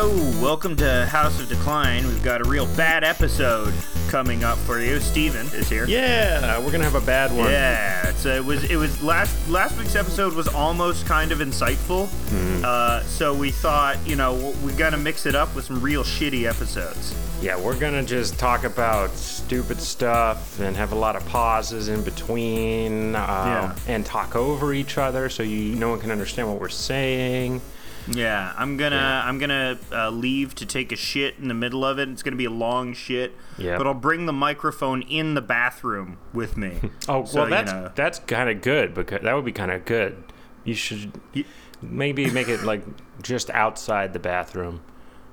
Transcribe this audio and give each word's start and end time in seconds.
Hello, 0.00 0.14
welcome 0.40 0.76
to 0.76 1.06
House 1.06 1.40
of 1.40 1.48
Decline. 1.48 2.06
We've 2.06 2.22
got 2.22 2.40
a 2.40 2.44
real 2.48 2.66
bad 2.76 3.02
episode 3.02 3.74
coming 4.08 4.44
up 4.44 4.56
for 4.58 4.78
you. 4.80 5.00
Steven 5.00 5.44
is 5.48 5.68
here. 5.68 5.86
Yeah, 5.86 6.60
we're 6.60 6.70
gonna 6.70 6.84
have 6.84 6.94
a 6.94 7.04
bad 7.04 7.36
one. 7.36 7.50
Yeah, 7.50 8.12
so 8.12 8.32
it 8.32 8.44
was 8.44 8.62
it 8.70 8.76
was 8.76 9.02
last 9.02 9.48
last 9.50 9.76
week's 9.76 9.96
episode 9.96 10.34
was 10.34 10.46
almost 10.46 11.04
kind 11.04 11.32
of 11.32 11.40
insightful. 11.40 12.08
Uh, 12.62 13.02
so 13.06 13.34
we 13.34 13.50
thought, 13.50 13.96
you 14.06 14.14
know, 14.14 14.54
we 14.64 14.72
got 14.74 14.90
to 14.90 14.96
mix 14.96 15.26
it 15.26 15.34
up 15.34 15.52
with 15.56 15.64
some 15.64 15.80
real 15.80 16.04
shitty 16.04 16.48
episodes. 16.48 17.12
Yeah, 17.42 17.58
we're 17.58 17.76
gonna 17.76 18.04
just 18.04 18.38
talk 18.38 18.62
about 18.62 19.10
stupid 19.16 19.80
stuff 19.80 20.60
and 20.60 20.76
have 20.76 20.92
a 20.92 20.96
lot 20.96 21.16
of 21.16 21.26
pauses 21.26 21.88
in 21.88 22.02
between, 22.04 23.16
uh, 23.16 23.74
Yeah. 23.76 23.92
and 23.92 24.06
talk 24.06 24.36
over 24.36 24.72
each 24.72 24.96
other 24.96 25.28
so 25.28 25.42
you 25.42 25.74
no 25.74 25.88
one 25.90 25.98
can 25.98 26.12
understand 26.12 26.46
what 26.48 26.60
we're 26.60 26.68
saying. 26.68 27.60
Yeah, 28.10 28.52
I'm 28.56 28.76
gonna 28.76 28.96
Yeah. 28.96 29.24
I'm 29.26 29.38
gonna 29.38 29.78
uh, 29.92 30.10
leave 30.10 30.54
to 30.56 30.66
take 30.66 30.92
a 30.92 30.96
shit 30.96 31.34
in 31.38 31.48
the 31.48 31.54
middle 31.54 31.84
of 31.84 31.98
it. 31.98 32.08
It's 32.08 32.22
gonna 32.22 32.36
be 32.36 32.44
a 32.46 32.50
long 32.50 32.94
shit. 32.94 33.34
Yeah. 33.58 33.76
But 33.76 33.86
I'll 33.86 33.94
bring 33.94 34.26
the 34.26 34.32
microphone 34.32 35.02
in 35.02 35.34
the 35.34 35.42
bathroom 35.42 36.18
with 36.32 36.56
me. 36.56 36.78
Oh 37.08 37.24
So, 37.24 37.40
well, 37.40 37.44
you 37.48 37.50
that's 37.54 37.72
know. 37.72 37.92
that's 37.94 38.18
kind 38.20 38.48
of 38.50 38.60
good 38.62 38.94
because 38.94 39.22
that 39.22 39.34
would 39.34 39.44
be 39.44 39.52
kind 39.52 39.70
of 39.70 39.84
good. 39.84 40.22
You 40.64 40.74
should 40.74 41.12
Y- 41.34 41.44
maybe 41.82 42.30
make 42.30 42.48
it 42.48 42.62
like 42.64 42.82
just 43.22 43.50
outside 43.50 44.12
the 44.12 44.18
bathroom, 44.18 44.80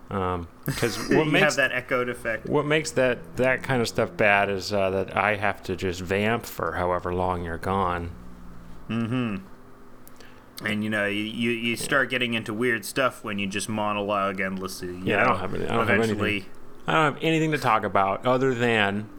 because 0.10 0.98
what 1.10 1.26
you 1.26 1.32
makes 1.32 1.44
have 1.44 1.56
that 1.56 1.72
echoed 1.72 2.10
effect. 2.10 2.48
what 2.48 2.66
makes 2.66 2.92
that 2.92 3.38
that 3.38 3.64
kind 3.64 3.82
of 3.82 3.88
stuff 3.88 4.16
bad 4.16 4.50
is 4.50 4.72
uh, 4.74 4.90
that 4.92 5.16
I 5.18 5.36
have 5.36 5.64
to 5.64 5.76
just 5.76 6.02
vamp 6.02 6.46
for 6.46 6.74
however 6.74 7.14
long 7.14 7.44
you're 7.44 7.58
gone. 7.58 8.12
And 10.64 10.84
you 10.84 10.90
know, 10.90 11.06
you, 11.06 11.52
you, 11.52 11.76
start 11.76 12.10
getting 12.10 12.34
into 12.34 12.54
weird 12.54 12.86
stuff 12.86 13.24
when 13.24 13.40
you 13.40 13.48
just 13.48 13.68
monologue 13.68 14.40
endlessly. 14.40 14.98
Yeah, 15.04 15.22
I 15.22 15.26
don't 15.26 15.40
have 15.40 15.54
any- 15.54 15.66
I 15.66 15.76
don't 15.76 15.88
have 15.88 16.02
anything. 16.02 16.46
I 16.88 16.94
don't 16.94 17.14
have 17.14 17.24
anything 17.24 17.52
to 17.52 17.58
talk 17.58 17.84
about 17.84 18.26
other 18.26 18.54
than, 18.54 19.10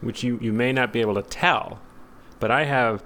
which 0.00 0.24
you, 0.24 0.38
you 0.42 0.52
may 0.52 0.72
not 0.72 0.92
be 0.92 1.00
able 1.00 1.14
to 1.14 1.22
tell, 1.22 1.80
but 2.40 2.50
I 2.50 2.64
have 2.64 3.04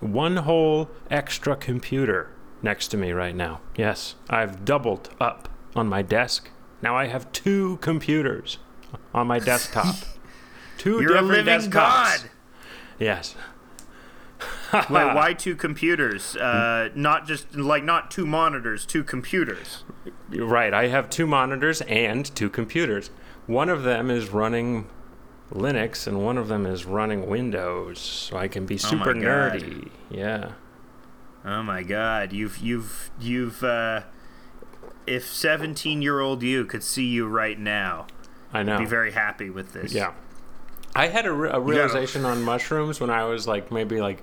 one 0.00 0.38
whole 0.38 0.88
extra 1.10 1.56
computer 1.56 2.30
next 2.62 2.88
to 2.88 2.96
me 2.96 3.12
right 3.12 3.34
now. 3.34 3.60
Yes, 3.76 4.14
I've 4.30 4.64
doubled 4.64 5.10
up 5.20 5.48
on 5.74 5.88
my 5.88 6.02
desk. 6.02 6.50
Now 6.80 6.96
I 6.96 7.06
have 7.06 7.30
two 7.32 7.78
computers 7.78 8.58
on 9.12 9.26
my 9.26 9.38
desktop. 9.40 9.96
two 10.78 11.00
you're 11.02 11.16
a 11.16 11.20
different 11.20 11.46
living 11.46 11.60
desktops. 11.60 11.70
god. 11.70 12.20
Yes. 12.98 13.34
Wait, 14.90 15.14
why 15.14 15.32
two 15.38 15.54
computers? 15.56 16.36
Uh, 16.36 16.90
not 16.94 17.26
just 17.26 17.54
like 17.56 17.84
not 17.84 18.10
two 18.10 18.26
monitors, 18.26 18.84
two 18.86 19.04
computers. 19.04 19.84
Right. 20.30 20.72
I 20.74 20.88
have 20.88 21.08
two 21.10 21.26
monitors 21.26 21.80
and 21.82 22.24
two 22.34 22.50
computers. 22.50 23.10
One 23.46 23.68
of 23.68 23.82
them 23.84 24.10
is 24.10 24.30
running 24.30 24.86
Linux 25.52 26.06
and 26.06 26.24
one 26.24 26.36
of 26.38 26.48
them 26.48 26.66
is 26.66 26.84
running 26.84 27.28
Windows, 27.28 27.98
so 28.00 28.36
I 28.36 28.48
can 28.48 28.66
be 28.66 28.74
Oh 28.74 28.78
super 28.78 29.14
God. 29.14 29.22
nerdy. 29.22 29.90
Yeah. 30.10 30.52
Oh 31.44 31.62
my 31.62 31.84
god, 31.84 32.32
you've 32.32 32.58
you've 32.58 33.10
you've. 33.20 33.62
Uh, 33.62 34.02
if 35.06 35.24
seventeen-year-old 35.32 36.42
you 36.42 36.64
could 36.64 36.82
see 36.82 37.06
you 37.06 37.28
right 37.28 37.56
now, 37.56 38.08
I 38.52 38.64
know. 38.64 38.78
be 38.78 38.84
very 38.84 39.12
happy 39.12 39.48
with 39.50 39.72
this. 39.72 39.92
yeah. 39.92 40.12
I 40.96 41.06
had 41.08 41.26
a, 41.26 41.32
re- 41.32 41.50
a 41.52 41.60
realization 41.60 42.24
on 42.24 42.42
mushrooms 42.42 42.98
when 43.00 43.10
I 43.10 43.24
was 43.24 43.46
like 43.46 43.70
maybe 43.70 44.00
like 44.00 44.22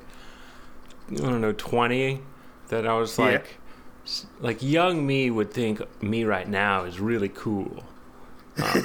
I 1.11 1.15
don't 1.15 1.41
know 1.41 1.51
20 1.53 2.21
that 2.69 2.87
I 2.87 2.93
was 2.93 3.19
like 3.19 3.57
s- 4.05 4.25
like 4.39 4.61
young 4.63 5.05
me 5.05 5.29
would 5.29 5.51
think 5.51 5.81
me 6.01 6.23
right 6.23 6.47
now 6.47 6.83
is 6.83 6.99
really 6.99 7.29
cool. 7.29 7.83
Um, 8.61 8.83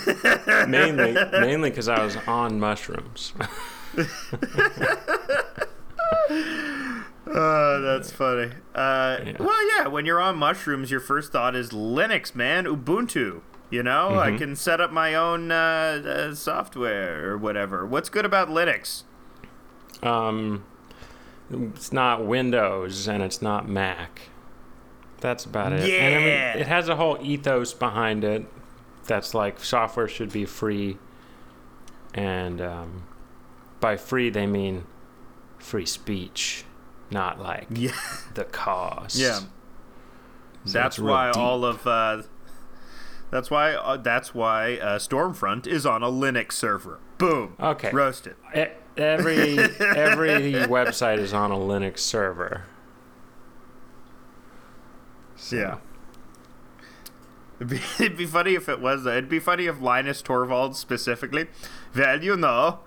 mainly 0.71 1.17
mainly 1.33 1.71
cuz 1.71 1.89
I 1.89 2.03
was 2.03 2.17
on 2.27 2.59
mushrooms. 2.61 3.33
Oh, 7.31 7.81
that's 7.83 8.11
funny. 8.11 8.53
Uh, 8.75 9.19
Yeah. 9.25 9.33
Well, 9.39 9.77
yeah, 9.77 9.87
when 9.89 10.07
you're 10.07 10.21
on 10.21 10.37
mushrooms, 10.37 10.91
your 10.91 11.01
first 11.01 11.31
thought 11.31 11.55
is 11.55 11.71
Linux, 11.71 12.35
man, 12.35 12.65
Ubuntu. 12.65 13.43
You 13.71 13.83
know, 13.83 14.19
I 14.19 14.29
Mm-hmm. 14.29 14.39
can 14.39 14.57
set 14.57 14.81
up 14.81 14.91
my 14.93 15.15
own 15.15 15.53
uh, 15.53 15.55
uh, 16.31 16.35
software 16.35 17.29
or 17.31 17.37
whatever. 17.37 17.85
What's 17.85 18.09
good 18.09 18.25
about 18.25 18.49
Linux? 18.49 19.03
Um, 20.03 20.65
it's 21.51 21.93
not 21.93 22.25
Windows 22.27 23.09
and 23.09 23.23
it's 23.23 23.41
not 23.43 23.69
Mac. 23.69 24.23
That's 25.21 25.45
about 25.45 25.73
it. 25.73 25.81
And 25.81 26.15
I 26.15 26.19
mean, 26.19 26.29
Yeah. 26.29 26.57
it 26.59 26.67
has 26.67 26.89
a 26.89 26.97
whole 26.97 27.19
ethos 27.21 27.73
behind 27.75 28.23
it. 28.25 28.47
That's 29.07 29.35
like 29.35 29.59
software 29.65 30.07
should 30.07 30.31
be 30.33 30.45
free, 30.45 30.99
and 32.15 32.61
um, 32.61 33.07
by 33.81 33.97
free 33.97 34.29
they 34.31 34.47
mean 34.47 34.85
free 35.59 35.87
speech, 35.87 36.65
not 37.11 37.41
like 37.41 37.67
Yeah, 37.71 37.93
the 38.35 38.45
cost. 38.45 39.17
yeah. 39.17 39.41
So 40.65 40.73
That's 40.73 40.99
why 40.99 41.29
deep. 41.33 41.39
all 41.39 41.65
of 41.65 41.87
uh, 41.87 42.23
that's 43.31 43.51
why 43.51 43.73
uh, 43.75 43.97
that's 43.97 44.35
why 44.35 44.75
uh, 44.77 44.99
Stormfront 44.99 45.67
is 45.67 45.87
on 45.87 46.03
a 46.03 46.11
Linux 46.11 46.53
server. 46.53 46.99
Boom. 47.17 47.57
Okay. 47.59 47.91
Roasted. 47.91 48.37
E- 48.55 48.67
every 48.99 49.59
every 49.81 50.53
website 50.67 51.19
is 51.19 51.33
on 51.33 51.51
a 51.53 51.57
Linux 51.57 51.99
server. 52.01 52.65
So- 55.37 55.57
Yeah. 55.57 55.77
It'd 57.61 57.71
be, 57.71 57.81
it'd 58.05 58.17
be 58.17 58.27
funny 58.27 58.55
if 58.55 58.69
it 58.69 58.81
was. 58.81 59.05
It'd 59.07 59.29
be 59.29 59.41
funny 59.41 59.67
if 59.67 59.81
Linus 59.81 60.23
Torvalds 60.23 60.77
specifically. 60.77 61.49
Well, 61.97 62.23
you 62.23 62.37
know, 62.37 62.81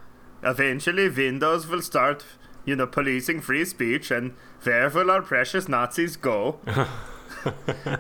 eventually 0.44 1.10
Windows 1.10 1.68
will 1.68 1.82
start, 1.82 2.24
you 2.64 2.76
know, 2.78 2.88
policing 2.88 3.42
free 3.42 3.66
speech, 3.66 4.12
and 4.12 4.34
where 4.64 4.90
will 4.90 5.12
our 5.12 5.22
precious 5.22 5.68
Nazis 5.68 6.16
go? 6.16 6.60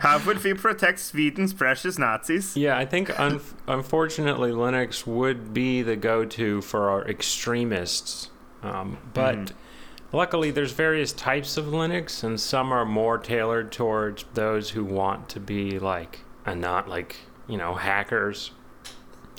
How 0.01 0.19
would 0.25 0.43
we 0.43 0.53
protect 0.53 0.99
Sweden's 0.99 1.53
precious 1.53 1.97
Nazis? 1.97 2.55
Yeah, 2.55 2.77
I 2.77 2.85
think 2.85 3.17
un- 3.19 3.41
unfortunately 3.67 4.51
Linux 4.51 5.05
would 5.07 5.53
be 5.53 5.81
the 5.81 5.95
go-to 5.95 6.61
for 6.61 6.89
our 6.89 7.07
extremists, 7.07 8.29
um, 8.63 8.97
but 9.13 9.35
Mm-hmm. 9.37 10.17
luckily 10.17 10.51
there's 10.51 10.71
various 10.73 11.11
types 11.13 11.57
of 11.57 11.65
Linux, 11.65 12.23
and 12.23 12.39
some 12.39 12.71
are 12.71 12.85
more 12.85 13.17
tailored 13.17 13.71
towards 13.71 14.25
those 14.33 14.71
who 14.71 14.83
want 14.83 15.29
to 15.29 15.39
be 15.39 15.79
like 15.79 16.19
and 16.45 16.59
not 16.61 16.87
like 16.87 17.15
you 17.47 17.57
know 17.57 17.75
hackers, 17.75 18.51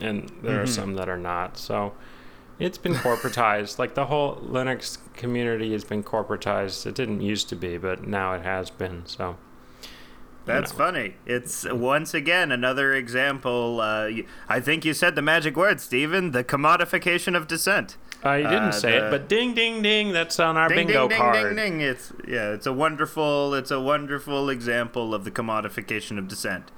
and 0.01 0.29
there 0.43 0.53
Mm-hmm. 0.55 0.63
are 0.63 0.67
some 0.67 0.95
that 0.95 1.09
are 1.09 1.19
not. 1.19 1.57
So 1.59 1.93
it's 2.59 2.79
been 2.79 2.95
corporatized. 2.95 3.79
like 3.79 3.95
the 3.95 4.07
whole 4.07 4.37
Linux 4.37 4.99
community 5.15 5.73
has 5.73 5.85
been 5.85 6.03
corporatized. 6.03 6.87
It 6.87 6.95
didn't 6.95 7.21
used 7.21 7.49
to 7.51 7.57
be, 7.57 7.77
but 7.79 8.07
now 8.07 8.35
it 8.35 8.43
has 8.43 8.71
been. 8.71 9.05
So. 9.07 9.37
That's 10.45 10.73
know. 10.73 10.79
funny. 10.79 11.15
It's 11.27 11.65
once 11.71 12.15
again 12.15 12.51
another 12.53 12.95
example. 12.95 13.81
Uh, 13.81 14.11
I 14.49 14.61
think 14.61 14.85
you 14.85 14.95
said 14.95 15.15
the 15.15 15.23
magic 15.23 15.57
word, 15.57 15.81
Stephen. 15.81 16.33
The 16.33 16.43
commodification 16.45 17.37
of 17.37 17.47
dissent. 17.47 17.97
I 18.25 18.39
didn't 18.39 18.53
Uh, 18.55 18.73
say 18.73 18.93
the- 18.99 19.07
it, 19.09 19.11
but 19.11 19.29
ding, 19.29 19.55
ding, 19.55 19.83
ding. 19.83 20.13
That's 20.13 20.39
on 20.41 20.57
our 20.57 20.69
ding, 20.69 20.87
bingo 20.87 21.09
ding, 21.09 21.19
card. 21.19 21.35
Ding, 21.35 21.57
ding, 21.57 21.79
ding. 21.79 21.81
It's 21.81 22.13
yeah, 22.27 22.51
it's 22.53 22.67
a 22.67 22.73
wonderful, 22.73 23.55
it's 23.55 23.71
a 23.71 23.81
wonderful 23.81 24.49
example 24.49 25.15
of 25.15 25.25
the 25.25 25.31
commodification 25.31 26.19
of 26.19 26.29
dissent. 26.29 26.71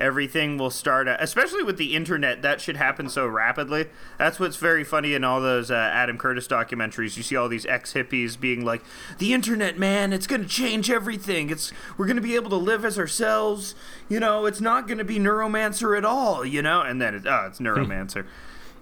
Everything 0.00 0.56
will 0.56 0.70
start, 0.70 1.06
at, 1.08 1.22
especially 1.22 1.62
with 1.62 1.76
the 1.76 1.94
internet. 1.94 2.40
That 2.40 2.60
should 2.60 2.76
happen 2.76 3.10
so 3.10 3.26
rapidly. 3.26 3.86
That's 4.18 4.40
what's 4.40 4.56
very 4.56 4.82
funny 4.82 5.12
in 5.12 5.24
all 5.24 5.40
those 5.42 5.70
uh, 5.70 5.74
Adam 5.74 6.16
Curtis 6.16 6.48
documentaries. 6.48 7.18
You 7.18 7.22
see 7.22 7.36
all 7.36 7.48
these 7.48 7.66
ex 7.66 7.92
hippies 7.92 8.40
being 8.40 8.64
like, 8.64 8.82
"The 9.18 9.34
internet, 9.34 9.78
man, 9.78 10.12
it's 10.14 10.26
going 10.26 10.42
to 10.42 10.48
change 10.48 10.90
everything. 10.90 11.50
It's 11.50 11.70
we're 11.98 12.06
going 12.06 12.16
to 12.16 12.22
be 12.22 12.34
able 12.34 12.50
to 12.50 12.56
live 12.56 12.84
as 12.84 12.98
ourselves. 12.98 13.74
You 14.08 14.20
know, 14.20 14.46
it's 14.46 14.60
not 14.60 14.86
going 14.86 14.98
to 14.98 15.04
be 15.04 15.18
neuromancer 15.18 15.96
at 15.96 16.04
all. 16.04 16.44
You 16.44 16.62
know." 16.62 16.80
And 16.80 17.00
then 17.00 17.14
it's 17.14 17.26
oh, 17.26 17.44
it's 17.46 17.58
neuromancer. 17.58 18.24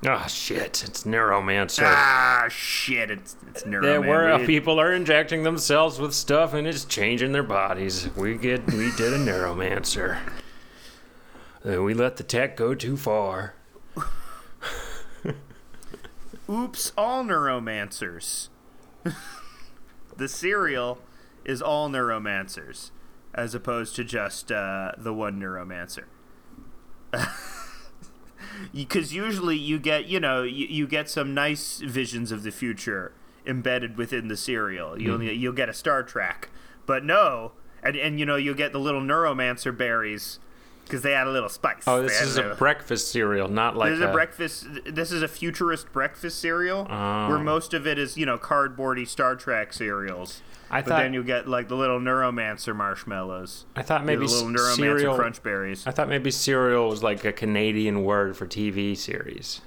Oh 0.07 0.25
shit! 0.29 0.85
It's 0.85 1.03
neuromancer. 1.03 1.83
ah, 1.85 2.47
shit! 2.49 3.11
It's 3.11 3.37
it's 3.49 3.65
neuromancer. 3.65 3.83
There 3.83 4.01
where 4.01 4.47
people 4.47 4.79
are 4.81 4.93
injecting 4.93 5.43
themselves 5.43 5.99
with 5.99 6.15
stuff 6.15 6.55
and 6.55 6.69
it's 6.69 6.85
changing 6.85 7.33
their 7.33 7.43
bodies. 7.43 8.09
We 8.17 8.37
get 8.37 8.65
we 8.73 8.93
did 8.93 9.13
a 9.13 9.19
neuromancer. 9.19 10.19
Uh, 11.67 11.83
we 11.83 11.95
let 11.95 12.17
the 12.17 12.23
tech 12.23 12.57
go 12.57 12.75
too 12.75 12.97
far. 12.97 13.55
Oops, 16.51 16.93
all 16.97 17.25
neuromancers. 17.25 18.49
the 20.17 20.29
cereal 20.29 20.99
is 21.45 21.61
all 21.61 21.91
neuromancers, 21.91 22.91
as 23.35 23.55
opposed 23.55 23.97
to 23.97 24.05
just 24.05 24.51
uh, 24.51 24.93
the 24.97 25.13
one 25.13 25.39
neuromancer. 25.41 26.05
Because 28.75 29.15
usually 29.15 29.57
you 29.57 29.79
get, 29.79 30.07
you 30.07 30.21
know, 30.21 30.43
you, 30.43 30.67
you 30.67 30.87
get 30.87 31.09
some 31.09 31.35
nice 31.35 31.79
visions 31.79 32.33
of 32.33 32.43
the 32.43 32.51
future 32.51 33.13
embedded 33.47 33.97
within 33.97 34.29
the 34.29 34.37
cereal. 34.37 35.01
You'll 35.01 35.23
you'll 35.23 35.53
get 35.53 35.69
a 35.69 35.75
Star 35.75 36.03
Trek, 36.03 36.51
but 36.87 37.05
no, 37.05 37.53
and 37.83 37.97
and 37.97 38.19
you 38.19 38.27
know 38.27 38.37
you'll 38.37 38.55
get 38.55 38.73
the 38.73 38.81
little 38.81 39.01
neuromancer 39.01 39.77
berries 39.77 40.39
because 40.89 41.03
they 41.03 41.15
add 41.15 41.27
a 41.27 41.31
little 41.31 41.49
spice. 41.49 41.83
Oh, 41.87 42.03
this 42.03 42.21
is 42.21 42.37
a 42.37 42.43
little- 42.43 42.57
breakfast 42.57 43.11
cereal, 43.11 43.49
not 43.49 43.77
like 43.77 43.91
This 43.91 43.99
is 44.01 44.05
a 44.05 44.13
breakfast. 44.13 44.67
This 44.87 45.13
is 45.13 45.23
a 45.23 45.29
futurist 45.29 45.93
breakfast 45.93 46.41
cereal 46.41 46.87
Oh. 46.91 47.29
where 47.29 47.39
most 47.39 47.75
of 47.75 47.87
it 47.87 47.99
is, 47.99 48.17
you 48.17 48.27
know, 48.27 48.39
cardboardy 48.39 49.07
Star 49.07 49.37
Trek 49.37 49.73
cereals. 49.73 50.43
I 50.71 50.83
But 50.83 50.89
thought 50.91 50.99
then 50.99 51.15
you 51.15 51.23
get 51.23 51.49
like 51.49 51.69
the 51.69 51.77
little 51.77 51.99
Neuromancer 51.99 52.75
marshmallows. 52.77 53.65
I 53.75 53.83
thought 53.83 54.05
Maybe 54.05 54.19
maybe 54.21 54.29
the 54.29 54.35
little 54.45 54.51
Neuromancer 54.51 54.77
cereal. 54.77 55.17
crunch 55.17 55.43
berries. 55.43 55.87
I 55.87 55.93
thought 55.93 56.09
maybe 56.11 56.31
cereal 56.31 56.89
was 56.91 57.03
like 57.03 57.25
a 57.25 57.33
Canadian 57.33 58.03
word 58.05 58.37
for 58.37 58.47
TV 58.47 58.95
series. 58.95 59.63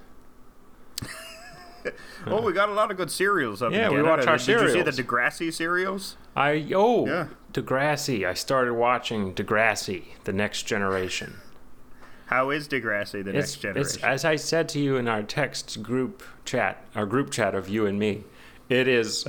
Oh, 2.27 2.41
we 2.41 2.53
got 2.53 2.69
a 2.69 2.73
lot 2.73 2.91
of 2.91 2.97
good 2.97 3.11
cereals 3.11 3.61
up 3.61 3.71
Yeah, 3.71 3.89
we 3.89 4.01
watch 4.01 4.27
our 4.27 4.37
Did 4.37 4.61
you 4.61 4.69
see 4.69 4.81
the. 4.81 4.91
Degrassi 4.91 5.51
cereals? 5.51 6.17
I 6.35 6.71
oh 6.75 7.07
Yeah. 7.07 7.27
Degrassi. 7.53 8.25
I 8.27 8.33
started 8.33 8.73
watching 8.73 9.33
Degrassi, 9.33 10.03
The 10.23 10.33
Next 10.33 10.63
Generation. 10.63 11.35
How 12.27 12.49
is 12.49 12.69
Degrassi 12.69 13.25
the 13.25 13.33
next 13.33 13.57
generation? 13.57 13.95
it's 13.95 14.03
as 14.03 14.23
I 14.23 14.37
said 14.37 14.69
to 14.69 14.79
you 14.79 14.95
in 14.95 15.09
our 15.09 15.21
text 15.21 15.83
group 15.83 16.23
chat, 16.45 16.81
our 16.95 17.05
group 17.05 17.29
chat 17.29 17.53
of 17.53 17.67
you 17.67 17.85
and 17.85 17.99
me. 17.99 18.23
It 18.69 18.87
is 18.87 19.25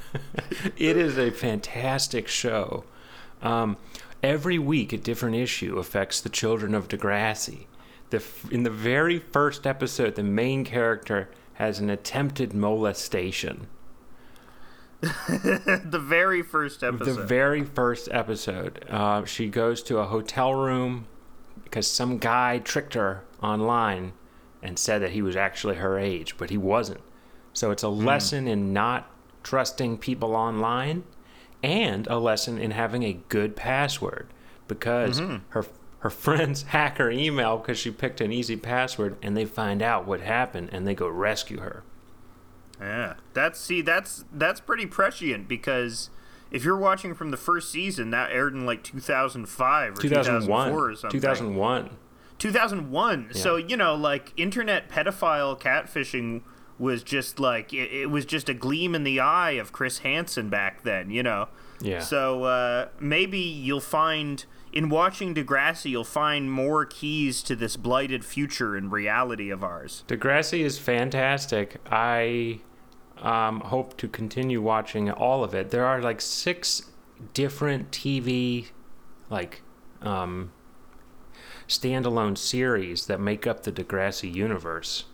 it 0.76 0.96
is 0.96 1.18
a 1.18 1.30
fantastic 1.30 2.28
show. 2.28 2.84
Um, 3.42 3.76
every 4.22 4.58
week, 4.58 4.92
a 4.94 4.96
different 4.96 5.36
issue 5.36 5.78
affects 5.78 6.20
the 6.20 6.30
children 6.30 6.74
of 6.74 6.88
Degrassi. 6.88 7.66
The, 8.08 8.22
in 8.50 8.64
the 8.64 8.70
very 8.70 9.18
first 9.18 9.66
episode, 9.66 10.14
the 10.14 10.22
main 10.22 10.64
character 10.64 11.28
has 11.60 11.78
an 11.78 11.90
attempted 11.90 12.54
molestation. 12.54 13.66
the 15.00 16.02
very 16.02 16.40
first 16.40 16.82
episode. 16.82 17.04
The 17.04 17.22
very 17.22 17.64
first 17.64 18.08
episode, 18.10 18.82
uh, 18.88 19.26
she 19.26 19.48
goes 19.48 19.82
to 19.82 19.98
a 19.98 20.06
hotel 20.06 20.54
room 20.54 21.06
because 21.64 21.86
some 21.86 22.16
guy 22.16 22.60
tricked 22.60 22.94
her 22.94 23.24
online 23.42 24.14
and 24.62 24.78
said 24.78 25.02
that 25.02 25.10
he 25.10 25.20
was 25.20 25.36
actually 25.36 25.76
her 25.76 25.98
age, 25.98 26.38
but 26.38 26.48
he 26.48 26.56
wasn't. 26.56 27.02
So 27.52 27.70
it's 27.70 27.82
a 27.82 27.88
lesson 27.90 28.48
in 28.48 28.72
not 28.72 29.10
trusting 29.42 29.98
people 29.98 30.34
online 30.34 31.04
and 31.62 32.06
a 32.06 32.18
lesson 32.18 32.56
in 32.56 32.70
having 32.70 33.02
a 33.02 33.12
good 33.28 33.54
password 33.54 34.28
because 34.66 35.20
her 35.50 35.66
her 36.00 36.10
friends 36.10 36.62
hack 36.68 36.98
her 36.98 37.10
email 37.10 37.58
because 37.58 37.78
she 37.78 37.90
picked 37.90 38.20
an 38.20 38.32
easy 38.32 38.56
password 38.56 39.16
and 39.22 39.36
they 39.36 39.44
find 39.44 39.82
out 39.82 40.06
what 40.06 40.20
happened 40.20 40.70
and 40.72 40.86
they 40.86 40.94
go 40.94 41.08
rescue 41.08 41.60
her. 41.60 41.82
Yeah, 42.80 43.14
that's 43.34 43.60
see, 43.60 43.82
that's 43.82 44.24
that's 44.32 44.60
pretty 44.60 44.86
prescient 44.86 45.46
because 45.48 46.08
if 46.50 46.64
you're 46.64 46.76
watching 46.76 47.14
from 47.14 47.30
the 47.30 47.36
first 47.36 47.70
season, 47.70 48.10
that 48.10 48.32
aired 48.32 48.54
in 48.54 48.66
like 48.66 48.82
2005 48.82 49.92
or 49.92 50.00
2004 50.00 50.46
2001. 50.46 50.72
or 50.72 50.96
something. 50.96 51.20
2001. 51.20 51.90
2001. 52.38 53.30
Yeah. 53.32 53.40
So 53.40 53.56
you 53.56 53.76
know, 53.76 53.94
like 53.94 54.32
internet 54.36 54.88
pedophile 54.88 55.60
catfishing 55.60 56.42
was 56.78 57.02
just 57.02 57.38
like 57.38 57.74
it, 57.74 57.92
it 57.92 58.10
was 58.10 58.24
just 58.24 58.48
a 58.48 58.54
gleam 58.54 58.94
in 58.94 59.04
the 59.04 59.20
eye 59.20 59.52
of 59.52 59.72
Chris 59.72 59.98
Hansen 59.98 60.48
back 60.48 60.82
then. 60.82 61.10
You 61.10 61.22
know. 61.22 61.48
Yeah. 61.82 62.00
So 62.00 62.44
uh, 62.44 62.88
maybe 62.98 63.38
you'll 63.38 63.80
find 63.80 64.44
in 64.72 64.88
watching 64.88 65.34
Degrassi, 65.34 65.90
you'll 65.90 66.04
find 66.04 66.50
more 66.50 66.84
keys 66.84 67.42
to 67.42 67.56
this 67.56 67.76
blighted 67.76 68.24
future 68.24 68.76
and 68.76 68.92
reality 68.92 69.50
of 69.50 69.64
ours. 69.64 70.04
Degrassi 70.06 70.60
is 70.60 70.78
fantastic. 70.78 71.78
I 71.90 72.60
um, 73.18 73.60
hope 73.60 73.96
to 73.98 74.08
continue 74.08 74.62
watching 74.62 75.10
all 75.10 75.42
of 75.42 75.54
it. 75.54 75.70
There 75.70 75.84
are 75.84 76.00
like 76.00 76.20
six 76.20 76.90
different 77.34 77.90
TV, 77.90 78.68
like, 79.28 79.62
um, 80.02 80.52
standalone 81.68 82.36
series 82.36 83.06
that 83.06 83.20
make 83.20 83.46
up 83.46 83.62
the 83.62 83.72
Degrassi 83.72 84.32
universe. 84.32 85.04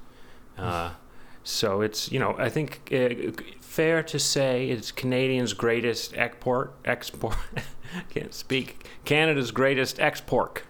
Uh, 0.56 0.93
so 1.47 1.81
it's 1.81 2.11
you 2.11 2.19
know 2.19 2.35
I 2.38 2.49
think 2.49 2.81
uh, 2.91 3.31
fair 3.66 4.02
to 4.04 4.18
say 4.18 4.68
it's 4.68 4.90
Canadians' 4.92 5.52
greatest 5.52 6.14
export 6.16 6.74
export. 6.84 7.36
can't 8.10 8.32
speak. 8.32 8.86
Canada's 9.04 9.50
greatest 9.50 10.00
export. 10.00 10.62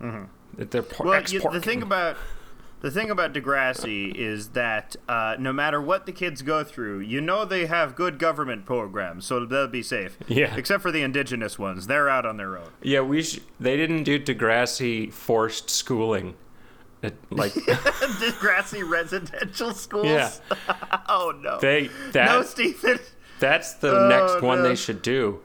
Mm-hmm. 0.00 0.62
Por- 0.90 1.06
Well, 1.06 1.22
you, 1.24 1.40
the 1.50 1.60
thing 1.60 1.82
about 1.82 2.16
the 2.80 2.90
thing 2.90 3.10
about 3.10 3.32
Degrassi 3.32 4.14
is 4.14 4.50
that 4.50 4.94
uh, 5.08 5.36
no 5.38 5.52
matter 5.52 5.80
what 5.80 6.06
the 6.06 6.12
kids 6.12 6.42
go 6.42 6.62
through, 6.62 7.00
you 7.00 7.20
know 7.20 7.44
they 7.44 7.66
have 7.66 7.94
good 7.96 8.18
government 8.18 8.64
programs, 8.66 9.24
so 9.24 9.44
they'll 9.44 9.66
be 9.68 9.82
safe. 9.82 10.18
Yeah. 10.28 10.54
Except 10.56 10.82
for 10.82 10.92
the 10.92 11.02
indigenous 11.02 11.58
ones, 11.58 11.86
they're 11.86 12.08
out 12.08 12.26
on 12.26 12.36
their 12.36 12.56
own. 12.58 12.68
Yeah, 12.82 13.00
we 13.00 13.22
sh- 13.22 13.40
they 13.58 13.76
didn't 13.76 14.04
do 14.04 14.18
Degrassi 14.20 15.12
forced 15.12 15.70
schooling. 15.70 16.34
It, 17.06 17.16
like 17.30 17.54
grassy 18.40 18.82
residential 18.82 19.72
schools. 19.72 20.06
Yeah. 20.06 20.30
oh 21.08 21.32
no. 21.40 21.58
they 21.60 21.88
that 22.12 22.26
no, 22.26 22.42
Stephen. 22.42 22.98
that's 23.38 23.74
the 23.74 23.96
Oh, 23.96 24.08
next 24.08 24.42
one 24.42 24.58
no. 24.62 24.68
they 24.68 24.74
should 24.74 25.02
do. 25.02 25.40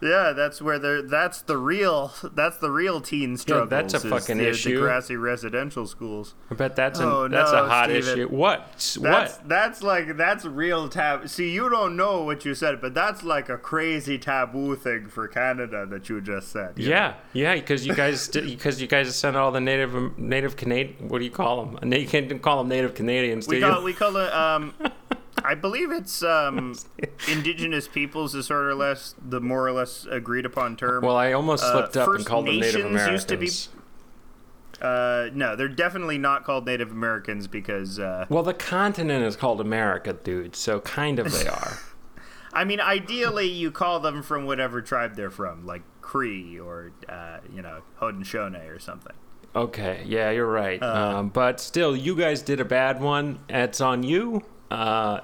Yeah, 0.00 0.32
that's 0.32 0.62
where 0.62 0.78
they're. 0.78 1.02
That's 1.02 1.42
the 1.42 1.56
real. 1.56 2.12
That's 2.22 2.58
the 2.58 2.70
real 2.70 3.00
teen 3.00 3.36
struggle. 3.36 3.66
that's 3.66 3.94
a 3.94 4.00
fucking 4.00 4.38
issue. 4.38 4.80
Degrassi 4.82 5.20
residential 5.20 5.86
schools. 5.86 6.34
I 6.50 6.54
bet 6.54 6.76
that's 6.76 7.00
Oh, 7.00 7.26
that's 7.26 7.50
no, 7.50 7.64
a 7.64 7.68
hot 7.68 7.90
Steven. 7.90 8.02
issue. 8.20 8.28
What? 8.28 8.68
That's 8.72 8.96
what? 8.98 9.48
that's 9.48 9.82
like 9.82 10.16
that's 10.16 10.44
real 10.44 10.88
tab. 10.88 11.28
See, 11.28 11.50
you 11.50 11.68
don't 11.68 11.96
know 11.96 12.22
what 12.22 12.44
you 12.44 12.54
said, 12.54 12.80
but 12.80 12.94
that's 12.94 13.24
like 13.24 13.48
a 13.48 13.58
crazy 13.58 14.18
taboo 14.18 14.76
thing 14.76 15.08
for 15.08 15.26
Canada 15.26 15.84
that 15.86 16.08
you 16.08 16.20
just 16.20 16.52
said. 16.52 16.74
you 16.76 16.90
know? 16.90 16.94
Yeah, 16.94 17.14
yeah, 17.32 17.54
because 17.56 17.84
you 17.84 17.94
guys 17.94 18.28
because 18.28 18.80
you 18.80 18.86
guys 18.86 19.12
sent 19.16 19.36
all 19.36 19.50
the 19.50 19.60
native 19.60 20.16
native 20.16 20.56
Canadian. 20.56 21.08
What 21.08 21.18
do 21.18 21.24
you 21.24 21.30
call 21.32 21.66
them? 21.66 21.92
You 21.98 22.06
can't 22.06 22.40
call 22.40 22.58
them 22.58 22.68
native 22.68 22.94
Canadians, 22.94 23.46
do 23.46 23.56
we 23.56 23.58
you? 23.64 23.68
call 23.68 23.82
we 23.82 23.92
call 23.92 24.16
it. 24.16 24.32
Um, 24.32 24.74
I 25.44 25.54
believe 25.54 25.90
it's 25.92 26.22
um, 26.22 26.74
indigenous 27.28 27.88
peoples 27.88 28.34
is 28.34 28.46
sort 28.46 28.70
of 28.70 28.78
less 28.78 29.14
the 29.20 29.40
more 29.40 29.66
or 29.66 29.72
less 29.72 30.06
agreed 30.10 30.44
upon 30.46 30.76
term. 30.76 31.04
well, 31.04 31.16
I 31.16 31.32
almost 31.32 31.64
Uh, 31.64 31.72
slipped 31.72 31.96
up 31.96 32.08
and 32.08 32.26
called 32.26 32.46
them 32.46 32.60
Native 32.60 32.84
Americans. 32.86 33.10
used 33.12 33.28
to 33.28 33.36
be- 33.36 34.84
uh, 34.84 35.28
no, 35.34 35.56
they're 35.56 35.66
definitely 35.68 36.18
not 36.18 36.44
called 36.44 36.64
Native 36.66 36.92
Americans 36.92 37.48
because 37.48 37.98
uh, 37.98 38.26
well, 38.28 38.42
the 38.44 38.54
continent 38.54 39.24
is 39.24 39.34
called 39.34 39.60
America, 39.60 40.12
dude. 40.12 40.54
So 40.54 40.80
kind 40.80 41.18
of 41.18 41.32
they 41.32 41.48
are. 41.48 41.78
I 42.52 42.64
mean, 42.64 42.80
ideally 42.80 43.46
you 43.48 43.70
call 43.70 44.00
them 44.00 44.22
from 44.22 44.46
whatever 44.46 44.80
tribe 44.80 45.16
they're 45.16 45.30
from, 45.30 45.66
like 45.66 45.82
Cree 46.00 46.58
or 46.60 46.92
uh, 47.08 47.38
you 47.52 47.60
know 47.60 47.80
Haudenosaunee 48.00 48.68
or 48.74 48.78
something. 48.78 49.14
Okay, 49.56 50.02
yeah, 50.06 50.30
you're 50.30 50.46
right. 50.46 50.80
Uh, 50.80 51.16
um, 51.18 51.28
but 51.30 51.58
still, 51.58 51.96
you 51.96 52.14
guys 52.14 52.42
did 52.42 52.60
a 52.60 52.64
bad 52.64 53.00
one. 53.00 53.40
It's 53.48 53.80
on 53.80 54.02
you. 54.04 54.44
Uh, 54.70 55.20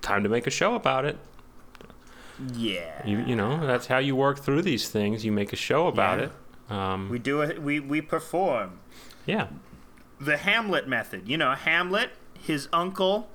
time 0.00 0.22
to 0.22 0.28
make 0.28 0.46
a 0.46 0.50
show 0.50 0.74
about 0.74 1.04
it. 1.04 1.18
Yeah, 2.54 3.06
You, 3.06 3.18
you 3.20 3.36
know, 3.36 3.64
that's 3.66 3.86
how 3.86 3.98
you 3.98 4.16
work 4.16 4.40
through 4.40 4.62
these 4.62 4.88
things. 4.88 5.24
You 5.24 5.30
make 5.30 5.52
a 5.52 5.56
show 5.56 5.86
about 5.86 6.18
Yeah. 6.18 6.24
it. 6.24 6.32
Um, 6.72 7.08
we 7.10 7.18
do 7.18 7.40
it. 7.42 7.62
We 7.62 7.78
we 7.78 8.00
perform 8.00 8.78
yeah. 9.26 9.48
the 10.18 10.38
Hamlet 10.38 10.88
method. 10.88 11.28
You 11.28 11.36
know, 11.36 11.52
Hamlet, 11.54 12.10
his 12.40 12.68
uncle 12.72 13.28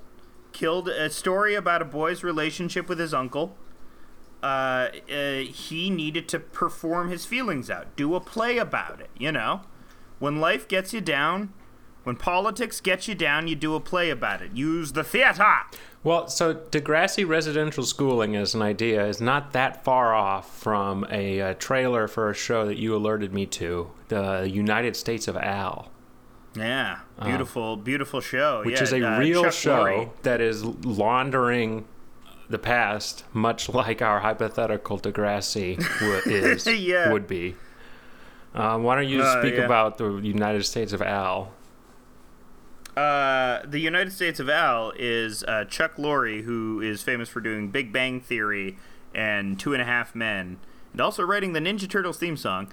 killed 0.51 0.89
a 0.89 1.09
story 1.09 1.53
about 1.53 1.81
a 1.81 1.85
boy's 1.85 2.23
relationship 2.23 2.89
with 2.89 2.99
his 2.99 3.13
uncle. 3.13 3.55
Uh, 4.41 4.89
uh, 5.11 5.35
he 5.41 5.89
needed 5.89 6.27
to 6.29 6.39
perform 6.39 7.09
his 7.09 7.25
feelings 7.25 7.69
out, 7.69 7.95
do 7.95 8.15
a 8.15 8.19
play 8.19 8.57
about 8.57 8.99
it. 8.99 9.09
You 9.17 9.31
know, 9.31 9.61
when 10.19 10.39
life 10.41 10.67
gets 10.67 10.93
you 10.93 11.01
down, 11.01 11.53
when 12.07 12.15
politics 12.15 12.79
gets 12.79 13.07
you 13.09 13.13
down, 13.15 13.49
you 13.49 13.55
do 13.55 13.75
a 13.75 13.81
play 13.81 14.09
about 14.09 14.41
it. 14.41 14.53
Use 14.53 14.93
the 14.93 15.03
theater. 15.03 15.53
Well, 16.05 16.29
so 16.29 16.55
Degrassi 16.55 17.27
residential 17.27 17.83
schooling 17.83 18.33
as 18.37 18.55
an 18.55 18.61
idea 18.61 19.05
is 19.05 19.19
not 19.19 19.51
that 19.51 19.83
far 19.83 20.15
off 20.15 20.57
from 20.57 21.05
a, 21.11 21.41
uh 21.41 21.53
trailer 21.55 22.07
for 22.07 22.29
a 22.29 22.33
show 22.33 22.65
that 22.65 22.77
you 22.77 22.95
alerted 22.95 23.33
me 23.33 23.45
to, 23.47 23.91
the 24.07 24.49
United 24.49 24.95
States 24.95 25.27
of 25.27 25.35
Al, 25.35 25.91
Yeah, 26.55 26.99
beautiful, 27.21 27.75
beautiful 27.75 28.21
show. 28.21 28.61
Which 28.63 28.75
yeah, 28.77 28.83
is 28.83 28.93
a 28.93 29.05
uh, 29.15 29.19
real 29.19 29.43
Chuck 29.43 29.53
show 29.53 30.13
that 30.23 30.39
is 30.39 30.63
laundering 30.63 31.83
the 32.49 32.57
past, 32.59 33.25
much 33.33 33.67
like 33.81 34.01
our 34.01 34.21
hypothetical 34.21 34.97
Degrassi 34.97 35.75
w- 35.99 36.21
is 36.53 36.65
Yeah. 36.67 37.11
would 37.11 37.27
be. 37.27 37.55
Um, 38.55 38.83
why 38.83 38.95
don't 38.95 39.09
you 39.09 39.21
Uh, 39.21 39.41
speak 39.41 39.55
yeah. 39.55 39.65
about 39.65 39.97
the 39.97 40.09
United 40.23 40.63
States 40.65 40.93
of 40.93 41.01
Al? 41.01 41.51
Uh, 42.98 43.62
the 43.63 43.80
United 43.80 44.12
States 44.12 44.39
of 44.39 44.50
Al 44.50 44.92
is 44.98 45.44
uh, 45.44 45.66
Chuck 45.66 45.98
Lorre, 45.98 46.42
who 46.44 46.82
is 46.82 47.04
famous 47.04 47.30
for 47.30 47.39
doing 47.42 47.70
Big 47.70 47.94
Bang 47.94 48.20
Theory 48.20 48.75
and 49.13 49.60
Two 49.60 49.74
and 49.74 49.82
a 49.82 49.86
Half 49.86 50.16
Men, 50.16 50.58
and 50.94 51.00
also 51.01 51.22
writing 51.24 51.54
the 51.54 51.60
Ninja 51.60 51.88
Turtles 51.88 52.18
theme 52.18 52.36
song. 52.36 52.72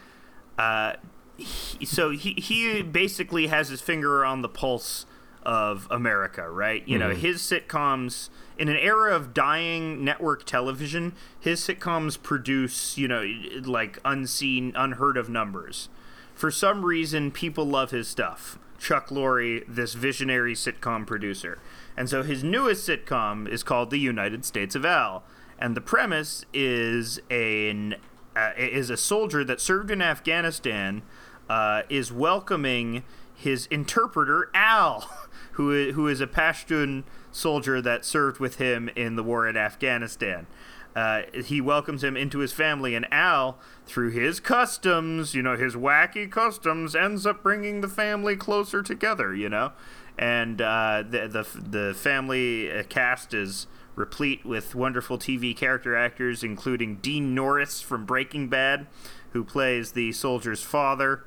Uh, 0.58 0.94
he, 1.36 1.84
so 1.84 2.08
he 2.10 2.32
he 2.38 2.80
basically 2.80 3.48
has 3.48 3.68
his 3.68 3.82
finger 3.82 4.24
on 4.24 4.40
the 4.40 4.48
pulse 4.48 5.04
of 5.42 5.86
America, 5.90 6.48
right? 6.48 6.88
You 6.88 6.96
know, 6.98 7.10
Mhm. 7.10 7.16
his 7.16 7.42
sitcoms 7.42 8.30
in 8.56 8.70
an 8.70 8.76
era 8.76 9.14
of 9.14 9.34
dying 9.34 10.02
network 10.02 10.44
television, 10.46 11.12
his 11.38 11.60
sitcoms 11.60 12.22
produce, 12.22 12.96
you 12.96 13.06
know, 13.08 13.26
like 13.62 13.98
unseen, 14.06 14.72
unheard 14.74 15.18
of 15.18 15.28
numbers. 15.28 15.90
For 16.34 16.50
some 16.50 16.82
reason, 16.82 17.30
people 17.30 17.66
love 17.66 17.90
his 17.90 18.08
stuff. 18.08 18.58
Chuck 18.84 19.08
Lorre, 19.08 19.64
this 19.66 19.94
visionary 19.94 20.54
sitcom 20.54 21.06
producer. 21.06 21.58
And 21.96 22.08
so 22.08 22.22
his 22.22 22.44
newest 22.44 22.86
sitcom 22.86 23.48
is 23.48 23.62
called 23.62 23.90
The 23.90 23.98
United 23.98 24.44
States 24.44 24.74
of 24.74 24.84
Al. 24.84 25.24
And 25.58 25.74
the 25.74 25.80
premise 25.80 26.44
is 26.52 27.18
an 27.30 27.96
uh, 28.36 28.50
is 28.58 28.90
a 28.90 28.96
soldier 28.96 29.44
that 29.44 29.60
served 29.60 29.90
in 29.90 30.02
Afghanistan 30.02 31.02
uh, 31.48 31.82
is 31.88 32.12
welcoming 32.12 33.04
his 33.32 33.66
interpreter 33.66 34.50
Al, 34.52 35.08
who, 35.52 35.92
who 35.92 36.08
is 36.08 36.20
a 36.20 36.26
Pashtun 36.26 37.04
soldier 37.32 37.80
that 37.80 38.04
served 38.04 38.38
with 38.38 38.56
him 38.56 38.90
in 38.96 39.16
the 39.16 39.22
war 39.22 39.48
in 39.48 39.56
Afghanistan. 39.56 40.46
Uh, 40.94 41.22
he 41.44 41.60
welcomes 41.60 42.04
him 42.04 42.16
into 42.16 42.38
his 42.38 42.52
family, 42.52 42.94
and 42.94 43.06
Al, 43.12 43.58
through 43.84 44.10
his 44.10 44.38
customs, 44.38 45.34
you 45.34 45.42
know, 45.42 45.56
his 45.56 45.74
wacky 45.74 46.30
customs, 46.30 46.94
ends 46.94 47.26
up 47.26 47.42
bringing 47.42 47.80
the 47.80 47.88
family 47.88 48.36
closer 48.36 48.82
together. 48.82 49.34
You 49.34 49.48
know, 49.48 49.72
and 50.18 50.60
uh, 50.60 51.02
the 51.08 51.26
the 51.26 51.60
the 51.60 51.94
family 51.94 52.70
uh, 52.70 52.84
cast 52.84 53.34
is 53.34 53.66
replete 53.96 54.44
with 54.44 54.74
wonderful 54.74 55.18
TV 55.18 55.56
character 55.56 55.96
actors, 55.96 56.42
including 56.42 56.96
Dean 56.96 57.34
Norris 57.34 57.80
from 57.80 58.04
Breaking 58.04 58.48
Bad, 58.48 58.86
who 59.30 59.44
plays 59.44 59.92
the 59.92 60.12
soldier's 60.12 60.62
father. 60.62 61.24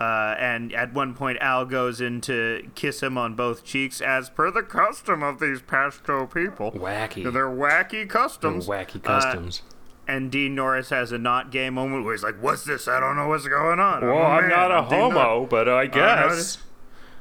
Uh, 0.00 0.34
and 0.38 0.72
at 0.74 0.92
one 0.92 1.14
point, 1.14 1.38
Al 1.40 1.64
goes 1.64 2.00
in 2.00 2.20
to 2.22 2.68
kiss 2.74 3.02
him 3.02 3.16
on 3.16 3.34
both 3.34 3.62
cheeks, 3.64 4.00
as 4.00 4.28
per 4.30 4.50
the 4.50 4.62
custom 4.62 5.22
of 5.22 5.38
these 5.38 5.62
Pashto 5.62 6.32
people. 6.32 6.72
Wacky. 6.72 7.22
They're 7.32 7.46
wacky 7.48 8.08
customs. 8.08 8.66
Wacky 8.66 8.96
Uh, 8.96 9.20
customs. 9.20 9.62
and 10.08 10.32
Dean 10.32 10.56
Norris 10.56 10.90
has 10.90 11.12
a 11.12 11.18
not 11.18 11.52
gay 11.52 11.70
moment 11.70 12.04
where 12.04 12.14
he's 12.14 12.24
like, 12.24 12.34
"What's 12.42 12.64
this? 12.64 12.88
I 12.88 12.98
don't 12.98 13.14
know 13.14 13.28
what's 13.28 13.46
going 13.46 13.78
on." 13.78 14.02
well, 14.04 14.18
Oh, 14.18 14.22
I'm 14.22 14.48
man, 14.48 14.50
not 14.50 14.86
a 14.86 14.90
Dean 14.90 14.98
Nor- 14.98 15.12
homo, 15.22 15.46
but 15.46 15.68
I 15.68 15.86
guess. 15.86 16.58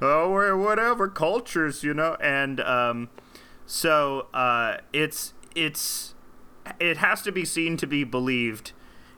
oh, 0.02 0.34
or 0.34 0.58
whatever 0.58 1.08
cultures, 1.08 1.84
you 1.84 1.94
know. 1.94 2.18
And 2.20 2.60
um, 2.62 3.10
so 3.68 4.26
uh, 4.34 4.78
it's 4.92 5.34
it's 5.56 6.16
it 6.80 6.98
has 6.98 7.22
to 7.22 7.32
be 7.32 7.46
seen 7.46 7.78
to 7.78 7.86
be 7.86 8.04
believed. 8.04 8.72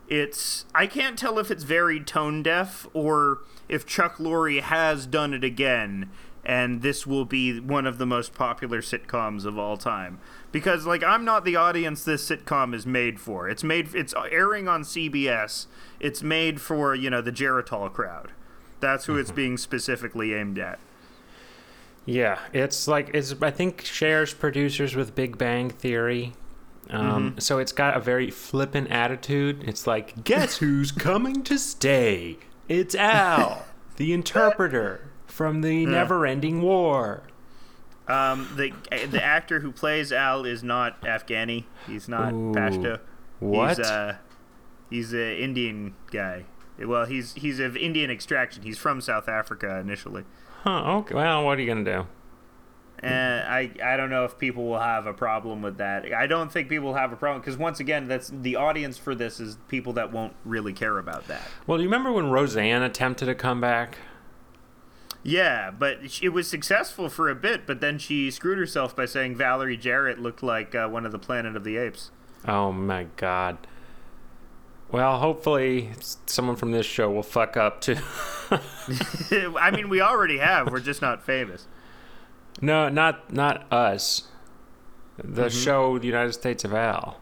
It's 0.07 0.65
I 0.75 0.87
can't 0.87 1.17
tell 1.17 1.39
if 1.39 1.49
it's 1.49 1.63
very 1.63 1.99
tone 1.99 2.43
deaf 2.43 2.87
or 2.93 3.39
if 3.69 3.85
Chuck 3.85 4.17
Lorre 4.17 4.61
has 4.61 5.05
done 5.05 5.33
it 5.33 5.43
again, 5.43 6.09
and 6.45 6.81
this 6.81 7.07
will 7.07 7.25
be 7.25 7.59
one 7.59 7.87
of 7.87 7.97
the 7.97 8.05
most 8.05 8.33
popular 8.33 8.81
sitcoms 8.81 9.45
of 9.45 9.57
all 9.57 9.77
time. 9.77 10.19
Because 10.51 10.85
like 10.85 11.03
I'm 11.03 11.25
not 11.25 11.45
the 11.45 11.55
audience 11.55 12.03
this 12.03 12.29
sitcom 12.29 12.73
is 12.75 12.85
made 12.85 13.19
for. 13.19 13.49
It's 13.49 13.63
made 13.63 13.95
it's 13.95 14.13
airing 14.31 14.67
on 14.67 14.83
CBS. 14.83 15.67
It's 15.99 16.21
made 16.21 16.59
for 16.59 16.93
you 16.93 17.09
know 17.09 17.21
the 17.21 17.31
Geritol 17.31 17.91
crowd. 17.91 18.31
That's 18.79 19.05
who 19.05 19.17
it's 19.17 19.29
mm-hmm. 19.29 19.35
being 19.37 19.57
specifically 19.57 20.33
aimed 20.33 20.59
at. 20.59 20.79
Yeah, 22.05 22.39
it's 22.51 22.87
like 22.87 23.11
it's. 23.13 23.33
I 23.41 23.51
think 23.51 23.81
shares 23.81 24.33
producers 24.33 24.95
with 24.95 25.15
Big 25.15 25.37
Bang 25.37 25.69
Theory. 25.69 26.33
Um, 26.89 27.35
So 27.39 27.59
it's 27.59 27.71
got 27.71 27.95
a 27.95 27.99
very 27.99 28.29
flippant 28.29 28.89
attitude. 28.91 29.63
It's 29.65 29.87
like, 29.87 30.23
guess 30.23 30.57
who's 30.57 30.91
coming 30.91 31.43
to 31.43 31.57
stay? 31.57 32.37
It's 32.67 32.95
Al, 32.95 33.65
the 33.97 34.13
interpreter 34.13 35.09
from 35.27 35.61
the 35.61 35.85
never-ending 35.85 36.61
war. 36.61 37.23
Um, 38.07 38.49
the 38.57 38.73
the 39.07 39.23
actor 39.23 39.61
who 39.61 39.71
plays 39.71 40.11
Al 40.11 40.45
is 40.45 40.61
not 40.61 41.01
Afghani. 41.03 41.65
He's 41.87 42.09
not 42.09 42.33
Ooh. 42.33 42.51
Pashto. 42.53 42.99
What? 43.39 43.77
He's 43.77 43.87
uh, 43.87 44.15
he's 44.89 45.13
an 45.13 45.19
Indian 45.37 45.95
guy. 46.11 46.45
Well, 46.79 47.05
he's 47.05 47.33
he's 47.35 47.59
of 47.59 47.77
Indian 47.77 48.11
extraction. 48.11 48.63
He's 48.63 48.77
from 48.77 48.99
South 48.99 49.29
Africa 49.29 49.79
initially. 49.79 50.25
Huh? 50.63 50.97
Okay. 50.97 51.15
Well, 51.15 51.45
what 51.45 51.57
are 51.57 51.61
you 51.61 51.67
gonna 51.67 51.83
do? 51.83 52.07
And 53.03 53.47
I 53.47 53.71
I 53.83 53.97
don't 53.97 54.09
know 54.09 54.23
if 54.23 54.37
people 54.37 54.65
will 54.65 54.79
have 54.79 55.05
a 55.07 55.13
problem 55.13 55.61
with 55.61 55.77
that. 55.77 56.13
I 56.13 56.25
don't 56.25 56.51
think 56.51 56.69
people 56.69 56.87
will 56.87 56.95
have 56.95 57.11
a 57.11 57.17
problem 57.17 57.41
because 57.41 57.57
once 57.57 57.79
again, 57.79 58.07
that's 58.07 58.29
the 58.29 58.55
audience 58.55 58.97
for 58.97 59.13
this 59.13 59.39
is 59.39 59.57
people 59.67 59.93
that 59.93 60.11
won't 60.11 60.33
really 60.45 60.73
care 60.73 60.97
about 60.97 61.27
that. 61.27 61.41
Well, 61.67 61.77
do 61.77 61.83
you 61.83 61.89
remember 61.89 62.11
when 62.11 62.29
Roseanne 62.29 62.81
attempted 62.81 63.27
a 63.27 63.35
comeback? 63.35 63.97
Yeah, 65.23 65.71
but 65.71 65.99
it 66.21 66.29
was 66.29 66.49
successful 66.49 67.07
for 67.07 67.29
a 67.29 67.35
bit, 67.35 67.65
but 67.65 67.79
then 67.79 67.97
she 67.97 68.29
screwed 68.29 68.57
herself 68.57 68.93
by 68.93 69.05
saying 69.05 69.37
Valerie 69.37 69.77
Jarrett 69.77 70.19
looked 70.19 70.43
like 70.43 70.75
uh, 70.75 70.87
one 70.89 71.05
of 71.05 71.13
the 71.13 71.19
Planet 71.19 71.55
of 71.55 71.63
the 71.63 71.77
Apes. 71.77 72.11
Oh 72.45 72.73
my 72.73 73.07
God. 73.15 73.57
Well, 74.91 75.19
hopefully 75.19 75.91
someone 76.25 76.55
from 76.55 76.71
this 76.71 76.85
show 76.85 77.09
will 77.09 77.23
fuck 77.23 77.57
up 77.57 77.81
too. 77.81 77.95
I 78.51 79.71
mean, 79.73 79.89
we 79.89 80.01
already 80.01 80.37
have. 80.37 80.71
We're 80.71 80.81
just 80.81 81.01
not 81.01 81.25
famous. 81.25 81.67
No, 82.61 82.89
not 82.89 83.31
not 83.33 83.71
us. 83.71 84.27
The 85.23 85.49
show, 85.49 85.99
The 85.99 86.07
United 86.07 86.33
States 86.33 86.63
of 86.63 86.73
Al. 86.73 87.19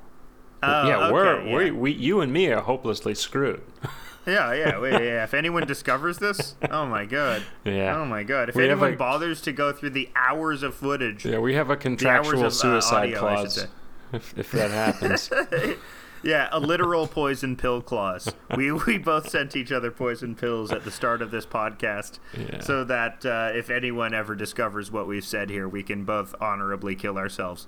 Oh, 0.63 0.87
yeah, 0.87 0.97
okay, 1.05 1.13
we're 1.13 1.41
yeah. 1.45 1.55
we 1.55 1.71
we 1.71 1.91
you 1.91 2.21
and 2.21 2.31
me 2.31 2.47
are 2.51 2.61
hopelessly 2.61 3.15
screwed. 3.15 3.61
Yeah, 4.23 4.53
yeah, 4.53 4.79
yeah. 4.99 5.23
If 5.23 5.33
anyone 5.33 5.65
discovers 5.65 6.19
this, 6.19 6.53
oh 6.69 6.85
my 6.85 7.05
god, 7.05 7.41
yeah. 7.65 7.97
oh 7.97 8.05
my 8.05 8.21
god. 8.21 8.49
If 8.49 8.55
We 8.55 8.65
anyone 8.69 8.93
a- 8.93 8.95
bothers 8.95 9.41
to 9.41 9.51
go 9.51 9.71
through 9.71 9.89
the 9.89 10.11
hours 10.15 10.61
of 10.61 10.75
footage, 10.75 11.25
Yeah, 11.25 11.39
we 11.39 11.55
have 11.55 11.71
a 11.71 11.75
contractual 11.75 12.41
of 12.41 12.45
uh, 12.45 12.49
suicide 12.51 13.05
audio, 13.15 13.17
clause 13.19 13.65
if, 14.13 14.37
if 14.37 14.51
that 14.51 14.69
happens. 14.69 15.31
Yeah, 16.23 16.49
a 16.51 16.59
literal 16.59 17.07
poison 17.07 17.55
pill 17.55 17.81
clause. 17.81 18.31
We 18.55 18.71
we 18.87 18.97
both 18.97 19.29
sent 19.29 19.55
each 19.55 19.71
other 19.71 19.89
poison 19.91 20.35
pills 20.35 20.71
at 20.71 20.83
the 20.83 20.91
start 20.91 21.21
of 21.21 21.31
this 21.31 21.45
podcast, 21.45 22.19
Yeah. 22.37 22.59
so 22.59 22.83
that 22.83 23.25
uh, 23.25 23.49
if 23.53 23.69
anyone 23.69 24.13
ever 24.13 24.35
discovers 24.35 24.91
what 24.91 25.07
we've 25.07 25.25
said 25.25 25.49
here, 25.49 25.67
we 25.67 25.81
can 25.83 26.03
both 26.05 26.35
honorably 26.39 26.95
kill 26.95 27.17
ourselves 27.17 27.67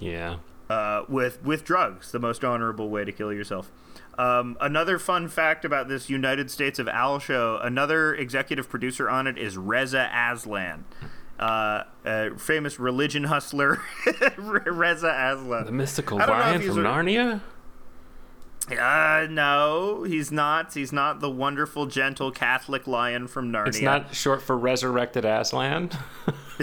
yeah. 0.00 0.36
uh, 0.70 1.02
with 1.08 1.42
with 1.42 1.64
drugs. 1.64 2.12
The 2.12 2.20
most 2.20 2.44
honorable 2.44 2.88
way 2.90 3.04
to 3.04 3.12
kill 3.12 3.32
yourself. 3.32 3.70
Um, 4.16 4.56
another 4.60 5.00
fun 5.00 5.26
fact 5.28 5.64
about 5.64 5.88
this 5.88 6.08
United 6.08 6.50
States 6.50 6.78
of 6.78 6.86
Al 6.88 7.18
show: 7.18 7.58
another 7.60 8.14
executive 8.14 8.68
producer 8.68 9.10
on 9.10 9.26
it 9.26 9.36
is 9.36 9.56
Reza 9.56 10.08
Aslan. 10.14 10.84
Uh, 11.36 11.82
a 12.04 12.30
famous 12.38 12.78
religion 12.78 13.24
hustler, 13.24 13.80
Reza 14.38 15.08
Aslan. 15.08 15.66
The 15.66 15.72
mystical 15.72 16.22
I 16.22 16.26
don't 16.26 16.38
know 16.38 16.44
lion 16.44 16.62
from 16.62 16.78
a- 16.78 16.88
Narnia? 16.88 17.40
Uh, 18.70 19.26
no, 19.30 20.04
he's 20.04 20.32
not. 20.32 20.72
He's 20.72 20.92
not 20.92 21.20
the 21.20 21.30
wonderful, 21.30 21.84
gentle 21.86 22.30
Catholic 22.30 22.86
lion 22.86 23.26
from 23.28 23.52
Narnia. 23.52 23.66
It's 23.68 23.80
not 23.82 24.14
short 24.14 24.40
for 24.42 24.56
resurrected 24.56 25.24
Aslan. 25.26 25.90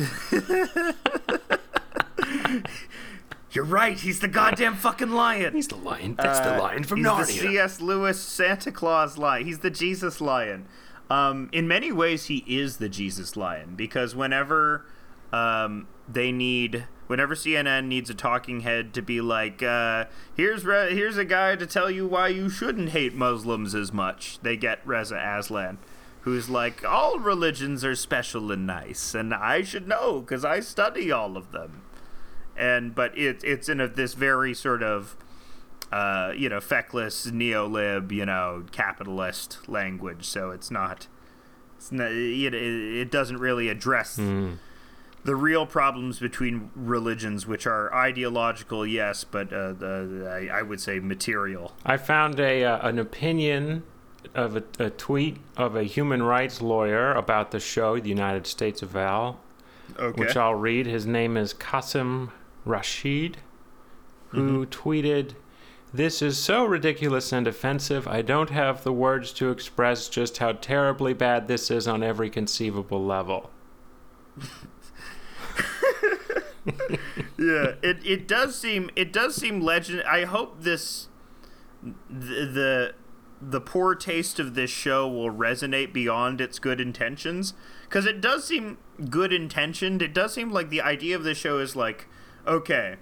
You're 3.54 3.66
right. 3.66 4.00
He's 4.00 4.22
the 4.22 4.30
goddamn 4.30 4.76
fucking 4.76 5.10
lion. 5.12 5.54
He's 5.54 5.68
the 5.68 5.76
lion. 5.76 6.16
That's 6.16 6.40
the 6.40 6.56
Uh, 6.56 6.62
lion 6.62 6.84
from 6.86 7.00
he's 7.00 7.08
Narnia. 7.08 7.26
the 7.28 7.34
C.S. 7.34 7.82
Lewis 7.82 8.20
Santa 8.20 8.72
Claus 8.72 9.18
lion. 9.18 9.46
He's 9.46 9.60
the 9.60 9.70
Jesus 9.70 10.22
lion. 10.22 10.68
Um, 11.10 11.50
in 11.52 11.68
many 11.68 11.92
ways, 11.92 12.26
he 12.26 12.46
is 12.48 12.78
the 12.78 12.88
Jesus 12.88 13.36
lion 13.36 13.74
because 13.76 14.16
whenever 14.16 14.86
um, 15.34 15.88
they 16.08 16.32
need, 16.32 16.86
whenever 17.12 17.36
CNN 17.36 17.88
needs 17.88 18.10
a 18.10 18.14
talking 18.14 18.62
head 18.62 18.94
to 18.94 19.02
be 19.02 19.20
like, 19.20 19.62
uh, 19.62 20.06
"Here's 20.34 20.64
Re- 20.64 20.96
here's 20.96 21.18
a 21.18 21.26
guy 21.26 21.58
to 21.58 21.66
tell 21.66 21.92
you 21.92 22.08
why 22.08 22.30
you 22.30 22.50
shouldn't 22.50 22.92
hate 22.92 23.14
Muslims 23.14 23.76
as 23.76 23.92
much," 23.92 24.40
they 24.44 24.56
get 24.56 24.80
Reza 24.86 25.18
Aslan. 25.18 25.78
Who's 26.22 26.50
like, 26.50 26.86
all 26.86 27.20
religions 27.20 27.84
are 27.84 27.96
special 27.96 28.50
and 28.50 28.66
nice, 28.66 29.14
and 29.14 29.34
I 29.34 29.62
should 29.62 29.90
know 29.90 30.22
because 30.22 30.46
I 30.46 30.62
study 30.62 31.12
all 31.12 31.36
of 31.36 31.52
them. 31.52 31.82
And 32.56 32.96
but 32.96 33.18
it, 33.18 33.44
it's 33.44 33.68
in 33.68 33.82
a, 33.82 33.90
this 33.90 34.14
very 34.14 34.54
sort 34.54 34.82
of 34.82 35.18
uh, 35.92 36.32
you 36.34 36.48
know, 36.48 36.62
feckless 36.62 37.30
neolib, 37.30 38.14
you 38.14 38.26
know, 38.26 38.64
capitalist 38.72 39.68
language. 39.68 40.24
So 40.26 40.52
it's 40.52 40.72
not, 40.72 41.08
it's 41.76 41.92
not 41.92 42.12
it, 42.12 42.54
it, 42.54 42.54
it 42.54 43.12
doesn't 43.12 43.38
really 43.40 43.68
address 43.68 44.18
Mm. 44.18 44.60
The 45.24 45.36
real 45.36 45.66
problems 45.66 46.20
between 46.20 46.72
religions, 46.76 47.46
which 47.46 47.68
are 47.68 47.94
ideological, 47.94 48.86
yes, 48.86 49.24
but 49.24 49.54
uh, 49.54 49.74
the, 49.74 50.50
I, 50.52 50.60
I 50.60 50.62
would 50.62 50.82
say 50.82 51.00
material. 51.00 51.74
I 51.86 51.98
found 51.98 52.40
a 52.40 52.64
uh, 52.64 52.88
an 52.88 52.98
opinion 53.00 53.84
of 54.36 54.56
a, 54.56 54.64
a 54.80 54.90
tweet 54.90 55.38
of 55.58 55.76
a 55.76 55.84
human 55.84 56.24
rights 56.24 56.62
lawyer 56.62 57.14
about 57.14 57.52
the 57.52 57.60
show, 57.60 58.00
The 58.00 58.10
United 58.10 58.48
States 58.48 58.82
of 58.82 58.96
Al, 58.96 59.40
Okay. 60.00 60.20
which 60.22 60.38
I'll 60.38 60.56
read. 60.56 60.86
His 60.86 61.06
name 61.06 61.36
is 61.36 61.54
Qasim 61.54 62.30
Rashid, 62.66 63.38
who 64.30 64.66
tweeted, 64.66 65.34
This 65.94 66.22
is 66.22 66.38
so 66.38 66.64
ridiculous 66.66 67.34
and 67.34 67.46
offensive, 67.48 68.08
I 68.08 68.22
don't 68.22 68.52
have 68.52 68.84
the 68.84 68.94
words 68.94 69.34
to 69.34 69.50
express 69.50 70.08
just 70.08 70.38
how 70.38 70.54
terribly 70.54 71.14
bad 71.14 71.48
this 71.48 71.70
is 71.70 71.88
on 71.88 72.04
every 72.04 72.30
conceivable 72.30 73.04
level. 73.06 73.50
yeah, 77.38 77.74
it 77.82 78.06
it 78.06 78.28
does 78.28 78.60
seem 78.60 78.90
it 78.96 79.12
does 79.12 79.36
seem 79.36 79.62
legend. 79.62 80.04
I 80.04 80.26
hope 80.26 80.62
this 80.62 81.08
the, 81.82 82.46
the 82.46 82.94
the 83.42 83.62
poor 83.62 83.96
taste 83.96 84.40
of 84.40 84.54
this 84.54 84.70
show 84.70 85.08
will 85.08 85.32
resonate 85.32 85.92
beyond 85.92 86.40
its 86.40 86.60
good 86.60 86.80
intentions 86.80 87.54
because 87.84 88.06
it 88.06 88.22
does 88.22 88.46
seem 88.46 88.78
good 89.10 89.34
intentioned. 89.34 90.02
It 90.02 90.14
does 90.14 90.34
seem 90.34 90.52
like 90.52 90.70
the 90.70 90.82
idea 90.82 91.16
of 91.16 91.24
this 91.24 91.40
show 91.40 91.58
is 91.58 91.76
like, 91.76 92.08
okay, 92.46 92.98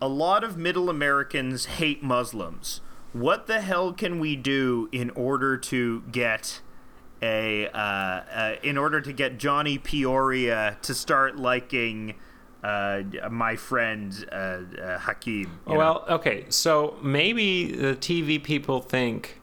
a 0.00 0.08
lot 0.08 0.44
of 0.44 0.56
middle 0.56 0.88
Americans 0.88 1.64
hate 1.66 2.02
Muslims. 2.02 2.80
What 3.12 3.48
the 3.48 3.60
hell 3.60 3.92
can 3.92 4.20
we 4.20 4.36
do 4.36 4.88
in 4.92 5.10
order 5.10 5.56
to 5.56 6.02
get 6.12 6.60
a 7.20 7.66
uh, 7.68 7.78
uh, 7.78 8.56
in 8.62 8.78
order 8.78 9.00
to 9.00 9.12
get 9.12 9.38
Johnny 9.38 9.78
Peoria 9.78 10.78
to 10.82 10.94
start 10.94 11.36
liking 11.36 12.14
uh, 12.62 13.02
my 13.30 13.56
friend 13.56 14.26
uh, 14.30 14.34
uh, 14.34 14.98
Hakeem? 14.98 15.50
you 15.66 15.72
know? 15.72 15.78
Well, 15.78 16.04
okay, 16.08 16.44
so 16.48 16.96
maybe 17.02 17.72
the 17.72 17.94
TV 17.96 18.42
people 18.42 18.80
think 18.80 19.40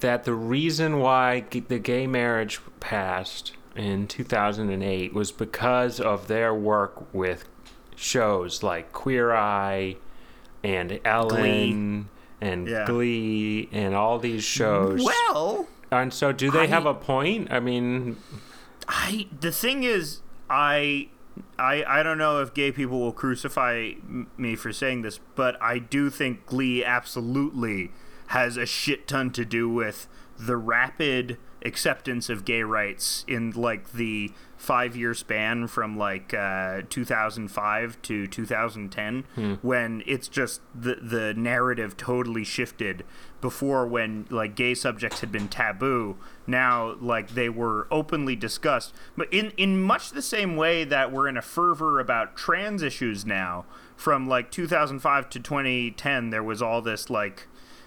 that 0.00 0.24
the 0.24 0.32
reason 0.34 0.98
why 0.98 1.44
g- 1.50 1.60
the 1.60 1.78
gay 1.78 2.06
marriage 2.06 2.60
passed 2.80 3.52
in 3.76 4.06
2008 4.06 5.12
was 5.12 5.30
because 5.32 6.00
of 6.00 6.26
their 6.28 6.54
work 6.54 7.12
with 7.14 7.44
shows 7.94 8.62
like 8.62 8.92
Queer 8.92 9.32
Eye 9.34 9.96
and 10.64 10.98
Ellen 11.04 12.08
and 12.40 12.66
Yeah. 12.66 12.86
Glee 12.86 13.68
and 13.72 13.94
all 13.94 14.18
these 14.18 14.42
shows. 14.44 15.02
well, 15.04 15.68
and 15.90 16.12
so, 16.14 16.32
do 16.32 16.50
they 16.50 16.60
I- 16.62 16.66
have 16.66 16.86
a 16.86 16.94
point? 16.94 17.48
I 17.52 17.60
mean, 17.60 18.16
I 18.88 19.26
the 19.38 19.52
thing 19.52 19.82
is, 19.82 20.20
I 20.48 21.08
I 21.58 21.84
I 21.86 22.02
don't 22.02 22.18
know 22.18 22.40
if 22.40 22.54
gay 22.54 22.72
people 22.72 23.00
will 23.00 23.12
crucify 23.12 23.92
me 24.36 24.56
for 24.56 24.72
saying 24.72 25.02
this, 25.02 25.20
but 25.34 25.60
I 25.62 25.78
do 25.78 26.10
think 26.10 26.46
Glee 26.46 26.84
absolutely 26.84 27.90
has 28.28 28.56
a 28.56 28.66
shit 28.66 29.08
ton 29.08 29.30
to 29.32 29.44
do 29.44 29.68
with 29.68 30.08
the 30.38 30.56
rapid 30.56 31.36
acceptance 31.64 32.28
of 32.30 32.44
gay 32.44 32.62
rights 32.62 33.24
in 33.28 33.50
like 33.50 33.92
the 33.92 34.32
five 34.60 34.94
year 34.94 35.14
span 35.14 35.66
from 35.66 35.96
like 35.96 36.34
uh, 36.34 36.82
2005 36.90 38.02
to 38.02 38.26
2010 38.26 39.58
when 39.62 40.02
it's 40.06 40.28
just 40.28 40.60
the 40.74 40.96
the 40.96 41.32
narrative 41.32 41.96
totally 41.96 42.44
shifted. 42.44 43.02
Before 43.40 43.86
when 43.86 44.26
like 44.28 44.54
gay 44.54 44.74
subjects 44.74 45.20
had 45.20 45.32
been 45.32 45.48
taboo 45.48 46.18
now 46.46 46.94
like 47.00 47.30
they 47.30 47.48
were 47.48 47.88
openly 47.90 48.36
discussed. 48.36 48.92
But 49.16 49.32
in 49.32 49.52
in 49.56 49.80
much 49.80 50.10
the 50.10 50.20
same 50.20 50.56
way 50.56 50.84
that 50.84 51.10
we're 51.10 51.26
in 51.26 51.38
a 51.38 51.42
fervor 51.42 51.98
about 51.98 52.36
trans 52.36 52.82
issues 52.82 53.24
now 53.24 53.64
from 53.96 54.28
like 54.28 54.50
2005 54.50 55.30
to 55.30 55.40
2010 55.40 56.28
there 56.28 56.42
was 56.42 56.60
all 56.60 56.82
this 56.82 57.08
like 57.08 57.46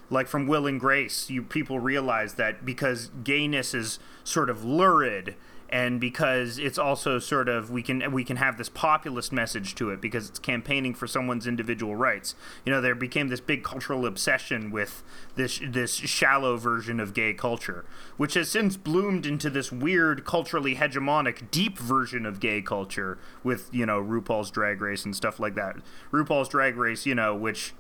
like 0.10 0.28
from 0.28 0.48
Will 0.48 0.66
and 0.68 0.80
Grace, 0.80 1.30
you 1.30 1.44
people 1.44 1.80
realize 1.80 2.34
that 2.36 2.66
because 2.66 3.12
gayness 3.24 3.74
is 3.76 4.00
sort 4.24 4.50
of 4.50 4.64
lurid 4.66 5.36
and 5.70 6.00
because 6.00 6.60
it's 6.60 6.78
also 6.78 7.20
sort 7.20 7.50
of 7.50 7.72
we 7.72 7.82
can 7.82 8.12
we 8.12 8.24
can 8.24 8.38
have 8.38 8.58
this 8.58 8.70
populist 8.70 9.32
message 9.32 9.76
to 9.76 9.90
it 9.90 10.02
because 10.02 10.30
it's 10.30 10.40
campaigning 10.40 10.94
for 10.94 11.08
someone's 11.08 11.48
individual 11.48 11.96
rights. 11.96 12.36
You 12.66 12.72
know, 12.72 12.82
there 12.82 12.96
became 12.96 13.30
this 13.30 13.40
big 13.40 13.64
cultural 13.64 14.06
obsession 14.06 14.72
with 14.72 15.04
this 15.36 15.60
this 15.66 15.94
shallow 15.96 16.58
version 16.58 17.00
of 17.00 17.14
gay 17.14 17.34
culture, 17.34 17.86
which 18.18 18.36
has 18.36 18.50
since 18.50 18.78
bloomed 18.78 19.26
into 19.26 19.50
this 19.50 19.72
weird 19.72 20.26
culturally 20.26 20.76
hegemonic 20.76 21.50
deep 21.50 21.78
version 21.80 22.26
of 22.26 22.40
gay 22.40 22.62
culture 22.62 23.18
with, 23.44 23.70
you 23.72 23.86
know, 23.86 24.02
RuPaul's 24.02 24.52
Drag 24.52 24.80
Race 24.82 25.06
and 25.06 25.16
stuff 25.16 25.40
like 25.40 25.56
that. 25.56 25.78
RuPaul's 26.12 26.50
Drag 26.50 26.78
Race, 26.78 27.06
you 27.06 27.16
know, 27.16 27.36
which 27.36 27.74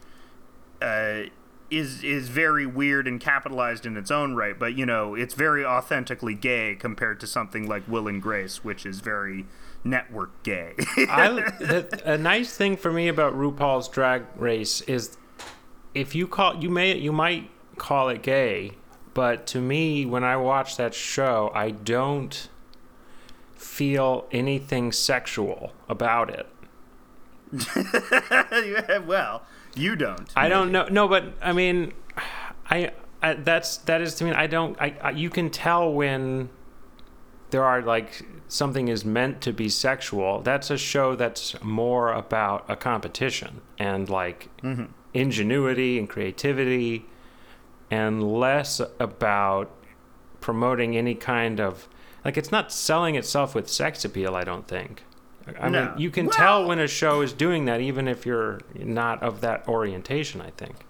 uh, 0.81 1.23
is 1.73 2.03
is 2.03 2.29
very 2.29 2.65
weird 2.65 3.07
and 3.07 3.19
capitalized 3.19 3.86
in 3.86 3.97
its 3.97 4.12
own 4.12 4.36
right, 4.36 4.57
but 4.57 4.77
you 4.77 4.86
know 4.86 5.15
it's 5.15 5.33
very 5.33 5.65
authentically 5.65 6.36
gay 6.36 6.75
compared 6.75 7.19
to 7.21 7.27
something 7.27 7.67
like 7.67 7.88
Will 7.88 8.07
and 8.07 8.21
Grace, 8.21 8.63
which 8.63 8.86
is 8.86 8.99
very 8.99 9.45
network 9.83 10.43
gay. 10.43 10.73
I, 10.97 11.29
the, 11.59 12.01
a 12.05 12.17
nice 12.17 12.55
thing 12.55 12.77
for 12.77 12.91
me 12.91 13.07
about 13.07 13.33
RuPaul's 13.33 13.89
Drag 13.89 14.23
Race 14.36 14.81
is 14.81 15.17
if 15.93 16.15
you 16.15 16.27
call 16.27 16.62
you 16.62 16.69
may 16.69 16.97
you 16.97 17.12
might 17.12 17.49
call 17.77 18.09
it 18.09 18.21
gay, 18.21 18.71
but 19.13 19.47
to 19.47 19.59
me 19.59 20.05
when 20.05 20.23
I 20.23 20.38
watch 20.38 20.77
that 20.77 20.93
show, 20.93 21.51
I 21.53 21.71
don't 21.71 22.49
feel 23.55 24.27
anything 24.31 24.91
sexual 24.91 25.73
about 25.89 26.29
it. 26.29 26.47
well, 29.05 29.43
you 29.75 29.95
don't. 29.95 30.29
I 30.36 30.49
don't 30.49 30.71
know. 30.71 30.88
No, 30.88 31.07
but 31.07 31.33
I 31.41 31.53
mean, 31.53 31.93
I, 32.69 32.91
I 33.21 33.33
that's 33.33 33.77
that 33.77 34.01
is 34.01 34.15
to 34.15 34.25
me. 34.25 34.31
I 34.31 34.47
don't. 34.47 34.79
I, 34.79 34.95
I 35.01 35.12
you 35.12 35.29
can 35.29 35.49
tell 35.49 35.91
when 35.91 36.49
there 37.49 37.63
are 37.63 37.81
like 37.81 38.25
something 38.47 38.88
is 38.88 39.05
meant 39.05 39.41
to 39.41 39.53
be 39.53 39.69
sexual. 39.69 40.41
That's 40.41 40.69
a 40.69 40.77
show 40.77 41.15
that's 41.15 41.62
more 41.63 42.12
about 42.12 42.65
a 42.69 42.75
competition 42.75 43.62
and 43.79 44.09
like 44.09 44.49
mm-hmm. 44.62 44.86
ingenuity 45.13 45.97
and 45.97 46.09
creativity, 46.09 47.05
and 47.89 48.23
less 48.23 48.81
about 48.99 49.71
promoting 50.41 50.97
any 50.97 51.15
kind 51.15 51.59
of 51.59 51.88
like 52.25 52.38
it's 52.38 52.51
not 52.51 52.71
selling 52.71 53.15
itself 53.15 53.55
with 53.55 53.69
sex 53.69 54.05
appeal. 54.05 54.36
I 54.36 54.43
don't 54.43 54.67
think. 54.67 55.03
I 55.60 55.69
No. 55.69 55.86
mean, 55.86 55.97
you 55.97 56.10
can 56.10 56.27
Well- 56.27 56.34
tell 56.36 56.67
when 56.67 56.79
a 56.79 56.88
show 56.88 57.21
is 57.21 57.34
doing 57.34 57.65
that, 57.65 57.82
even 57.82 58.08
if 58.08 58.25
you're 58.25 58.62
not 58.75 59.21
of 59.21 59.41
that 59.41 59.67
orientation. 59.67 60.41
I 60.41 60.51
think. 60.51 60.86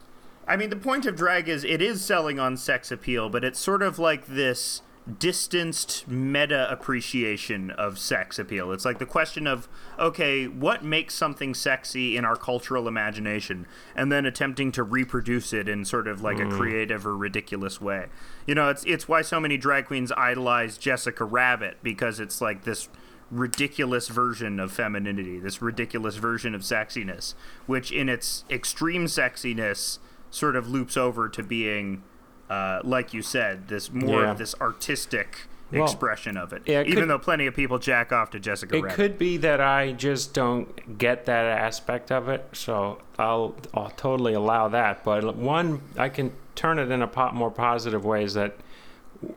I 0.48 0.56
mean, 0.56 0.70
the 0.70 0.76
point 0.76 1.06
of 1.06 1.16
drag 1.16 1.48
is 1.48 1.63
it 1.63 1.82
is 1.82 2.04
selling 2.04 2.39
on 2.39 2.58
sex 2.58 2.92
appeal, 2.92 3.30
but 3.30 3.44
it's 3.44 3.60
sort 3.60 3.82
of 3.82 3.98
like 3.98 4.28
this 4.28 4.82
distanced 5.20 6.08
meta 6.08 6.70
appreciation 6.72 7.72
of 7.72 8.00
sex 8.00 8.39
appeal. 8.39 8.72
It's 8.72 8.86
like 8.86 9.00
the 9.00 9.06
question 9.06 9.48
of, 9.48 9.68
okay, 10.00 10.48
what 10.48 10.84
makes 10.84 11.13
something 11.13 11.54
sexy 11.54 12.16
in 12.16 12.24
our 12.24 12.36
cultural 12.36 12.88
imagination? 12.88 13.68
And 13.96 14.12
then 14.12 14.26
attempting 14.26 14.72
to 14.74 14.84
reproduce 14.84 15.52
it 15.52 15.68
in 15.68 15.84
sort 15.86 16.08
of 16.08 16.22
like 16.22 16.39
a 16.39 16.46
hmm. 16.46 16.58
creative 16.58 17.06
or 17.06 17.18
ridiculous 17.18 17.82
way. 17.82 18.08
You 18.48 18.56
know, 18.56 18.70
it's 18.70 18.84
it's 18.86 19.08
why 19.08 19.22
so 19.22 19.39
many 19.39 19.58
drag 19.58 19.88
queens 19.88 20.12
idolize 20.16 20.78
Jessica 20.78 21.26
Rabbit 21.26 21.78
because 21.84 22.20
it's 22.20 22.39
like 22.42 22.63
this 22.63 22.88
ridiculous 23.34 24.08
version 24.08 24.60
of 24.60 24.72
femininity, 24.72 25.39
this 25.39 25.62
ridiculous 25.62 26.15
version 26.15 26.54
of 26.54 26.62
sexiness, 26.62 27.34
which 27.65 27.91
in 27.91 28.10
its 28.10 28.46
extreme 28.50 29.06
sexiness 29.06 30.00
sort 30.30 30.56
of 30.56 30.69
loops 30.69 30.96
over 30.98 31.28
to 31.30 31.43
being, 31.43 32.04
uh, 32.50 32.80
like 32.84 33.13
you 33.13 33.22
said, 33.22 33.67
this 33.67 33.91
more 33.91 34.22
Yeah. 34.24 34.32
of 34.32 34.38
this 34.38 34.54
artistic 34.62 35.48
Well, 35.72 35.84
expression 35.86 36.38
of 36.38 36.54
it. 36.54 36.62
yeah, 36.65 36.82
it 36.82 36.88
Even 36.88 37.04
could- 37.04 37.10
though 37.10 37.19
plenty 37.19 37.48
of 37.48 37.56
people 37.56 37.80
jack 37.80 38.12
off 38.12 38.30
to 38.32 38.39
Jessica 38.39 38.76
It 38.78 38.82
Rabbit. 38.84 38.96
could 38.96 39.17
be 39.17 39.38
that 39.38 39.60
I 39.62 39.91
just 39.93 40.34
don't 40.34 40.98
get 40.98 41.26
that 41.26 41.46
aspect 41.46 42.12
of 42.12 42.30
it, 42.30 42.48
so 42.54 43.00
I'll 43.17 43.56
I'll 43.74 43.91
totally 43.98 44.34
allow 44.34 44.67
that. 44.69 45.04
But 45.04 45.36
one, 45.36 45.82
I 45.98 46.10
can 46.10 46.32
turn 46.56 46.78
it 46.78 46.91
in 46.91 47.02
a 47.02 47.08
po- 47.08 47.32
more 47.32 47.50
positive 47.52 48.06
ways 48.06 48.36
that 48.36 48.56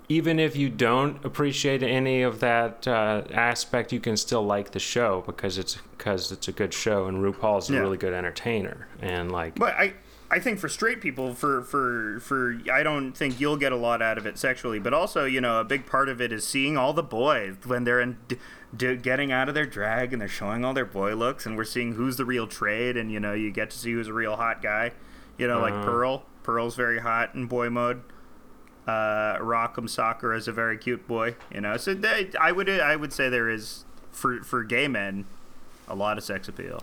even 0.08 0.38
if 0.38 0.56
you 0.56 0.68
don't 0.68 1.24
appreciate 1.24 1.82
any 1.82 2.22
of 2.22 2.40
that 2.40 2.86
uh, 2.88 3.22
aspect, 3.32 3.92
you 3.92 4.00
can 4.00 4.16
still 4.16 4.42
like 4.44 4.70
the 4.72 4.78
show 4.78 5.22
because 5.26 5.58
it's 5.58 5.76
because 5.96 6.30
it's 6.32 6.48
a 6.48 6.52
good 6.52 6.72
show 6.74 7.06
and 7.06 7.18
RuPaul's 7.18 7.70
a 7.70 7.74
Yeah. 7.74 7.80
really 7.80 7.96
good 7.98 8.12
entertainer 8.14 8.86
and 9.00 9.30
like 9.32 9.56
But 9.56 9.74
I, 9.74 9.94
I 10.30 10.38
think 10.40 10.58
for 10.58 10.68
straight 10.68 11.00
people, 11.00 11.34
for 11.34 11.62
for 11.62 12.18
for, 12.20 12.58
I 12.72 12.82
don't 12.82 13.12
think 13.12 13.40
you'll 13.40 13.56
get 13.56 13.72
a 13.72 13.76
lot 13.76 14.02
out 14.02 14.18
of 14.18 14.26
it 14.26 14.38
sexually. 14.38 14.78
But 14.78 14.92
also, 14.92 15.24
you 15.24 15.40
know, 15.40 15.60
a 15.60 15.64
big 15.64 15.86
part 15.86 16.08
of 16.08 16.20
it 16.20 16.32
is 16.32 16.46
seeing 16.46 16.76
all 16.76 16.92
the 16.92 17.02
boys 17.02 17.56
when 17.64 17.84
they're 17.84 18.00
in, 18.00 18.16
d- 18.28 18.36
d- 18.76 18.96
getting 18.96 19.30
out 19.32 19.48
of 19.48 19.54
their 19.54 19.66
drag 19.66 20.12
and 20.12 20.20
they're 20.20 20.28
showing 20.28 20.64
all 20.64 20.74
their 20.74 20.84
boy 20.84 21.14
looks, 21.14 21.46
and 21.46 21.56
we're 21.56 21.64
seeing 21.64 21.92
who's 21.94 22.16
the 22.16 22.24
real 22.24 22.46
trade, 22.48 22.96
and 22.96 23.12
you 23.12 23.20
know, 23.20 23.34
you 23.34 23.50
get 23.52 23.70
to 23.70 23.78
see 23.78 23.92
who's 23.92 24.08
a 24.08 24.12
real 24.12 24.36
hot 24.36 24.62
guy. 24.62 24.92
You 25.38 25.46
know, 25.46 25.60
like 25.60 25.74
Uh-huh. 25.74 25.84
Pearl. 25.84 26.22
Pearl's 26.42 26.74
very 26.76 26.98
hot 27.00 27.34
in 27.34 27.46
boy 27.46 27.70
mode. 27.70 28.02
Uh, 28.86 29.38
Rock 29.40 29.74
M. 29.78 29.88
Sakura 29.88 30.36
is 30.36 30.46
a 30.48 30.52
very 30.52 30.78
cute 30.78 31.06
boy. 31.08 31.34
You 31.52 31.60
know, 31.60 31.76
so 31.76 31.92
they, 31.94 32.30
I 32.40 32.52
would 32.52 32.68
I 32.68 32.94
would 32.96 33.12
say 33.12 33.28
there 33.28 33.48
is 33.50 33.84
for 34.12 34.42
for 34.42 34.62
gay 34.62 34.86
men 34.88 35.24
a 35.88 35.94
lot 35.94 36.18
of 36.18 36.24
sex 36.24 36.48
appeal 36.48 36.82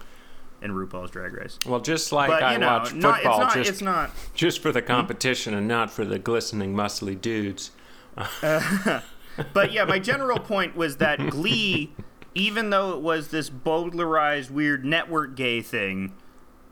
in 0.62 0.72
RuPaul's 0.72 1.12
Drag 1.12 1.34
Race. 1.34 1.60
well, 1.66 1.82
just 1.82 2.12
like 2.13 2.30
But 2.30 2.42
I 2.44 2.56
know, 2.58 2.68
watch 2.68 2.94
not, 2.94 3.16
football 3.16 3.34
it's 3.34 3.39
not. 3.42 3.54
just 3.56 3.70
it's 3.70 3.82
not. 3.82 4.12
just 4.34 4.62
for 4.62 4.72
the 4.72 4.82
competition 4.82 5.54
and 5.54 5.68
not 5.68 5.92
for 5.92 6.06
the 6.06 6.18
glistening 6.20 6.74
muscly 6.74 7.20
dudes. 7.20 7.72
But 9.52 9.72
yeah, 9.72 9.86
my 9.86 9.98
general 9.98 10.38
point 10.39 10.76
was 10.76 10.98
that 10.98 11.32
Glee, 11.32 11.92
even 12.36 12.70
though 12.70 12.92
it 12.92 13.02
was 13.02 13.30
this 13.30 13.50
bowdlerized, 13.50 14.52
weird 14.52 14.86
network 14.86 15.36
gay 15.36 15.60
thing, 15.62 16.13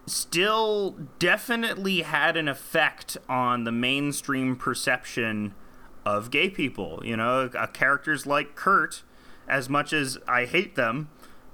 still 0.06 0.98
definitely 1.20 2.02
had 2.02 2.36
an 2.36 2.48
effect 2.48 3.18
on 3.30 3.64
the 3.64 3.72
mainstream 3.72 4.56
perception 4.56 5.54
of 6.06 6.32
gay 6.32 6.50
people. 6.50 7.02
You 7.04 7.18
know, 7.18 7.50
uh, 7.58 7.68
characters 7.68 8.26
like 8.26 8.56
Kurt, 8.56 9.04
as 9.48 9.70
much 9.70 9.94
as 9.94 10.18
I 10.28 10.46
hate 10.46 10.76
them, 10.76 11.10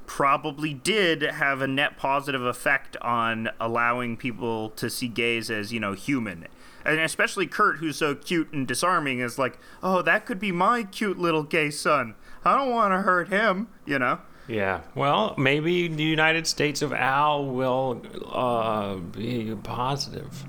probably 0.08 0.74
did 0.74 1.22
have 1.22 1.62
a 1.62 1.68
net 1.68 1.98
positive 1.98 2.44
effect 2.44 2.96
on 3.02 3.50
allowing 3.60 4.16
people 4.16 4.70
to 4.70 4.90
see 4.90 5.08
gays 5.08 5.52
as 5.52 5.72
you 5.74 5.80
know 5.80 5.94
human. 5.94 6.48
And 6.86 7.00
especially 7.02 7.46
kurt 7.46 7.78
who's 7.78 7.98
so 7.98 8.16
cute 8.16 8.54
and 8.54 8.66
disarming 8.66 9.20
is 9.20 9.38
like 9.38 9.60
oh 9.84 10.02
that 10.04 10.26
could 10.26 10.40
be 10.40 10.54
my 10.54 10.84
cute 10.84 11.20
little 11.20 11.44
gay 11.44 11.70
son. 11.70 12.16
I 12.46 12.56
don't 12.56 12.72
want 12.72 12.94
to 12.94 13.02
hurt 13.02 13.28
him 13.28 13.68
you 13.86 14.00
know 14.00 14.20
Yeah. 14.48 14.82
Well, 14.96 15.36
maybe 15.38 15.88
the 15.88 16.04
United 16.04 16.48
States 16.48 16.82
of 16.82 16.94
Al 16.94 17.46
will 17.46 18.02
uh, 18.32 18.96
be 18.96 19.54
positive. 19.64 20.46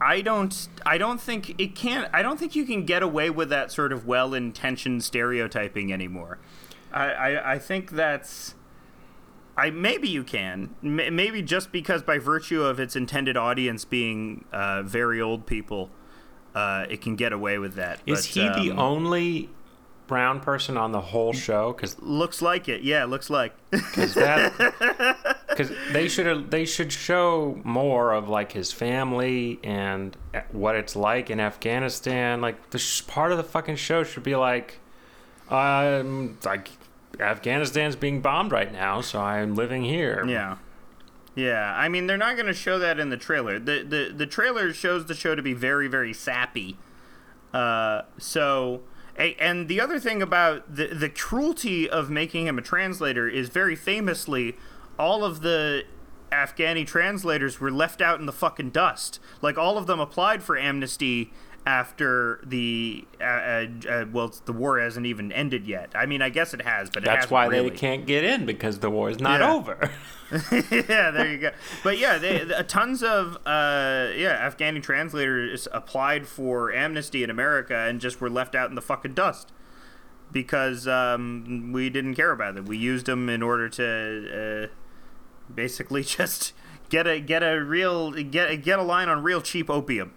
I 0.00 0.20
don't 0.20 0.68
I 0.84 0.98
don't 0.98 1.20
think 1.20 1.60
it 1.60 1.74
can 1.76 2.08
I 2.12 2.22
don't 2.22 2.38
think 2.38 2.56
you 2.56 2.64
can 2.64 2.84
get 2.84 3.02
away 3.02 3.30
with 3.30 3.50
that 3.50 3.70
sort 3.70 3.92
of 3.92 4.06
well-intentioned 4.06 5.04
stereotyping 5.04 5.92
anymore. 5.92 6.38
I 6.92 7.10
I, 7.10 7.52
I 7.52 7.58
think 7.58 7.90
that's 7.92 8.56
I 9.56 9.70
maybe 9.70 10.08
you 10.08 10.24
can 10.24 10.74
M- 10.82 11.14
maybe 11.14 11.40
just 11.42 11.70
because 11.70 12.02
by 12.02 12.18
virtue 12.18 12.62
of 12.62 12.80
its 12.80 12.96
intended 12.96 13.36
audience 13.36 13.84
being 13.84 14.44
uh, 14.52 14.82
very 14.82 15.20
old 15.20 15.46
people, 15.46 15.90
uh, 16.54 16.86
it 16.90 17.00
can 17.00 17.14
get 17.14 17.32
away 17.32 17.58
with 17.58 17.74
that. 17.74 18.00
Is 18.04 18.26
But, 18.26 18.34
he 18.34 18.40
the 18.40 18.72
um, 18.72 18.78
only 18.80 19.50
brown 20.12 20.40
person 20.40 20.76
on 20.76 20.92
the 20.92 21.00
whole 21.00 21.32
show? 21.32 21.72
Because 21.72 21.98
Looks 22.02 22.42
like 22.42 22.68
it. 22.68 22.82
Yeah, 22.82 23.06
looks 23.06 23.30
like. 23.30 23.54
that 23.70 25.36
because 25.48 25.72
they 25.90 26.06
should 26.06 26.50
they 26.50 26.66
should 26.66 26.92
show 26.92 27.58
more 27.64 28.12
of 28.12 28.28
like 28.28 28.52
his 28.52 28.72
family 28.72 29.58
and 29.64 30.14
what 30.50 30.76
it's 30.76 30.94
like 30.94 31.30
in 31.30 31.40
Afghanistan. 31.40 32.42
Like 32.42 32.68
the 32.70 32.78
sh- 32.78 33.06
part 33.06 33.32
of 33.32 33.38
the 33.38 33.44
fucking 33.44 33.76
show 33.76 34.04
should 34.04 34.22
be 34.22 34.36
like, 34.36 34.80
um, 35.48 36.36
like 36.44 36.68
Afghanistan's 37.18 37.96
being 37.96 38.20
bombed 38.20 38.52
right 38.52 38.70
now, 38.70 39.00
so 39.00 39.18
I'm 39.18 39.54
living 39.54 39.82
here. 39.82 40.26
Yeah. 40.28 40.58
Yeah, 41.34 41.74
I 41.74 41.88
mean 41.88 42.06
they're 42.06 42.18
not 42.18 42.34
going 42.36 42.48
to 42.48 42.52
show 42.52 42.78
that 42.80 42.98
in 42.98 43.08
the 43.08 43.16
trailer. 43.16 43.58
The 43.58 43.82
the 43.82 44.12
the 44.14 44.26
trailer 44.26 44.74
shows 44.74 45.06
the 45.06 45.14
show 45.14 45.34
to 45.34 45.40
be 45.40 45.54
very 45.54 45.88
very 45.88 46.12
sappy. 46.12 46.76
Uh 47.54 48.02
so 48.18 48.82
and 49.16 49.68
the 49.68 49.80
other 49.80 49.98
thing 49.98 50.22
about 50.22 50.74
the 50.74 50.88
the 50.88 51.08
cruelty 51.08 51.88
of 51.88 52.10
making 52.10 52.46
him 52.46 52.58
a 52.58 52.62
translator 52.62 53.28
is 53.28 53.48
very 53.48 53.76
famously 53.76 54.56
all 54.98 55.24
of 55.24 55.42
the 55.42 55.84
Afghani 56.30 56.86
translators 56.86 57.60
were 57.60 57.70
left 57.70 58.00
out 58.00 58.18
in 58.18 58.26
the 58.26 58.32
fucking 58.32 58.70
dust. 58.70 59.20
Like 59.42 59.58
all 59.58 59.76
of 59.76 59.86
them 59.86 60.00
applied 60.00 60.42
for 60.42 60.56
amnesty 60.56 61.30
after 61.64 62.40
the 62.44 63.04
uh, 63.20 63.24
uh, 63.24 63.66
uh, 63.88 64.04
well 64.12 64.34
the 64.46 64.52
war 64.52 64.80
hasn't 64.80 65.06
even 65.06 65.30
ended 65.32 65.66
yet. 65.66 65.92
I 65.94 66.06
mean 66.06 66.20
I 66.22 66.28
guess 66.28 66.54
it 66.54 66.62
has, 66.62 66.90
but 66.90 67.02
it 67.04 67.06
That's 67.06 67.30
why 67.30 67.46
really. 67.46 67.70
they 67.70 67.76
can't 67.76 68.06
get 68.06 68.24
in 68.24 68.46
because 68.46 68.80
the 68.80 68.90
war 68.90 69.10
is 69.10 69.20
not 69.20 69.40
Yeah. 69.40 69.52
over. 69.54 69.90
yeah, 70.50 71.10
there 71.10 71.30
you 71.30 71.36
go. 71.38 71.50
But 71.84 71.98
yeah, 71.98 72.16
they, 72.16 72.38
the, 72.42 72.64
tons 72.64 73.02
of 73.02 73.36
uh, 73.44 74.08
yeah 74.16 74.48
Afghani 74.48 74.82
translators 74.82 75.68
applied 75.72 76.26
for 76.26 76.72
amnesty 76.72 77.22
in 77.22 77.28
America 77.28 77.76
and 77.76 78.00
just 78.00 78.20
were 78.20 78.30
left 78.30 78.54
out 78.54 78.70
in 78.70 78.74
the 78.74 78.80
fucking 78.80 79.12
dust 79.12 79.52
because 80.32 80.88
um, 80.88 81.70
we 81.72 81.90
didn't 81.90 82.14
care 82.14 82.30
about 82.30 82.54
them. 82.54 82.64
We 82.64 82.78
used 82.78 83.04
them 83.06 83.28
in 83.28 83.42
order 83.42 83.68
to 83.68 84.70
uh, 84.70 85.52
basically 85.54 86.02
just 86.18 86.54
get 86.88 87.06
a 87.06 87.20
get 87.20 87.42
a 87.42 87.60
real 87.62 88.10
get 88.12 88.62
get 88.62 88.78
a 88.78 88.82
line 88.82 89.08
on 89.08 89.22
real 89.22 89.40
cheap 89.42 89.68
opium. 89.68 90.14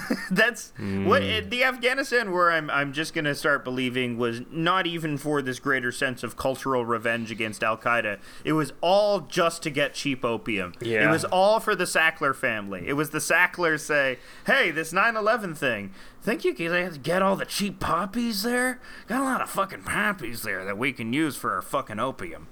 That's 0.30 0.72
what 0.78 1.22
it, 1.22 1.50
the 1.50 1.64
Afghanistan 1.64 2.30
war. 2.30 2.50
I'm 2.50 2.70
I'm 2.70 2.92
just 2.92 3.14
gonna 3.14 3.34
start 3.34 3.64
believing 3.64 4.18
was 4.18 4.40
not 4.50 4.86
even 4.86 5.18
for 5.18 5.42
this 5.42 5.58
greater 5.58 5.92
sense 5.92 6.22
of 6.22 6.36
cultural 6.36 6.84
revenge 6.84 7.30
against 7.30 7.62
Al 7.62 7.76
Qaeda. 7.76 8.18
It 8.44 8.52
was 8.52 8.72
all 8.80 9.20
just 9.20 9.62
to 9.64 9.70
get 9.70 9.94
cheap 9.94 10.24
opium. 10.24 10.74
Yeah. 10.80 11.06
It 11.08 11.10
was 11.10 11.24
all 11.24 11.60
for 11.60 11.74
the 11.74 11.84
Sackler 11.84 12.34
family. 12.34 12.84
It 12.86 12.94
was 12.94 13.10
the 13.10 13.18
Sacklers 13.20 13.80
say, 13.84 14.18
"Hey, 14.46 14.70
this 14.70 14.92
9/11 14.92 15.54
thing. 15.56 15.92
Think 16.22 16.44
you 16.44 16.54
can 16.54 16.92
get 17.02 17.20
all 17.22 17.36
the 17.36 17.44
cheap 17.44 17.80
poppies 17.80 18.42
there? 18.44 18.80
Got 19.08 19.20
a 19.20 19.24
lot 19.24 19.40
of 19.40 19.50
fucking 19.50 19.82
poppies 19.82 20.42
there 20.42 20.64
that 20.64 20.78
we 20.78 20.92
can 20.92 21.12
use 21.12 21.36
for 21.36 21.52
our 21.54 21.62
fucking 21.62 21.98
opium." 21.98 22.46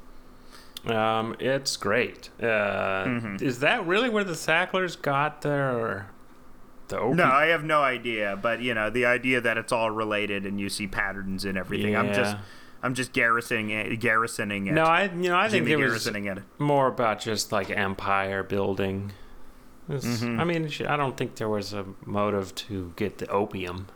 Um, 0.86 1.36
it's 1.38 1.76
great. 1.76 2.30
Uh, 2.40 3.04
Mm-hmm. 3.04 3.36
Is 3.44 3.60
that 3.60 3.86
really 3.86 4.08
where 4.08 4.24
the 4.24 4.34
Sacklers 4.34 4.96
got 5.00 5.42
their 5.42 6.08
the 6.90 6.98
opium? 6.98 7.16
No, 7.16 7.24
I 7.24 7.46
have 7.46 7.64
no 7.64 7.82
idea, 7.82 8.38
but 8.40 8.60
you 8.60 8.74
know, 8.74 8.90
the 8.90 9.06
idea 9.06 9.40
that 9.40 9.56
it's 9.56 9.72
all 9.72 9.90
related 9.90 10.44
and 10.46 10.60
you 10.60 10.68
see 10.68 10.86
patterns 10.86 11.44
in 11.44 11.56
everything. 11.56 11.96
I'm 11.96 12.12
just 12.12 12.36
I'm 12.82 12.94
just 12.94 13.12
garrisoning 13.12 13.70
it, 13.70 14.00
garrisoning 14.00 14.66
it. 14.66 14.72
No, 14.72 14.84
I 14.84 15.04
you 15.04 15.28
know 15.28 15.36
I 15.36 15.48
think 15.48 15.66
Jimmy 15.66 15.82
it 15.82 15.90
was 15.90 16.06
it. 16.06 16.42
more 16.58 16.86
about 16.86 17.20
just 17.20 17.52
like 17.52 17.70
empire 17.70 18.42
building. 18.42 19.12
Mm-hmm. 19.88 20.40
I 20.40 20.44
mean, 20.44 20.70
I 20.86 20.96
don't 20.96 21.16
think 21.16 21.36
there 21.36 21.48
was 21.48 21.72
a 21.72 21.84
motive 22.04 22.54
to 22.54 22.92
get 22.96 23.18
the 23.18 23.26
opium. 23.28 23.88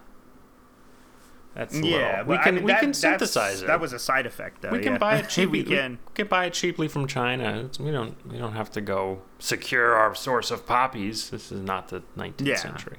That's 1.54 1.74
Yeah, 1.78 2.18
little, 2.20 2.24
we 2.26 2.36
I 2.36 2.42
can 2.42 2.54
mean, 2.56 2.64
we 2.64 2.72
that- 2.72 2.80
can 2.80 2.92
synthesize 2.94 3.62
it. 3.62 3.66
That 3.68 3.80
was 3.80 3.92
a 3.92 3.98
side 3.98 4.26
effect, 4.26 4.62
though. 4.62 4.70
we 4.70 4.80
can 4.80 4.92
yeah. 4.94 4.98
buy 4.98 5.16
it 5.18 5.28
cheaply. 5.30 5.62
we 5.62 5.64
can. 5.64 5.98
we 6.08 6.14
can 6.14 6.26
buy 6.26 6.46
it 6.46 6.52
cheaply 6.54 6.88
from 6.88 7.06
China. 7.06 7.58
It's- 7.58 7.78
we 7.78 7.90
don't 7.92 8.16
we 8.30 8.38
don't 8.38 8.54
have 8.54 8.70
to 8.72 8.80
go 8.80 9.22
secure 9.38 9.94
our 9.94 10.14
source 10.14 10.50
of 10.50 10.66
poppies. 10.66 11.30
This 11.30 11.52
is 11.52 11.60
not 11.60 11.88
the 11.88 12.02
19th 12.16 12.46
Yeah. 12.46 12.56
century. 12.56 12.96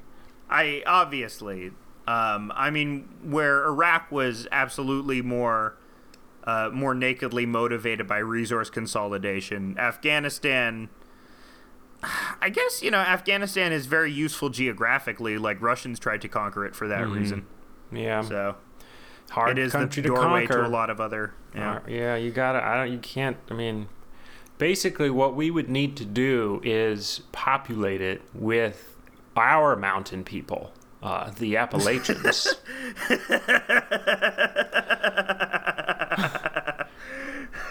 I 0.49 0.83
obviously. 0.87 1.71
Um, 2.07 2.51
I 2.55 2.69
mean, 2.69 3.09
where 3.23 3.65
Iraq 3.65 4.11
was 4.11 4.47
absolutely 4.51 5.23
more, 5.23 5.75
uh, 6.43 6.69
more 6.71 6.93
nakedly 6.93 7.47
motivated 7.47 8.07
by 8.07 8.19
resource 8.19 8.69
consolidation. 8.69 9.75
Afghanistan. 9.79 10.89
I 12.39 12.49
guess 12.49 12.83
you 12.83 12.91
know 12.91 12.99
Afghanistan 12.99 13.71
is 13.71 13.87
very 13.87 14.11
useful 14.11 14.49
geographically. 14.49 15.37
Like 15.39 15.59
Russians 15.61 15.97
tried 15.99 16.21
to 16.21 16.27
conquer 16.27 16.63
it 16.65 16.75
for 16.75 16.87
that 16.87 17.07
reason. 17.07 17.47
Yeah, 17.91 18.21
So 18.21 18.55
hard 19.29 19.57
it 19.57 19.61
is 19.61 19.71
the 19.71 19.77
country 19.79 20.03
to 20.03 20.09
doorway 20.09 20.45
conquer. 20.47 20.63
to 20.63 20.67
a 20.67 20.69
lot 20.69 20.89
of 20.89 20.99
other. 20.99 21.33
Yeah. 21.53 21.79
Yeah, 21.87 22.15
you 22.15 22.31
gotta. 22.31 22.63
I 22.63 22.77
don't. 22.77 22.91
You 22.91 22.99
can't. 22.99 23.37
I 23.49 23.53
mean, 23.53 23.87
basically, 24.57 25.09
what 25.09 25.35
we 25.35 25.51
would 25.51 25.69
need 25.69 25.95
to 25.97 26.05
do 26.05 26.61
is 26.63 27.21
populate 27.31 28.01
it 28.01 28.21
with 28.33 28.95
our 29.37 29.75
mountain 29.75 30.23
people, 30.23 30.71
uh, 31.03 31.29
the 31.31 31.57
Appalachians. 31.57 32.55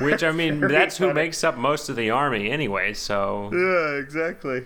Which 0.00 0.24
I 0.24 0.33
mean, 0.33 0.61
that's 0.61 0.96
who 0.96 1.14
makes 1.14 1.44
up 1.44 1.57
most 1.57 1.88
of 1.88 1.94
the 1.96 2.11
army 2.11 2.50
anyway. 2.50 2.94
So. 2.94 3.50
Yeah, 3.53 4.00
exactly. 4.00 4.64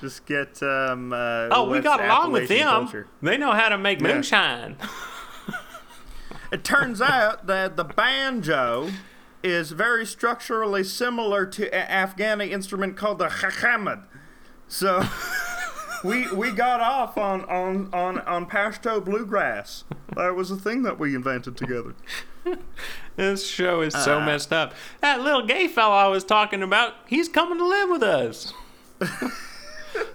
Just 0.00 0.26
get. 0.26 0.62
Um, 0.62 1.12
uh, 1.12 1.48
Oh, 1.50 1.68
we 1.70 1.80
got 1.80 2.02
along 2.04 2.32
with 2.32 2.48
them. 2.48 2.66
culture. 2.68 3.06
They 3.22 3.36
know 3.36 3.52
how 3.52 3.68
to 3.68 3.78
make 3.78 4.00
Yeah. 4.00 4.14
moonshine. 4.14 4.76
It 6.50 6.64
turns 6.64 7.02
out 7.02 7.46
that 7.46 7.76
the 7.76 7.84
banjo 7.84 8.90
is 9.42 9.72
very 9.72 10.06
structurally 10.06 10.82
similar 10.82 11.44
to 11.44 11.74
an 11.74 12.08
Afghani 12.08 12.50
instrument 12.50 12.96
called 12.96 13.18
the 13.18 13.26
khakamad. 13.26 14.04
So 14.66 15.02
we 16.04 16.26
we 16.32 16.50
got 16.52 16.80
off 16.80 17.18
on 17.18 17.44
on 17.44 17.90
on 17.92 18.20
on 18.20 18.46
Pashto 18.46 19.04
bluegrass. 19.04 19.84
That 20.16 20.34
was 20.36 20.50
a 20.50 20.56
thing 20.56 20.84
that 20.84 20.98
we 20.98 21.14
invented 21.14 21.56
together. 21.56 21.94
This 23.16 23.46
show 23.46 23.82
is 23.82 23.94
Uh. 23.94 23.98
so 23.98 24.20
messed 24.20 24.52
up. 24.52 24.72
That 25.02 25.20
little 25.20 25.44
gay 25.44 25.66
fellow 25.68 25.94
I 25.96 26.06
was 26.06 26.24
talking 26.24 26.62
about, 26.62 26.94
he's 27.06 27.28
coming 27.28 27.58
to 27.58 27.66
live 27.66 27.90
with 27.90 28.02
us. 28.02 28.54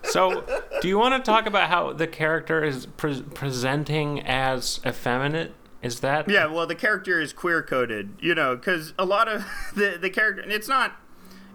So, 0.03 0.45
do 0.81 0.87
you 0.87 0.97
want 0.97 1.23
to 1.23 1.31
talk 1.31 1.45
about 1.45 1.69
how 1.69 1.93
the 1.93 2.07
character 2.07 2.63
is 2.63 2.85
pre- 2.85 3.21
presenting 3.21 4.21
as 4.21 4.79
effeminate? 4.85 5.53
Is 5.81 5.99
that 5.99 6.29
Yeah, 6.29 6.45
well, 6.45 6.65
the 6.65 6.75
character 6.75 7.19
is 7.19 7.33
queer 7.33 7.61
coded, 7.61 8.15
you 8.19 8.33
know, 8.33 8.55
because 8.55 8.93
a 8.97 9.05
lot 9.05 9.27
of 9.27 9.45
the 9.75 9.97
the 9.99 10.09
character 10.09 10.43
it's 10.47 10.67
not 10.67 10.93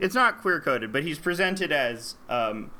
it's 0.00 0.14
not 0.14 0.40
queer 0.40 0.60
coded, 0.60 0.92
but 0.92 1.02
he's 1.02 1.18
presented 1.18 1.72
as 1.72 2.16
um, 2.28 2.70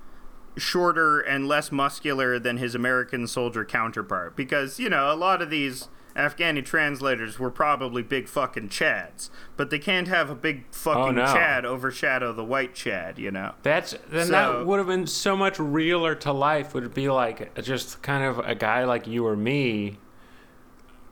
shorter 0.57 1.21
and 1.21 1.49
less 1.49 1.73
muscular 1.73 2.39
than 2.39 2.59
his 2.59 2.75
American 2.75 3.27
soldier 3.27 3.65
counterpart. 3.65 4.37
Because 4.37 4.79
you 4.79 4.91
know, 4.91 5.13
a 5.13 5.17
lot 5.17 5.41
of 5.41 5.51
these 5.51 5.89
Afghani 6.19 6.65
translators 6.65 7.39
were 7.39 7.51
probably 7.51 8.03
big 8.03 8.29
fucking 8.29 8.69
chads, 8.71 9.31
but 9.57 9.71
they 9.71 9.79
can't 9.79 10.09
have 10.09 10.29
a 10.31 10.35
big 10.35 10.65
fucking 10.73 11.01
Oh, 11.03 11.11
no. 11.13 11.27
chad 11.27 11.65
overshadow 11.65 12.33
the 12.33 12.45
white 12.45 12.75
chad, 12.75 13.19
you 13.19 13.31
know. 13.31 13.55
That's 13.63 13.95
then 14.11 14.27
So- 14.27 14.33
that 14.33 14.67
would 14.67 14.79
have 14.79 14.89
been 14.89 15.07
so 15.07 15.37
much 15.37 15.59
realer 15.59 16.15
to 16.17 16.33
life. 16.33 16.75
Would 16.75 16.93
be 16.93 17.09
like 17.09 17.55
just 17.63 18.03
kind 18.03 18.25
of 18.25 18.39
a 18.41 18.55
guy 18.55 18.85
like 18.85 19.07
you 19.07 19.27
or 19.27 19.37
me, 19.37 19.99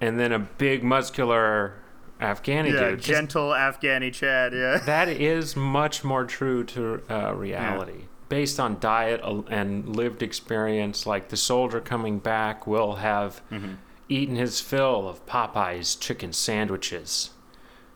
and 0.00 0.18
then 0.18 0.32
a 0.32 0.38
big 0.40 0.82
muscular 0.82 1.74
Afghani 2.20 2.72
Yeah, 2.72 2.90
dude. 2.90 3.00
gentle 3.02 3.50
Afghani 3.50 4.12
chad, 4.12 4.52
yeah. 4.54 4.78
that 4.86 5.08
is 5.08 5.54
much 5.54 6.02
more 6.02 6.24
true 6.24 6.64
to 6.64 7.02
uh, 7.10 7.32
reality. 7.34 8.04
Based 8.28 8.58
on 8.58 8.78
diet 8.80 9.20
and 9.48 9.94
lived 9.94 10.22
experience, 10.22 11.06
like 11.06 11.28
the 11.28 11.36
soldier 11.36 11.80
coming 11.80 12.18
back 12.18 12.66
will 12.66 12.96
have 12.96 13.40
Mm-hmm. 13.52 13.74
Eaten 14.08 14.36
his 14.36 14.60
fill 14.60 15.08
of 15.08 15.24
Popeye's 15.26 15.94
chicken 15.96 16.32
sandwiches. 16.32 17.30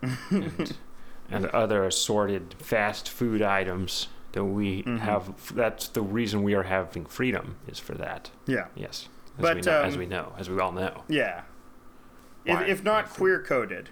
and, 0.03 0.77
and 1.31 1.47
other 1.47 1.85
assorted 1.85 2.55
fast 2.59 3.09
food 3.09 3.43
items 3.43 4.09
that 4.33 4.45
we 4.45 4.83
Mm-hmm. 4.83 4.97
have. 4.99 5.55
That's 5.55 5.89
the 5.89 6.03
reason 6.03 6.43
we 6.43 6.55
are 6.55 6.63
having 6.65 7.05
freedom 7.07 7.57
is 7.67 7.79
for 7.79 7.95
that. 7.95 8.31
Yeah. 8.47 8.67
Yes, 8.75 9.09
as, 9.39 9.43
But, 9.43 9.57
we, 9.57 9.63
know, 9.63 9.83
as 9.83 9.95
um, 9.95 9.99
we 9.99 10.07
know, 10.07 10.33
as 10.39 10.49
we 10.51 10.59
all 10.61 10.73
know. 10.73 11.05
Yeah. 11.09 11.43
If, 12.45 12.55
Why? 12.57 12.65
if 12.65 12.83
not 12.85 13.11
queer 13.11 13.43
coded, 13.43 13.91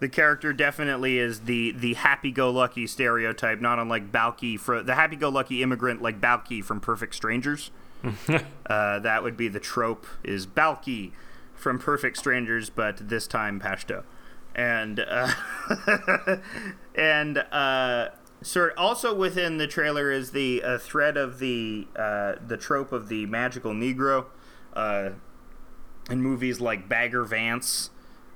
the 0.00 0.08
character 0.08 0.52
definitely 0.52 1.18
is 1.18 1.40
the 1.40 1.70
the 1.72 1.94
happy-go-lucky 1.94 2.88
stereotype, 2.88 3.60
not 3.60 3.78
unlike 3.78 4.10
Balky 4.10 4.56
for 4.56 4.82
the 4.82 4.96
happy-go-lucky 4.96 5.62
immigrant 5.62 6.02
like 6.02 6.20
Balky 6.20 6.60
from 6.60 6.80
Perfect 6.80 7.14
Strangers. 7.14 7.70
uh, 8.66 8.98
that 8.98 9.22
would 9.22 9.36
be 9.36 9.48
the 9.48 9.60
trope 9.60 10.06
is 10.24 10.46
Balky 10.46 11.12
from 11.54 11.78
Perfect 11.78 12.16
Strangers, 12.16 12.70
but 12.70 13.08
this 13.08 13.26
time 13.26 13.60
Pashto, 13.60 14.02
and 14.54 15.00
uh, 15.00 15.32
and 16.94 17.38
uh, 17.38 18.08
also 18.76 19.14
within 19.14 19.58
the 19.58 19.66
trailer 19.66 20.10
is 20.10 20.32
the 20.32 20.62
uh, 20.62 20.78
thread 20.78 21.16
of 21.16 21.38
the 21.38 21.86
uh, 21.96 22.34
the 22.44 22.56
trope 22.56 22.92
of 22.92 23.08
the 23.08 23.26
magical 23.26 23.72
Negro. 23.72 24.26
Uh, 24.72 25.10
in 26.10 26.20
movies 26.20 26.60
like 26.60 26.88
Bagger 26.88 27.22
Vance, 27.24 27.90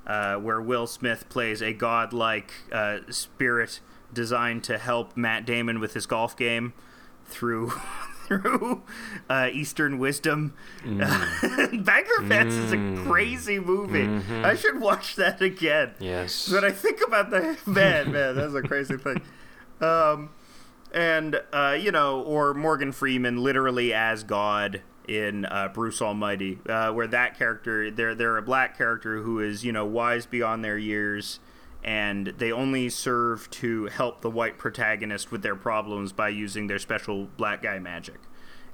where 0.05 0.61
Will 0.61 0.87
Smith 0.87 1.29
plays 1.29 1.61
a 1.61 1.72
godlike 1.72 2.52
spirit 3.11 3.81
designed 4.12 4.62
to 4.64 4.79
help 4.79 5.16
Matt 5.16 5.44
Damon 5.44 5.81
with 5.81 5.94
his 5.94 6.07
golf 6.07 6.37
game 6.37 6.74
through 7.24 7.72
through 8.26 8.82
uh, 9.30 9.48
Eastern 9.52 9.98
wisdom. 9.98 10.54
Bagger 10.84 12.22
Vance 12.22 12.54
is 12.54 12.72
a 12.72 13.02
crazy 13.04 13.58
movie. 13.58 14.06
I 14.42 14.54
should 14.54 14.80
watch 14.80 15.16
that 15.16 15.40
again. 15.40 15.92
Yes. 15.98 16.48
But 16.50 16.64
I 16.64 16.70
think 16.70 17.00
about 17.06 17.30
the 17.30 17.56
man, 17.66 18.12
man, 18.12 18.36
that's 18.36 18.54
a 18.54 18.62
crazy 18.62 18.96
thing. 18.96 19.22
Um, 19.80 20.30
and 20.92 21.40
uh, 21.52 21.76
you 21.78 21.92
know, 21.92 22.22
or 22.22 22.54
Morgan 22.54 22.92
Freeman 22.92 23.42
literally 23.42 23.92
as 23.92 24.24
God 24.24 24.82
in 25.06 25.44
uh, 25.44 25.68
Bruce 25.72 26.02
Almighty, 26.02 26.58
uh, 26.68 26.92
where 26.92 27.06
that 27.06 27.38
character, 27.38 27.90
they're 27.90 28.14
they're 28.14 28.36
a 28.38 28.42
black 28.42 28.76
character 28.76 29.22
who 29.22 29.40
is 29.40 29.64
you 29.64 29.72
know 29.72 29.84
wise 29.84 30.26
beyond 30.26 30.64
their 30.64 30.78
years, 30.78 31.38
and 31.87 32.27
they 32.38 32.51
only 32.53 32.88
serve 32.90 33.49
to 33.51 33.87
help 33.87 34.20
the 34.20 34.29
white 34.29 34.59
protagonist 34.59 35.31
with 35.31 35.42
their 35.42 35.55
problems 35.57 36.12
by 36.12 36.29
using 36.29 36.66
their 36.66 36.81
special 36.81 37.29
black 37.37 37.62
guy 37.62 37.79
magic. 37.79 38.16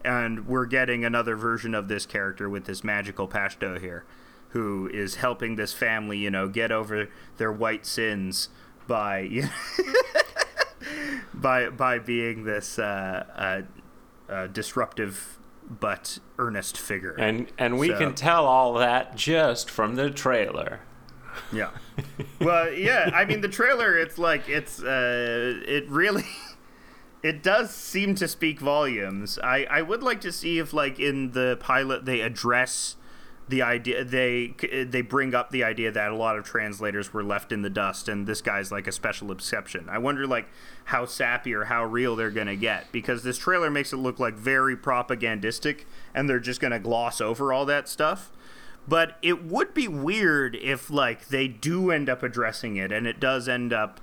And 0.04 0.48
we're 0.48 0.66
getting 0.66 1.04
another 1.04 1.36
version 1.36 1.74
of 1.74 1.86
this 1.88 2.06
character 2.06 2.48
with 2.48 2.64
this 2.64 2.82
magical 2.82 3.28
Pashto 3.28 3.78
here, 3.78 4.04
who 4.48 4.88
is 4.92 5.16
helping 5.16 5.56
this 5.56 5.72
family, 5.72 6.18
you 6.18 6.30
know, 6.30 6.48
get 6.48 6.72
over 6.72 7.08
their 7.36 7.52
white 7.52 7.84
sins 7.86 8.48
by 8.88 9.18
you 9.30 9.44
by 11.34 11.68
by 11.68 11.98
being 11.98 12.44
this 12.44 12.78
uh, 12.78 13.62
uh, 14.28 14.32
uh, 14.32 14.46
disruptive 14.48 15.38
but 15.80 16.18
earnest 16.38 16.76
figure. 16.76 17.12
and 17.18 17.50
and 17.58 17.78
we 17.78 17.88
So- 17.88 17.98
can 17.98 18.14
tell 18.14 18.46
all 18.46 18.74
that 18.74 19.14
just 19.16 19.70
from 19.70 19.94
the 19.94 20.10
trailer. 20.10 20.80
Yeah. 21.52 21.70
well, 22.40 22.72
yeah. 22.72 23.10
I 23.14 23.24
mean, 23.24 23.40
the 23.40 23.48
trailer. 23.48 23.96
It's 23.96 24.18
like 24.18 24.48
it's. 24.48 24.82
Uh, 24.82 25.60
it 25.66 25.88
really. 25.88 26.24
It 27.22 27.44
does 27.44 27.72
seem 27.72 28.16
to 28.16 28.26
speak 28.26 28.58
volumes. 28.58 29.38
I 29.44 29.64
I 29.70 29.80
would 29.80 30.02
like 30.02 30.20
to 30.22 30.32
see 30.32 30.58
if 30.58 30.72
like 30.72 30.98
in 30.98 31.30
the 31.30 31.56
pilot 31.60 32.04
they 32.04 32.20
address 32.20 32.96
the 33.48 33.62
idea 33.62 34.02
they 34.04 34.54
they 34.88 35.02
bring 35.02 35.34
up 35.34 35.50
the 35.50 35.62
idea 35.62 35.90
that 35.90 36.10
a 36.10 36.16
lot 36.16 36.38
of 36.38 36.44
translators 36.44 37.12
were 37.12 37.22
left 37.22 37.52
in 37.52 37.62
the 37.62 37.70
dust 37.70 38.08
and 38.08 38.26
this 38.26 38.40
guy's 38.40 38.72
like 38.72 38.86
a 38.86 38.92
special 38.92 39.30
exception. 39.30 39.88
I 39.88 39.98
wonder 39.98 40.26
like 40.26 40.48
how 40.86 41.04
sappy 41.04 41.54
or 41.54 41.64
how 41.64 41.84
real 41.84 42.16
they're 42.16 42.30
going 42.30 42.46
to 42.46 42.56
get 42.56 42.90
because 42.92 43.22
this 43.22 43.38
trailer 43.38 43.70
makes 43.70 43.92
it 43.92 43.98
look 43.98 44.18
like 44.18 44.34
very 44.34 44.76
propagandistic 44.76 45.86
and 46.14 46.28
they're 46.28 46.40
just 46.40 46.60
going 46.60 46.72
to 46.72 46.78
gloss 46.78 47.20
over 47.20 47.52
all 47.52 47.66
that 47.66 47.88
stuff. 47.88 48.32
But 48.88 49.16
it 49.22 49.44
would 49.44 49.74
be 49.74 49.86
weird 49.88 50.56
if 50.56 50.90
like 50.90 51.28
they 51.28 51.46
do 51.48 51.90
end 51.90 52.08
up 52.10 52.22
addressing 52.22 52.76
it 52.76 52.90
and 52.90 53.06
it 53.06 53.20
does 53.20 53.48
end 53.48 53.72
up 53.72 54.00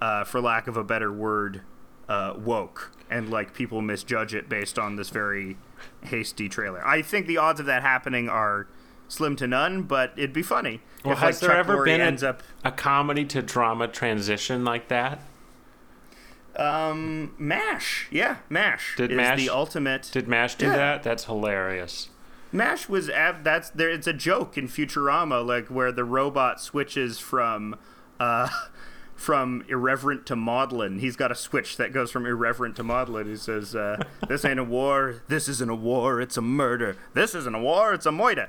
uh, 0.00 0.24
for 0.24 0.40
lack 0.40 0.66
of 0.66 0.76
a 0.76 0.84
better 0.84 1.12
word 1.12 1.60
uh, 2.08 2.34
woke 2.36 2.90
and 3.10 3.28
like 3.30 3.54
people 3.54 3.80
misjudge 3.82 4.34
it 4.34 4.48
based 4.48 4.78
on 4.78 4.96
this 4.96 5.10
very 5.10 5.56
hasty 6.04 6.48
trailer. 6.48 6.86
I 6.86 7.02
think 7.02 7.26
the 7.26 7.36
odds 7.36 7.60
of 7.60 7.66
that 7.66 7.82
happening 7.82 8.28
are 8.30 8.66
slim 9.08 9.36
to 9.36 9.46
none, 9.46 9.82
but 9.82 10.12
it'd 10.16 10.32
be 10.32 10.42
funny. 10.42 10.80
Well, 11.04 11.12
if, 11.12 11.18
has 11.18 11.36
like, 11.36 11.40
there 11.40 11.50
Chuck 11.50 11.58
ever 11.68 11.76
Lorre 11.78 11.84
been 11.84 12.00
a, 12.00 12.04
ends 12.04 12.22
up 12.22 12.42
a 12.64 12.72
comedy 12.72 13.26
to 13.26 13.42
drama 13.42 13.88
transition 13.88 14.64
like 14.64 14.88
that? 14.88 15.20
um 16.56 17.34
Mash. 17.38 18.06
Yeah, 18.10 18.36
Mash 18.48 18.94
Did 18.96 19.10
is 19.10 19.16
MASH- 19.16 19.38
the 19.38 19.50
ultimate 19.50 20.08
Did 20.12 20.28
Mash 20.28 20.54
do 20.54 20.66
Yeah. 20.66 20.76
that? 20.76 21.02
That's 21.02 21.24
hilarious. 21.24 22.08
Mash 22.54 22.88
was 22.88 23.10
ab- 23.10 23.42
that's 23.42 23.70
there. 23.70 23.90
It's 23.90 24.06
a 24.06 24.12
joke 24.12 24.56
in 24.56 24.68
Futurama, 24.68 25.44
like 25.44 25.66
where 25.66 25.90
the 25.90 26.04
robot 26.04 26.60
switches 26.60 27.18
from, 27.18 27.76
uh, 28.20 28.48
from 29.16 29.64
irreverent 29.68 30.24
to 30.26 30.36
maudlin. 30.36 31.00
He's 31.00 31.16
got 31.16 31.32
a 31.32 31.34
switch 31.34 31.76
that 31.78 31.92
goes 31.92 32.12
from 32.12 32.24
irreverent 32.26 32.76
to 32.76 32.84
maudlin. 32.84 33.26
He 33.26 33.36
says, 33.36 33.74
uh, 33.74 34.02
"This 34.28 34.44
ain't 34.44 34.60
a 34.60 34.64
war. 34.64 35.22
This 35.26 35.48
isn't 35.48 35.68
a 35.68 35.74
war. 35.74 36.20
It's 36.20 36.36
a 36.36 36.42
murder. 36.42 36.96
This 37.12 37.34
isn't 37.34 37.54
a 37.54 37.60
war. 37.60 37.92
It's 37.92 38.06
a 38.06 38.10
moida." 38.10 38.48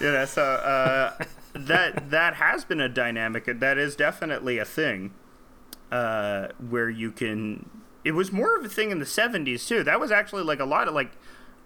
You 0.00 0.12
know, 0.12 0.24
so 0.24 0.42
uh, 0.42 1.24
that 1.54 2.10
that 2.10 2.34
has 2.34 2.64
been 2.64 2.80
a 2.80 2.88
dynamic. 2.88 3.44
That 3.60 3.78
is 3.78 3.94
definitely 3.94 4.58
a 4.58 4.64
thing 4.64 5.14
uh, 5.92 6.48
where 6.58 6.90
you 6.90 7.12
can. 7.12 7.70
It 8.04 8.12
was 8.12 8.32
more 8.32 8.56
of 8.56 8.64
a 8.64 8.68
thing 8.68 8.90
in 8.90 8.98
the 8.98 9.04
'70s 9.04 9.68
too. 9.68 9.84
That 9.84 10.00
was 10.00 10.10
actually 10.10 10.42
like 10.42 10.58
a 10.58 10.64
lot 10.64 10.88
of 10.88 10.94
like, 10.94 11.12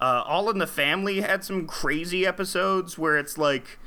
uh, 0.00 0.22
All 0.26 0.50
in 0.50 0.58
the 0.58 0.66
Family 0.66 1.20
had 1.20 1.44
some 1.44 1.66
crazy 1.66 2.26
episodes 2.26 2.98
where 2.98 3.16
it's 3.16 3.36
like, 3.38 3.78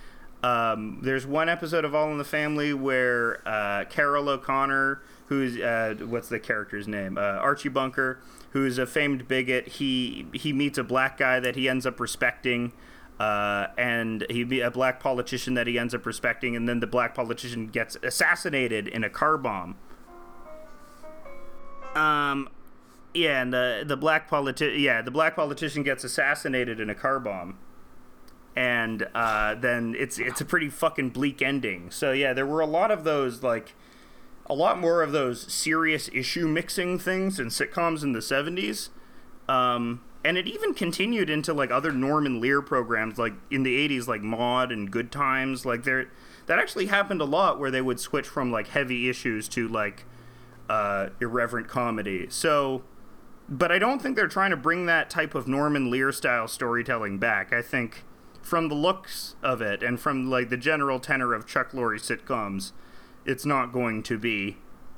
um, 0.43 0.99
there's 1.03 1.25
one 1.25 1.49
episode 1.49 1.85
of 1.85 1.93
All 1.93 2.11
in 2.11 2.17
the 2.17 2.23
Family 2.23 2.73
where 2.73 3.47
uh, 3.47 3.85
Carroll 3.85 4.29
O'Connor, 4.29 5.01
who's 5.27 5.57
uh, 5.57 5.95
what's 6.05 6.29
the 6.29 6.39
character's 6.39 6.87
name, 6.87 7.17
uh, 7.17 7.21
Archie 7.21 7.69
Bunker, 7.69 8.19
who's 8.51 8.77
a 8.77 8.85
famed 8.85 9.27
bigot. 9.27 9.67
He 9.67 10.27
he 10.33 10.51
meets 10.51 10.77
a 10.77 10.83
black 10.83 11.17
guy 11.17 11.39
that 11.39 11.55
he 11.55 11.69
ends 11.69 11.85
up 11.85 11.99
respecting. 11.99 12.73
Uh, 13.19 13.67
and 13.77 14.25
he 14.31 14.43
be 14.43 14.61
a 14.61 14.71
black 14.71 14.99
politician 14.99 15.53
that 15.53 15.67
he 15.67 15.77
ends 15.77 15.93
up 15.93 16.07
respecting, 16.07 16.55
and 16.55 16.67
then 16.67 16.79
the 16.79 16.87
black 16.87 17.13
politician 17.13 17.67
gets 17.67 17.95
assassinated 18.01 18.87
in 18.87 19.03
a 19.03 19.11
car 19.11 19.37
bomb. 19.37 19.75
Um, 21.93 22.49
yeah, 23.13 23.41
and 23.41 23.53
the 23.53 23.83
the 23.85 23.97
black 23.97 24.29
politi- 24.29 24.81
yeah, 24.81 25.01
the 25.01 25.11
black 25.11 25.35
politician 25.35 25.83
gets 25.83 26.03
assassinated 26.03 26.79
in 26.79 26.89
a 26.89 26.95
car 26.95 27.19
bomb, 27.19 27.57
and 28.55 29.07
uh, 29.13 29.55
then 29.55 29.95
it's 29.97 30.19
it's 30.19 30.41
a 30.41 30.45
pretty 30.45 30.69
fucking 30.69 31.09
bleak 31.09 31.41
ending. 31.41 31.91
So 31.91 32.11
yeah, 32.11 32.33
there 32.33 32.45
were 32.45 32.61
a 32.61 32.65
lot 32.65 32.91
of 32.91 33.03
those 33.03 33.43
like 33.43 33.75
a 34.45 34.53
lot 34.53 34.79
more 34.79 35.01
of 35.01 35.11
those 35.11 35.51
serious 35.51 36.09
issue 36.13 36.47
mixing 36.47 36.99
things 36.99 37.39
in 37.39 37.47
sitcoms 37.47 38.03
in 38.03 38.13
the 38.13 38.21
seventies. 38.21 38.89
Um, 39.47 40.01
and 40.23 40.37
it 40.37 40.47
even 40.47 40.73
continued 40.73 41.29
into 41.29 41.53
like 41.53 41.71
other 41.71 41.91
Norman 41.91 42.39
Lear 42.39 42.61
programs, 42.61 43.17
like 43.17 43.33
in 43.49 43.63
the 43.63 43.89
'80s, 43.89 44.07
like 44.07 44.21
Maude 44.21 44.71
and 44.71 44.91
Good 44.91 45.11
Times. 45.11 45.65
Like 45.65 45.83
there, 45.83 46.09
that 46.45 46.59
actually 46.59 46.85
happened 46.87 47.21
a 47.21 47.25
lot, 47.25 47.59
where 47.59 47.71
they 47.71 47.81
would 47.81 47.99
switch 47.99 48.27
from 48.27 48.51
like 48.51 48.67
heavy 48.67 49.09
issues 49.09 49.47
to 49.49 49.67
like 49.67 50.05
uh, 50.69 51.09
irreverent 51.19 51.67
comedy. 51.67 52.27
So, 52.29 52.83
but 53.51 53.71
I 53.71 53.77
don't 53.77 54.01
think 54.01 54.15
they're 54.15 54.27
trying 54.27 54.49
to 54.51 54.57
bring 54.57 54.85
that 54.87 55.09
type 55.09 55.35
of 55.35 55.47
Norman 55.47 55.91
Lear 55.91 56.11
style 56.13 56.47
storytelling 56.47 57.19
back. 57.19 57.51
I 57.53 57.61
think 57.61 58.03
from 58.41 58.69
the 58.69 58.75
looks 58.75 59.35
of 59.43 59.61
it 59.61 59.83
and 59.83 59.99
from 59.99 60.29
like 60.29 60.49
the 60.49 60.57
general 60.57 60.99
tenor 60.99 61.33
of 61.33 61.45
Chuck 61.45 61.71
Lorre 61.73 61.99
sitcoms, 61.99 62.71
it's 63.25 63.45
not 63.45 63.71
going 63.73 64.01
to 64.03 64.17
be 64.17 64.57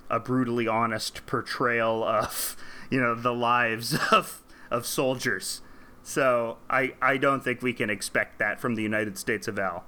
a 0.10 0.20
brutally 0.20 0.68
honest 0.68 1.26
portrayal 1.26 2.04
of 2.04 2.56
you 2.92 3.02
know 3.02 3.16
the 3.16 3.34
lives 3.34 3.98
of 4.12 4.42
of 4.70 4.86
soldiers. 4.86 5.62
So 6.04 6.58
I 6.70 6.94
I 7.02 7.18
don't 7.18 7.44
think 7.44 7.62
we 7.64 7.74
can 7.74 7.90
expect 7.90 8.38
that 8.40 8.62
from 8.62 8.76
the 8.76 8.84
United 8.84 9.18
States 9.18 9.48
of 9.48 9.58
Al. 9.58 9.84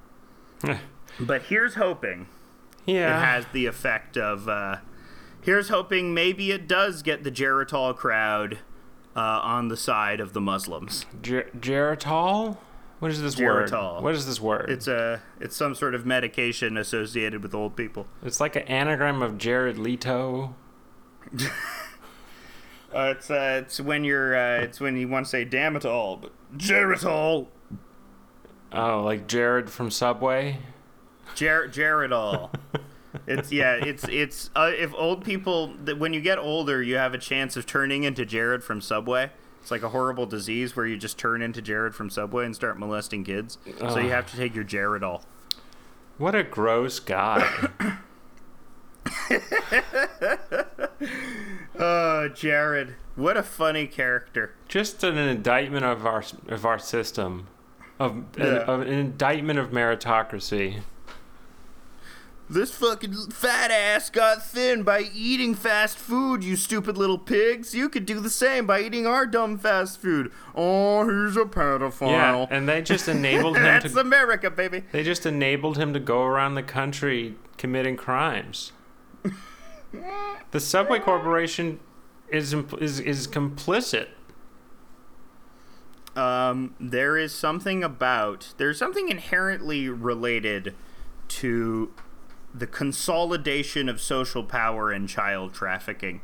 but 1.20 1.44
here's 1.44 1.76
hoping 1.76 2.28
Yeah. 2.86 3.18
it 3.18 3.26
has 3.26 3.46
the 3.54 3.66
effect 3.68 4.18
of 4.18 4.50
uh, 4.50 4.78
here's 5.46 5.70
hoping 5.70 6.14
maybe 6.14 6.52
it 6.52 6.68
does 6.68 7.02
get 7.02 7.24
the 7.24 7.32
Geritol 7.32 7.96
crowd 7.96 8.60
uh, 9.16 9.20
on 9.20 9.70
the 9.70 9.78
side 9.78 10.20
of 10.20 10.34
the 10.34 10.42
Muslims. 10.42 11.06
Ger- 11.22 11.50
Geritol? 11.58 12.58
What 13.00 13.12
is 13.12 13.22
this 13.22 13.36
Geritol. 13.36 13.96
word? 13.96 14.04
What 14.04 14.16
is 14.16 14.26
this 14.26 14.42
word? 14.42 14.70
It's 14.70 14.88
a 14.88 15.22
it's 15.40 15.56
some 15.56 15.76
sort 15.76 15.94
of 15.96 16.06
medication 16.06 16.78
associated 16.78 17.44
with 17.44 17.54
old 17.54 17.76
people. 17.76 18.08
It's 18.24 18.40
like 18.40 18.56
an 18.56 18.64
anagram 18.64 19.22
of 19.22 19.38
Jared 19.38 19.78
Leto. 19.78 20.56
Uh, 22.94 23.14
it's 23.18 23.30
uh, 23.30 23.60
it's 23.62 23.82
when 23.82 24.06
you're 24.06 24.34
uh, 24.38 24.62
it's 24.62 24.80
when 24.80 24.96
you 24.96 25.06
want 25.10 25.26
to 25.26 25.30
say 25.30 25.44
damn 25.44 25.76
it 25.76 25.84
all, 25.86 26.16
but 26.16 26.32
Geritol, 26.58 27.48
Oh, 28.72 29.04
like 29.04 29.28
Jared 29.28 29.70
from 29.70 29.92
Subway. 29.92 30.60
Ger- 31.36 31.68
Geritol. 31.68 32.52
It's 33.28 33.52
yeah, 33.52 33.74
it's 33.74 34.06
it's 34.08 34.50
uh, 34.56 34.72
if 34.78 34.94
old 34.94 35.24
people 35.24 35.74
that 35.84 36.00
when 36.00 36.14
you 36.14 36.22
get 36.22 36.38
older, 36.38 36.82
you 36.82 36.96
have 36.96 37.14
a 37.14 37.18
chance 37.18 37.58
of 37.58 37.66
turning 37.66 38.04
into 38.04 38.26
Jared 38.26 38.64
from 38.64 38.82
Subway. 38.82 39.32
It's 39.62 39.72
like 39.72 39.84
a 39.84 39.90
horrible 39.90 40.28
disease 40.28 40.76
where 40.76 40.86
you 40.86 40.96
just 40.96 41.18
turn 41.18 41.42
into 41.42 41.62
Jared 41.62 41.96
from 41.96 42.10
Subway 42.10 42.46
and 42.46 42.56
start 42.56 42.78
molesting 42.78 43.24
kids. 43.24 43.58
So 43.80 43.98
you 43.98 44.12
have 44.12 44.30
to 44.30 44.38
take 44.38 44.54
your 44.54 44.64
Jared 44.64 45.02
Jaredol. 45.02 45.24
What 46.18 46.36
a 46.36 46.44
gross 46.44 47.00
guy. 47.00 47.70
Oh, 51.78 52.30
Jared, 52.30 52.96
what 53.16 53.36
a 53.38 53.44
funny 53.44 53.86
character. 53.88 54.56
Just 54.68 55.04
an 55.04 55.18
indictment 55.18 55.84
of 55.84 56.06
our 56.06 56.24
of 56.48 56.66
our 56.66 56.80
system, 56.80 57.48
of, 58.00 58.24
an, 58.38 58.58
of 58.60 58.82
an 58.82 58.88
indictment 58.88 59.60
of 59.60 59.72
meritocracy. 59.72 60.82
This 62.48 62.72
fucking 62.72 63.14
fat 63.32 63.72
ass 63.72 64.12
got 64.12 64.46
thin 64.46 64.84
by 64.84 65.10
eating 65.16 65.56
fast 65.56 65.98
food, 65.98 66.44
you 66.44 66.56
stupid 66.56 66.96
little 66.96 67.18
pigs. 67.18 67.74
You 67.74 67.90
could 67.90 68.06
do 68.06 68.20
the 68.20 68.30
same 68.30 68.68
by 68.68 68.82
eating 68.82 69.08
our 69.08 69.26
dumb 69.26 69.58
fast 69.58 70.00
food. 70.00 70.32
Oh, 70.54 71.04
he's 71.04 71.36
a 71.38 71.46
pedophile. 71.46 72.12
Yeah, 72.12 72.46
and 72.52 72.70
they 72.70 72.84
just 72.84 73.08
enabled 73.10 73.58
him 73.58 73.64
That's 73.64 73.94
to. 73.94 74.00
America, 74.00 74.52
baby. 74.52 74.84
They 74.92 75.04
just 75.04 75.26
enabled 75.26 75.78
him 75.78 75.92
to 75.94 76.00
go 76.00 76.22
around 76.22 76.54
the 76.54 76.64
country 76.64 77.36
committing 77.58 77.98
crimes. 77.98 78.74
the 80.52 80.60
Subway 80.60 81.00
Corporation 81.00 81.80
is 82.30 82.54
is 82.80 83.00
is 83.00 83.28
complicit. 83.28 84.10
Um, 86.16 86.76
there 86.80 87.18
is 87.18 87.34
something 87.34 87.84
about 87.84 88.54
there's 88.58 88.78
something 88.78 89.10
inherently 89.10 89.90
related 89.90 90.76
to 91.28 91.92
the 92.58 92.68
consolidation 92.68 93.90
of 93.90 94.00
social 94.02 94.44
power 94.44 94.92
and 94.92 95.10
child 95.10 95.54
trafficking. 95.54 96.22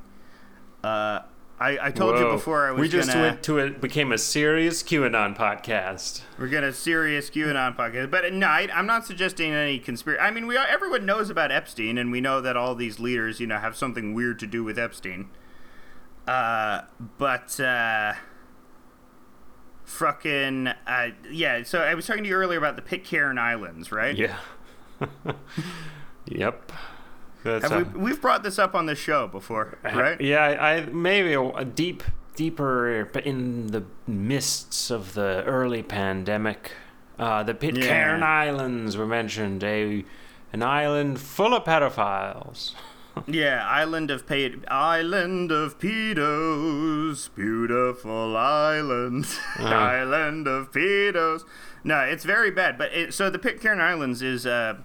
Uh, 0.84 1.20
I, 1.60 1.78
I 1.80 1.92
told 1.92 2.18
you 2.18 2.26
before 2.26 2.68
I 2.68 2.72
was 2.72 2.82
we 2.82 2.90
just 2.90 3.10
gonna 3.10 3.22
went 3.22 3.44
to 3.44 3.60
it 3.60 3.80
became 3.82 4.12
a 4.12 4.18
serious 4.18 4.82
QAnon 4.82 5.38
podcast. 5.38 6.22
we're 6.40 6.48
gonna 6.48 6.74
serious 6.74 7.30
QAnon 7.30 7.76
podcast, 7.78 8.10
but 8.10 8.34
no, 8.34 8.48
I, 8.48 8.68
I'm 8.74 8.88
not 8.88 9.06
suggesting 9.06 9.52
any 9.52 9.78
conspiracy. 9.78 10.20
I 10.20 10.32
mean, 10.32 10.48
we 10.48 10.58
are, 10.58 10.66
everyone 10.66 11.06
knows 11.06 11.30
about 11.30 11.52
Epstein, 11.52 12.00
and 12.00 12.12
we 12.12 12.20
know 12.20 12.42
that 12.42 12.58
all 12.58 12.74
these 12.74 13.00
leaders, 13.00 13.40
you 13.40 13.46
know, 13.46 13.60
have 13.60 13.76
something 13.76 14.16
weird 14.16 14.40
to 14.40 14.48
do 14.48 14.64
with 14.64 14.80
Epstein. 14.80 15.30
Uh, 16.28 16.82
but 17.20 17.60
uh, 17.60 18.14
fucking 19.84 20.68
uh, 20.68 21.10
yeah. 21.30 21.62
So 21.62 21.84
I 21.84 21.94
was 21.94 22.08
talking 22.08 22.24
to 22.24 22.30
you 22.30 22.36
earlier 22.36 22.58
about 22.58 22.76
the 22.76 22.82
Pitcairn 22.82 23.38
Islands, 23.38 23.92
right? 23.92 24.18
Yeah. 24.18 24.38
yep. 26.26 26.72
That's 27.44 27.70
Have 27.70 27.82
a- 27.96 27.98
we, 27.98 28.04
we've 28.06 28.22
brought 28.22 28.44
this 28.44 28.60
up 28.60 28.76
on 28.76 28.86
the 28.86 28.96
show 28.96 29.28
before, 29.28 29.78
right? 29.84 30.20
Yeah, 30.22 30.44
I, 30.44 30.76
I 30.78 30.86
maybe 30.86 31.34
a, 31.34 31.42
a 31.42 31.66
deep, 31.66 32.04
deeper, 32.36 33.10
in 33.24 33.68
the 33.68 33.84
mists 34.06 34.92
of 34.92 35.14
the 35.16 35.44
early 35.46 35.82
pandemic, 35.82 36.74
uh, 37.18 37.42
the 37.44 37.54
Pitcairn 37.56 38.20
Yeah. 38.20 38.26
Islands 38.28 38.96
were 38.98 39.08
mentioned. 39.08 39.64
A 39.64 40.06
an 40.54 40.62
island 40.64 41.20
full 41.20 41.54
of 41.54 41.64
pedophiles. 41.64 42.74
Yeah, 43.28 43.68
Island 43.68 44.10
of 44.10 44.26
Pe- 44.26 44.56
Island 44.70 45.52
of 45.52 45.78
Pedos, 45.80 47.28
beautiful 47.36 48.38
island, 48.38 49.26
Island 49.60 50.48
of 50.48 50.72
Pedos. 50.72 51.42
No, 51.84 52.00
it's 52.00 52.24
very 52.24 52.52
bad. 52.52 52.78
But 52.78 52.94
it, 52.94 53.14
so 53.14 53.30
the 53.30 53.38
Pitcairn 53.40 53.82
Islands 53.82 54.22
is. 54.22 54.46
Uh, 54.46 54.76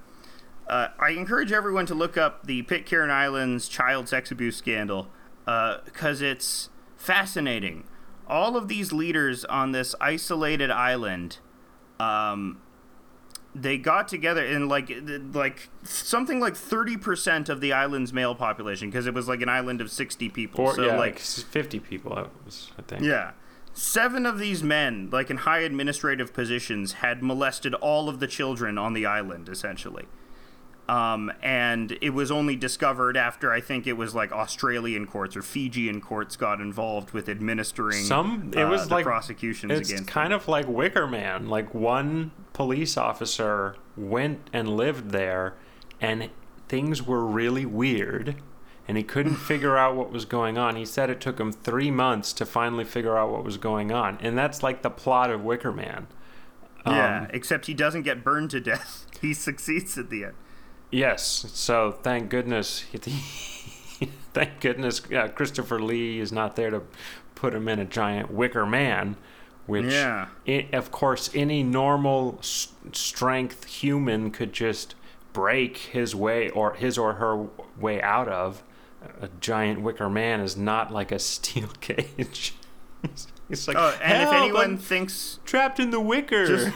uh, 0.68 0.88
I 0.98 1.10
encourage 1.10 1.52
everyone 1.52 1.86
to 1.86 1.94
look 1.94 2.16
up 2.16 2.46
the 2.46 2.62
Pitcairn 2.62 3.10
Islands 3.10 3.68
child 3.68 4.08
sex 4.08 4.30
abuse 4.30 4.56
scandal 4.56 5.08
because 5.44 6.20
it's 6.20 6.70
fascinating. 6.96 7.84
All 8.26 8.56
of 8.56 8.68
these 8.68 8.92
leaders 8.92 9.44
on 9.44 9.72
this 9.72 9.94
isolated 10.00 10.70
island. 10.70 11.38
Um, 12.00 12.60
they 13.54 13.78
got 13.78 14.06
together 14.06 14.44
and 14.44 14.68
like 14.68 14.92
like 15.32 15.70
something 15.82 16.40
like 16.40 16.52
30% 16.52 17.48
of 17.48 17.62
the 17.62 17.72
island's 17.72 18.12
male 18.12 18.34
population 18.34 18.90
because 18.90 19.06
it 19.06 19.14
was 19.14 19.28
like 19.28 19.40
an 19.40 19.48
island 19.48 19.80
of 19.80 19.90
60 19.90 20.28
people 20.28 20.62
Four, 20.62 20.74
so 20.74 20.84
yeah, 20.84 20.96
like 20.96 21.14
like 21.14 21.18
fifty 21.18 21.80
people. 21.80 22.14
That 22.14 22.28
was, 22.44 22.70
I 22.78 22.82
think. 22.82 23.02
yeah 23.02 23.32
seven 23.72 24.24
of 24.24 24.38
these 24.38 24.62
men 24.62 25.08
like 25.12 25.28
in 25.30 25.38
high 25.38 25.60
administrative 25.60 26.32
positions 26.32 26.94
had 26.94 27.22
molested 27.22 27.74
all 27.74 28.08
of 28.08 28.20
the 28.20 28.26
children 28.26 28.78
on 28.78 28.94
the 28.94 29.04
island 29.04 29.48
essentially 29.50 30.06
um, 30.88 31.32
and 31.42 31.98
it 32.00 32.10
was 32.10 32.30
only 32.30 32.54
discovered 32.54 33.16
after 33.16 33.52
I 33.52 33.60
think 33.60 33.86
it 33.88 33.94
was 33.94 34.14
like 34.14 34.30
Australian 34.30 35.06
courts 35.06 35.36
or 35.36 35.42
Fijian 35.42 36.00
courts 36.00 36.36
got 36.36 36.60
involved 36.60 37.10
with 37.10 37.28
administering 37.28 38.04
Some 38.04 38.52
it 38.54 38.62
uh, 38.62 38.70
was 38.70 38.86
the 38.86 38.94
like 38.94 39.04
prosecutions 39.04 39.72
It's 39.72 39.90
against 39.90 40.08
kind 40.08 40.32
of 40.32 40.46
like 40.46 40.68
Wicker 40.68 41.08
Man. 41.08 41.48
Like 41.48 41.74
one 41.74 42.30
police 42.52 42.96
officer 42.96 43.76
went 43.96 44.48
and 44.52 44.76
lived 44.76 45.10
there, 45.10 45.54
and 46.00 46.30
things 46.68 47.02
were 47.02 47.26
really 47.26 47.66
weird, 47.66 48.36
and 48.86 48.96
he 48.96 49.02
couldn't 49.02 49.36
figure 49.50 49.76
out 49.76 49.96
what 49.96 50.12
was 50.12 50.24
going 50.24 50.56
on. 50.56 50.76
He 50.76 50.84
said 50.84 51.10
it 51.10 51.20
took 51.20 51.40
him 51.40 51.50
three 51.50 51.90
months 51.90 52.32
to 52.34 52.46
finally 52.46 52.84
figure 52.84 53.18
out 53.18 53.32
what 53.32 53.42
was 53.42 53.56
going 53.56 53.90
on, 53.90 54.18
and 54.20 54.38
that's 54.38 54.62
like 54.62 54.82
the 54.82 54.90
plot 54.90 55.30
of 55.30 55.42
Wicker 55.42 55.72
Man. 55.72 56.06
yeah 56.86 57.22
Um, 57.22 57.26
except 57.30 57.66
he 57.66 57.74
doesn't 57.74 58.02
get 58.02 58.22
burned 58.22 58.50
to 58.52 58.60
death 58.60 59.06
he 59.20 59.34
succeeds 59.34 59.98
at 59.98 60.10
the 60.10 60.26
end 60.26 60.34
Yes. 60.90 61.46
So 61.52 61.92
thank 62.02 62.28
goodness. 62.30 62.84
thank 64.32 64.60
goodness 64.60 65.00
uh, 65.12 65.28
Christopher 65.28 65.80
Lee 65.80 66.20
is 66.20 66.32
not 66.32 66.56
there 66.56 66.70
to 66.70 66.82
put 67.34 67.54
him 67.54 67.68
in 67.68 67.78
a 67.78 67.84
giant 67.84 68.30
wicker 68.30 68.64
man, 68.66 69.16
which, 69.66 69.92
Yeah. 69.92 70.28
i 70.46 70.68
of 70.72 70.90
course, 70.90 71.30
any 71.34 71.62
normal 71.62 72.36
s- 72.40 72.68
strength 72.92 73.64
human 73.66 74.30
could 74.30 74.52
just 74.52 74.94
break 75.32 75.76
his 75.76 76.14
way 76.14 76.48
or 76.50 76.74
his 76.74 76.96
or 76.96 77.14
her 77.14 77.46
way 77.78 78.00
out 78.00 78.28
of. 78.28 78.62
A 79.20 79.28
giant 79.40 79.82
wicker 79.82 80.08
man 80.08 80.40
is 80.40 80.56
not 80.56 80.90
like 80.92 81.12
a 81.12 81.18
steel 81.32 81.68
cage. 81.80 82.54
It's 83.48 83.68
like, 83.68 83.76
Oh, 83.78 83.96
and 84.02 84.24
if 84.24 84.32
anyone 84.32 84.64
I'm 84.72 84.76
thinks, 84.76 85.38
trapped 85.44 85.78
in 85.78 85.90
the 85.90 86.00
wicker. 86.00 86.46
Just- 86.46 86.72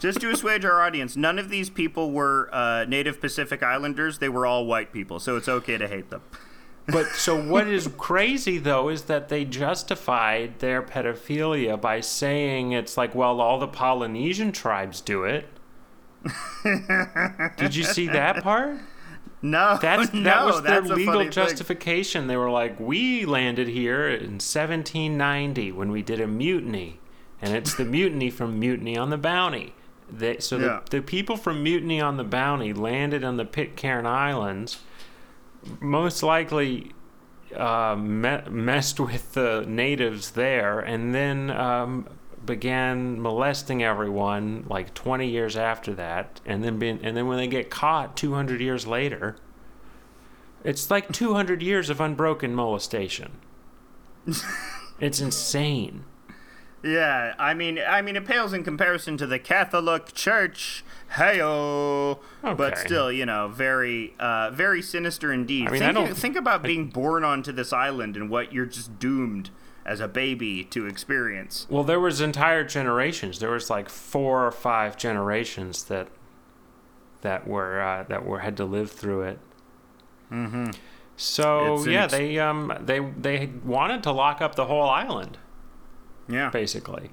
just 0.00 0.20
to 0.20 0.30
assuage 0.30 0.64
our 0.64 0.80
audience, 0.80 1.16
none 1.16 1.38
of 1.38 1.48
these 1.50 1.70
people 1.70 2.10
were 2.10 2.48
uh, 2.52 2.84
Native 2.86 3.20
Pacific 3.20 3.62
Islanders. 3.62 4.18
They 4.18 4.28
were 4.28 4.46
all 4.46 4.66
white 4.66 4.92
people, 4.92 5.20
so 5.20 5.36
it's 5.36 5.48
okay 5.48 5.78
to 5.78 5.86
hate 5.86 6.10
them. 6.10 6.22
But 6.86 7.06
so 7.08 7.40
what 7.40 7.68
is 7.68 7.88
crazy 7.98 8.58
though 8.58 8.88
is 8.88 9.02
that 9.02 9.28
they 9.28 9.44
justified 9.44 10.58
their 10.58 10.82
pedophilia 10.82 11.80
by 11.80 12.00
saying 12.00 12.72
it's 12.72 12.96
like, 12.96 13.14
well, 13.14 13.40
all 13.40 13.58
the 13.60 13.68
Polynesian 13.68 14.50
tribes 14.50 15.00
do 15.00 15.22
it. 15.24 15.46
Did 17.56 17.76
you 17.76 17.84
see 17.84 18.08
that 18.08 18.42
part? 18.42 18.78
No, 19.42 19.78
That's 19.80 20.12
no, 20.14 20.22
that 20.22 20.44
was 20.44 20.62
their 20.62 20.82
legal 20.82 21.14
funny 21.14 21.24
thing. 21.24 21.32
justification. 21.32 22.26
They 22.26 22.36
were 22.36 22.50
like, 22.50 22.78
we 22.78 23.24
landed 23.24 23.68
here 23.68 24.08
in 24.08 24.32
1790 24.40 25.72
when 25.72 25.90
we 25.90 26.02
did 26.02 26.20
a 26.20 26.26
mutiny, 26.26 27.00
and 27.40 27.54
it's 27.54 27.74
the 27.74 27.84
mutiny 27.86 28.30
from 28.30 28.58
Mutiny 28.58 28.98
on 28.98 29.08
the 29.10 29.16
Bounty. 29.16 29.74
They, 30.12 30.38
so 30.38 30.56
Yeah. 30.58 30.80
the, 30.84 30.98
the 30.98 31.02
people 31.02 31.36
from 31.36 31.62
Mutiny 31.62 32.00
on 32.00 32.16
the 32.16 32.24
Bounty 32.24 32.72
landed 32.72 33.24
on 33.24 33.36
the 33.36 33.44
Pitcairn 33.44 34.06
Islands, 34.06 34.78
most 35.80 36.22
likely 36.22 36.92
uh, 37.54 37.96
me- 37.98 38.42
messed 38.48 39.00
with 39.00 39.32
the 39.32 39.64
natives 39.66 40.32
there, 40.32 40.80
and 40.80 41.14
then 41.14 41.50
um, 41.50 42.08
began 42.46 43.20
molesting 43.20 43.82
everyone 43.82 44.64
like 44.68 44.94
20 44.94 45.28
years 45.28 45.56
after 45.56 45.92
that, 45.94 46.40
and 46.46 46.62
then 46.64 46.78
being, 46.78 46.98
and 47.02 47.16
then 47.16 47.26
when 47.26 47.38
they 47.38 47.46
get 47.48 47.70
caught 47.70 48.16
200 48.16 48.60
years 48.60 48.86
later, 48.86 49.36
it's 50.64 50.90
like 50.90 51.10
200 51.12 51.62
years 51.62 51.90
of 51.90 52.00
unbroken 52.00 52.54
molestation. 52.54 53.32
it's 55.00 55.20
insane. 55.20 56.04
Yeah, 56.82 57.34
I 57.38 57.52
mean, 57.54 57.78
I 57.86 58.00
mean, 58.02 58.16
it 58.16 58.24
pales 58.24 58.52
in 58.52 58.64
comparison 58.64 59.16
to 59.18 59.26
the 59.26 59.38
Catholic 59.38 60.14
Church. 60.14 60.82
Heyo, 61.14 62.18
but 62.42 62.78
still, 62.78 63.10
you 63.10 63.26
know, 63.26 63.48
very, 63.48 64.14
uh, 64.20 64.50
very 64.50 64.80
sinister 64.80 65.32
indeed. 65.32 65.66
I 65.68 65.70
mean, 65.72 65.82
I 65.82 65.92
think, 65.92 66.06
don't- 66.08 66.16
think 66.16 66.36
about 66.36 66.62
being 66.62 66.86
born 66.88 67.24
onto 67.24 67.50
this 67.52 67.72
island 67.72 68.16
and 68.16 68.30
what 68.30 68.52
you're 68.52 68.64
just 68.66 68.98
doomed 69.00 69.50
as 69.84 69.98
a 70.00 70.06
baby 70.08 70.62
to 70.64 70.86
experience. 70.86 71.66
Well, 71.68 71.82
there 71.84 71.98
was 71.98 72.20
entire 72.20 72.62
generations. 72.64 73.40
There 73.40 73.50
was 73.50 73.68
like 73.70 73.88
four 73.88 74.46
or 74.46 74.52
five 74.52 74.96
generations 74.96 75.84
that 75.84 76.08
that 77.22 77.46
were 77.46 77.80
uh, 77.82 78.04
that 78.04 78.24
were 78.24 78.38
had 78.38 78.56
to 78.58 78.64
live 78.64 78.90
through 78.92 79.22
it. 79.22 79.38
Mm-hmm. 80.30 80.70
So 81.16 81.84
yeah, 81.86 82.04
ex- 82.04 82.12
they 82.12 82.38
um 82.38 82.72
they 82.80 83.00
they 83.00 83.50
wanted 83.64 84.02
to 84.04 84.12
lock 84.12 84.40
up 84.40 84.54
the 84.54 84.66
whole 84.66 84.88
island 84.88 85.38
Yeah. 86.30 86.50
basically, 86.50 87.10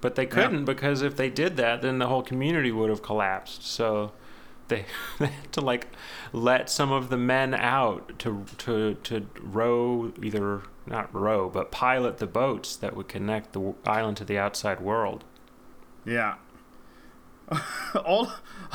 but 0.00 0.14
they 0.14 0.26
couldn't 0.26 0.64
because 0.64 1.02
if 1.02 1.16
they 1.16 1.30
did 1.30 1.56
that, 1.56 1.82
then 1.82 1.98
the 1.98 2.06
whole 2.06 2.22
community 2.22 2.72
would 2.72 2.90
have 2.90 3.02
collapsed. 3.02 3.66
So 3.66 4.12
they, 4.68 4.86
they 5.18 5.26
had 5.26 5.52
to 5.52 5.60
like 5.60 5.88
let 6.32 6.70
some 6.70 6.90
of 6.90 7.10
the 7.10 7.18
men 7.18 7.54
out 7.54 8.18
to 8.20 8.44
to 8.58 8.94
to 8.94 9.26
row 9.40 10.12
either 10.22 10.62
not 10.86 11.14
row 11.14 11.48
but 11.48 11.70
pilot 11.70 12.18
the 12.18 12.26
boats 12.26 12.76
that 12.76 12.96
would 12.96 13.08
connect 13.08 13.52
the 13.52 13.74
island 13.86 14.16
to 14.18 14.24
the 14.24 14.38
outside 14.38 14.80
world. 14.80 15.24
Yeah. 16.04 16.36
all 18.04 18.32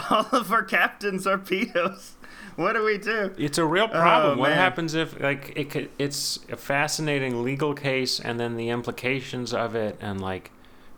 all 0.09 0.27
of 0.31 0.51
our 0.51 0.63
captains 0.63 1.25
are 1.25 1.37
pedos. 1.37 2.11
What 2.59 2.73
do 2.73 2.83
we 2.83 2.97
do? 2.97 3.33
It's 3.37 3.57
a 3.57 3.63
real 3.63 3.87
problem. 3.87 4.37
Oh, 4.37 4.41
what 4.41 4.49
man. 4.49 4.57
happens 4.57 4.93
if 4.93 5.17
like 5.17 5.53
it 5.55 5.69
could, 5.69 5.89
it's 5.97 6.39
a 6.51 6.57
fascinating 6.57 7.41
legal 7.41 7.73
case 7.73 8.19
and 8.19 8.37
then 8.37 8.57
the 8.57 8.67
implications 8.67 9.53
of 9.53 9.75
it 9.75 9.97
and 10.01 10.19
like 10.19 10.51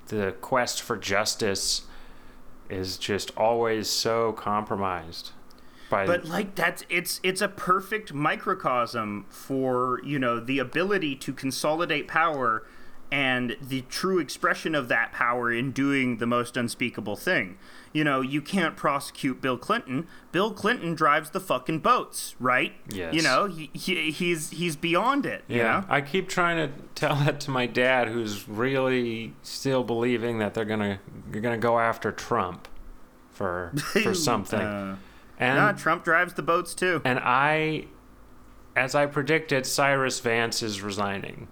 the 0.07 0.33
quest 0.41 0.81
for 0.81 0.97
justice 0.97 1.83
is 2.67 2.97
just 2.97 3.29
always 3.37 3.87
so 3.87 4.31
compromised 4.33 5.33
by 5.91 6.07
But 6.07 6.25
like 6.25 6.55
that's 6.55 6.83
it's 6.89 7.19
it's 7.21 7.41
a 7.41 7.47
perfect 7.47 8.11
microcosm 8.11 9.27
for, 9.29 10.01
you 10.03 10.17
know, 10.17 10.39
the 10.39 10.57
ability 10.57 11.15
to 11.17 11.31
consolidate 11.31 12.07
power 12.07 12.65
and 13.11 13.55
the 13.61 13.81
true 13.81 14.17
expression 14.17 14.73
of 14.73 14.87
that 14.87 15.11
power 15.11 15.51
in 15.51 15.73
doing 15.73 16.17
the 16.17 16.25
most 16.25 16.57
unspeakable 16.57 17.17
thing. 17.17 17.59
You 17.93 18.03
know, 18.05 18.21
you 18.21 18.41
can't 18.41 18.77
prosecute 18.77 19.41
Bill 19.41 19.57
Clinton. 19.57 20.07
Bill 20.31 20.51
Clinton 20.51 20.95
drives 20.95 21.31
the 21.31 21.39
fucking 21.41 21.79
boats, 21.79 22.35
right? 22.39 22.73
Yes. 22.89 23.13
You 23.13 23.21
know, 23.21 23.45
he, 23.47 23.69
he 23.73 24.11
he's 24.11 24.49
he's 24.51 24.75
beyond 24.77 25.25
it, 25.25 25.43
you 25.49 25.57
Yeah, 25.57 25.81
know? 25.81 25.85
I 25.89 25.99
keep 26.01 26.29
trying 26.29 26.55
to 26.55 26.73
tell 26.95 27.15
that 27.17 27.39
to 27.41 27.51
my 27.51 27.65
dad, 27.65 28.07
who's 28.07 28.47
really 28.47 29.33
still 29.43 29.83
believing 29.83 30.39
that 30.39 30.53
they're 30.53 30.63
gonna 30.65 30.99
you're 31.33 31.41
gonna 31.41 31.57
go 31.57 31.79
after 31.79 32.11
Trump 32.13 32.67
for 33.31 33.73
for 34.03 34.13
something. 34.29 34.59
Uh, 34.61 34.95
and 35.37 35.57
nah, 35.57 35.71
Trump 35.73 36.03
drives 36.05 36.33
the 36.35 36.43
boats 36.43 36.73
too. 36.73 37.01
and 37.03 37.19
I, 37.21 37.87
as 38.75 38.95
I 38.95 39.05
predicted, 39.05 39.65
Cyrus 39.65 40.19
Vance 40.21 40.61
is 40.63 40.81
resigning. 40.81 41.47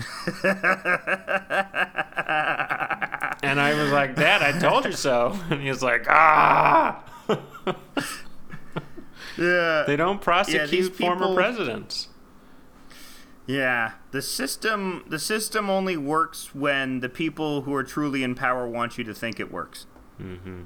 and 3.42 3.60
I 3.60 3.74
was 3.74 3.90
like, 3.92 4.16
Dad, 4.16 4.42
I 4.42 4.58
told 4.58 4.84
you 4.84 4.92
so. 4.92 5.38
And 5.50 5.60
he 5.62 5.68
was 5.68 5.82
like, 5.82 6.06
Ah. 6.08 7.04
Yeah. 9.38 9.84
They 9.86 9.96
don't 9.96 10.20
prosecute 10.20 10.94
former 10.96 11.20
people- 11.26 11.34
presidents. 11.34 12.08
Yeah, 13.46 13.92
the 14.12 14.20
system 14.22 15.02
the 15.08 15.18
system 15.18 15.68
only 15.70 15.96
works 15.96 16.54
when 16.54 17.00
the 17.00 17.08
people 17.08 17.62
who 17.62 17.74
are 17.74 17.82
truly 17.82 18.22
in 18.22 18.34
power 18.36 18.68
want 18.68 18.96
you 18.98 19.02
to 19.04 19.14
think 19.14 19.40
it 19.40 19.50
works. 19.50 19.86
hmm 20.18 20.62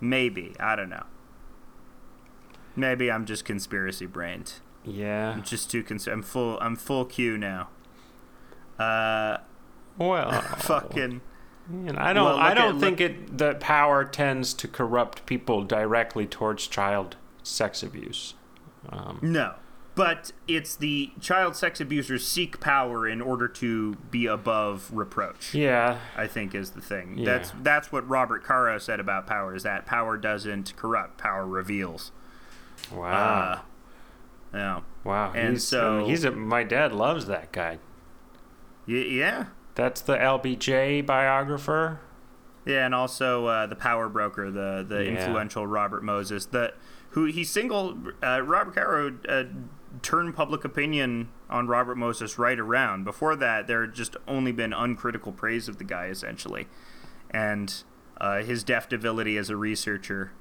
Maybe 0.00 0.56
I 0.58 0.74
don't 0.74 0.88
know. 0.88 1.04
Maybe 2.74 3.10
I'm 3.10 3.24
just 3.26 3.44
conspiracy 3.44 4.06
brained. 4.06 4.54
Yeah. 4.84 5.30
I'm 5.32 5.42
just 5.42 5.70
too 5.70 5.82
concerned. 5.82 6.14
I'm 6.18 6.22
full. 6.22 6.58
I'm 6.60 6.76
full 6.76 7.04
Q 7.04 7.38
now. 7.38 7.68
Uh, 8.78 9.38
Well, 9.98 10.40
fucking. 10.58 11.20
Man, 11.68 11.96
I 11.96 12.12
don't. 12.12 12.24
Well, 12.24 12.36
I 12.38 12.54
don't 12.54 12.76
at- 12.76 12.80
think 12.80 13.00
it. 13.00 13.38
that 13.38 13.60
power 13.60 14.04
tends 14.04 14.52
to 14.54 14.68
corrupt 14.68 15.24
people 15.26 15.62
directly 15.64 16.26
towards 16.26 16.66
child 16.66 17.16
sex 17.42 17.82
abuse. 17.82 18.34
Um, 18.88 19.20
No, 19.22 19.54
but 19.94 20.32
it's 20.48 20.74
the 20.74 21.12
child 21.20 21.54
sex 21.54 21.80
abusers 21.80 22.26
seek 22.26 22.58
power 22.58 23.06
in 23.06 23.20
order 23.20 23.46
to 23.46 23.94
be 24.10 24.26
above 24.26 24.90
reproach. 24.92 25.54
yeah. 25.54 25.98
I 26.16 26.26
think 26.26 26.52
is 26.54 26.70
the 26.70 26.80
thing. 26.80 27.18
Yeah. 27.18 27.24
That's 27.26 27.52
that's 27.62 27.92
what 27.92 28.08
Robert 28.08 28.42
Caro 28.42 28.78
said 28.78 28.98
about 28.98 29.28
power. 29.28 29.54
Is 29.54 29.62
that 29.62 29.86
power 29.86 30.16
doesn't 30.16 30.74
corrupt, 30.76 31.18
power 31.18 31.46
reveals. 31.46 32.10
Wow. 32.92 33.12
Uh, 33.12 33.60
yeah. 34.54 34.80
wow. 35.04 35.32
and 35.34 35.54
he's, 35.54 35.66
so- 35.66 35.94
I 35.94 35.98
mean, 36.00 36.08
he's 36.10 36.24
a, 36.24 36.30
my 36.30 36.62
dad 36.64 36.92
loves 36.92 37.26
that 37.26 37.52
guy. 37.52 37.78
Y- 38.86 38.94
yeah. 38.94 39.46
That's 39.74 40.00
the 40.00 40.16
LBJ 40.16 41.06
biographer. 41.06 42.00
Yeah, 42.66 42.84
and 42.86 42.94
also 42.94 43.46
uh, 43.46 43.66
the 43.66 43.74
power 43.76 44.08
broker, 44.08 44.50
the 44.50 44.84
the 44.86 45.04
Yeah. 45.04 45.10
influential 45.12 45.66
Robert 45.66 46.04
Moses, 46.04 46.44
the 46.46 46.74
who 47.10 47.24
he 47.24 47.42
single 47.44 47.98
uh, 48.22 48.40
Robert 48.42 48.74
Caro 48.74 49.16
uh, 49.28 49.44
turned 50.02 50.34
public 50.36 50.64
opinion 50.64 51.30
on 51.50 51.66
Robert 51.66 51.96
Moses 51.96 52.38
right 52.38 52.58
around. 52.58 53.04
Before 53.04 53.34
that, 53.36 53.66
there 53.66 53.80
had 53.82 53.94
just 53.94 54.16
only 54.28 54.52
been 54.52 54.72
uncritical 54.72 55.32
praise 55.32 55.68
of 55.68 55.78
the 55.78 55.84
guy 55.84 56.06
essentially, 56.06 56.68
and 57.30 57.82
uh, 58.20 58.42
his 58.42 58.62
deft 58.62 58.92
ability 58.92 59.36
as 59.36 59.50
a 59.50 59.56
researcher. 59.56 60.32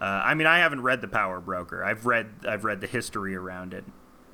Uh, 0.00 0.04
I 0.24 0.34
mean, 0.34 0.46
I 0.46 0.58
haven't 0.58 0.82
read 0.82 1.00
the 1.00 1.08
Power 1.08 1.40
Broker. 1.40 1.84
I've 1.84 2.06
read 2.06 2.26
I've 2.48 2.64
read 2.64 2.80
the 2.80 2.86
history 2.86 3.34
around 3.34 3.74
it, 3.74 3.84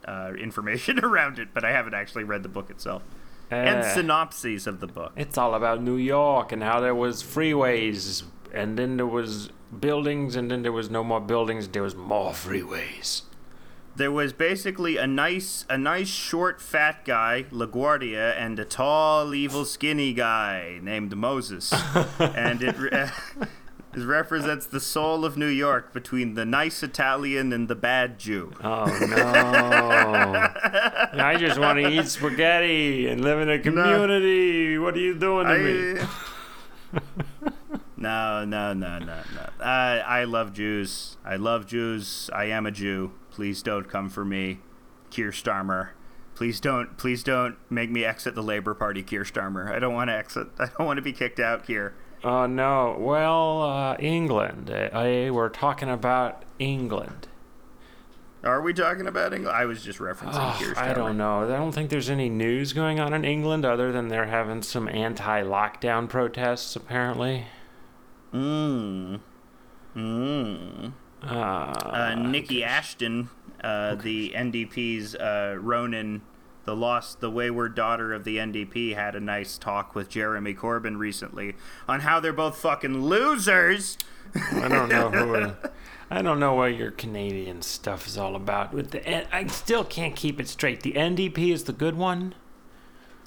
uh, 0.07 0.33
information 0.39 0.99
around 1.05 1.39
it, 1.39 1.49
but 1.55 1.65
I 1.65 1.73
haven't 1.73 1.95
actually 1.95 2.25
read 2.25 2.43
the 2.43 2.49
book 2.51 2.71
itself 2.71 3.03
and 3.51 3.81
Uh, 3.81 3.95
synopses 3.95 4.67
of 4.67 4.81
the 4.81 4.87
book. 4.87 5.13
it's 5.17 5.37
all 5.39 5.55
about 5.55 5.81
New 5.83 5.97
York 5.97 6.53
and 6.53 6.63
how 6.63 6.81
there 6.81 6.95
was 6.95 7.23
freeways, 7.23 8.25
and 8.53 8.79
then 8.79 8.97
there 8.97 9.07
was 9.07 9.51
buildings, 9.81 10.37
and 10.37 10.51
then 10.51 10.63
there 10.63 10.73
was 10.73 10.89
no 10.91 11.03
more 11.05 11.21
buildings. 11.21 11.69
There 11.69 11.83
was 11.83 11.95
more 11.95 12.33
freeways. 12.33 13.23
there 13.97 14.11
was 14.11 14.33
basically 14.33 14.97
a 14.97 15.07
nice 15.07 15.65
a 15.71 15.79
nice 15.79 16.09
short 16.09 16.61
fat 16.61 17.05
guy 17.05 17.45
LaGuardia 17.53 18.35
and 18.37 18.59
a 18.59 18.65
tall 18.65 19.33
evil 19.35 19.65
skinny 19.65 20.13
guy 20.13 20.81
named 20.83 21.17
Moses 21.17 21.73
and 22.19 22.61
it, 22.63 22.75
it 23.95 24.05
represents 24.05 24.67
the 24.67 24.81
soul 24.81 25.25
of 25.25 25.37
New 25.37 25.49
York 25.49 25.93
between 25.93 26.35
the 26.35 26.45
nice 26.45 26.83
Italian 26.83 27.53
and 27.53 27.69
the 27.69 27.75
bad 27.75 28.19
Jew 28.19 28.53
Oh 28.63 28.87
no! 28.87 29.15
I 31.23 31.37
just 31.39 31.59
want 31.59 31.79
to 31.79 31.89
eat 31.89 32.07
spaghetti 32.09 33.09
and 33.09 33.21
live 33.23 33.41
in 33.41 33.51
a 33.51 33.59
community. 33.59 34.79
What 34.79 34.95
are 34.95 35.01
you 35.01 35.15
doing 35.15 35.47
to 35.47 35.59
me? 35.59 36.01
I, 36.01 37.01
no 37.97 38.45
no 38.45 38.73
no 38.73 38.99
no 38.99 39.21
no 39.35 39.49
I, 39.61 39.99
I 39.99 40.25
love 40.25 40.53
Jews 40.53 41.17
I 41.25 41.37
love 41.37 41.67
Jews 41.67 42.31
I 42.33 42.47
am 42.47 42.67
a 42.67 42.71
Jew 42.71 43.13
please 43.31 43.63
don't 43.63 43.89
come 43.89 44.11
for 44.11 44.25
me 44.25 44.61
Keir 45.11 45.31
Starmer 45.31 45.91
Please 46.35 46.59
don't, 46.59 46.97
please 46.99 47.23
don't 47.23 47.57
make 47.71 47.91
me 47.91 48.05
exit 48.05 48.35
the 48.35 48.43
Labor 48.43 48.75
Party, 48.75 49.03
Keir 49.03 49.23
Starmer. 49.23 49.71
I 49.71 49.79
don't 49.79 49.95
want 49.95 50.11
to 50.11 50.15
exit. 50.15 50.49
I 50.59 50.67
don't 50.67 50.87
want 50.87 50.97
to 50.99 51.03
be 51.03 51.13
kicked 51.13 51.39
out, 51.39 51.65
Keir. 51.65 51.95
Oh 52.25 52.47
no! 52.47 52.97
Well, 52.99 53.63
uh, 53.63 53.97
England. 53.99 54.71
I, 54.71 55.31
we're 55.31 55.51
talking 55.51 55.91
about 55.91 56.43
England. 56.59 57.29
Are 58.43 58.61
we 58.61 58.73
talking 58.75 59.07
about 59.07 59.33
England? 59.33 59.57
I 59.57 59.65
was 59.67 59.83
just 59.83 59.99
referencing 59.99 60.33
Oh, 60.35 60.75
I 60.77 60.93
don't 60.93 61.17
know. 61.17 61.45
I 61.45 61.57
don't 61.57 61.73
think 61.73 61.89
there's 61.91 62.11
any 62.11 62.29
news 62.29 62.73
going 62.73 62.99
on 63.01 63.13
in 63.15 63.25
England 63.25 63.65
other 63.65 63.91
than 63.93 64.09
they're 64.09 64.27
having 64.27 64.63
some 64.63 64.89
anti-lockdown 64.89 66.09
protests. 66.09 66.77
Apparently. 66.77 67.47
Mmm. 68.35 69.21
Mmm. 69.97 70.93
Uh, 71.23 71.27
Uh, 71.27 72.15
Niki 72.17 72.63
Ashton, 72.63 73.31
uh, 73.63 73.95
the 73.95 74.33
NDP's 74.37 75.15
uh, 75.15 75.57
Ronan, 75.59 76.21
the 76.65 76.77
lost, 76.77 77.21
the 77.21 77.31
wayward 77.31 77.75
daughter 77.75 78.13
of 78.13 78.25
the 78.25 78.39
NDP, 78.39 78.95
had 78.95 79.15
a 79.15 79.21
nice 79.21 79.59
talk 79.59 79.95
with 79.95 80.09
Jeremy 80.09 80.55
Corbyn 80.55 80.99
recently 80.99 81.55
on 81.89 82.01
how 82.01 82.21
they're 82.21 82.33
both 82.33 82.57
fucking 82.59 83.03
losers. 83.05 83.99
I 84.35 84.69
don't 84.69 84.89
know 84.89 85.11
who. 85.11 85.53
I 86.11 86.23
don't 86.23 86.39
know 86.39 86.55
what 86.55 86.77
your 86.77 86.91
Canadian 86.91 87.63
stuff 87.63 88.07
is 88.07 88.19
all 88.19 88.37
about. 88.37 88.73
With 88.73 88.91
the, 88.91 89.35
I 89.35 89.47
still 89.47 89.85
can't 89.85 90.15
keep 90.15 90.39
it 90.39 90.49
straight. 90.49 90.83
The 90.83 90.93
NDP 90.93 91.53
is 91.53 91.65
the 91.65 91.73
good 91.73 91.97
one. 91.97 92.35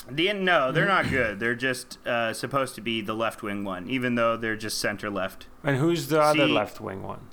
The 0.09 0.31
no, 0.33 0.71
they're 0.71 0.85
not 0.85 1.09
good. 1.09 1.39
They're 1.39 1.55
just 1.55 1.97
uh, 2.07 2.33
supposed 2.33 2.75
to 2.75 2.81
be 2.81 3.01
the 3.01 3.13
left 3.13 3.43
wing 3.43 3.65
one, 3.65 3.89
even 3.89 4.15
though 4.15 4.37
they're 4.37 4.55
just 4.55 4.77
center 4.77 5.09
left. 5.09 5.47
And 5.63 5.77
who's 5.77 6.07
the 6.07 6.21
other 6.21 6.47
left 6.47 6.79
wing 6.79 7.03
one? 7.03 7.27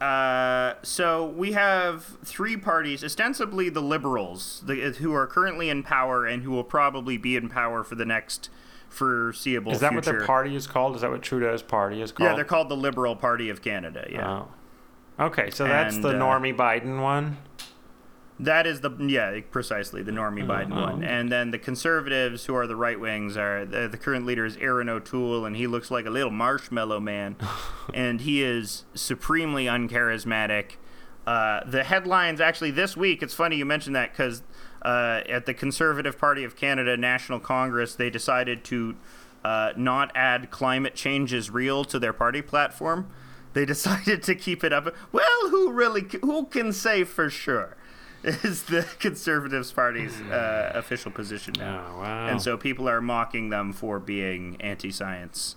Uh, 0.00 0.74
so 0.82 1.26
we 1.26 1.52
have 1.52 2.04
three 2.24 2.56
parties, 2.56 3.04
ostensibly 3.04 3.68
the 3.68 3.82
liberals, 3.82 4.62
the, 4.66 4.76
who 4.98 5.12
are 5.12 5.26
currently 5.26 5.68
in 5.68 5.82
power 5.82 6.24
and 6.24 6.42
who 6.42 6.50
will 6.50 6.64
probably 6.64 7.18
be 7.18 7.36
in 7.36 7.48
power 7.48 7.84
for 7.84 7.96
the 7.96 8.06
next 8.06 8.48
foreseeable 8.88 9.72
future. 9.72 9.74
Is 9.74 9.80
that 9.80 9.92
future. 9.92 10.12
what 10.12 10.18
their 10.18 10.26
party 10.26 10.56
is 10.56 10.66
called? 10.66 10.96
Is 10.96 11.02
that 11.02 11.10
what 11.10 11.22
Trudeau's 11.22 11.62
party 11.62 12.00
is 12.00 12.12
called? 12.12 12.30
Yeah, 12.30 12.34
they're 12.34 12.44
called 12.44 12.70
the 12.70 12.76
Liberal 12.76 13.14
Party 13.14 13.50
of 13.50 13.62
Canada. 13.62 14.06
Yeah, 14.10 14.30
Oh. 14.30 14.48
Okay, 15.26 15.50
so 15.50 15.64
that's 15.64 15.96
And, 15.96 16.04
the 16.04 16.10
uh, 16.10 16.12
Normie 16.14 16.56
Biden 16.56 17.02
one. 17.02 17.36
That 18.42 18.66
is 18.66 18.80
the 18.80 18.90
yeah 19.00 19.38
precisely 19.50 20.02
the 20.02 20.12
Normie 20.12 20.46
Biden 20.46 20.72
Oh. 20.72 20.80
one, 20.92 21.04
and 21.04 21.30
then 21.30 21.50
the 21.50 21.58
Conservatives, 21.58 22.46
who 22.46 22.54
are 22.54 22.66
the 22.66 22.74
right 22.76 22.98
wings, 22.98 23.36
are 23.36 23.66
the, 23.66 23.86
the 23.86 23.98
current 23.98 24.24
leader 24.24 24.46
is 24.46 24.56
Erin 24.56 24.88
O'Toole, 24.88 25.44
and 25.44 25.56
he 25.56 25.66
looks 25.66 25.90
like 25.90 26.06
a 26.06 26.10
little 26.10 26.30
marshmallow 26.30 27.00
man, 27.00 27.36
and 27.94 28.22
he 28.22 28.42
is 28.42 28.84
supremely 28.94 29.66
uncharismatic. 29.66 30.72
Uh, 31.26 31.60
the 31.66 31.84
headlines 31.84 32.40
actually 32.40 32.70
this 32.70 32.96
week. 32.96 33.22
It's 33.22 33.34
funny 33.34 33.56
you 33.56 33.66
mentioned 33.66 33.94
that 33.94 34.12
because 34.12 34.42
uh, 34.82 35.20
at 35.28 35.44
the 35.44 35.52
Conservative 35.52 36.18
Party 36.18 36.42
of 36.42 36.56
Canada 36.56 36.96
National 36.96 37.38
Congress, 37.40 37.94
they 37.94 38.08
decided 38.08 38.64
to 38.64 38.96
uh, 39.44 39.72
not 39.76 40.10
add 40.14 40.50
climate 40.50 40.94
change 40.94 41.32
is 41.34 41.50
real 41.50 41.84
to 41.84 41.98
their 41.98 42.14
party 42.14 42.40
platform. 42.40 43.10
They 43.52 43.64
decided 43.74 44.22
to 44.24 44.34
keep 44.34 44.64
it 44.64 44.72
up. 44.72 44.94
Well, 45.12 45.50
who 45.50 45.70
really, 45.72 46.06
who 46.22 46.46
can 46.46 46.72
say 46.72 47.04
for 47.04 47.28
sure? 47.28 47.76
Is 48.22 48.64
the 48.64 48.86
Conservatives 48.98 49.72
Party's 49.72 50.20
uh, 50.22 50.72
official 50.74 51.10
position 51.10 51.54
now. 51.56 51.86
Oh, 51.88 52.00
wow. 52.00 52.26
And 52.26 52.42
so 52.42 52.58
people 52.58 52.88
are 52.88 53.00
mocking 53.00 53.48
them 53.48 53.72
for 53.72 53.98
being 53.98 54.56
anti 54.60 54.90
science. 54.90 55.56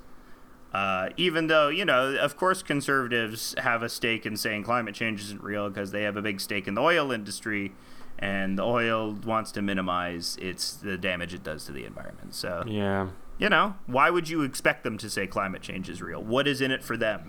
Uh, 0.73 1.09
even 1.17 1.47
though, 1.47 1.67
you 1.67 1.85
know, 1.85 2.15
of 2.15 2.35
course, 2.35 2.63
conservatives 2.63 3.53
have 3.59 3.83
a 3.83 3.89
stake 3.89 4.25
in 4.25 4.35
saying 4.35 4.63
climate 4.63 4.95
change 4.95 5.21
isn't 5.21 5.43
real 5.43 5.69
because 5.69 5.91
they 5.91 6.03
have 6.03 6.17
a 6.17 6.21
big 6.21 6.41
stake 6.41 6.67
in 6.67 6.73
the 6.73 6.81
oil 6.81 7.11
industry, 7.11 7.73
and 8.17 8.57
the 8.57 8.63
oil 8.63 9.11
wants 9.11 9.51
to 9.51 9.61
minimize 9.61 10.37
its 10.41 10.73
the 10.73 10.97
damage 10.97 11.33
it 11.33 11.43
does 11.43 11.65
to 11.65 11.71
the 11.71 11.85
environment. 11.85 12.33
So, 12.33 12.63
yeah. 12.65 13.09
you 13.37 13.49
know, 13.49 13.75
why 13.85 14.09
would 14.09 14.29
you 14.29 14.41
expect 14.41 14.83
them 14.83 14.97
to 14.99 15.09
say 15.09 15.27
climate 15.27 15.61
change 15.61 15.89
is 15.89 16.01
real? 16.01 16.23
What 16.23 16.47
is 16.47 16.59
in 16.59 16.71
it 16.71 16.83
for 16.83 16.97
them? 16.97 17.27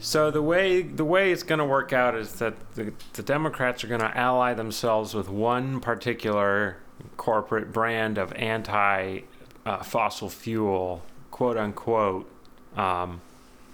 So 0.00 0.30
the 0.30 0.42
way 0.42 0.82
the 0.82 1.04
way 1.04 1.30
it's 1.32 1.42
going 1.42 1.58
to 1.58 1.64
work 1.64 1.92
out 1.92 2.14
is 2.14 2.32
that 2.34 2.54
the, 2.74 2.92
the 3.12 3.22
Democrats 3.22 3.84
are 3.84 3.86
going 3.86 4.00
to 4.00 4.16
ally 4.16 4.54
themselves 4.54 5.14
with 5.14 5.28
one 5.28 5.80
particular 5.80 6.78
corporate 7.16 7.72
brand 7.72 8.18
of 8.18 8.32
anti 8.32 9.20
uh, 9.66 9.82
fossil 9.82 10.28
fuel, 10.30 11.02
quote 11.30 11.56
unquote, 11.56 12.28
um, 12.76 13.20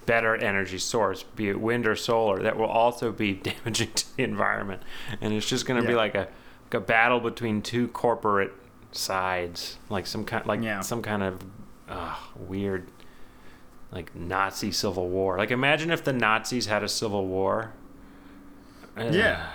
better 0.05 0.37
energy 0.37 0.79
source, 0.79 1.23
be 1.23 1.49
it 1.49 1.61
wind 1.61 1.87
or 1.87 1.97
solar, 1.97 2.43
that 2.43 2.57
will 2.57 2.67
also 2.67 3.13
be 3.13 3.33
damaging 3.65 3.93
to 3.93 4.17
the 4.17 4.23
environment, 4.25 4.83
and 5.21 5.33
it's 5.33 5.49
just 5.49 5.67
going 5.67 5.81
to 5.81 5.87
be 5.87 5.95
like 5.95 6.15
a 6.15 6.29
like 6.67 6.75
a 6.75 6.81
battle 6.81 7.21
between 7.21 7.63
two 7.63 7.87
corporate 7.89 8.53
sides, 8.91 9.79
like 9.89 10.07
some 10.07 10.25
kind 10.25 10.45
like 10.47 10.61
Yeah. 10.63 10.81
some 10.81 11.03
kind 11.03 11.23
of 11.23 11.41
uh, 11.89 12.17
weird 12.37 12.89
like 13.93 14.15
Nazi 14.15 14.71
civil 14.71 15.09
war. 15.09 15.39
Like 15.39 15.51
imagine 15.51 15.91
if 15.91 16.05
the 16.05 16.13
Nazis 16.13 16.67
had 16.67 16.83
a 16.83 16.89
civil 16.89 17.27
war. 17.27 17.73
Uh, 18.97 19.11
Yeah. 19.13 19.47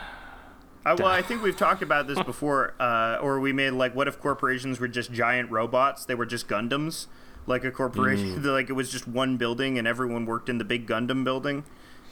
Uh, 0.83 0.95
well, 0.97 1.07
I 1.09 1.21
think 1.21 1.43
we've 1.43 1.57
talked 1.57 1.83
about 1.83 2.07
this 2.07 2.19
before, 2.23 2.73
uh, 2.79 3.19
or 3.21 3.39
we 3.39 3.53
made 3.53 3.71
like, 3.71 3.95
what 3.95 4.07
if 4.07 4.19
corporations 4.19 4.79
were 4.79 4.87
just 4.87 5.11
giant 5.11 5.51
robots? 5.51 6.05
They 6.05 6.15
were 6.15 6.25
just 6.25 6.47
Gundams, 6.47 7.05
like 7.45 7.63
a 7.63 7.69
corporation, 7.69 8.41
like 8.51 8.67
it 8.67 8.73
was 8.73 8.89
just 8.91 9.07
one 9.07 9.37
building 9.37 9.77
and 9.77 9.87
everyone 9.87 10.25
worked 10.25 10.49
in 10.49 10.57
the 10.57 10.63
big 10.63 10.87
Gundam 10.87 11.23
building, 11.23 11.65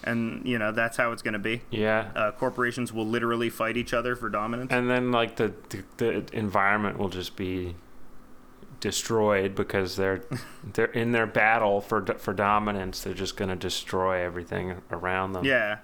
and 0.04 0.46
you 0.48 0.60
know 0.60 0.72
that's 0.72 0.98
how 0.98 1.12
it's 1.12 1.24
going 1.24 1.34
to 1.34 1.40
be. 1.40 1.64
Yeah. 1.72 2.12
Uh, 2.16 2.32
corporations 2.32 2.94
will 2.94 3.08
literally 3.08 3.50
fight 3.50 3.76
each 3.76 3.92
other 3.92 4.16
for 4.16 4.30
dominance. 4.30 4.72
And 4.72 4.88
then 4.88 5.12
like 5.12 5.38
the, 5.38 5.54
the 5.70 5.84
the 5.98 6.26
environment 6.38 7.00
will 7.00 7.10
just 7.10 7.36
be 7.36 7.74
destroyed 8.80 9.56
because 9.56 9.96
they're 9.96 10.22
they're 10.74 10.86
in 10.88 11.12
their 11.12 11.28
battle 11.28 11.82
for 11.82 12.06
for 12.18 12.34
dominance. 12.34 13.02
They're 13.04 13.14
just 13.14 13.36
going 13.38 13.50
to 13.50 13.56
destroy 13.56 14.24
everything 14.24 14.82
around 14.92 15.34
them. 15.34 15.46
Yeah. 15.46 15.80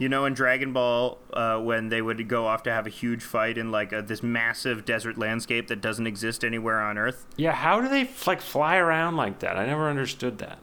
You 0.00 0.08
know, 0.08 0.26
in 0.26 0.34
Dragon 0.34 0.72
Ball, 0.72 1.18
uh, 1.32 1.58
when 1.58 1.88
they 1.88 2.00
would 2.00 2.28
go 2.28 2.46
off 2.46 2.62
to 2.64 2.72
have 2.72 2.86
a 2.86 2.90
huge 2.90 3.24
fight 3.24 3.58
in 3.58 3.72
like 3.72 3.92
a, 3.92 4.00
this 4.00 4.22
massive 4.22 4.84
desert 4.84 5.18
landscape 5.18 5.66
that 5.66 5.80
doesn't 5.80 6.06
exist 6.06 6.44
anywhere 6.44 6.78
on 6.80 6.96
Earth, 6.96 7.26
Yeah, 7.36 7.50
how 7.50 7.80
do 7.80 7.88
they 7.88 8.08
like 8.24 8.40
fly 8.40 8.76
around 8.76 9.16
like 9.16 9.40
that? 9.40 9.56
I 9.58 9.66
never 9.66 9.88
understood 9.90 10.38
that. 10.38 10.58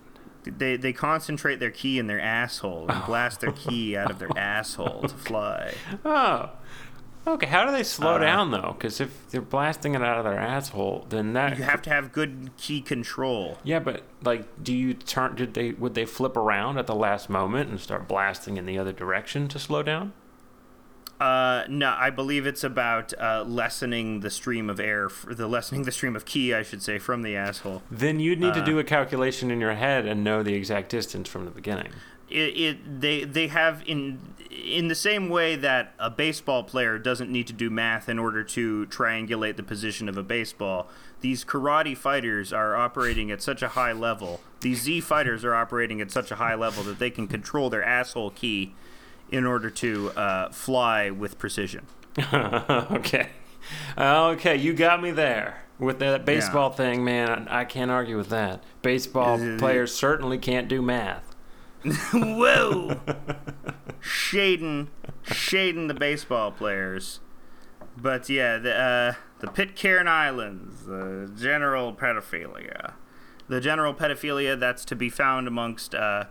they 0.46 0.78
they 0.78 0.94
concentrate 0.94 1.60
their 1.60 1.70
ki 1.72 2.00
in 2.00 2.08
their 2.08 2.22
asshole 2.22 2.86
and 2.90 3.06
blast 3.06 3.42
their 3.42 3.52
ki 3.52 3.98
out 3.98 4.10
of 4.10 4.20
their 4.20 4.30
asshole 4.38 5.02
to 5.02 5.16
fly. 5.16 5.74
Oh. 6.06 6.52
Okay, 7.28 7.48
how 7.48 7.66
do 7.66 7.72
they 7.72 7.84
slow 7.84 8.16
Uh, 8.16 8.20
down 8.20 8.52
though? 8.52 8.76
Because 8.78 9.02
if 9.02 9.30
they're 9.32 9.42
blasting 9.42 9.96
it 9.96 10.02
out 10.04 10.18
of 10.20 10.24
their 10.26 10.38
asshole, 10.40 11.08
then 11.10 11.34
that 11.34 11.58
You 11.58 11.64
have 11.64 11.82
to 11.84 11.90
have 11.90 12.12
good 12.12 12.52
ki 12.58 12.82
control. 12.82 13.58
Yeah, 13.64 13.80
but 13.80 14.04
like, 14.24 14.46
do 14.64 14.74
you 14.74 14.94
turn? 14.94 15.36
Did 15.36 15.54
they 15.56 15.72
would 15.72 15.96
they 15.96 16.06
flip 16.06 16.38
around 16.38 16.78
at 16.78 16.86
the 16.88 16.96
last 16.96 17.30
moment 17.30 17.70
and 17.72 17.80
start 17.80 18.08
blasting 18.08 18.58
in 18.58 18.66
the 18.66 18.78
other 18.78 18.92
direction 18.94 19.48
to 19.50 19.60
slow 19.60 19.82
down? 19.82 20.14
Uh, 21.20 21.64
no, 21.70 21.96
I 21.98 22.10
believe 22.10 22.46
it's 22.46 22.64
about 22.64 23.14
uh, 23.18 23.44
lessening 23.48 24.20
the 24.20 24.30
stream 24.30 24.70
of 24.70 24.82
air, 24.82 25.10
the 25.26 25.48
lessening 25.48 25.84
the 25.84 25.92
stream 25.94 26.14
of 26.14 26.26
ki, 26.26 26.54
I 26.54 26.62
should 26.62 26.84
say, 26.84 27.00
from 27.00 27.22
the 27.22 27.38
asshole. 27.38 27.84
Then 27.90 28.20
you'd 28.20 28.42
need 28.42 28.54
to 28.54 28.62
Uh. 28.62 28.66
do 28.66 28.80
a 28.80 28.84
calculation 28.84 29.50
in 29.50 29.62
your 29.62 29.76
head 29.76 30.06
and 30.06 30.26
know 30.26 30.44
the 30.44 30.54
exact 30.54 30.90
distance 30.90 31.30
from 31.30 31.46
the 31.46 31.52
beginning. 31.52 31.94
It, 32.30 32.58
it 32.58 33.02
they 33.02 33.24
they 33.24 33.48
have 33.48 33.84
in 33.86 34.20
in 34.50 34.88
the 34.88 34.96
same 34.96 35.30
way 35.30 35.56
that 35.56 35.94
a 36.00 36.10
baseball 36.10 36.64
player 36.64 36.98
doesn't 36.98 37.32
need 37.32 37.48
to 37.48 37.54
do 37.54 37.70
math 37.70 38.10
in 38.10 38.18
order 38.18 38.44
to 38.44 38.86
triangulate 38.88 39.58
the 39.58 39.64
position 39.64 40.10
of 40.10 40.18
a 40.18 40.24
baseball. 40.24 40.88
These 41.22 41.46
karate 41.46 41.98
fighters 41.98 42.54
are 42.54 42.76
operating 42.76 43.32
at 43.32 43.42
such 43.42 43.62
a 43.62 43.70
high 43.70 43.92
level. 43.92 44.42
These 44.62 44.82
Z 44.82 45.02
fighters 45.02 45.44
are 45.46 45.54
operating 45.54 46.02
at 46.02 46.12
such 46.12 46.32
a 46.32 46.36
high 46.36 46.56
level 46.56 46.84
that 46.84 47.00
they 47.00 47.10
can 47.10 47.28
control 47.28 47.70
their 47.70 47.84
asshole 47.84 48.32
ki 48.32 48.74
in 49.32 49.46
order 49.46 49.70
to 49.70 50.12
uh, 50.12 50.50
fly 50.50 51.10
with 51.10 51.38
precision. 51.38 51.86
okay, 52.34 53.30
okay, 53.98 54.56
you 54.56 54.74
got 54.74 55.02
me 55.02 55.12
there 55.12 55.64
with 55.80 56.00
that 56.00 56.26
baseball 56.26 56.70
thing, 56.70 57.04
man. 57.04 57.48
I, 57.50 57.62
I 57.62 57.66
can't 57.66 57.92
argue 57.92 58.18
with 58.18 58.30
that. 58.30 58.64
Baseball 58.82 59.42
Uh, 59.42 59.58
players 59.58 59.94
certainly 59.94 60.38
can't 60.38 60.68
do 60.68 60.82
math. 60.82 61.25
Whoa! 62.14 63.00
shading, 64.00 64.90
shading 65.24 65.88
the 65.88 65.94
baseball 65.94 66.52
players. 66.52 67.20
But 67.98 68.28
yeah, 68.30 68.58
the 68.58 68.76
uh, 68.76 69.14
the 69.40 69.48
Pitcairn 69.48 70.08
Islands, 70.08 70.86
the 70.86 71.32
general 71.38 71.94
pedophilia, 71.94 72.94
the 73.48 73.62
general 73.62 73.94
pedophilia 73.94 74.60
that's 74.60 74.84
to 74.86 74.96
be 74.96 75.10
found 75.10 75.48
amongst 75.48 75.94
uh, 75.94 76.26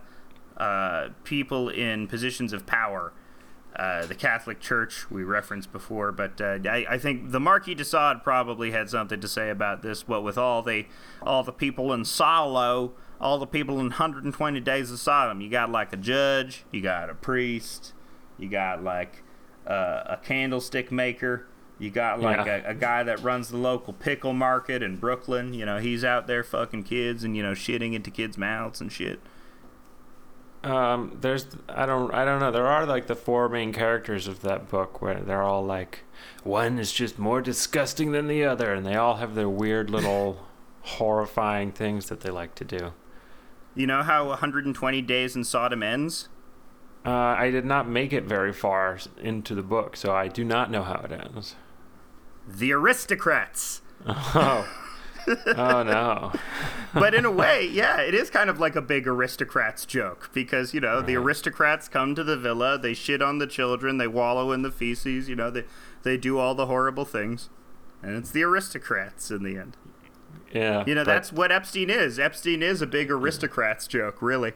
uh, 0.57 1.09
people 1.23 1.69
in 1.69 2.07
positions 2.07 2.53
of 2.53 2.65
power. 2.65 3.13
Uh, 3.75 4.05
the 4.05 4.15
Catholic 4.15 4.61
Church 4.61 5.11
we 5.11 5.23
referenced 5.23 5.71
before, 5.73 6.13
but 6.13 6.39
uh, 6.39 6.59
I, 6.65 6.85
I 6.91 6.97
think 6.97 7.31
the 7.31 7.41
Marquis 7.41 7.75
de 7.75 7.83
Sade 7.83 8.23
probably 8.23 8.71
had 8.71 8.89
something 8.89 9.19
to 9.19 9.27
say 9.27 9.49
about 9.49 9.81
this. 9.81 10.07
What 10.07 10.23
with 10.23 10.37
all 10.37 10.61
the 10.61 10.85
all 11.21 11.43
the 11.43 11.51
people 11.51 11.91
in 11.91 12.05
Salo, 12.05 12.93
all 13.19 13.37
the 13.37 13.47
people 13.47 13.75
in 13.79 13.85
120 13.87 14.59
Days 14.59 14.91
of 14.91 14.99
Sodom, 14.99 15.41
you 15.41 15.49
got 15.49 15.71
like 15.71 15.93
a 15.93 15.97
judge, 15.97 16.63
you 16.71 16.81
got 16.81 17.09
a 17.09 17.13
priest, 17.15 17.93
you 18.37 18.49
got 18.49 18.83
like 18.83 19.23
uh, 19.67 20.03
a 20.05 20.19
candlestick 20.23 20.91
maker, 20.91 21.45
you 21.79 21.89
got 21.89 22.19
like 22.21 22.45
Yeah. 22.45 22.61
a, 22.67 22.71
a 22.71 22.73
guy 22.73 23.03
that 23.03 23.21
runs 23.23 23.49
the 23.49 23.57
local 23.57 23.93
pickle 23.93 24.33
market 24.33 24.81
in 24.83 24.97
Brooklyn. 24.97 25.53
You 25.53 25.65
know, 25.65 25.77
he's 25.79 26.03
out 26.03 26.27
there 26.27 26.43
fucking 26.43 26.83
kids 26.83 27.23
and 27.23 27.35
you 27.35 27.43
know 27.43 27.51
shitting 27.51 27.93
into 27.93 28.11
kids' 28.11 28.37
mouths 28.37 28.79
and 28.81 28.91
shit. 28.91 29.19
Um, 30.63 31.17
there's 31.21 31.45
I 31.69 31.85
don't 31.85 32.11
I 32.13 32.25
don't 32.25 32.39
know. 32.39 32.51
There 32.51 32.65
are 32.65 32.85
like 32.87 33.05
the 33.07 33.15
four 33.15 33.47
main 33.49 33.71
characters 33.71 34.27
of 34.27 34.41
that 34.41 34.67
book 34.67 34.99
where 35.01 35.19
they're 35.21 35.43
all 35.43 35.63
like 35.63 35.99
one 36.43 36.79
is 36.79 36.91
just 36.91 37.19
more 37.19 37.39
disgusting 37.41 38.13
than 38.13 38.27
the 38.27 38.43
other, 38.43 38.73
and 38.73 38.83
they 38.85 38.95
all 38.95 39.17
have 39.17 39.35
their 39.35 39.49
weird 39.49 39.89
little 39.91 40.43
horrifying 40.81 41.71
things 41.71 42.07
that 42.09 42.21
they 42.21 42.31
like 42.31 42.55
to 42.55 42.63
do. 42.63 42.93
You 43.75 43.87
know 43.87 44.03
how 44.03 44.27
120 44.29 45.01
Days 45.01 45.35
in 45.35 45.43
Sodom 45.43 45.83
ends? 45.83 46.29
Uh, 47.05 47.35
I 47.37 47.51
did 47.51 47.65
not 47.65 47.87
make 47.87 48.13
it 48.13 48.23
very 48.23 48.51
far 48.51 48.97
into 49.21 49.53
the 49.53 49.61
book, 49.61 49.95
so 49.95 50.13
I 50.13 50.27
do 50.27 50.43
not 50.43 50.71
know 50.71 50.81
how 50.81 51.01
it 51.03 51.11
ends. 51.11 51.55
The 52.47 52.71
aristocrats. 52.73 53.81
Oh, 55.27 55.35
oh 55.57 55.81
no. 55.81 56.31
but 56.93 57.15
in 57.15 57.25
a 57.25 57.31
way, 57.31 57.67
yeah, 57.67 57.99
it 57.99 58.13
is 58.13 58.29
kind 58.29 58.47
of 58.47 58.59
like 58.59 58.75
a 58.75 58.81
big 58.81 59.07
aristocrats 59.07 59.83
joke 59.83 60.29
because 60.33 60.71
you 60.71 60.79
know 60.79 61.01
the 61.01 61.15
aristocrats 61.15 61.87
come 61.87 62.13
to 62.13 62.23
the 62.23 62.37
villa, 62.37 62.77
they 62.77 62.93
shit 62.93 63.23
on 63.23 63.39
the 63.39 63.47
children, 63.47 63.97
they 63.97 64.05
wallow 64.05 64.51
in 64.51 64.61
the 64.61 64.69
feces, 64.69 65.27
you 65.27 65.35
know, 65.35 65.49
they 65.49 65.63
they 66.03 66.17
do 66.17 66.37
all 66.37 66.53
the 66.53 66.67
horrible 66.67 67.05
things, 67.05 67.49
and 68.03 68.15
it's 68.15 68.29
the 68.29 68.43
aristocrats 68.43 69.31
in 69.31 69.41
the 69.41 69.57
end. 69.57 69.75
Yeah. 70.55 70.83
You 70.87 70.95
know, 70.95 71.01
but- 71.01 71.13
that's 71.13 71.31
what 71.33 71.51
Epstein 71.51 71.89
is. 71.89 72.17
Epstein 72.17 72.63
is 72.63 72.81
a 72.81 72.87
big 72.87 73.11
aristocrats 73.11 73.87
joke, 73.87 74.21
really. 74.21 74.53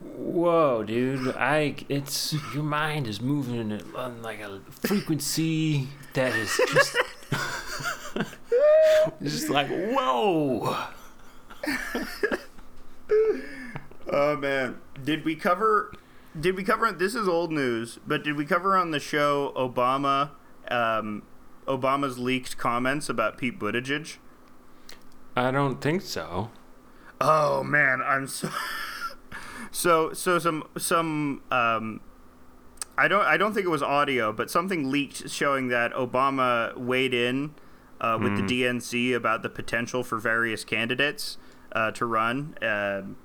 Whoa, 0.00 0.84
dude! 0.84 1.34
I 1.36 1.74
it's 1.88 2.32
your 2.54 2.62
mind 2.62 3.08
is 3.08 3.20
moving 3.20 3.72
at- 3.72 3.82
on 3.96 4.22
like 4.22 4.38
a 4.40 4.60
frequency 4.70 5.88
that 6.12 6.36
is 6.36 6.56
just 6.68 6.96
just 9.22 9.48
like 9.48 9.66
whoa. 9.68 10.76
Oh 14.10 14.36
man, 14.36 14.78
did 15.04 15.24
we 15.24 15.34
cover? 15.36 15.92
Did 16.38 16.56
we 16.56 16.62
cover? 16.64 16.90
This 16.92 17.14
is 17.14 17.28
old 17.28 17.52
news, 17.52 17.98
but 18.06 18.22
did 18.24 18.36
we 18.36 18.44
cover 18.46 18.76
on 18.76 18.90
the 18.90 19.00
show 19.00 19.52
Obama? 19.56 20.30
Um, 20.70 21.22
Obama's 21.68 22.18
leaked 22.18 22.56
comments 22.56 23.08
about 23.08 23.38
Pete 23.38 23.58
Buttigieg. 23.58 24.16
I 25.36 25.50
don't 25.50 25.80
think 25.80 26.02
so. 26.02 26.50
Oh 27.20 27.62
man, 27.62 28.02
I'm 28.04 28.26
so 28.26 28.50
so 29.70 30.12
so 30.12 30.38
some 30.38 30.64
some 30.76 31.42
um 31.50 32.00
I 32.96 33.06
don't 33.06 33.24
I 33.24 33.36
don't 33.36 33.54
think 33.54 33.66
it 33.66 33.70
was 33.70 33.82
audio, 33.82 34.32
but 34.32 34.50
something 34.50 34.90
leaked 34.90 35.30
showing 35.30 35.68
that 35.68 35.92
Obama 35.92 36.76
weighed 36.76 37.14
in 37.14 37.54
uh, 38.00 38.18
with 38.20 38.36
the 38.36 38.62
DNC 38.62 39.14
about 39.14 39.42
the 39.42 39.48
potential 39.48 40.02
for 40.02 40.18
various 40.18 40.64
candidates 40.64 41.36
uh, 41.72 41.90
to 41.92 42.06
run. 42.06 42.56
Um 42.62 43.16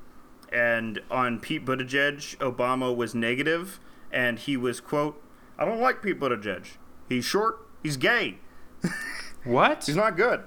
and 0.52 1.02
on 1.10 1.40
Pete 1.40 1.66
Buttigieg, 1.66 2.38
Obama 2.38 2.96
was 2.96 3.16
negative, 3.16 3.80
and 4.12 4.38
he 4.38 4.56
was 4.56 4.80
quote, 4.80 5.20
"I 5.58 5.66
don't 5.66 5.82
like 5.82 6.04
Pete 6.04 6.20
Buttigieg. 6.20 6.78
He's 7.10 7.26
short. 7.26 7.63
He's 7.84 7.98
gay. 7.98 8.40
What? 9.44 9.84
He's 9.86 9.96
not 9.96 10.16
good." 10.16 10.44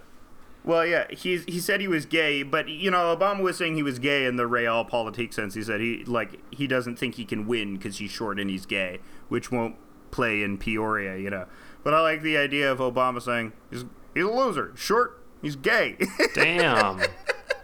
Well, 0.67 0.85
yeah, 0.85 1.07
he's 1.11 1.45
he 1.45 1.61
said 1.61 1.81
he 1.81 1.87
was 1.87 2.07
gay, 2.07 2.43
but 2.43 2.69
you 2.69 2.91
know, 2.91 3.17
Obama 3.17 3.41
was 3.41 3.57
saying 3.57 3.77
he 3.77 3.85
was 3.85 4.01
gay 4.01 4.27
in 4.27 4.35
the 4.35 4.49
realpolitik 4.49 5.33
sense. 5.33 5.55
He 5.55 5.63
said 5.63 5.81
he 5.81 6.03
like 6.05 6.41
he 6.53 6.67
doesn't 6.67 6.99
think 6.99 7.15
he 7.15 7.25
can 7.25 7.47
win 7.47 7.77
because 7.77 7.99
he's 7.99 8.11
short 8.11 8.41
and 8.41 8.51
he's 8.51 8.67
gay, 8.67 8.99
which 9.29 9.53
won't 9.53 9.77
play 10.11 10.43
in 10.43 10.59
Peoria, 10.59 11.19
you 11.19 11.31
know. 11.31 11.47
But 11.85 11.95
I 11.95 12.01
like 12.01 12.23
the 12.23 12.37
idea 12.37 12.71
of 12.71 12.79
Obama 12.79 13.23
saying 13.23 13.53
he's 13.71 13.85
he's 14.13 14.25
a 14.25 14.29
loser, 14.29 14.73
short, 14.75 15.23
he's 15.41 15.55
gay. 15.55 15.99
Damn. 16.35 17.01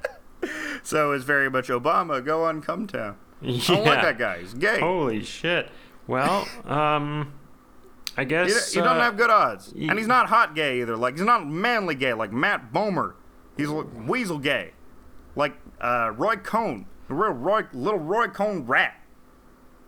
so 0.85 1.11
it's 1.11 1.25
very 1.25 1.51
much 1.51 1.69
Obama. 1.69 2.25
Go 2.25 2.45
on, 2.45 2.63
come 2.63 2.87
town. 2.87 3.17
yeah. 3.41 3.61
I 3.65 3.75
don't 3.75 3.85
like 3.85 4.03
that 4.03 4.19
guy. 4.19 4.39
He's 4.39 4.55
gay. 4.55 4.79
Holy 4.79 5.25
shit. 5.25 5.69
Well, 6.07 6.47
um, 6.67 7.33
I 8.17 8.25
guess 8.25 8.73
he 8.73 8.81
doesn't 8.81 8.99
uh, 8.99 9.03
have 9.03 9.17
good 9.17 9.31
odds, 9.31 9.73
he- 9.77 9.89
and 9.89 9.99
he's 9.99 10.07
not 10.09 10.29
hot 10.29 10.55
gay 10.55 10.81
either. 10.81 10.97
Like 10.97 11.15
he's 11.15 11.25
not 11.27 11.47
manly 11.49 11.95
gay 11.95 12.13
like 12.15 12.33
Matt 12.33 12.73
Bomer. 12.73 13.15
He's 13.57 13.69
weasel 13.69 14.39
gay, 14.39 14.73
like 15.37 15.55
uh, 15.81 16.13
Roy 16.17 16.37
Cohn, 16.37 16.87
the 17.09 17.15
real 17.15 17.33
Roy, 17.33 17.63
little 17.73 18.01
Roy 18.01 18.27
Cohn 18.29 18.65
rat. 18.67 18.95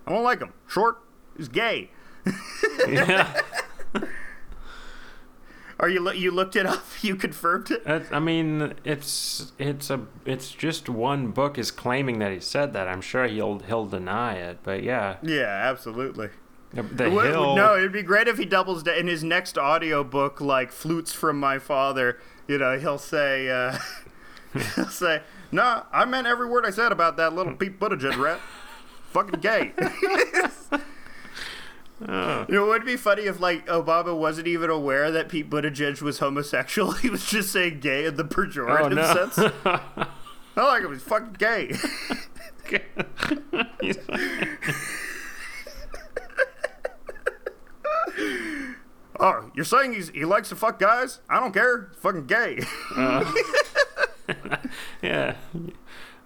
I 0.07 0.13
don't 0.13 0.23
like 0.23 0.41
him. 0.41 0.53
Short. 0.69 0.99
He's 1.37 1.49
gay. 1.49 1.91
yeah. 2.89 3.41
Are 5.81 5.89
you 5.89 6.11
you 6.13 6.31
looked 6.31 6.57
it 6.57 6.67
up? 6.67 6.83
You 7.03 7.17
confirmed 7.17 7.71
it. 7.71 7.83
I 8.11 8.19
mean, 8.21 8.75
it's 8.85 9.53
it's 9.59 9.91
a 9.91 10.07
it's 10.25 10.51
just 10.51 10.89
one 10.89 11.33
book 11.33 11.59
is 11.59 11.71
claiming 11.71 12.19
that 12.21 12.33
he 12.33 12.41
said 12.41 12.73
that. 12.73 12.89
I'm 12.89 13.01
sure 13.03 13.27
he'll 13.27 13.59
he'll 13.59 13.85
deny 13.87 14.35
it, 14.37 14.59
but 14.63 14.83
yeah, 14.83 15.17
Yeah, 15.23 15.43
absolutely. 15.71 16.31
The, 16.75 17.11
Would- 17.11 17.27
hill. 17.27 17.57
No, 17.57 17.77
it'd 17.77 17.93
be 17.93 18.03
great 18.03 18.29
if 18.29 18.39
he 18.39 18.45
doubles 18.45 18.83
down 18.83 18.97
in 18.97 19.07
his 19.07 19.23
next 19.25 19.57
audiobook, 19.59 20.41
like 20.41 20.73
"Flutes 20.73 21.13
from 21.13 21.39
My 21.39 21.59
Father." 21.59 22.19
You 22.49 22.59
know, 22.59 22.79
he'll 22.79 22.99
say, 22.99 23.49
uh, 23.49 23.79
he'll 24.75 24.87
say, 24.89 25.23
"No, 25.53 25.85
I 25.93 26.05
meant 26.05 26.27
every 26.27 26.49
word 26.49 26.67
I 26.67 26.71
said 26.71 26.93
about 26.93 27.17
that 27.17 27.33
little 27.35 27.55
Pete 27.55 27.79
Buttigieg 27.81 28.17
rat. 28.19 28.41
Fucking 29.13 29.41
gay." 29.41 29.73
Oh. 32.07 32.45
You 32.49 32.57
know, 32.57 32.65
it 32.67 32.69
would 32.71 32.85
be 32.85 32.97
funny 32.97 33.23
if 33.23 33.39
like 33.41 33.67
Obama 33.67 34.15
wasn't 34.19 34.49
even 34.49 34.69
aware 34.69 35.13
that 35.13 35.29
Pete 35.29 35.49
Buttigieg 35.49 36.03
was 36.03 36.19
homosexual. 36.19 36.91
He 37.05 37.09
was 37.09 37.25
just 37.25 37.53
saying 37.53 37.79
gay 37.81 38.05
in 38.05 38.17
the 38.17 38.25
pejorative 38.25 38.85
Oh, 38.85 38.89
no. 38.89 39.29
sense. 39.31 39.39
I 39.65 40.63
like 40.63 40.83
him. 40.83 40.93
He's 40.93 41.03
fucking 41.03 41.37
gay. 41.39 41.73
Oh, 49.21 49.51
you're 49.55 49.65
saying 49.65 49.95
he's 49.95 50.11
he 50.11 50.25
likes 50.25 50.49
to 50.51 50.57
fuck 50.57 50.79
guys? 50.79 51.21
I 51.29 51.41
don't 51.41 51.53
care. 51.53 51.89
He's 51.93 51.99
fucking 52.01 52.27
gay. 52.27 52.61
yeah. 55.03 55.37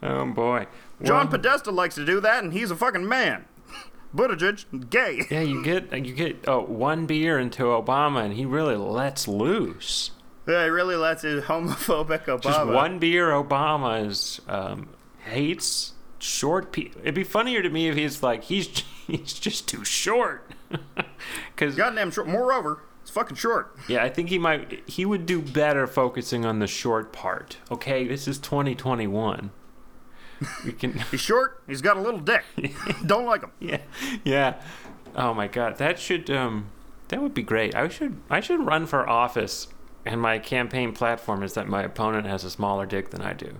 Oh 0.03 0.26
boy. 0.26 0.66
John 1.03 1.28
Well, 1.28 1.39
Podesta 1.39 1.70
likes 1.70 1.95
to 1.95 2.05
do 2.05 2.20
that, 2.20 2.43
and 2.43 2.53
he's 2.53 2.70
a 2.70 2.76
fucking 2.76 3.09
man. 3.09 3.45
Buttigieg, 4.14 4.91
gay. 4.91 5.22
Yeah, 5.30 5.43
you 5.43 5.62
get 5.62 5.93
you 6.05 6.14
get 6.14 6.45
oh, 6.49 6.61
one 6.62 7.07
beer 7.07 7.39
into 7.39 7.64
Obama, 7.64 8.24
and 8.24 8.34
he 8.34 8.45
really 8.45 8.76
lets 8.76 9.28
loose. 9.28 10.12
Yeah, 10.47 10.64
he 10.64 10.70
really 10.70 10.97
lets 10.97 11.22
his 11.22 11.45
homophobic 11.45 12.24
Obama. 12.24 12.43
Just 12.43 12.66
one 12.66 12.99
beer, 12.99 13.30
Obama 13.30 14.07
is 14.07 14.41
um, 14.49 14.89
hates 15.24 15.93
short 16.18 16.72
people. 16.72 17.01
It'd 17.03 17.14
be 17.14 17.24
funnier 17.24 17.62
to 17.62 17.68
me 17.68 17.89
if 17.89 17.97
he's 17.97 18.22
like 18.22 18.45
he's 18.45 18.82
he's 19.17 19.33
just 19.33 19.67
too 19.69 19.85
short. 19.85 20.51
Because 21.55 21.75
Goddamn 21.75 22.13
short. 22.13 22.29
Moreover, 22.29 22.83
it's 23.03 23.11
fucking 23.11 23.37
short. 23.37 23.75
yeah, 23.89 24.05
I 24.05 24.09
think 24.09 24.29
he 24.29 24.39
might 24.39 24.89
he 24.89 25.05
would 25.05 25.27
do 25.27 25.41
better 25.43 25.87
focusing 25.89 26.45
on 26.45 26.61
the 26.61 26.69
short 26.69 27.13
part. 27.13 27.57
Okay, 27.71 28.07
this 28.07 28.29
is 28.29 28.39
2021. 28.39 29.51
We 30.65 30.73
can 30.73 30.93
He's 31.11 31.21
short. 31.21 31.61
He's 31.67 31.83
got 31.83 31.97
a 31.97 32.01
little 32.01 32.21
dick. 32.21 32.45
Don't 33.05 33.27
like 33.27 33.41
him. 33.43 33.51
yeah 33.59 33.81
yeah. 34.25 34.55
Oh 35.17 35.35
my 35.35 35.49
god, 35.49 35.79
that 35.79 35.99
should 35.99 36.31
um 36.31 36.67
that 37.09 37.21
would 37.21 37.35
be 37.35 37.43
great. 37.43 37.75
I 37.75 37.89
should 37.89 38.21
I 38.31 38.39
should 38.39 38.65
run 38.65 38.87
for 38.87 39.09
office, 39.09 39.67
and 40.05 40.21
my 40.21 40.39
campaign 40.39 40.93
platform 40.93 41.43
is 41.43 41.55
that 41.55 41.67
my 41.67 41.83
opponent 41.83 42.27
has 42.29 42.45
a 42.45 42.51
smaller 42.51 42.87
dick 42.87 43.11
than 43.11 43.23
I 43.23 43.33
do. 43.33 43.57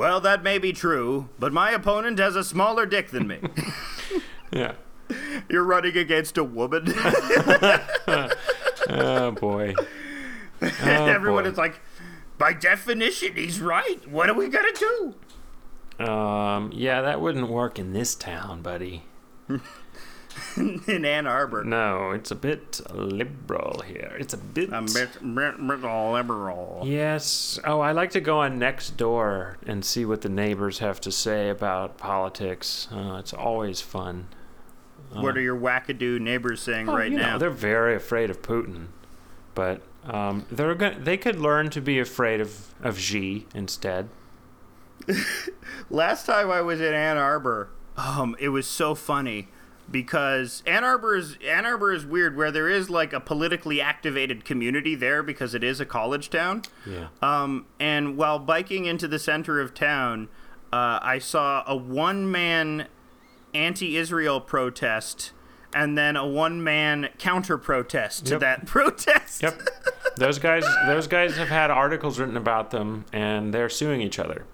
Well, 0.00 0.18
that 0.22 0.42
may 0.42 0.56
be 0.56 0.72
true, 0.72 1.28
but 1.38 1.52
my 1.52 1.72
opponent 1.72 2.18
has 2.20 2.34
a 2.34 2.42
smaller 2.42 2.86
dick 2.86 3.10
than 3.10 3.26
me. 3.28 3.38
Yeah. 4.50 4.72
You're 5.48 5.62
running 5.62 5.96
against 5.96 6.38
a 6.38 6.42
woman. 6.42 6.92
Oh 8.88 9.30
boy. 9.32 9.74
Everyone 10.80 11.44
boy. 11.44 11.50
is 11.50 11.58
like, 11.58 11.80
by 12.38 12.54
definition, 12.54 13.36
he's 13.36 13.60
right. 13.60 14.08
What 14.08 14.30
are 14.30 14.34
we 14.34 14.48
gonna 14.48 14.72
do? 14.72 16.04
Um, 16.04 16.72
yeah, 16.74 17.02
that 17.02 17.20
wouldn't 17.20 17.48
work 17.48 17.78
in 17.78 17.92
this 17.92 18.14
town, 18.14 18.62
buddy. 18.62 19.04
In 20.56 21.04
Ann 21.04 21.26
Arbor. 21.26 21.64
No, 21.64 22.10
it's 22.12 22.30
a 22.30 22.34
bit 22.34 22.80
liberal 22.94 23.82
here. 23.86 24.16
It's 24.18 24.34
a 24.34 24.38
bit. 24.38 24.72
I'm 24.72 24.86
bit, 24.86 25.10
bit, 25.22 25.56
bit 25.66 25.82
liberal. 25.84 26.82
Yes. 26.84 27.58
Oh, 27.64 27.80
I 27.80 27.92
like 27.92 28.10
to 28.10 28.20
go 28.20 28.40
on 28.40 28.58
next 28.58 28.96
door 28.96 29.58
and 29.66 29.84
see 29.84 30.04
what 30.04 30.22
the 30.22 30.28
neighbors 30.28 30.78
have 30.78 31.00
to 31.02 31.12
say 31.12 31.48
about 31.48 31.98
politics. 31.98 32.88
Uh, 32.92 33.16
it's 33.18 33.32
always 33.32 33.80
fun. 33.80 34.28
What 35.12 35.36
are 35.36 35.40
your 35.40 35.56
wackadoo 35.58 36.20
neighbors 36.20 36.62
saying 36.62 36.88
Oh, 36.88 36.96
right 36.96 37.10
you 37.10 37.16
know, 37.16 37.22
now? 37.32 37.38
they're 37.38 37.50
very 37.50 37.96
afraid 37.96 38.30
of 38.30 38.42
Putin, 38.42 38.86
but 39.56 39.82
um, 40.04 40.46
they're 40.52 40.74
go- 40.76 40.94
they 40.94 41.16
could 41.16 41.36
learn 41.40 41.68
to 41.70 41.80
be 41.80 41.98
afraid 41.98 42.40
of 42.40 42.72
of 42.80 42.98
Xi 42.98 43.46
instead. 43.54 44.08
Last 45.90 46.26
time 46.26 46.50
I 46.50 46.60
was 46.60 46.80
in 46.80 46.94
Ann 46.94 47.16
Arbor, 47.16 47.70
um, 47.96 48.36
it 48.38 48.50
was 48.50 48.66
so 48.66 48.94
funny 48.94 49.48
because 49.90 50.62
Ann 50.66 50.84
Arbor 50.84 51.16
is 51.16 51.36
Ann 51.46 51.66
Arbor 51.66 51.92
is 51.92 52.04
weird 52.06 52.36
where 52.36 52.50
there 52.50 52.68
is 52.68 52.88
like 52.90 53.12
a 53.12 53.20
politically 53.20 53.80
activated 53.80 54.44
community 54.44 54.94
there 54.94 55.22
because 55.22 55.54
it 55.54 55.64
is 55.64 55.80
a 55.80 55.86
college 55.86 56.30
town. 56.30 56.62
Yeah. 56.86 57.08
Um, 57.20 57.66
and 57.78 58.16
while 58.16 58.38
biking 58.38 58.84
into 58.84 59.08
the 59.08 59.18
center 59.18 59.60
of 59.60 59.74
town, 59.74 60.28
uh, 60.72 60.98
I 61.02 61.18
saw 61.18 61.64
a 61.66 61.76
one 61.76 62.30
man 62.30 62.86
anti 63.52 63.96
Israel 63.96 64.40
protest 64.40 65.32
and 65.74 65.96
then 65.98 66.16
a 66.16 66.26
one 66.26 66.62
man 66.62 67.08
counter 67.18 67.58
protest 67.58 68.26
to 68.26 68.32
Yep. 68.34 68.40
that 68.40 68.66
protest. 68.66 69.42
Yep. 69.42 69.60
those 70.16 70.38
guys 70.38 70.64
those 70.86 71.06
guys 71.08 71.36
have 71.36 71.48
had 71.48 71.70
articles 71.70 72.18
written 72.20 72.36
about 72.36 72.70
them 72.70 73.04
and 73.12 73.52
they're 73.52 73.68
suing 73.68 74.00
each 74.00 74.18
other. 74.18 74.44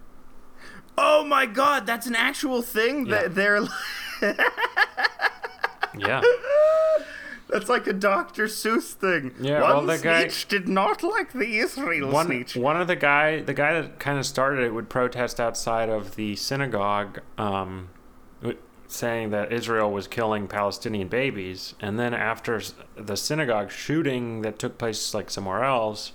Oh 0.98 1.24
my 1.24 1.44
god, 1.44 1.84
that's 1.86 2.06
an 2.06 2.14
actual 2.16 2.62
thing 2.62 3.04
Yeah. 3.06 3.12
that 3.22 3.34
they're 3.34 3.60
Yeah. 5.98 6.20
that's 7.48 7.68
like 7.68 7.86
a 7.86 7.92
Dr. 7.92 8.46
Seuss 8.46 8.92
thing. 8.92 9.34
Yeah, 9.40 9.62
one 9.62 9.86
well, 9.86 9.96
the 9.96 10.02
guy- 10.02 10.30
did 10.48 10.68
not 10.68 11.02
like 11.02 11.32
the 11.32 11.58
Israel 11.58 12.10
one 12.10 12.26
speech. 12.26 12.56
one 12.56 12.80
of 12.80 12.86
the 12.86 12.96
guy 12.96 13.40
the 13.40 13.54
guy 13.54 13.80
that 13.80 13.98
kind 13.98 14.18
of 14.18 14.26
started 14.26 14.64
it 14.64 14.74
would 14.74 14.88
protest 14.88 15.40
outside 15.40 15.88
of 15.88 16.16
the 16.16 16.36
synagogue 16.36 17.20
um, 17.38 17.88
saying 18.88 19.30
that 19.30 19.52
Israel 19.52 19.90
was 19.90 20.06
killing 20.06 20.46
Palestinian 20.46 21.08
babies 21.08 21.74
and 21.80 21.98
then 21.98 22.14
after 22.14 22.60
the 22.96 23.16
synagogue 23.16 23.70
shooting 23.70 24.42
that 24.42 24.58
took 24.58 24.78
place 24.78 25.14
like 25.14 25.30
somewhere 25.30 25.64
else 25.64 26.12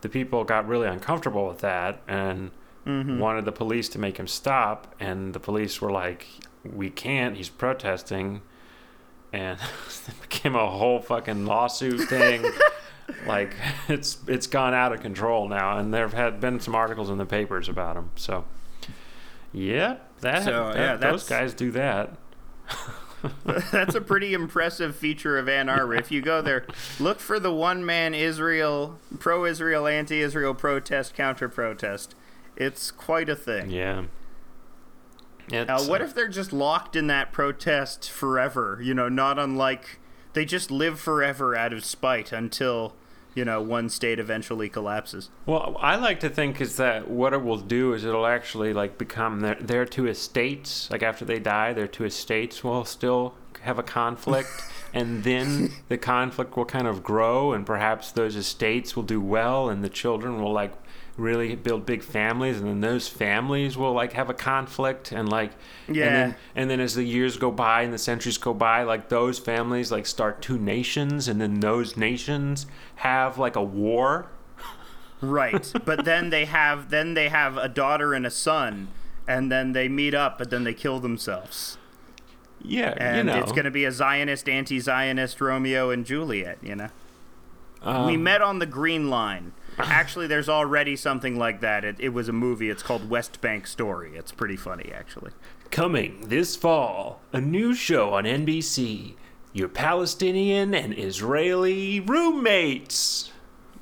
the 0.00 0.08
people 0.08 0.44
got 0.44 0.66
really 0.66 0.86
uncomfortable 0.88 1.46
with 1.46 1.58
that 1.60 2.00
and 2.08 2.50
wanted 2.86 3.44
the 3.44 3.52
police 3.52 3.88
to 3.88 3.98
make 4.00 4.16
him 4.16 4.26
stop 4.26 4.92
and 4.98 5.32
the 5.32 5.38
police 5.38 5.80
were 5.80 5.92
like 5.92 6.26
we 6.64 6.90
can't 6.90 7.36
he's 7.36 7.48
protesting 7.48 8.42
and 9.32 9.58
it 10.08 10.20
became 10.22 10.54
a 10.54 10.70
whole 10.70 11.00
fucking 11.00 11.46
lawsuit 11.46 12.08
thing 12.08 12.44
like 13.26 13.54
it's 13.88 14.18
it's 14.26 14.46
gone 14.46 14.74
out 14.74 14.92
of 14.92 15.00
control 15.00 15.48
now 15.48 15.78
and 15.78 15.92
there 15.92 16.02
have 16.02 16.12
had 16.14 16.40
been 16.40 16.60
some 16.60 16.74
articles 16.74 17.10
in 17.10 17.18
the 17.18 17.26
papers 17.26 17.68
about 17.68 17.96
him 17.96 18.10
so 18.16 18.44
yeah 19.52 19.96
that, 20.20 20.44
So, 20.44 20.72
that- 20.72 20.76
yeah, 20.76 20.96
those 20.96 21.28
guys 21.28 21.54
do 21.54 21.70
that 21.72 22.16
That's 23.70 23.94
a 23.94 24.00
pretty 24.00 24.32
impressive 24.32 24.96
feature 24.96 25.36
of 25.36 25.46
Ann 25.46 25.68
Arbor. 25.68 25.94
If 25.94 26.10
you 26.10 26.22
go 26.22 26.40
there, 26.40 26.64
look 26.98 27.20
for 27.20 27.38
the 27.38 27.52
one 27.52 27.84
man 27.84 28.14
Israel, 28.14 28.98
pro 29.18 29.44
Israel, 29.44 29.86
anti 29.86 30.20
Israel 30.22 30.54
protest, 30.54 31.14
counter 31.14 31.48
protest. 31.50 32.14
It's 32.56 32.90
quite 32.90 33.28
a 33.28 33.36
thing. 33.36 33.70
yeah 33.70 34.04
Now, 35.50 35.82
what 35.84 36.00
uh, 36.00 36.04
if 36.04 36.14
they're 36.14 36.28
just 36.28 36.52
locked 36.52 36.96
in 36.96 37.06
that 37.08 37.32
protest 37.32 38.10
forever? 38.10 38.80
You 38.82 38.94
know, 38.94 39.08
not 39.08 39.38
unlike 39.38 39.98
they 40.32 40.44
just 40.44 40.70
live 40.70 41.00
forever 41.00 41.56
out 41.56 41.72
of 41.72 41.84
spite 41.84 42.32
until 42.32 42.94
you 43.34 43.44
know 43.44 43.60
one 43.60 43.88
state 43.88 44.18
eventually 44.18 44.68
collapses. 44.68 45.30
Well, 45.46 45.76
I 45.80 45.96
like 45.96 46.20
to 46.20 46.28
think 46.28 46.60
is 46.60 46.76
that 46.76 47.08
what 47.08 47.32
it 47.32 47.42
will 47.42 47.58
do 47.58 47.92
is 47.92 48.04
it'll 48.04 48.26
actually 48.26 48.72
like 48.72 48.98
become 48.98 49.40
their 49.40 49.56
their 49.56 49.84
two 49.84 50.06
estates. 50.06 50.90
Like 50.90 51.02
after 51.02 51.24
they 51.24 51.38
die, 51.38 51.72
their 51.72 51.88
two 51.88 52.04
estates 52.04 52.62
will 52.62 52.84
still 52.84 53.34
have 53.62 53.78
a 53.78 53.82
conflict, 53.82 54.50
and 54.94 55.22
then 55.24 55.72
the 55.88 55.98
conflict 55.98 56.56
will 56.56 56.64
kind 56.64 56.86
of 56.86 57.02
grow, 57.02 57.52
and 57.52 57.66
perhaps 57.66 58.12
those 58.12 58.36
estates 58.36 58.96
will 58.96 59.02
do 59.02 59.20
well, 59.20 59.68
and 59.68 59.84
the 59.84 59.88
children 59.88 60.40
will 60.40 60.52
like 60.52 60.79
really 61.20 61.54
build 61.54 61.84
big 61.86 62.02
families 62.02 62.58
and 62.58 62.66
then 62.68 62.80
those 62.80 63.06
families 63.08 63.76
will 63.76 63.92
like 63.92 64.12
have 64.14 64.28
a 64.30 64.34
conflict 64.34 65.12
and 65.12 65.28
like 65.28 65.52
Yeah. 65.88 66.04
and 66.06 66.14
then 66.16 66.36
and 66.56 66.70
then 66.70 66.80
as 66.80 66.94
the 66.94 67.04
years 67.04 67.36
go 67.36 67.50
by 67.50 67.82
and 67.82 67.92
the 67.92 67.98
centuries 67.98 68.38
go 68.38 68.54
by 68.54 68.82
like 68.82 69.08
those 69.08 69.38
families 69.38 69.92
like 69.92 70.06
start 70.06 70.40
two 70.42 70.58
nations 70.58 71.28
and 71.28 71.40
then 71.40 71.60
those 71.60 71.96
nations 71.96 72.66
have 72.96 73.38
like 73.38 73.56
a 73.56 73.62
war 73.62 74.26
Right. 75.20 75.70
but 75.84 76.04
then 76.04 76.30
they 76.30 76.46
have 76.46 76.90
then 76.90 77.14
they 77.14 77.28
have 77.28 77.56
a 77.58 77.68
daughter 77.68 78.14
and 78.14 78.26
a 78.26 78.30
son, 78.30 78.88
and 79.28 79.52
then 79.52 79.72
they 79.72 79.86
meet 79.86 80.14
up, 80.14 80.38
but 80.38 80.48
then 80.48 80.64
they 80.64 80.72
kill 80.72 80.98
themselves. 80.98 81.76
yeah 82.62 82.94
And 82.96 83.16
you 83.28 83.34
know 83.34 83.38
it's 83.40 83.52
going 83.52 83.66
to 83.66 83.70
be 83.70 83.84
a 83.84 83.92
Zionist, 83.92 84.48
anti-Zionist 84.48 85.38
Romeo 85.40 85.90
and 85.90 86.06
Juliet. 86.06 86.58
You 86.62 86.74
know. 86.76 86.88
Um, 87.82 88.06
we 88.06 88.16
met 88.16 88.40
on 88.42 88.60
the 88.60 88.66
Green 88.66 89.10
Line. 89.10 89.52
Actually, 89.78 90.26
there's 90.26 90.48
already 90.48 90.96
something 90.96 91.38
like 91.38 91.60
that. 91.60 91.84
It, 91.84 91.96
it 91.98 92.10
was 92.10 92.28
a 92.28 92.32
movie. 92.32 92.70
It's 92.70 92.82
called 92.82 93.08
West 93.08 93.40
Bank 93.40 93.66
Story. 93.66 94.16
It's 94.16 94.32
pretty 94.32 94.56
funny, 94.56 94.90
actually. 94.94 95.32
Coming 95.70 96.28
this 96.28 96.56
fall, 96.56 97.20
a 97.32 97.40
new 97.40 97.74
show 97.74 98.14
on 98.14 98.24
NBC. 98.24 99.14
Your 99.52 99.68
Palestinian 99.68 100.74
and 100.74 100.96
Israeli 100.96 102.00
roommates. 102.00 103.32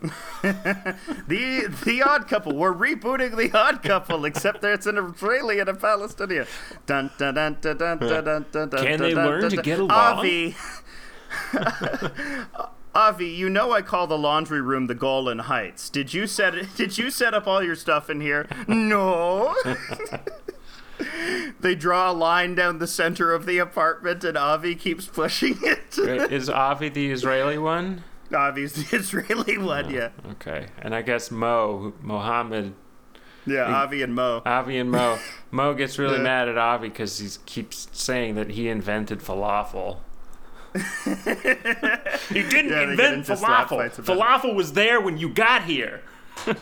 The 0.43 1.66
the 1.84 2.03
Odd 2.03 2.28
Couple. 2.28 2.55
We're 2.55 2.72
rebooting 2.72 3.36
the 3.36 3.51
Odd 3.59 3.82
Couple, 3.82 4.24
except 4.24 4.62
that 4.62 4.72
it's 4.74 4.86
an 4.86 4.97
Israeli 4.97 5.59
and 5.59 5.68
a 5.68 5.74
Palestinian. 5.74 6.47
Dun 6.86 7.11
dun 7.18 7.34
dun 7.34 7.57
dun 7.61 7.76
dun 7.76 7.99
dun 7.99 8.24
dun 8.24 8.47
dun. 8.53 8.70
Can 8.70 8.99
dun, 8.99 9.01
they 9.01 9.14
dun, 9.14 9.26
learn 9.26 9.41
dun, 9.43 9.51
to 9.51 9.57
dun. 9.57 9.64
get 9.64 9.78
along? 9.80 9.91
Avi. 9.91 10.57
Avi, 12.99 13.26
you 13.28 13.49
know 13.49 13.70
I 13.70 13.80
call 13.82 14.09
the 14.09 14.18
laundry 14.18 14.61
room 14.61 14.88
the 14.88 14.94
Golan 14.94 15.38
Heights. 15.38 15.88
Did 15.88 16.12
you 16.12 16.26
set 16.26 16.57
it, 16.57 16.66
Did 16.76 16.99
you 16.99 17.11
set 17.12 17.32
up 17.32 17.46
all 17.46 17.62
your 17.62 17.76
stuff 17.76 18.11
in 18.11 18.20
here? 18.20 18.49
No. 18.66 19.55
they 21.61 21.76
draw 21.76 22.11
a 22.11 22.12
line 22.12 22.57
down 22.57 22.78
the 22.80 22.88
center 22.88 23.32
of 23.32 23.46
the 23.46 23.59
apartment, 23.59 24.24
and 24.24 24.36
Avi 24.36 24.74
keeps 24.74 25.07
pushing 25.07 25.59
it. 25.62 25.96
Is 26.32 26.51
Avi 26.51 26.88
the 26.88 27.12
Israeli 27.12 27.57
one? 27.57 28.03
Avi's 28.32 28.72
the 28.72 28.96
Israeli 28.96 29.59
one, 29.59 29.86
oh, 29.86 29.90
yeah. 29.90 30.09
Okay. 30.32 30.66
And 30.82 30.92
I 30.92 31.03
guess 31.03 31.30
Mo, 31.30 31.94
Mohammed, 32.03 32.74
Yeah, 33.46 33.62
Avi 33.62 34.03
and 34.03 34.12
Mo. 34.12 34.42
Avi 34.44 34.76
and 34.76 34.90
Mo. 34.90 35.18
Mo 35.53 35.72
gets 35.72 36.01
really 36.01 36.16
Yeah. 36.16 36.24
mad 36.24 36.49
at 36.49 36.59
Avi 36.59 36.88
because 36.88 37.20
he 37.20 37.28
keeps 37.46 37.86
saying 37.92 38.34
that 38.34 38.51
he 38.51 38.68
invented 38.68 39.20
falafel. 39.20 39.99
he 42.29 42.43
didn't 42.43 42.70
Yeah, 42.70 42.91
invent 42.91 43.26
falafel. 43.26 43.91
Falafel 44.05 44.55
was 44.55 44.72
there 44.74 45.01
when 45.01 45.18
you 45.18 45.29
got 45.29 45.64
here. 45.64 46.03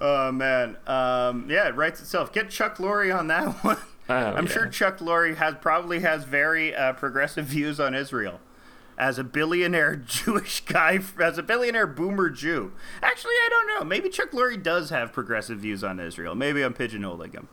Oh 0.00 0.30
man, 0.30 0.76
um, 0.86 1.50
yeah, 1.50 1.66
it 1.68 1.74
writes 1.74 2.00
itself. 2.00 2.32
Get 2.32 2.50
Chuck 2.50 2.76
Lorre 2.78 3.16
on 3.16 3.26
that 3.28 3.48
one. 3.64 3.78
Oh, 4.08 4.14
I'm 4.14 4.46
yeah. 4.46 4.52
sure 4.52 4.68
Chuck 4.68 4.98
Lorre 4.98 5.34
has 5.36 5.56
probably 5.60 6.00
has 6.00 6.24
very 6.24 6.74
uh, 6.74 6.92
progressive 6.92 7.46
views 7.46 7.80
on 7.80 7.94
Israel. 7.94 8.40
As 8.96 9.18
a 9.18 9.24
billionaire 9.24 9.96
Jewish 9.96 10.60
guy, 10.64 11.00
as 11.20 11.38
a 11.38 11.42
billionaire 11.42 11.86
boomer 11.86 12.30
Jew. 12.30 12.72
Actually, 13.02 13.32
I 13.34 13.48
don't 13.50 13.66
know. 13.68 13.84
Maybe 13.84 14.08
Chuck 14.08 14.30
Lorre 14.30 14.60
does 14.60 14.90
have 14.90 15.12
progressive 15.12 15.58
views 15.58 15.82
on 15.84 16.00
Israel. 16.00 16.34
Maybe 16.34 16.62
I'm 16.62 16.74
pigeonholing 16.74 17.32
him. 17.32 17.48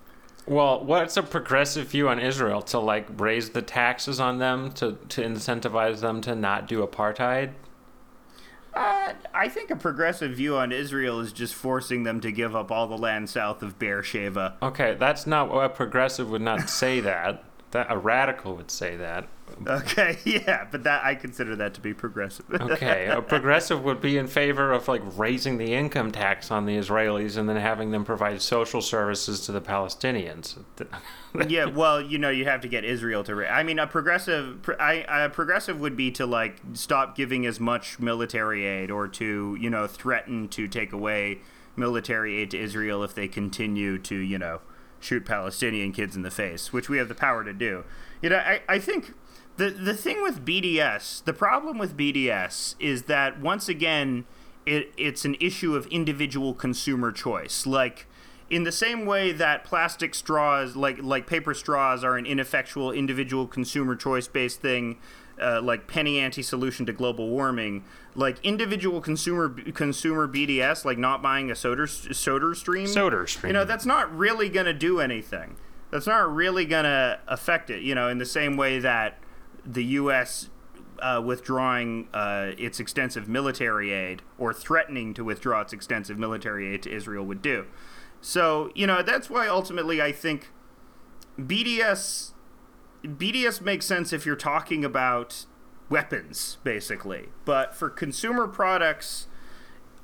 Well, 0.48 0.84
what's 0.84 1.18
a 1.18 1.24
progressive 1.24 1.88
view 1.88 2.08
on 2.08 2.20
Israel? 2.20 2.62
To 2.64 2.80
like 2.80 3.08
raise 3.20 3.50
the 3.50 3.62
taxes 3.62 4.20
on 4.20 4.38
them 4.38 4.72
to, 4.74 4.98
to 5.10 5.22
incentivize 5.22 6.02
them 6.02 6.22
to 6.22 6.36
not 6.36 6.68
do 6.68 6.86
apartheid? 6.86 7.54
Uh, 8.74 9.14
I 9.34 9.48
think 9.48 9.72
a 9.72 9.76
progressive 9.76 10.36
view 10.36 10.58
on 10.58 10.72
Israel 10.72 11.22
is 11.22 11.32
just 11.32 11.54
forcing 11.54 12.04
them 12.04 12.20
to 12.20 12.32
give 12.32 12.56
up 12.56 12.72
all 12.72 12.88
the 12.88 12.98
land 12.98 13.30
south 13.30 13.64
of 13.64 13.80
Beersheba. 13.80 14.58
Okay, 14.62 14.96
that's 15.00 15.26
not 15.26 15.50
what 15.50 15.66
a 15.66 15.70
progressive 15.70 16.30
would 16.30 16.42
not 16.42 16.70
say 16.70 17.00
that. 17.00 17.44
That 17.72 17.88
a 17.90 17.98
radical 17.98 18.56
would 18.56 18.70
say 18.70 18.98
that. 18.98 19.28
Okay, 19.68 20.18
yeah, 20.26 20.68
but 20.72 20.84
that 20.84 21.04
I 21.06 21.16
consider 21.16 21.56
that 21.58 21.74
to 21.76 21.82
be 21.82 21.94
progressive. 21.94 22.46
Okay, 22.76 23.08
a 23.08 23.22
progressive 23.22 23.84
would 23.84 24.02
be 24.02 24.18
in 24.18 24.28
favor 24.28 24.72
of 24.72 24.88
like 24.88 25.02
raising 25.18 25.58
the 25.58 25.74
income 25.74 26.12
tax 26.12 26.52
on 26.52 26.66
the 26.66 26.76
Israelis 26.76 27.38
and 27.38 27.48
then 27.48 27.56
having 27.56 27.92
them 27.92 28.04
provide 28.04 28.42
social 28.42 28.82
services 28.82 29.42
to 29.46 29.52
the 29.52 29.62
Palestinians. 29.62 30.58
yeah, 31.48 31.66
well, 31.66 32.02
you 32.02 32.18
know, 32.18 32.30
you 32.30 32.46
have 32.46 32.62
to 32.62 32.68
get 32.68 32.84
Israel 32.84 33.24
to. 33.24 33.36
Ra- 33.36 33.50
I 33.50 33.64
mean, 33.64 33.80
a 33.80 33.88
progressive, 33.88 34.62
pr- 34.64 34.80
I, 34.80 35.06
a 35.08 35.30
progressive 35.30 35.80
would 35.80 35.96
be 35.96 36.12
to 36.12 36.26
like 36.26 36.58
stop 36.74 37.16
giving 37.16 37.46
as 37.46 37.60
much 37.60 38.00
military 38.00 38.66
aid, 38.66 38.92
or 38.92 39.08
to 39.10 39.58
you 39.60 39.70
know 39.70 39.88
threaten 39.88 40.48
to 40.50 40.68
take 40.68 40.92
away 40.92 41.40
military 41.76 42.38
aid 42.38 42.52
to 42.52 42.60
Israel 42.60 43.04
if 43.04 43.14
they 43.14 43.28
continue 43.28 43.98
to 44.00 44.16
you 44.16 44.40
know 44.40 44.60
shoot 45.00 45.26
Palestinian 45.26 45.92
kids 45.92 46.16
in 46.16 46.22
the 46.22 46.32
face, 46.32 46.74
which 46.74 46.90
we 46.90 46.98
have 46.98 47.08
the 47.08 47.16
power 47.16 47.44
to 47.44 47.54
do. 47.54 47.84
You 48.22 48.30
know, 48.30 48.38
I, 48.38 48.62
I 48.68 48.80
think 48.80 49.14
the 49.58 49.70
the 49.70 49.94
thing 49.94 50.22
with 50.22 50.46
BDS, 50.46 51.24
the 51.24 51.34
problem 51.34 51.78
with 51.78 51.96
BDS 51.96 52.76
is 52.80 53.04
that 53.04 53.40
once 53.40 53.70
again, 53.70 54.26
it 54.66 54.92
it's 54.98 55.26
an 55.26 55.36
issue 55.40 55.76
of 55.76 55.86
individual 55.88 56.54
consumer 56.54 57.12
choice, 57.12 57.66
like 57.66 58.08
in 58.50 58.64
the 58.64 58.72
same 58.72 59.06
way 59.06 59.32
that 59.32 59.64
plastic 59.64 60.14
straws 60.14 60.76
like 60.76 61.02
like 61.02 61.28
paper 61.28 61.54
straws 61.54 62.04
are 62.04 62.16
an 62.18 62.26
ineffectual 62.26 62.92
individual 62.92 63.48
consumer 63.48 63.96
choice 63.96 64.28
based 64.28 64.62
thing 64.62 64.98
uh, 65.42 65.62
like 65.62 65.88
penny 65.88 66.20
ante 66.20 66.42
solution 66.42 66.86
to 66.86 66.94
global 66.94 67.30
warming 67.30 67.84
like 68.16 68.38
individual 68.44 69.02
consumer 69.02 69.50
consumer 69.74 70.28
bds 70.28 70.86
like 70.86 70.98
not 70.98 71.22
buying 71.22 71.52
a 71.52 71.56
soda 71.56 71.84
SodaStream 71.84 72.88
Soda 72.88 73.28
stream. 73.28 73.50
you 73.50 73.54
know 73.54 73.66
that's 73.66 73.86
not 73.86 74.16
really 74.16 74.50
going 74.50 74.66
to 74.66 74.74
do 74.74 75.00
anything 75.00 75.58
that's 75.92 76.08
not 76.08 76.34
really 76.34 76.66
going 76.66 76.86
to 76.86 77.20
affect 77.28 77.70
it 77.70 77.82
you 77.82 77.96
know 77.96 78.08
in 78.08 78.18
the 78.18 78.26
same 78.26 78.58
way 78.58 78.80
that 78.80 79.18
the 79.66 79.84
us 79.84 80.50
uh, 81.00 81.22
withdrawing 81.24 82.08
uh, 82.14 82.52
its 82.58 82.80
extensive 82.80 83.28
military 83.28 83.92
aid 83.92 84.22
or 84.38 84.54
threatening 84.54 85.14
to 85.14 85.26
withdraw 85.26 85.60
its 85.60 85.74
extensive 85.74 86.18
military 86.18 86.74
aid 86.74 86.82
to 86.84 86.90
israel 86.90 87.26
would 87.26 87.42
do 87.42 87.66
so, 88.26 88.72
you 88.74 88.88
know, 88.88 89.04
that's 89.04 89.30
why 89.30 89.48
ultimately 89.48 90.02
I 90.02 90.12
think 90.12 90.52
BDS 91.40 92.32
BDS 93.06 93.62
makes 93.62 93.86
sense 93.86 94.14
if 94.14 94.26
you're 94.26 94.36
talking 94.36 94.84
about 94.84 95.46
weapons 95.90 96.58
basically. 96.64 97.30
But 97.46 97.76
for 97.76 97.90
consumer 97.90 98.48
products, 98.48 99.28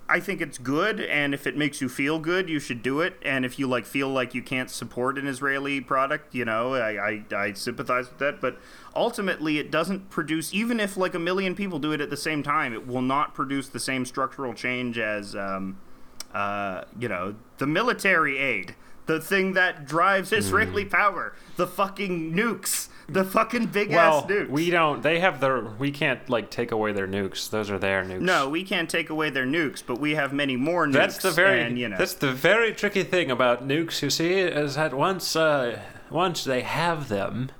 I 0.08 0.20
think 0.20 0.42
it's 0.42 0.58
good 0.58 1.00
and 1.00 1.34
if 1.34 1.48
it 1.48 1.56
makes 1.56 1.82
you 1.82 1.88
feel 1.88 2.20
good, 2.20 2.50
you 2.50 2.60
should 2.60 2.84
do 2.84 3.02
it. 3.02 3.18
And 3.24 3.46
if 3.46 3.58
you 3.58 3.68
like 3.68 3.86
feel 3.86 4.10
like 4.10 4.34
you 4.34 4.42
can't 4.42 4.70
support 4.70 5.18
an 5.18 5.26
Israeli 5.26 5.82
product, 5.82 6.36
you 6.36 6.46
know, 6.46 6.76
I 6.76 7.24
I, 7.32 7.36
I 7.36 7.54
sympathize 7.54 8.10
with 8.10 8.20
that, 8.20 8.42
but 8.42 8.58
ultimately 8.96 9.58
it 9.58 9.72
doesn't 9.72 10.10
produce 10.10 10.54
even 10.54 10.80
if 10.80 10.98
like 10.98 11.16
a 11.16 11.20
million 11.20 11.56
people 11.56 11.80
do 11.80 11.92
it 11.94 12.02
at 12.02 12.10
the 12.10 12.18
same 12.18 12.44
time, 12.44 12.74
it 12.74 12.86
will 12.86 13.02
not 13.02 13.34
produce 13.34 13.70
the 13.70 13.80
same 13.80 14.06
structural 14.06 14.54
change 14.54 14.98
as 14.98 15.36
um 15.36 15.78
uh, 16.34 16.84
you 16.98 17.08
know, 17.10 17.36
the 17.58 17.68
military 17.68 18.38
aid, 18.38 18.76
the 19.12 19.20
thing 19.20 19.54
that 19.54 19.86
drives 19.86 20.32
Israeli 20.32 20.86
power, 20.86 21.34
the 21.58 21.68
fucking 21.68 22.34
nukes, 22.34 22.88
the 23.10 23.24
fucking 23.26 23.66
big 23.68 23.90
well, 23.90 24.20
ass 24.20 24.24
nukes. 24.26 24.50
we 24.50 24.70
don't. 24.70 25.04
They 25.04 25.20
have 25.20 25.42
their. 25.42 25.62
We 25.62 25.92
can't 25.92 26.30
like 26.30 26.50
take 26.50 26.72
away 26.72 26.94
their 26.94 27.08
nukes. 27.08 27.50
Those 27.50 27.70
are 27.70 27.78
their 27.78 28.04
nukes. 28.04 28.22
no, 28.22 28.48
we 28.48 28.64
can't 28.64 28.90
take 28.90 29.10
away 29.10 29.30
their 29.30 29.46
nukes, 29.46 29.84
but 29.86 30.00
we 30.00 30.16
have 30.16 30.32
many 30.32 30.56
more 30.56 30.88
nukes. 30.88 30.94
That's 30.94 31.18
the 31.18 31.32
very. 31.32 31.62
and, 31.62 31.78
you 31.78 31.90
know, 31.90 31.98
That's 31.98 32.14
the 32.14 32.32
very 32.32 32.74
tricky 32.74 33.04
thing 33.04 33.30
about 33.30 33.68
nukes. 33.68 34.02
You 34.02 34.10
see, 34.10 34.34
is 34.36 34.76
that 34.76 34.94
once 34.94 35.36
uh, 35.36 35.80
once 36.10 36.44
they 36.46 36.62
have 36.62 37.10
them, 37.10 37.52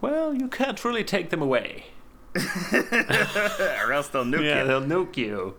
well, 0.00 0.32
you 0.32 0.48
can't 0.48 0.84
really 0.84 1.04
take 1.04 1.30
them 1.30 1.42
away. 1.42 1.86
or 2.36 3.92
else 3.92 4.08
they'll 4.08 4.24
nuke 4.24 4.44
Yeah, 4.44 4.62
you. 4.62 4.66
they'll 4.68 4.82
nuke 4.82 5.16
you. 5.16 5.54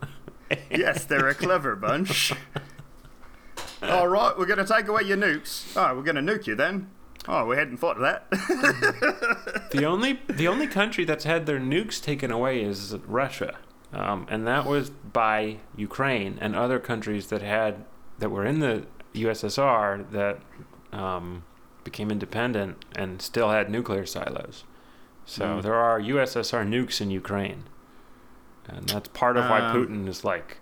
yes, 0.70 1.06
they're 1.06 1.28
a 1.30 1.36
clever 1.36 1.76
bunch. 1.76 2.32
All 3.92 4.08
right, 4.08 4.38
we're 4.38 4.46
gonna 4.46 4.66
take 4.66 4.88
away 4.88 5.04
your 5.04 5.18
nukes. 5.18 5.66
Oh, 5.76 5.96
we're 5.96 6.04
gonna 6.04 6.22
nuke 6.22 6.48
you 6.48 6.56
then. 6.56 6.90
Oh, 7.28 7.46
we 7.46 7.56
hadn't 7.56 7.78
thought 7.78 7.98
of 8.00 8.04
that. 8.04 8.30
the 9.72 9.86
only 9.86 10.20
the 10.28 10.48
only 10.48 10.68
country 10.68 11.06
that's 11.06 11.24
had 11.24 11.46
their 11.46 11.60
nukes 11.60 12.02
taken 12.02 12.32
away 12.32 12.62
is 12.64 12.96
Russia, 13.08 13.58
um, 13.94 14.28
and 14.30 14.46
that 14.48 14.66
was 14.66 14.90
by 14.92 15.58
Ukraine 15.76 16.38
and 16.40 16.56
other 16.56 16.80
countries 16.80 17.28
that 17.28 17.42
had 17.42 17.84
that 18.20 18.30
were 18.30 18.46
in 18.46 18.60
the 18.60 18.86
USSR 19.16 20.10
that 20.12 20.40
um, 20.92 21.44
became 21.84 22.12
independent 22.12 22.84
and 22.96 23.22
still 23.22 23.50
had 23.50 23.70
nuclear 23.70 24.06
silos. 24.06 24.64
So 25.26 25.46
Mm. 25.46 25.62
there 25.64 25.74
are 25.76 26.00
USSR 26.00 26.64
nukes 26.68 27.02
in 27.02 27.10
Ukraine. 27.10 27.64
And 28.68 28.88
that's 28.90 29.10
part 29.10 29.38
of 29.38 29.46
why 29.50 29.60
Um, 29.62 29.76
Putin 29.76 30.08
is 30.08 30.24
like, 30.24 30.58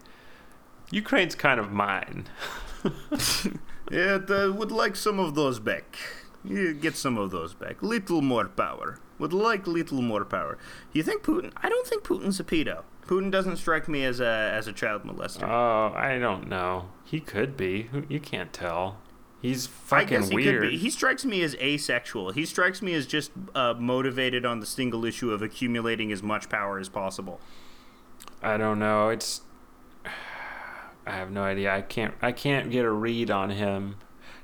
Ukraine's 0.91 1.35
kind 1.35 1.59
of 1.59 1.71
mine. 1.71 2.25
Yeah, 3.91 4.19
I 4.29 4.47
would 4.47 4.71
like 4.71 4.95
some 4.95 5.19
of 5.19 5.35
those 5.35 5.59
back. 5.59 5.97
Yeah, 6.43 6.71
get 6.71 6.95
some 6.95 7.17
of 7.17 7.31
those 7.31 7.53
back. 7.53 7.83
Little 7.83 8.21
more 8.21 8.47
power. 8.47 8.97
Would 9.19 9.33
like 9.33 9.67
little 9.67 10.01
more 10.01 10.25
power. 10.25 10.57
You 10.93 11.03
think 11.03 11.21
Putin? 11.23 11.51
I 11.57 11.69
don't 11.69 11.85
think 11.85 12.03
Putin's 12.03 12.39
a 12.39 12.43
pedo. 12.43 12.83
Putin 13.05 13.29
doesn't 13.29 13.57
strike 13.57 13.87
me 13.87 14.03
as 14.05 14.19
a 14.19 14.51
as 14.53 14.67
a 14.67 14.73
child 14.73 15.03
molester. 15.03 15.47
Oh, 15.47 15.93
I 15.95 16.17
don't 16.17 16.47
know. 16.47 16.89
He 17.03 17.19
could 17.19 17.55
be. 17.57 17.89
You 18.07 18.19
can't 18.19 18.51
tell. 18.53 18.97
He's 19.41 19.67
I 19.67 19.69
fucking 19.69 20.07
guess 20.07 20.29
he 20.29 20.35
weird. 20.35 20.61
could 20.61 20.69
be. 20.71 20.77
He 20.77 20.89
strikes 20.89 21.25
me 21.25 21.43
as 21.43 21.53
asexual. 21.55 22.31
He 22.31 22.45
strikes 22.45 22.81
me 22.81 22.93
as 22.93 23.05
just 23.05 23.31
uh, 23.53 23.73
motivated 23.77 24.45
on 24.45 24.61
the 24.61 24.65
single 24.65 25.03
issue 25.05 25.31
of 25.31 25.41
accumulating 25.41 26.11
as 26.13 26.23
much 26.23 26.47
power 26.49 26.79
as 26.79 26.87
possible. 26.87 27.41
I 28.41 28.55
don't 28.57 28.79
know. 28.79 29.09
It's 29.09 29.41
I 31.05 31.11
have 31.11 31.31
no 31.31 31.43
idea. 31.43 31.73
I 31.73 31.81
can't 31.81 32.13
I 32.21 32.31
can't 32.31 32.71
get 32.71 32.85
a 32.85 32.91
read 32.91 33.29
on 33.31 33.49
him. 33.51 33.95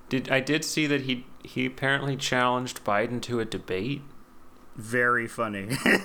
Did 0.10 0.30
I 0.30 0.39
did 0.39 0.66
see 0.66 0.88
that 0.88 1.01
he 1.01 1.26
he 1.43 1.66
apparently 1.66 2.16
challenged 2.16 2.84
Biden 2.84 3.22
to 3.24 3.39
a 3.39 3.45
debate. 3.45 4.01
Very 4.76 5.28
funny. 5.28 5.78
I'll 5.86 6.03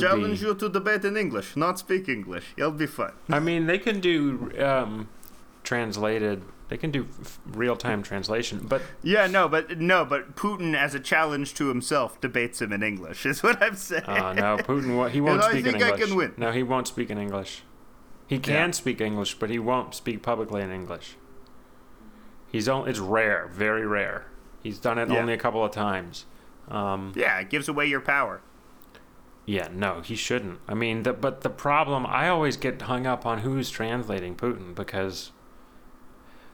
challenge 0.00 0.40
be, 0.40 0.46
you 0.46 0.54
to 0.54 0.68
debate 0.68 1.04
in 1.04 1.16
English, 1.16 1.56
not 1.56 1.78
speak 1.78 2.08
English. 2.08 2.54
It'll 2.56 2.70
be 2.72 2.86
fun. 2.86 3.12
I 3.30 3.38
mean, 3.40 3.66
they 3.66 3.78
can 3.78 4.00
do 4.00 4.52
um, 4.60 5.08
translated. 5.62 6.42
They 6.68 6.76
can 6.76 6.90
do 6.90 7.06
f- 7.20 7.38
real-time 7.46 8.02
translation, 8.02 8.66
but 8.68 8.82
Yeah, 9.00 9.28
no, 9.28 9.46
but 9.48 9.78
no, 9.78 10.04
but 10.04 10.34
Putin 10.34 10.74
as 10.74 10.96
a 10.96 11.00
challenge 11.00 11.54
to 11.54 11.68
himself 11.68 12.20
debates 12.20 12.60
him 12.60 12.72
in 12.72 12.82
English. 12.82 13.24
Is 13.26 13.40
what 13.44 13.62
I'm 13.62 13.76
saying. 13.76 14.02
uh, 14.04 14.32
no, 14.32 14.56
Putin 14.56 15.08
he 15.10 15.20
won't 15.26 15.42
I 15.42 15.50
speak 15.50 15.66
in 15.66 15.72
think 15.72 15.84
I 15.84 15.90
English. 15.90 16.08
can 16.08 16.16
win. 16.16 16.32
No, 16.36 16.50
he 16.50 16.64
won't 16.64 16.88
speak 16.88 17.10
in 17.10 17.18
English. 17.18 17.62
He 18.26 18.38
can 18.38 18.54
Yeah. 18.54 18.70
speak 18.72 19.00
English, 19.00 19.34
but 19.38 19.50
he 19.50 19.58
won't 19.58 19.94
speak 19.94 20.22
publicly 20.22 20.62
in 20.62 20.70
English. 20.72 21.16
He's 22.50 22.68
only 22.68 22.90
it's 22.90 22.98
rare, 22.98 23.48
very 23.52 23.86
rare. 23.86 24.26
He's 24.62 24.78
done 24.78 24.98
it 24.98 25.08
Yeah. 25.08 25.18
only 25.18 25.32
a 25.32 25.38
couple 25.38 25.64
of 25.64 25.70
times. 25.70 26.26
Um, 26.68 27.12
Yeah, 27.14 27.38
it 27.38 27.50
gives 27.50 27.68
away 27.68 27.86
your 27.86 28.00
power. 28.00 28.40
Yeah, 29.44 29.68
no, 29.72 30.00
he 30.00 30.16
shouldn't. 30.16 30.58
I 30.66 30.74
mean, 30.74 31.04
the, 31.04 31.12
but 31.12 31.42
the 31.42 31.50
problem, 31.50 32.04
I 32.04 32.28
always 32.28 32.56
get 32.56 32.82
hung 32.82 33.06
up 33.06 33.24
on 33.24 33.38
who's 33.40 33.70
translating 33.70 34.34
Putin 34.34 34.74
because, 34.74 35.30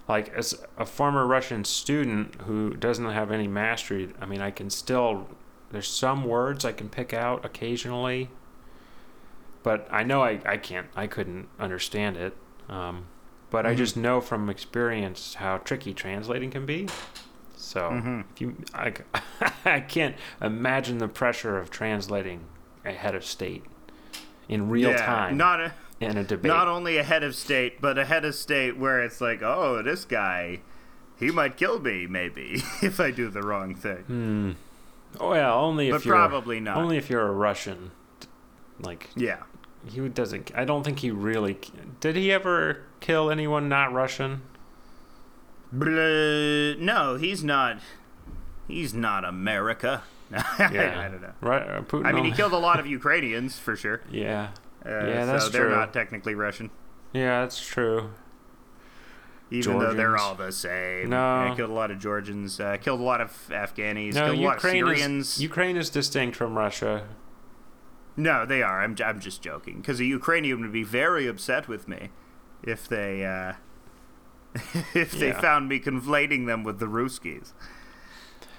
like, 0.06 0.28
as 0.34 0.62
a 0.76 0.84
former 0.84 1.26
Russian 1.26 1.64
student 1.64 2.42
who 2.42 2.74
doesn't 2.74 3.06
have 3.08 3.30
any 3.30 3.48
mastery, 3.48 4.10
I 4.20 4.26
mean, 4.26 4.42
I 4.42 4.50
can 4.50 4.68
still, 4.68 5.28
there's 5.70 5.88
some 5.88 6.24
words 6.24 6.66
I 6.66 6.72
can 6.72 6.90
pick 6.90 7.14
out 7.14 7.46
occasionally, 7.46 8.28
but 9.62 9.86
I 9.90 10.02
know 10.04 10.22
I, 10.22 10.40
I 10.44 10.56
can't, 10.56 10.86
I 10.96 11.06
couldn't 11.06 11.48
understand 11.58 12.16
it. 12.16 12.36
Um, 12.68 13.06
but 13.50 13.66
I 13.66 13.74
Mhm. 13.74 13.78
just 13.78 13.96
know 13.96 14.20
from 14.20 14.48
experience 14.48 15.34
how 15.34 15.58
tricky 15.58 15.92
translating 15.92 16.50
can 16.50 16.64
be. 16.66 16.88
So 17.56 17.90
Mhm. 17.90 18.24
if 18.32 18.40
you, 18.40 18.56
I, 18.74 18.92
I 19.64 19.80
can't 19.80 20.16
imagine 20.40 20.98
the 20.98 21.08
pressure 21.08 21.58
of 21.58 21.70
translating 21.70 22.44
a 22.84 22.92
head 22.92 23.14
of 23.14 23.24
state 23.24 23.64
in 24.48 24.68
real 24.70 24.90
yeah, 24.90 25.04
time 25.06 25.36
Not 25.36 25.60
a, 25.60 25.72
in 26.00 26.16
a 26.16 26.24
debate. 26.24 26.48
not 26.48 26.66
only 26.66 26.96
a 26.96 27.02
head 27.02 27.22
of 27.22 27.34
state, 27.36 27.80
but 27.80 27.98
a 27.98 28.04
head 28.04 28.24
of 28.24 28.34
state 28.34 28.76
where 28.76 29.00
it's 29.02 29.20
like, 29.20 29.42
oh, 29.42 29.82
this 29.82 30.04
guy, 30.04 30.60
he 31.16 31.30
might 31.30 31.56
kill 31.56 31.78
me 31.78 32.06
maybe 32.06 32.62
if 32.82 32.98
I 32.98 33.10
do 33.10 33.28
the 33.28 33.42
wrong 33.42 33.74
thing. 33.74 33.98
Hmm. 34.06 34.50
Well, 35.20 35.58
only 35.60 35.88
if 35.88 35.92
But 35.94 36.04
you're 36.06 36.14
probably 36.14 36.58
not. 36.58 36.78
only 36.78 36.96
if 36.96 37.10
you're 37.10 37.26
a 37.28 37.32
Russian. 37.32 37.90
Like 38.80 39.10
Yeah. 39.14 39.42
He 39.86 40.08
doesn't. 40.08 40.50
I 40.54 40.64
don't 40.64 40.82
think 40.84 41.00
he 41.00 41.10
really. 41.10 41.58
Did 42.00 42.16
he 42.16 42.30
ever 42.32 42.82
kill 43.00 43.30
anyone 43.30 43.68
not 43.68 43.92
Russian? 43.92 44.42
Blah, 45.72 46.74
no, 46.78 47.16
he's 47.18 47.42
not. 47.42 47.78
He's 48.68 48.92
not 48.94 49.24
America. 49.24 50.02
I, 50.32 51.04
I 51.04 51.08
don't 51.08 51.22
know. 51.22 51.32
Right. 51.40 51.62
Uh, 51.62 51.80
Putin. 51.82 52.06
I 52.06 52.12
mean, 52.12 52.24
he 52.24 52.32
killed 52.32 52.52
a 52.52 52.58
lot 52.58 52.78
of 52.80 52.86
Ukrainians 52.98 53.58
for 53.58 53.76
sure. 53.76 54.02
Yeah. 54.10 54.50
Uh, 54.84 54.90
Yeah, 55.06 55.24
that's 55.26 55.44
so 55.44 55.50
they're 55.50 55.66
true. 55.66 55.74
not 55.76 55.92
technically 55.92 56.34
Russian, 56.34 56.70
Yeah, 57.12 57.42
that's 57.42 57.60
true. 57.64 58.10
even 59.50 59.78
though 59.78 59.94
they're 59.94 60.16
all 60.16 60.34
the 60.34 60.50
same. 60.52 61.10
No. 61.10 61.44
Yeah, 61.44 61.54
killed 61.54 61.70
a 61.70 61.74
lot 61.74 61.90
of 61.90 61.98
Georgians. 61.98 62.58
Uh, 62.60 62.76
killed 62.78 63.00
a 63.00 63.04
lot 63.04 63.20
of 63.20 63.30
Afghanis. 63.50 64.14
No, 64.14 64.26
killed 64.26 64.38
a 64.38 64.42
lot 64.42 64.56
of 64.56 64.64
Ukraine 64.64 64.84
Syrians. 64.84 65.26
is 65.36 65.42
Ukraine 65.42 65.76
is 65.76 65.90
distinct 65.90 66.36
from 66.36 66.56
Russia. 66.56 67.06
No, 68.16 68.44
they 68.44 68.62
are. 68.62 68.82
I'm, 68.82 68.96
I'm 69.04 69.20
just 69.20 69.40
joking. 69.42 69.76
Because 69.80 69.98
a 70.00 70.04
Ukrainian 70.04 70.60
would 70.60 70.72
be 70.72 70.82
very 70.82 71.26
upset 71.26 71.66
with 71.68 71.88
me 71.88 72.10
if 72.62 72.86
they 72.88 73.24
uh, 73.24 73.54
if 74.94 75.12
they 75.12 75.28
Yeah. 75.28 75.40
found 75.40 75.68
me 75.68 75.80
conflating 75.80 76.46
them 76.46 76.62
with 76.64 76.78
the 76.78 76.86
Ruskies. 76.86 77.52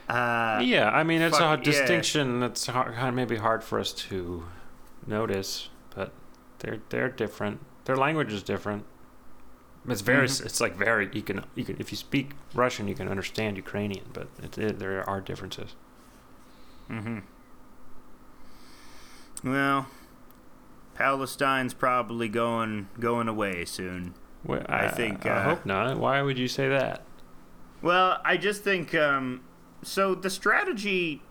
Uh, 0.10 0.60
yeah, 0.64 0.90
I 0.94 1.04
mean 1.04 1.22
it's 1.22 1.38
a 1.38 1.40
fuck, 1.40 1.60
yeah. 1.60 1.64
distinction 1.72 2.40
that's 2.40 2.66
hard, 2.68 3.14
maybe 3.16 3.38
hard 3.38 3.64
for 3.64 3.80
us 3.80 3.94
to 3.94 4.44
notice, 5.08 5.70
but 5.96 6.12
they're 6.60 6.80
they're 6.90 7.10
different. 7.10 7.60
Their 7.86 7.96
language 7.96 8.34
is 8.34 8.44
different. 8.44 8.86
It's 9.88 10.02
very 10.02 10.28
Mhm. 10.28 10.46
it's 10.46 10.60
like 10.62 10.76
very 10.76 11.10
you 11.14 11.22
can 11.22 11.46
you 11.56 11.64
can 11.64 11.78
if 11.80 11.92
you 11.92 11.98
speak 11.98 12.32
Russian 12.54 12.88
you 12.88 12.96
can 12.96 13.08
understand 13.08 13.56
Ukrainian, 13.58 14.06
but 14.14 14.28
it, 14.42 14.58
it, 14.58 14.80
there 14.80 15.08
are 15.10 15.22
differences. 15.22 15.76
hmm 16.90 17.20
Well, 19.44 19.88
Palestine's 20.96 21.74
probably 21.74 22.30
going 22.30 22.88
going 23.00 23.28
away 23.28 23.66
soon. 23.66 24.14
Well, 24.46 24.66
I 24.68 24.90
think, 24.90 25.26
I 25.26 25.38
uh, 25.38 25.44
hope 25.44 25.66
not. 25.66 25.98
Why 25.98 26.22
would 26.22 26.38
you 26.38 26.48
say 26.48 26.68
that? 26.70 27.04
Well, 27.82 28.20
I 28.26 28.38
just 28.38 28.64
think 28.64 28.94
um, 28.94 29.42
so. 29.82 30.16
The 30.16 30.30
strategy 30.30 31.22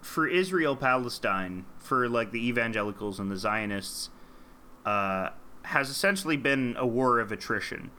for 0.00 0.26
Israel 0.26 0.76
Palestine 0.76 1.64
for 1.78 2.08
like 2.08 2.32
the 2.32 2.46
evangelicals 2.46 3.20
and 3.20 3.30
the 3.30 3.36
Zionists 3.36 4.10
uh, 4.86 5.30
has 5.64 5.90
essentially 5.90 6.36
been 6.36 6.74
a 6.78 6.86
war 6.86 7.18
of 7.20 7.30
attrition. 7.30 7.90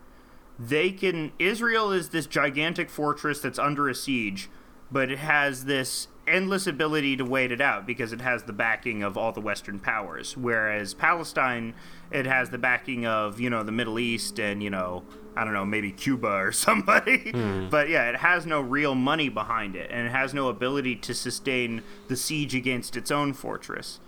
They 0.58 0.92
can 0.92 1.32
Israel 1.40 1.92
is 1.92 2.10
this 2.10 2.26
gigantic 2.26 2.90
fortress 2.90 3.40
that's 3.40 3.60
under 3.60 3.88
a 3.90 3.96
siege, 3.96 4.50
but 4.92 5.12
it 5.12 5.20
has 5.20 5.66
this 5.66 6.08
endless 6.28 6.68
ability 6.68 7.18
to 7.18 7.26
wait 7.26 7.52
it 7.52 7.62
out 7.62 7.86
because 7.86 8.14
it 8.14 8.22
has 8.22 8.44
the 8.44 8.54
backing 8.54 9.04
of 9.04 9.18
all 9.18 9.32
the 9.32 9.42
Western 9.42 9.80
powers. 9.80 10.38
Whereas 10.38 10.94
Palestine, 10.94 11.74
it 12.12 12.26
has 12.26 12.50
the 12.50 12.58
backing 12.58 13.06
of 13.06 13.40
you 13.40 13.50
know 13.50 13.64
the 13.64 13.72
Middle 13.72 14.00
East 14.00 14.40
and 14.40 14.62
you 14.62 14.70
know 14.70 15.04
I 15.36 15.44
don't 15.44 15.54
know 15.54 15.66
maybe 15.66 15.92
Cuba 15.92 16.28
or 16.28 16.52
somebody. 16.52 17.32
But 17.70 17.90
yeah, 17.90 18.10
it 18.10 18.18
has 18.18 18.46
no 18.46 18.62
real 18.62 18.96
money 18.96 19.30
behind 19.30 19.76
it, 19.76 19.90
and 19.92 20.08
it 20.08 20.12
has 20.12 20.34
no 20.34 20.50
ability 20.50 20.96
to 20.98 21.14
sustain 21.14 21.84
the 22.08 22.16
siege 22.16 22.54
against 22.56 22.96
its 22.98 23.12
own 23.12 23.34
fortress. 23.34 24.00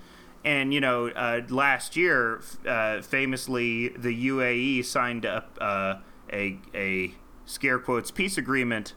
And 0.45 0.73
you 0.73 0.81
know, 0.81 1.07
uh, 1.09 1.41
last 1.49 1.95
year, 1.95 2.41
uh, 2.67 3.01
famously, 3.01 3.89
the 3.89 4.27
UAE 4.27 4.83
signed 4.83 5.25
up 5.25 5.57
uh, 5.61 5.95
a 6.31 6.57
a 6.75 7.13
scare 7.45 7.79
quotes 7.79 8.11
peace 8.11 8.37
agreement 8.37 8.93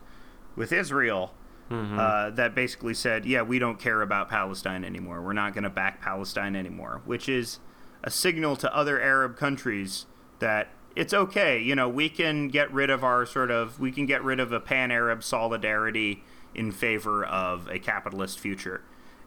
with 0.57 0.73
Israel 0.73 1.33
uh, 1.71 2.31
that 2.31 2.55
basically 2.55 2.95
said, 2.95 3.27
yeah, 3.27 3.43
we 3.43 3.59
don't 3.59 3.79
care 3.79 4.03
about 4.03 4.29
Palestine 4.29 4.85
anymore. 4.85 5.21
We're 5.21 5.33
not 5.33 5.53
going 5.53 5.65
to 5.65 5.71
back 5.71 6.01
Palestine 6.01 6.55
anymore, 6.55 7.03
which 7.05 7.29
is 7.29 7.59
a 8.05 8.11
signal 8.11 8.57
to 8.57 8.75
other 8.75 9.01
Arab 9.01 9.37
countries 9.37 10.07
that 10.39 10.69
it's 10.95 11.13
okay. 11.13 11.61
You 11.61 11.75
know, 11.75 11.89
we 11.89 12.09
can 12.09 12.49
get 12.49 12.73
rid 12.73 12.89
of 12.89 13.03
our 13.03 13.27
sort 13.27 13.51
of, 13.51 13.81
we 13.81 13.91
can 13.91 14.07
get 14.07 14.23
rid 14.23 14.41
of 14.41 14.53
a 14.53 14.61
pan 14.61 14.91
Arab 14.91 15.25
solidarity 15.25 16.23
in 16.55 16.73
favor 16.73 17.25
of 17.25 17.69
a 17.69 17.79
capitalist 17.79 18.39
future. 18.39 18.83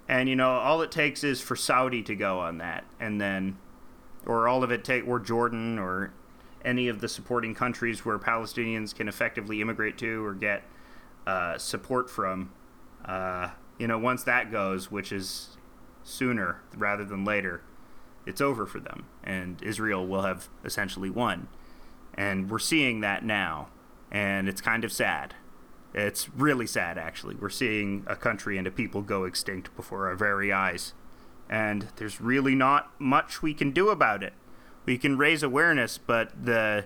And, 0.07 0.27
you 0.27 0.35
know, 0.35 0.49
all 0.49 0.81
it 0.81 0.91
takes 0.91 1.23
is 1.23 1.41
for 1.41 1.55
Saudi 1.55 2.01
to 2.03 2.15
go 2.15 2.39
on 2.39 2.57
that. 2.57 2.85
And 2.99 3.21
then, 3.21 3.57
or 4.25 4.47
all 4.47 4.63
of 4.63 4.71
it 4.71 4.83
take, 4.83 5.07
or 5.07 5.19
Jordan, 5.19 5.77
or 5.77 6.11
any 6.65 6.87
of 6.87 7.01
the 7.01 7.07
supporting 7.07 7.53
countries 7.53 8.03
where 8.03 8.17
Palestinians 8.17 8.95
can 8.95 9.07
effectively 9.07 9.61
immigrate 9.61 9.97
to 9.99 10.25
or 10.25 10.33
get 10.33 10.63
uh, 11.27 11.57
support 11.57 12.09
from. 12.09 12.51
Uh, 13.05 13.49
you 13.77 13.87
know, 13.87 13.97
once 13.97 14.23
that 14.23 14.51
goes, 14.51 14.91
which 14.91 15.11
is 15.11 15.57
sooner 16.03 16.61
rather 16.75 17.05
than 17.05 17.23
later, 17.23 17.61
it's 18.25 18.41
over 18.41 18.65
for 18.65 18.79
them, 18.79 19.05
and 19.23 19.61
Israel 19.63 20.05
will 20.05 20.21
have 20.21 20.49
essentially 20.63 21.09
won. 21.09 21.47
And 22.13 22.49
we're 22.49 22.59
seeing 22.59 22.99
that 23.01 23.23
now, 23.23 23.69
and 24.11 24.49
it's 24.49 24.61
kind 24.61 24.83
of 24.83 24.91
sad. 24.91 25.35
It's 25.93 26.29
really 26.29 26.67
sad, 26.67 26.97
actually. 26.97 27.35
We're 27.35 27.49
seeing 27.49 28.03
a 28.07 28.15
country 28.15 28.57
and 28.57 28.67
a 28.67 28.71
people 28.71 29.01
go 29.01 29.23
extinct 29.23 29.75
before 29.75 30.07
our 30.07 30.15
very 30.15 30.51
eyes. 30.53 30.93
And 31.49 31.87
there's 31.95 32.21
really 32.21 32.53
not 32.53 32.91
much 32.99 33.41
we 33.41 33.53
can 33.55 33.71
do 33.71 33.89
about 33.89 34.21
it. 34.21 34.33
We 34.85 34.97
can 34.97 35.17
raise 35.17 35.41
awareness, 35.41 35.97
but 35.97 36.45
the 36.45 36.85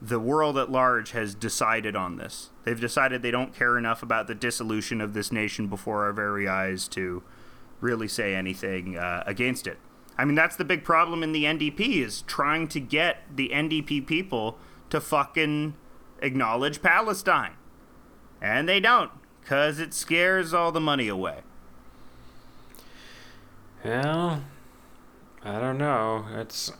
the 0.00 0.20
world 0.20 0.56
at 0.56 0.70
large 0.70 1.10
has 1.10 1.34
decided 1.34 1.96
on 1.96 2.16
this. 2.16 2.50
They've 2.64 2.80
decided 2.80 3.22
they 3.22 3.30
don't 3.30 3.54
care 3.54 3.76
enough 3.76 4.02
about 4.02 4.26
the 4.26 4.34
dissolution 4.34 5.00
of 5.00 5.12
this 5.12 5.32
nation 5.32 5.66
before 5.66 6.04
our 6.04 6.12
very 6.12 6.46
eyes 6.46 6.86
to 6.88 7.22
really 7.80 8.08
say 8.08 8.34
anything 8.34 8.96
uh, 8.96 9.24
against 9.26 9.66
it. 9.66 9.78
I 10.16 10.24
mean, 10.24 10.34
that's 10.34 10.56
the 10.56 10.64
big 10.64 10.84
problem 10.84 11.22
in 11.22 11.32
the 11.32 11.44
NDP 11.44 12.04
is 12.04 12.22
trying 12.22 12.68
to 12.68 12.80
get 12.80 13.22
the 13.34 13.50
NDP 13.50 14.06
people 14.06 14.58
to 14.90 15.00
fucking 15.00 15.74
acknowledge 16.20 16.82
Palestine. 16.82 17.54
And 18.40 18.68
they 18.68 18.80
don't, 18.80 19.10
because 19.40 19.78
it 19.78 19.94
scares 19.94 20.52
all 20.52 20.72
the 20.72 20.80
money 20.80 21.08
away. 21.08 21.40
Well, 23.84 24.42
I 25.44 25.60
don't 25.60 25.78
know. 25.78 26.26
It's 26.34 26.72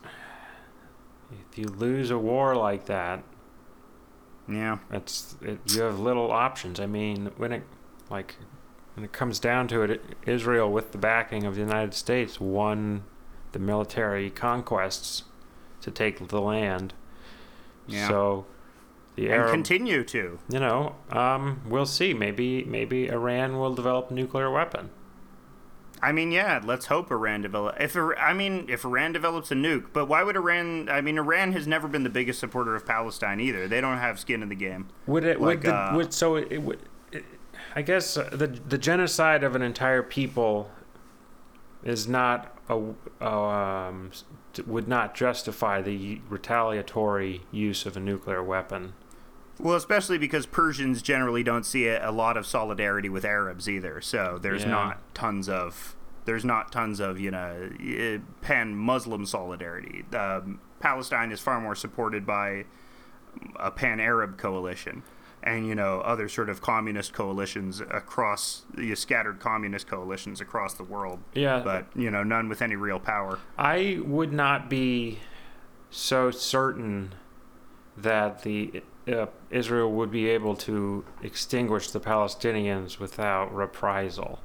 you 1.58 1.66
lose 1.68 2.10
a 2.10 2.18
war 2.18 2.54
like 2.56 2.86
that, 2.86 3.22
Yeah. 4.48 4.78
it's 4.90 5.36
it, 5.42 5.58
you 5.74 5.82
have 5.82 5.98
little 5.98 6.30
options. 6.30 6.80
I 6.80 6.86
mean, 6.86 7.30
when 7.36 7.52
it 7.52 7.64
like 8.10 8.36
when 8.94 9.04
it 9.04 9.12
comes 9.12 9.38
down 9.38 9.68
to 9.68 9.82
it, 9.82 10.02
Israel, 10.26 10.70
with 10.72 10.92
the 10.92 10.98
backing 10.98 11.44
of 11.44 11.54
the 11.54 11.60
United 11.60 11.94
States, 11.94 12.40
won 12.40 13.04
the 13.52 13.58
military 13.58 14.30
conquests 14.30 15.24
to 15.82 15.90
take 15.90 16.28
the 16.28 16.40
land. 16.40 16.94
Yeah. 17.86 18.08
So 18.08 18.46
the 19.16 19.30
Arab, 19.30 19.46
and 19.46 19.52
continue 19.54 20.04
to. 20.04 20.38
you 20.48 20.60
know, 20.60 20.94
um, 21.10 21.60
we'll 21.66 21.86
see. 21.86 22.14
Maybe 22.14 22.64
maybe 22.64 23.08
Iran 23.08 23.58
will 23.58 23.74
develop 23.74 24.10
a 24.10 24.14
nuclear 24.14 24.50
weapon. 24.50 24.90
I 26.02 26.12
mean, 26.12 26.30
yeah, 26.30 26.60
let's 26.64 26.86
hope 26.86 27.10
Iran 27.10 27.42
develop. 27.42 27.76
If 27.80 27.96
I 27.96 28.32
mean, 28.32 28.66
if 28.68 28.84
Iran 28.84 29.12
develops 29.12 29.50
a 29.50 29.54
nuke, 29.54 29.86
but 29.92 30.06
why 30.06 30.22
would 30.22 30.36
Iran? 30.36 30.88
I 30.88 31.00
mean, 31.00 31.18
Iran 31.18 31.52
has 31.52 31.66
never 31.66 31.88
been 31.88 32.04
the 32.04 32.10
biggest 32.10 32.38
supporter 32.38 32.74
of 32.74 32.86
Palestine 32.86 33.40
either. 33.40 33.66
They 33.66 33.80
don't 33.80 33.98
have 33.98 34.18
skin 34.18 34.42
in 34.42 34.48
the 34.48 34.54
game. 34.54 34.88
Would 35.06 35.24
it? 35.24 35.40
Like, 35.40 35.58
would 35.58 35.62
the? 35.62 35.74
uh, 35.74 35.96
would, 35.96 36.14
so 36.14 36.36
it, 36.36 36.62
would. 36.62 36.80
It, 37.12 37.24
I 37.74 37.82
guess 37.82 38.16
uh, 38.16 38.28
the 38.32 38.46
the 38.46 38.78
genocide 38.78 39.42
of 39.42 39.56
an 39.56 39.62
entire 39.62 40.02
people 40.02 40.70
is 41.82 42.06
not 42.06 42.56
a 42.68 43.26
um, 43.26 44.12
would 44.66 44.88
not 44.88 45.14
justify 45.14 45.80
the 45.82 46.20
retaliatory 46.28 47.42
use 47.50 47.86
of 47.86 47.96
a 47.96 48.00
nuclear 48.00 48.42
weapon. 48.42 48.94
Well, 49.60 49.74
especially 49.76 50.18
because 50.18 50.46
Persians 50.46 51.02
generally 51.02 51.42
don't 51.42 51.66
see 51.66 51.86
a, 51.86 52.08
a 52.08 52.12
lot 52.12 52.36
of 52.36 52.46
solidarity 52.46 53.08
with 53.08 53.24
Arabs 53.24 53.68
either. 53.68 54.00
So 54.00 54.38
there's 54.40 54.62
Yeah. 54.62 54.70
not 54.70 55.14
tons 55.14 55.48
of 55.48 55.94
there's 56.24 56.44
not 56.44 56.70
tons 56.70 57.00
of 57.00 57.18
you 57.18 57.30
know 57.30 57.70
pan 58.42 58.74
Muslim 58.76 59.24
solidarity. 59.26 60.04
Um, 60.16 60.60
Palestine 60.80 61.32
is 61.32 61.40
far 61.40 61.60
more 61.60 61.74
supported 61.74 62.24
by 62.26 62.64
a 63.56 63.70
pan 63.70 63.98
Arab 64.00 64.38
coalition. 64.38 65.02
And 65.42 65.66
you 65.68 65.74
know 65.76 66.00
other 66.00 66.28
sort 66.28 66.48
of 66.50 66.60
communist 66.60 67.12
coalitions 67.12 67.80
across 67.80 68.64
the 68.74 68.94
scattered 68.96 69.38
communist 69.38 69.86
coalitions 69.86 70.40
across 70.40 70.74
the 70.74 70.82
world, 70.82 71.20
Yeah, 71.32 71.60
but 71.64 71.86
you 71.94 72.10
know 72.10 72.24
none 72.24 72.48
with 72.48 72.60
any 72.60 72.74
real 72.74 72.98
power. 72.98 73.38
I 73.56 74.00
would 74.04 74.32
not 74.32 74.68
be 74.68 75.20
so 75.90 76.32
certain 76.32 77.14
that 77.96 78.42
the 78.42 78.82
uh, 79.08 79.26
Israel 79.50 79.90
would 79.92 80.10
be 80.10 80.28
able 80.28 80.54
to 80.56 81.04
extinguish 81.22 81.90
the 81.90 82.00
Palestinians 82.00 82.98
without 82.98 83.54
reprisal. 83.54 84.40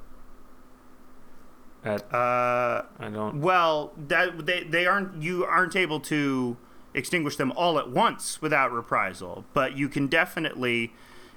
At, 1.84 2.02
Uh, 2.12 2.82
I 2.98 3.10
don't. 3.10 3.40
Well, 3.40 3.92
that 4.08 4.46
they 4.46 4.64
they 4.64 4.86
aren't 4.86 5.22
you 5.22 5.44
aren't 5.44 5.76
able 5.76 6.00
to 6.00 6.56
extinguish 6.94 7.36
them 7.36 7.52
all 7.52 7.78
at 7.78 7.90
once 7.90 8.40
without 8.40 8.72
reprisal, 8.72 9.44
but 9.52 9.76
you 9.76 9.88
can 9.88 10.06
definitely 10.06 10.92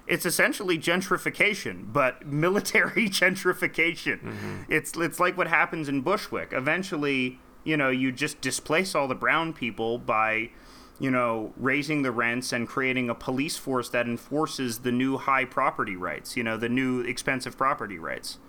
it's 0.05 0.25
essentially 0.25 0.77
gentrification, 0.77 1.91
but 1.91 2.25
military 2.45 3.09
gentrification. 3.09 4.65
It's 4.69 4.95
it's 4.97 5.19
like 5.19 5.37
what 5.37 5.47
happens 5.47 5.89
in 5.89 6.01
Bushwick. 6.01 6.53
Eventually, 6.53 7.39
you 7.65 7.75
know, 7.75 7.89
you 7.89 8.13
just 8.13 8.39
displace 8.39 8.95
all 8.95 9.07
the 9.09 9.15
brown 9.15 9.51
people 9.51 9.97
by 9.97 10.51
you 10.99 11.11
know, 11.11 11.53
raising 11.57 12.01
the 12.01 12.11
rents 12.11 12.51
and 12.51 12.67
creating 12.67 13.09
a 13.09 13.15
police 13.15 13.57
force 13.57 13.89
that 13.89 14.07
enforces 14.07 14.79
the 14.79 14.91
new 14.91 15.17
high 15.17 15.45
property 15.45 15.95
rights, 15.95 16.35
you 16.35 16.43
know, 16.43 16.57
the 16.57 16.69
new 16.69 17.01
expensive 17.01 17.57
property 17.57 17.99
rights. 17.99 18.39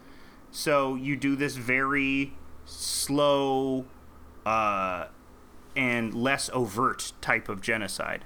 So 0.51 0.95
you 0.95 1.15
do 1.17 1.37
this 1.37 1.57
very 1.57 2.33
slow 2.65 3.85
uh, 4.47 5.07
and 5.77 6.15
less 6.15 6.49
overt 6.53 7.13
type 7.21 7.49
of 7.49 7.61
genocide. 7.61 8.25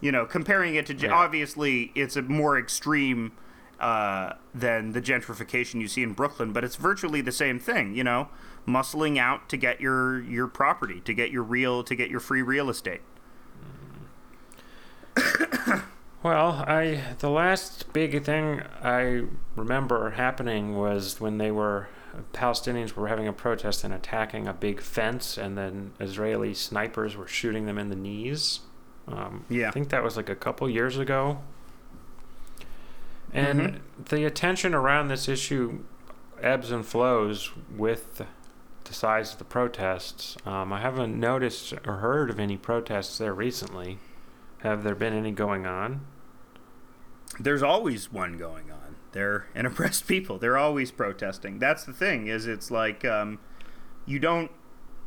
You 0.00 0.12
know, 0.12 0.24
comparing 0.26 0.74
it 0.74 0.86
to 0.86 0.94
Yeah. 0.94 1.12
obviously 1.12 1.92
it's 1.94 2.16
a 2.16 2.22
more 2.22 2.58
extreme 2.58 3.32
uh, 3.78 4.34
than 4.54 4.92
the 4.92 5.00
gentrification 5.00 5.80
you 5.80 5.88
see 5.88 6.02
in 6.02 6.12
Brooklyn, 6.12 6.52
but 6.52 6.64
it's 6.64 6.76
virtually 6.76 7.22
the 7.22 7.32
same 7.32 7.58
thing. 7.58 7.94
You 7.94 8.04
know, 8.04 8.28
muscling 8.66 9.18
out 9.18 9.48
to 9.48 9.56
get 9.56 9.80
your 9.80 10.20
your 10.22 10.46
property, 10.46 11.00
to 11.00 11.14
get 11.14 11.30
your 11.30 11.42
real, 11.42 11.82
to 11.84 11.94
get 11.94 12.10
your 12.10 12.20
free 12.20 12.42
real 12.42 12.70
estate. 12.70 13.02
Well, 16.22 16.64
I 16.66 17.14
the 17.20 17.30
last 17.30 17.92
big 17.94 18.22
thing 18.24 18.62
I 18.82 19.24
remember 19.56 20.10
happening 20.10 20.76
was 20.76 21.18
when 21.18 21.38
they 21.38 21.50
were 21.50 21.88
Palestinians 22.34 22.92
were 22.92 23.08
having 23.08 23.26
a 23.26 23.32
protest 23.32 23.84
and 23.84 23.94
attacking 23.94 24.46
a 24.46 24.52
big 24.52 24.82
fence, 24.82 25.38
and 25.38 25.56
then 25.56 25.92
Israeli 25.98 26.52
snipers 26.52 27.16
were 27.16 27.26
shooting 27.26 27.64
them 27.66 27.78
in 27.78 27.88
the 27.88 27.96
knees. 27.96 28.60
Um, 29.08 29.46
Yeah. 29.48 29.68
I 29.68 29.70
think 29.70 29.88
that 29.90 30.02
was 30.02 30.16
like 30.16 30.28
a 30.28 30.34
couple 30.34 30.68
years 30.68 30.98
ago. 30.98 31.38
And 33.32 33.80
the 34.10 34.24
attention 34.24 34.74
around 34.74 35.08
this 35.08 35.28
issue 35.28 35.84
ebbs 36.42 36.70
and 36.70 36.84
flows 36.84 37.52
with 37.74 38.22
the 38.90 38.96
size 38.96 39.32
of 39.32 39.38
the 39.38 39.44
protests. 39.44 40.36
Um, 40.44 40.72
I 40.72 40.80
haven't 40.80 41.18
noticed 41.18 41.72
or 41.86 41.96
heard 41.96 42.28
of 42.28 42.38
any 42.38 42.58
protests 42.58 43.16
there 43.16 43.32
recently. 43.32 43.98
Have 44.58 44.82
there 44.84 44.94
been 44.94 45.14
any 45.14 45.30
going 45.30 45.64
on? 45.64 46.02
there's 47.38 47.62
always 47.62 48.12
one 48.12 48.36
going 48.36 48.70
on. 48.70 48.96
They're 49.12 49.46
an 49.54 49.66
oppressed 49.66 50.06
people. 50.06 50.38
They're 50.38 50.58
always 50.58 50.90
protesting. 50.90 51.58
That's 51.58 51.84
the 51.84 51.92
thing. 51.92 52.26
Is 52.26 52.46
it's 52.46 52.70
like 52.70 53.04
um, 53.04 53.38
you 54.06 54.18
don't. 54.18 54.50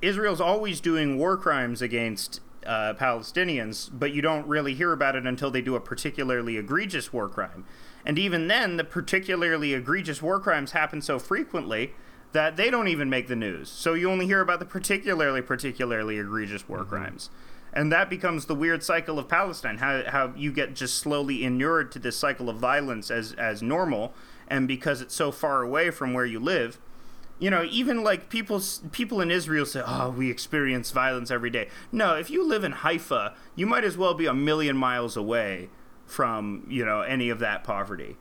Israel's 0.02 0.42
always 0.42 0.82
doing 0.82 1.18
war 1.18 1.38
crimes 1.38 1.82
against 1.82 2.42
uh, 2.66 2.94
Palestinians, 3.00 3.90
but 3.92 4.12
you 4.12 4.22
don't 4.22 4.46
really 4.48 4.74
hear 4.74 4.92
about 4.92 5.16
it 5.16 5.26
until 5.26 5.50
they 5.50 5.62
do 5.62 5.76
a 5.76 5.80
particularly 5.80 6.58
egregious 6.58 7.14
war 7.14 7.30
crime. 7.30 7.66
And 8.06 8.20
even 8.20 8.48
then, 8.48 8.76
the 8.76 8.84
particularly 8.84 9.74
egregious 9.74 10.22
war 10.22 10.42
crimes 10.42 10.72
happen 10.72 11.02
so 11.02 11.20
frequently 11.20 11.94
that 12.34 12.58
they 12.58 12.70
don't 12.70 12.88
even 12.88 13.10
make 13.10 13.28
the 13.28 13.36
news. 13.36 13.70
So 13.70 13.94
you 13.94 14.12
only 14.12 14.26
hear 14.26 14.42
about 14.42 14.60
the 14.60 14.66
particularly, 14.66 15.42
particularly 15.42 16.18
egregious 16.18 16.68
war 16.68 16.80
mm-hmm. 16.80 16.90
crimes. 16.90 17.30
And 17.72 17.92
that 17.92 18.10
becomes 18.10 18.46
the 18.46 18.56
weird 18.56 18.84
cycle 18.84 19.18
of 19.18 19.28
Palestine. 19.28 19.78
How, 19.80 20.04
how 20.08 20.34
you 20.36 20.52
get 20.52 20.76
just 20.76 20.98
slowly 20.98 21.44
inured 21.44 21.92
to 21.94 22.00
this 22.00 22.16
cycle 22.16 22.50
of 22.50 22.58
violence 22.58 23.10
as, 23.10 23.34
as 23.34 23.64
normal, 23.64 24.14
and 24.48 24.68
because 24.68 25.02
it's 25.02 25.16
so 25.16 25.32
far 25.32 25.64
away 25.64 25.90
from 25.90 26.14
where 26.14 26.26
you 26.26 26.40
live, 26.40 26.80
you 27.40 27.50
know, 27.50 27.64
even 27.64 28.04
like 28.04 28.30
people 28.30 28.62
people 28.92 29.20
in 29.20 29.32
Israel 29.32 29.66
say, 29.66 29.82
"Oh, 29.86 30.12
we 30.12 30.30
experience 30.30 30.92
violence 30.92 31.32
every 31.32 31.50
day." 31.50 31.68
No, 31.92 32.16
if 32.16 32.30
you 32.30 32.48
live 32.48 32.64
in 32.64 32.72
Haifa, 32.72 33.34
you 33.56 33.66
might 33.66 33.84
as 33.84 33.98
well 33.98 34.14
be 34.14 34.28
a 34.28 34.34
million 34.36 34.78
miles 34.78 35.18
away 35.18 35.70
from 36.06 36.66
you 36.70 36.86
know 36.86 37.02
any 37.02 37.30
of 37.30 37.40
that 37.40 37.64
poverty. 37.64 38.18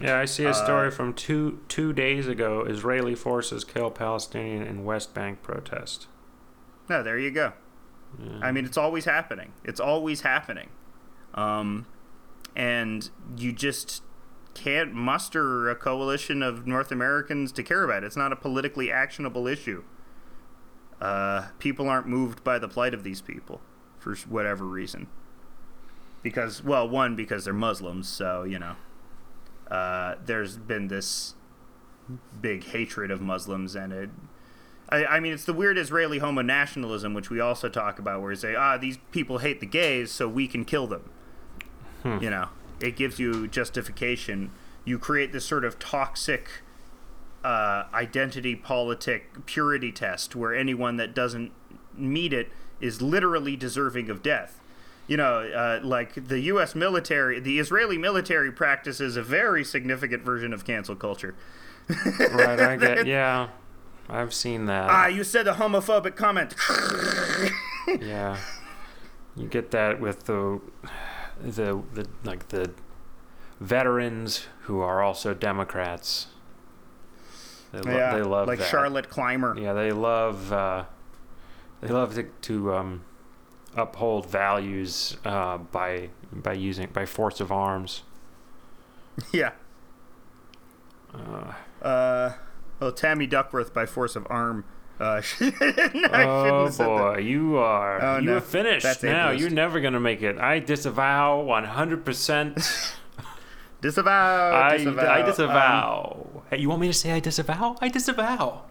Yeah, 0.00 0.18
I 0.18 0.26
see 0.26 0.44
a 0.44 0.52
story 0.52 0.90
from 0.90 1.14
two 1.14 1.60
two 1.68 1.92
days 1.92 2.28
ago. 2.28 2.64
Israeli 2.68 3.14
forces 3.14 3.64
kill 3.64 3.90
Palestinian 3.90 4.62
in 4.62 4.84
West 4.84 5.14
Bank 5.14 5.42
protest. 5.42 6.06
No, 6.88 7.02
there 7.02 7.18
you 7.18 7.30
go. 7.30 7.54
Yeah. 8.22 8.38
I 8.42 8.52
mean, 8.52 8.64
it's 8.64 8.76
always 8.76 9.06
happening. 9.06 9.52
It's 9.64 9.80
always 9.80 10.20
happening. 10.20 10.68
Um, 11.34 11.86
and 12.54 13.10
you 13.36 13.52
just 13.52 14.02
can't 14.54 14.94
muster 14.94 15.68
a 15.68 15.74
coalition 15.74 16.42
of 16.42 16.66
North 16.66 16.90
Americans 16.90 17.52
to 17.52 17.62
care 17.62 17.84
about 17.84 18.02
it. 18.02 18.06
It's 18.06 18.16
not 18.16 18.32
a 18.32 18.36
politically 18.36 18.90
actionable 18.90 19.46
issue. 19.46 19.84
Uh, 21.00 21.48
people 21.58 21.88
aren't 21.88 22.06
moved 22.06 22.42
by 22.42 22.58
the 22.58 22.68
plight 22.68 22.94
of 22.94 23.04
these 23.04 23.20
people 23.20 23.60
for 23.98 24.14
whatever 24.28 24.64
reason. 24.64 25.08
Because, 26.22 26.64
well, 26.64 26.88
one, 26.88 27.14
because 27.16 27.44
they're 27.44 27.52
Muslims, 27.52 28.08
so, 28.08 28.44
you 28.44 28.58
know, 28.58 28.76
uh, 29.70 30.16
there's 30.24 30.56
been 30.56 30.88
this 30.88 31.34
big 32.40 32.64
hatred 32.64 33.10
of 33.10 33.20
Muslims, 33.20 33.74
and 33.74 33.92
it 33.92 34.10
I, 34.88 35.04
I 35.06 35.20
mean, 35.20 35.32
it's 35.32 35.44
the 35.44 35.52
weird 35.52 35.78
Israeli 35.78 36.18
homo 36.18 36.42
nationalism, 36.42 37.14
which 37.14 37.30
we 37.30 37.40
also 37.40 37.68
talk 37.68 37.98
about, 37.98 38.20
where 38.20 38.30
you 38.30 38.36
say, 38.36 38.54
ah, 38.54 38.76
these 38.76 38.98
people 39.10 39.38
hate 39.38 39.60
the 39.60 39.66
gays, 39.66 40.12
so 40.12 40.28
we 40.28 40.46
can 40.46 40.64
kill 40.64 40.86
them. 40.86 41.10
Hmm. 42.02 42.18
You 42.22 42.30
know, 42.30 42.48
it 42.80 42.96
gives 42.96 43.18
you 43.18 43.48
justification. 43.48 44.52
You 44.84 44.98
create 44.98 45.32
this 45.32 45.44
sort 45.44 45.64
of 45.64 45.78
toxic 45.78 46.48
uh, 47.42 47.84
identity 47.92 48.54
politic 48.54 49.46
purity 49.46 49.92
test 49.92 50.36
where 50.36 50.54
anyone 50.54 50.96
that 50.96 51.14
doesn't 51.14 51.52
meet 51.94 52.32
it 52.32 52.50
is 52.80 53.00
literally 53.02 53.56
deserving 53.56 54.10
of 54.10 54.22
death. 54.22 54.60
You 55.06 55.16
know, 55.16 55.40
uh, 55.40 55.80
like 55.84 56.28
the 56.28 56.40
U.S. 56.40 56.74
military, 56.74 57.38
the 57.40 57.58
Israeli 57.58 57.98
military 57.98 58.50
practices 58.52 59.16
a 59.16 59.22
very 59.22 59.64
significant 59.64 60.22
version 60.22 60.52
of 60.52 60.64
cancel 60.64 60.96
culture. 60.96 61.34
right, 61.88 62.60
I 62.60 62.76
get. 62.76 63.06
Yeah, 63.06 63.48
I've 64.08 64.34
seen 64.34 64.66
that. 64.66 64.90
Ah, 64.90 65.06
you 65.06 65.22
said 65.24 65.46
a 65.46 65.54
homophobic 65.54 66.16
comment. 66.16 66.54
yeah, 68.00 68.38
you 69.36 69.46
get 69.46 69.70
that 69.70 70.00
with 70.00 70.24
the 70.24 70.60
the 71.40 71.82
the 71.94 72.08
like 72.24 72.48
the 72.48 72.72
veterans 73.60 74.46
who 74.62 74.80
are 74.80 75.02
also 75.02 75.34
Democrats. 75.34 76.26
They, 77.72 77.80
lo- 77.80 77.96
yeah, 77.96 78.16
they 78.16 78.22
love 78.22 78.48
like 78.48 78.58
that. 78.58 78.68
Charlotte 78.68 79.08
Clymer. 79.08 79.56
Yeah, 79.58 79.72
they 79.72 79.92
love 79.92 80.52
uh, 80.52 80.84
they 81.80 81.88
love 81.88 82.14
to, 82.14 82.24
to 82.24 82.74
um, 82.74 83.04
uphold 83.76 84.26
values 84.30 85.16
uh, 85.24 85.58
by 85.58 86.10
by 86.32 86.52
using 86.54 86.88
by 86.92 87.06
force 87.06 87.40
of 87.40 87.50
arms. 87.52 88.02
Yeah. 89.32 89.52
Uh, 91.14 91.52
Uh, 91.82 92.32
well, 92.80 92.92
Tammy 92.92 93.26
Duckworth 93.26 93.72
by 93.72 93.86
force 93.86 94.16
of 94.16 94.26
arm. 94.28 94.64
Uh, 94.98 95.20
no, 95.40 95.50
oh 96.12 96.64
have 96.64 96.74
said 96.74 96.86
that. 96.86 96.98
boy, 97.14 97.18
you 97.18 97.56
are 97.56 98.02
Oh, 98.02 98.18
you 98.18 98.26
no. 98.30 98.36
are 98.36 98.40
finished 98.40 98.82
That's 98.84 99.02
now. 99.02 99.28
ableist. 99.28 99.40
You're 99.40 99.50
never 99.50 99.80
gonna 99.80 100.00
make 100.00 100.22
it. 100.22 100.38
I 100.38 100.58
disavow 100.58 101.40
100. 101.42 102.04
percent 102.04 102.56
Disavow. 103.82 104.54
I 104.54 104.76
disavow. 104.78 105.02
I 105.02 105.20
Um, 105.20 105.26
disavow. 105.26 106.42
hey, 106.50 106.58
you 106.58 106.68
want 106.68 106.80
me 106.80 106.86
to 106.88 106.94
say 106.94 107.12
I 107.12 107.20
disavow? 107.20 107.76
I 107.80 107.88
disavow. 107.88 108.62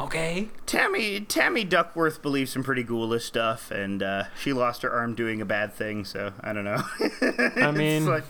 Okay. 0.00 0.48
Tammy 0.66 1.20
Tammy 1.20 1.64
Duckworth 1.64 2.22
believes 2.22 2.50
some 2.52 2.62
pretty 2.64 2.82
ghoulish 2.82 3.24
stuff, 3.26 3.70
and 3.70 4.02
uh, 4.02 4.24
she 4.40 4.52
lost 4.52 4.82
her 4.82 4.90
arm 4.90 5.14
doing 5.14 5.40
a 5.40 5.44
bad 5.44 5.72
thing. 5.74 6.04
So 6.04 6.32
I 6.40 6.52
don't 6.52 6.64
know. 6.64 6.82
I 7.56 7.70
mean, 7.76 8.06
like- 8.06 8.24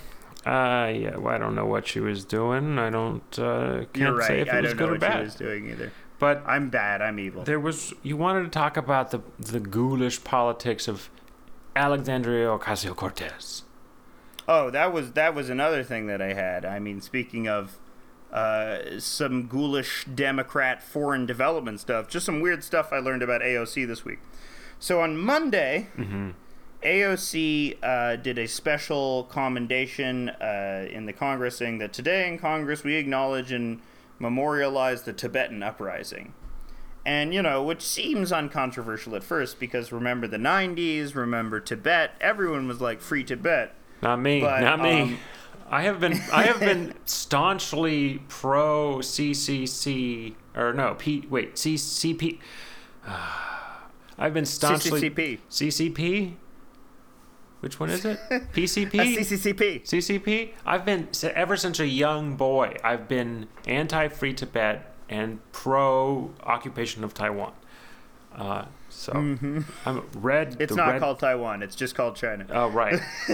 uh, 0.46 0.90
yeah, 0.94 1.16
well, 1.16 1.34
I 1.34 1.38
don't 1.38 1.54
know 1.54 1.66
what 1.66 1.86
she 1.86 2.00
was 2.00 2.24
doing. 2.24 2.78
I 2.78 2.88
don't 2.90 3.22
uh, 3.38 3.84
can't 3.92 3.96
you're 3.96 4.16
right. 4.16 4.26
say 4.26 4.40
if 4.40 4.48
it 4.48 4.54
I 4.54 4.60
was 4.62 4.70
don't 4.70 4.78
good 4.78 4.84
know 4.84 4.88
or 4.88 4.92
what 4.92 5.00
bad. 5.00 5.16
she 5.18 5.22
was 5.24 5.34
doing 5.34 5.70
either. 5.70 5.92
But 6.18 6.42
I'm 6.46 6.70
bad. 6.70 7.00
I'm 7.02 7.18
evil. 7.18 7.44
There 7.44 7.60
was 7.60 7.94
you 8.02 8.16
wanted 8.16 8.44
to 8.44 8.50
talk 8.50 8.76
about 8.76 9.10
the 9.10 9.20
the 9.38 9.60
ghoulish 9.60 10.22
politics 10.24 10.88
of 10.88 11.08
Alexandria 11.76 12.46
Ocasio 12.48 12.94
Cortez. 12.96 13.62
Oh, 14.48 14.70
that 14.70 14.92
was 14.92 15.12
that 15.12 15.34
was 15.34 15.48
another 15.48 15.84
thing 15.84 16.06
that 16.08 16.20
I 16.20 16.32
had. 16.32 16.64
I 16.64 16.78
mean, 16.78 17.00
speaking 17.00 17.46
of 17.48 17.78
uh, 18.33 18.99
some 18.99 19.47
ghoulish 19.47 20.05
Democrat 20.07 20.83
foreign 20.83 21.26
development 21.26 21.81
stuff, 21.81 22.09
just 22.09 22.26
some 22.26 22.41
weird 22.41 22.62
stuff 22.64 22.93
I 22.93 22.99
learned 22.99 23.22
about 23.22 23.41
AOC 23.43 23.87
this 23.87 24.05
week. 24.05 24.18
So 24.78 25.01
on 25.01 25.16
Monday, 25.16 25.89
Mm-hmm. 25.99 26.31
AOC 26.83 27.76
uh, 27.83 28.16
did 28.16 28.39
a 28.39 28.47
special 28.49 29.24
commendation 29.24 30.31
uh, 30.31 30.87
in 30.91 31.05
the 31.07 31.12
Congress 31.12 31.57
saying 31.59 31.78
that 31.78 31.93
today 31.93 32.26
in 32.26 32.39
Congress 32.39 32.83
we 32.83 32.95
acknowledge 32.97 33.53
and 33.53 33.81
memorialize 34.18 35.03
the 35.03 35.12
Tibetan 35.12 35.62
uprising. 35.62 36.33
And, 37.05 37.33
you 37.33 37.43
know, 37.43 37.62
which 37.62 37.83
seems 37.83 38.31
uncontroversial 38.33 39.14
at 39.16 39.22
first 39.24 39.59
because 39.59 39.91
remember 39.93 40.26
the 40.26 40.37
90s, 40.37 41.14
remember 41.14 41.59
Tibet, 41.61 42.12
everyone 42.20 42.68
was 42.68 42.81
like, 42.81 43.01
free 43.01 43.24
Tibet. 43.24 43.74
Not 44.03 44.20
me. 44.20 44.41
But, 44.41 44.61
not 44.61 44.81
me. 44.83 45.01
um, 45.03 45.18
I 45.70 45.82
have 45.82 46.00
been 46.00 46.20
I 46.32 46.42
have 46.42 46.58
been 46.58 46.94
staunchly 47.04 48.22
pro 48.28 48.96
CCC 48.98 50.34
or 50.56 50.72
no 50.72 50.94
P 50.94 51.26
wait 51.30 51.54
CCP. 51.54 52.38
I've 54.18 54.34
been 54.34 54.44
staunchly 54.44 55.10
CCCP. 55.10 55.38
CCP. 55.48 56.34
Which 57.60 57.78
one 57.78 57.90
is 57.90 58.04
it? 58.04 58.18
PCP. 58.30 58.98
Uh, 58.98 59.20
CCCP. 59.20 59.82
CCP. 59.84 60.52
I've 60.66 60.84
been 60.84 61.08
ever 61.22 61.56
since 61.56 61.78
a 61.78 61.86
young 61.86 62.36
boy. 62.36 62.74
I've 62.82 63.06
been 63.06 63.46
anti-free 63.66 64.34
Tibet 64.34 64.94
and 65.08 65.40
pro 65.52 66.30
occupation 66.42 67.04
of 67.04 67.14
Taiwan. 67.14 67.52
Uh, 68.34 68.64
so 68.91 69.12
I'm 69.12 69.64
red. 70.14 70.53
Mm-hmm. 70.53 70.62
It's 70.62 70.74
not 70.74 70.91
red, 70.91 71.01
called 71.01 71.18
Taiwan. 71.18 71.62
It's 71.62 71.76
just 71.76 71.95
called 71.95 72.16
China. 72.16 72.47
Oh 72.51 72.68
right. 72.68 72.95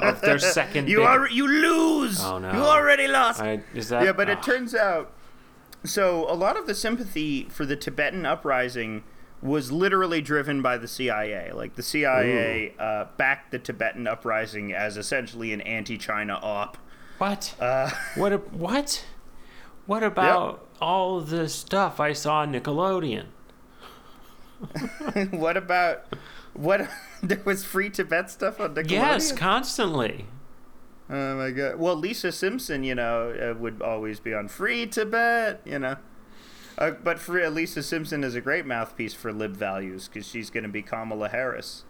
of 0.00 0.20
their 0.20 0.38
second. 0.38 0.88
You 0.88 0.98
big- 0.98 1.06
are 1.06 1.28
you 1.28 1.46
lose. 1.46 2.22
Oh, 2.22 2.38
no. 2.38 2.52
You 2.52 2.60
already 2.60 3.08
lost. 3.08 3.40
I, 3.40 3.60
is 3.74 3.88
that? 3.88 4.04
yeah, 4.04 4.12
but 4.12 4.28
it 4.28 4.38
ah, 4.38 4.42
turns 4.42 4.74
out. 4.74 5.12
So 5.84 6.30
a 6.30 6.34
lot 6.34 6.56
of 6.56 6.66
the 6.66 6.74
sympathy 6.74 7.48
for 7.50 7.66
the 7.66 7.76
Tibetan 7.76 8.24
uprising 8.24 9.02
was 9.42 9.72
literally 9.72 10.20
driven 10.20 10.62
by 10.62 10.78
the 10.78 10.86
CIA. 10.86 11.50
Like 11.52 11.74
the 11.74 11.82
CIA 11.82 12.74
uh, 12.78 13.06
backed 13.16 13.50
the 13.50 13.58
Tibetan 13.58 14.06
uprising 14.06 14.72
as 14.72 14.96
essentially 14.96 15.52
an 15.52 15.60
anti-China 15.62 16.38
op. 16.40 16.78
What? 17.18 17.54
Uh, 17.60 17.90
What? 18.14 18.32
A, 18.32 18.38
what? 18.38 19.04
What 19.86 20.04
about 20.04 20.64
all 20.80 21.20
the 21.20 21.48
stuff 21.48 21.98
I 21.98 22.12
saw 22.12 22.38
on 22.38 22.52
Nickelodeon? 22.52 23.26
what 25.30 25.56
about 25.56 26.06
what? 26.54 26.88
there 27.22 27.42
was 27.44 27.64
free 27.64 27.90
Tibet 27.90 28.30
stuff 28.30 28.60
on 28.60 28.74
Nickelodeon. 28.74 28.90
Yes, 28.90 29.32
constantly. 29.32 30.26
Oh 31.10 31.36
my 31.36 31.50
god. 31.50 31.78
Well, 31.78 31.96
Lisa 31.96 32.32
Simpson, 32.32 32.84
you 32.84 32.94
know, 32.94 33.30
uh, 33.30 33.58
would 33.58 33.82
always 33.82 34.20
be 34.20 34.32
on 34.32 34.48
Free 34.48 34.86
Tibet, 34.86 35.60
you 35.64 35.78
know. 35.78 35.96
Uh, 36.78 36.92
but 36.92 37.18
free, 37.18 37.46
Lisa 37.48 37.82
Simpson 37.82 38.24
is 38.24 38.34
a 38.34 38.40
great 38.40 38.64
mouthpiece 38.64 39.12
for 39.12 39.32
lib 39.32 39.54
values 39.54 40.08
because 40.08 40.26
she's 40.26 40.48
going 40.48 40.62
to 40.62 40.70
be 40.70 40.80
Kamala 40.80 41.28
Harris. 41.28 41.84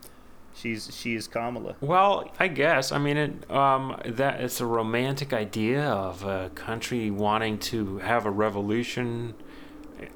She's 0.54 0.94
she 0.94 1.14
is 1.14 1.28
Kamala. 1.28 1.76
Well, 1.80 2.30
I 2.38 2.48
guess. 2.48 2.92
I 2.92 2.98
mean, 2.98 3.16
it, 3.16 3.50
um, 3.50 3.98
that 4.04 4.40
it's 4.40 4.60
a 4.60 4.66
romantic 4.66 5.32
idea 5.32 5.84
of 5.84 6.24
a 6.24 6.50
country 6.54 7.10
wanting 7.10 7.58
to 7.60 7.98
have 7.98 8.26
a 8.26 8.30
revolution 8.30 9.34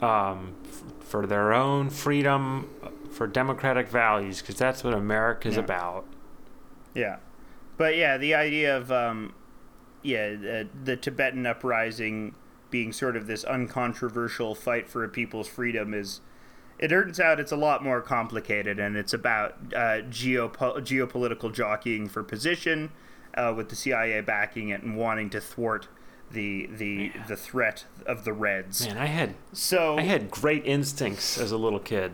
um, 0.01 0.55
for 1.07 1.27
their 1.27 1.53
own 1.53 1.89
freedom, 1.91 2.69
for 3.11 3.27
democratic 3.27 3.89
values, 3.89 4.41
because 4.41 4.57
that's 4.57 4.83
what 4.83 4.93
America's 4.95 5.55
Yeah. 5.55 5.61
about. 5.61 6.05
Yeah, 6.95 7.17
but 7.77 7.97
yeah, 7.97 8.17
the 8.17 8.35
idea 8.35 8.77
of 8.77 8.91
um, 8.91 9.35
yeah, 10.03 10.31
the, 10.31 10.69
the 10.85 10.97
Tibetan 10.97 11.47
uprising 11.47 12.35
being 12.71 12.93
sort 12.93 13.17
of 13.17 13.27
this 13.27 13.45
uncontroversial 13.45 14.55
fight 14.55 14.89
for 14.89 15.05
a 15.05 15.09
people's 15.09 15.49
freedom 15.49 15.95
is. 15.95 16.21
It 16.79 16.89
turns 16.89 17.19
out 17.19 17.41
it's 17.41 17.53
a 17.53 17.57
lot 17.57 17.83
more 17.83 18.03
complicated, 18.03 18.79
and 18.79 18.97
it's 18.99 19.15
about 19.15 19.53
uh, 19.75 20.03
geopo- 20.11 20.79
geopolitical 20.83 21.51
jockeying 21.51 22.09
for 22.11 22.23
position, 22.23 22.91
uh, 23.35 23.55
with 23.57 23.71
the 23.71 23.77
CIA 23.77 24.21
backing 24.21 24.69
it 24.69 24.83
and 24.83 24.95
wanting 24.95 25.31
to 25.31 25.41
thwart 25.41 25.89
the 26.33 26.67
the 26.73 27.13
the 27.29 27.37
threat 27.37 27.85
of 28.07 28.25
the 28.25 28.33
Reds. 28.33 28.87
Man, 28.87 28.99
I 28.99 29.07
had 29.07 29.35
So 29.53 29.97
I 29.99 30.03
had 30.03 30.31
great 30.31 30.65
instincts 30.67 31.39
as 31.39 31.53
a 31.53 31.57
little 31.57 31.79
kid. 31.81 32.13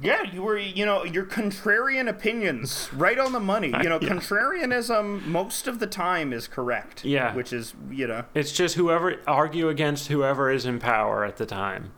yeah, 0.00 0.22
you 0.22 0.42
were 0.42 0.56
you 0.58 0.86
know 0.86 1.04
your 1.04 1.24
contrarian 1.26 2.08
opinions 2.08 2.88
right 2.92 3.18
on 3.18 3.32
the 3.32 3.40
money. 3.40 3.72
You 3.82 3.88
know, 3.88 3.98
Yeah. 4.00 4.08
contrarianism 4.10 5.26
most 5.26 5.66
of 5.68 5.78
the 5.78 5.86
time 5.86 6.32
is 6.32 6.46
correct. 6.48 7.04
Yeah. 7.04 7.34
which 7.34 7.52
is 7.52 7.74
you 7.90 8.06
know 8.06 8.24
It's 8.34 8.52
just 8.52 8.76
whoever 8.76 9.16
argue 9.26 9.68
against 9.68 10.08
whoever 10.08 10.50
is 10.50 10.64
in 10.66 10.78
power 10.78 11.24
at 11.24 11.36
the 11.36 11.46
time. 11.46 11.92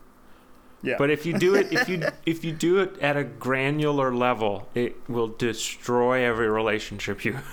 yeah. 0.82 0.96
But 0.98 1.10
if 1.10 1.24
you 1.26 1.34
do 1.38 1.54
it, 1.54 1.72
if 1.72 1.88
you 1.88 2.02
if 2.26 2.42
you 2.44 2.52
do 2.52 2.78
it 2.80 2.98
at 3.00 3.16
a 3.16 3.24
granular 3.24 4.12
level, 4.14 4.68
it 4.74 4.96
will 5.08 5.28
destroy 5.28 6.24
every 6.24 6.48
relationship 6.48 7.24
you. 7.24 7.38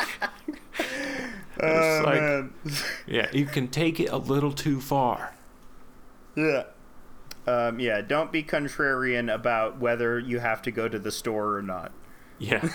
oh, 1.62 2.02
like- 2.04 2.20
man. 2.20 2.54
Yeah, 3.06 3.28
you 3.32 3.46
can 3.46 3.68
take 3.68 3.98
it 4.00 4.10
a 4.10 4.16
little 4.16 4.52
too 4.52 4.80
far. 4.80 5.34
yeah. 6.36 6.64
Um, 7.46 7.80
yeah, 7.80 8.00
don't 8.02 8.30
be 8.30 8.42
contrarian 8.44 9.32
about 9.32 9.80
whether 9.80 10.18
you 10.18 10.38
have 10.38 10.60
to 10.62 10.70
go 10.70 10.88
to 10.88 10.98
the 10.98 11.10
store 11.10 11.56
or 11.56 11.62
not. 11.62 11.90
Yeah, 12.38 12.68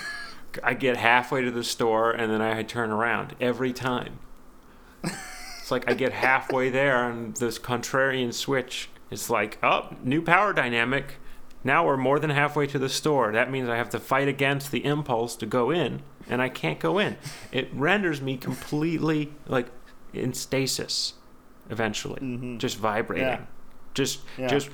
I 0.63 0.73
get 0.73 0.97
halfway 0.97 1.43
to 1.43 1.51
the 1.51 1.63
store 1.63 2.11
and 2.11 2.31
then 2.31 2.41
I 2.41 2.61
turn 2.63 2.89
around 2.91 3.35
every 3.39 3.71
time. 3.71 4.19
It's 5.03 5.71
like 5.71 5.89
I 5.89 5.93
get 5.93 6.11
halfway 6.13 6.69
there 6.69 7.09
and 7.09 7.35
this 7.37 7.57
contrarian 7.57 8.33
switch. 8.33 8.89
It's 9.11 9.29
like, 9.29 9.57
oh, 9.63 9.95
new 10.03 10.21
power 10.21 10.51
dynamic. 10.51 11.15
Now 11.63 11.85
we're 11.85 11.95
more 11.97 12.19
than 12.19 12.31
halfway 12.31 12.67
to 12.67 12.79
the 12.79 12.89
store. 12.89 13.31
That 13.31 13.49
means 13.51 13.69
I 13.69 13.77
have 13.77 13.89
to 13.91 13.99
fight 13.99 14.27
against 14.27 14.71
the 14.71 14.83
impulse 14.83 15.35
to 15.37 15.45
go 15.45 15.71
in, 15.71 16.01
and 16.29 16.41
I 16.41 16.49
can't 16.49 16.79
go 16.79 16.99
in. 16.99 17.17
It 17.51 17.69
renders 17.73 18.21
me 18.21 18.37
completely 18.37 19.33
like 19.47 19.67
in 20.13 20.33
stasis 20.33 21.13
eventually, 21.69 22.55
just 22.57 22.77
vibrating. 22.77 23.27
Yeah. 23.27 23.41
Just 23.93 24.19
Yeah. 24.37 24.47
just 24.47 24.69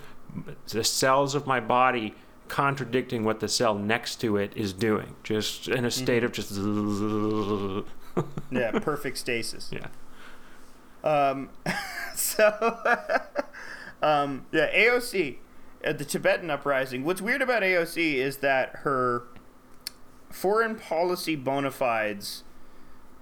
the 0.69 0.83
cells 0.83 1.35
of 1.35 1.45
my 1.47 1.59
body 1.59 2.15
contradicting 2.47 3.23
what 3.23 3.39
the 3.39 3.47
cell 3.47 3.73
next 3.75 4.17
to 4.21 4.37
it 4.37 4.51
is 4.55 4.73
doing. 4.73 5.15
Just 5.23 5.67
in 5.69 5.85
a 5.85 5.91
state 5.91 6.23
of 6.23 6.31
just 6.31 6.51
Yeah, 8.51 8.71
perfect 8.79 9.17
stasis. 9.17 9.71
yeah. 9.71 9.87
Um, 11.03 11.49
so, 12.15 12.51
um, 14.01 14.45
yeah, 14.51 14.69
AOC. 14.75 15.37
at 15.83 15.97
the 15.97 16.05
Tibetan 16.05 16.49
uprising. 16.51 17.03
What's 17.05 17.21
weird 17.21 17.41
about 17.41 17.63
AOC 17.63 18.15
is 18.15 18.37
that 18.37 18.69
her 18.83 19.23
foreign 20.31 20.75
policy 20.75 21.35
bona 21.35 21.71
fides 21.71 22.43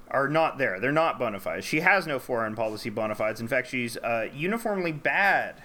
are 0.10 0.28
not 0.28 0.58
there. 0.58 0.80
They're 0.80 0.92
not 0.92 1.20
bona 1.20 1.40
fides. 1.40 1.66
She 1.66 1.82
has 1.82 2.08
no 2.08 2.20
foreign 2.20 2.56
policy 2.56 2.90
bona 2.90 3.16
fides. 3.16 3.40
In 3.40 3.48
fact, 3.48 3.68
she's 3.68 3.98
uh, 3.98 4.28
uniformly 4.34 4.92
bad 4.92 5.62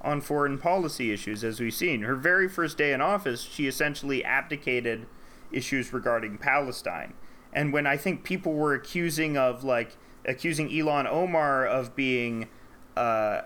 on 0.00 0.20
foreign 0.20 0.58
policy 0.58 1.12
issues, 1.12 1.42
as 1.42 1.60
we've 1.60 1.74
seen. 1.74 2.02
Her 2.02 2.14
very 2.14 2.48
first 2.48 2.78
day 2.78 2.92
in 2.92 3.00
office, 3.00 3.42
she 3.42 3.66
essentially 3.66 4.24
abdicated 4.24 5.06
issues 5.50 5.92
regarding 5.92 6.38
Palestine. 6.38 7.14
And 7.52 7.72
when 7.72 7.86
I 7.86 7.96
think 7.96 8.22
people 8.22 8.52
were 8.52 8.74
accusing 8.74 9.36
of 9.36 9.64
like 9.64 9.96
accusing 10.24 10.68
Ilhan 10.68 11.06
Omar 11.06 11.66
of 11.66 11.96
being 11.96 12.48
uh, 12.96 13.42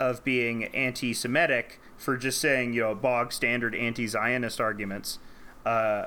of 0.00 0.24
being 0.24 0.64
anti-Semitic 0.64 1.80
for 1.96 2.16
just 2.16 2.40
saying 2.40 2.72
you 2.72 2.82
know 2.82 2.94
bog 2.94 3.32
standard 3.32 3.74
anti-Zionist 3.74 4.60
arguments, 4.60 5.18
uh, 5.64 6.06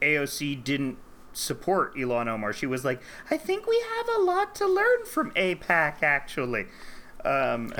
AOC 0.00 0.62
didn't 0.62 0.98
support 1.32 1.94
Ilhan 1.96 2.28
Omar. 2.28 2.52
She 2.52 2.66
was 2.66 2.84
like, 2.84 3.00
I 3.30 3.36
think 3.36 3.66
we 3.66 3.82
have 3.96 4.08
a 4.16 4.22
lot 4.22 4.54
to 4.56 4.66
learn 4.66 5.04
from 5.04 5.30
AIPAC, 5.32 6.02
actually. 6.02 6.66
Um, 7.24 7.72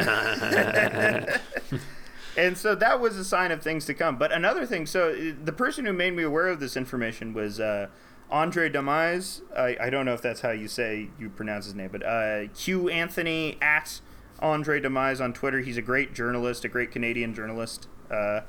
and 2.37 2.57
so 2.57 2.75
that 2.75 3.01
was 3.01 3.17
a 3.17 3.25
sign 3.25 3.51
of 3.51 3.63
things 3.63 3.87
to 3.87 3.95
come. 3.95 4.19
But 4.19 4.33
another 4.33 4.67
thing, 4.67 4.87
so 4.87 5.15
the 5.15 5.53
person 5.53 5.87
who 5.87 5.93
made 5.93 6.15
me 6.15 6.23
aware 6.23 6.49
of 6.49 6.61
this 6.61 6.77
information 6.77 7.33
was 7.33 7.59
uh, 7.61 7.89
Andre 8.31 8.69
Demise. 8.69 9.43
I, 9.57 9.77
I 9.81 9.91
don't 9.91 10.05
know 10.05 10.15
if 10.15 10.23
that's 10.23 10.41
how 10.41 10.51
you 10.51 10.69
say 10.69 11.09
you 11.19 11.31
pronounce 11.31 11.65
his 11.67 11.75
name, 11.75 11.91
but 11.93 12.05
uh, 12.05 12.49
Q 12.55 12.89
Anthony 12.89 13.57
at 13.63 14.01
Andre 14.41 14.81
Demise 14.81 15.21
on 15.21 15.33
Twitter. 15.33 15.61
He's 15.61 15.79
a 15.79 15.83
great 15.83 16.13
journalist, 16.15 16.65
a 16.65 16.69
great 16.69 16.91
Canadian 16.91 17.35
journalist. 17.35 17.89
Uh, 18.11 18.41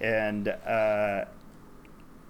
and 0.00 0.48
uh, 0.48 1.24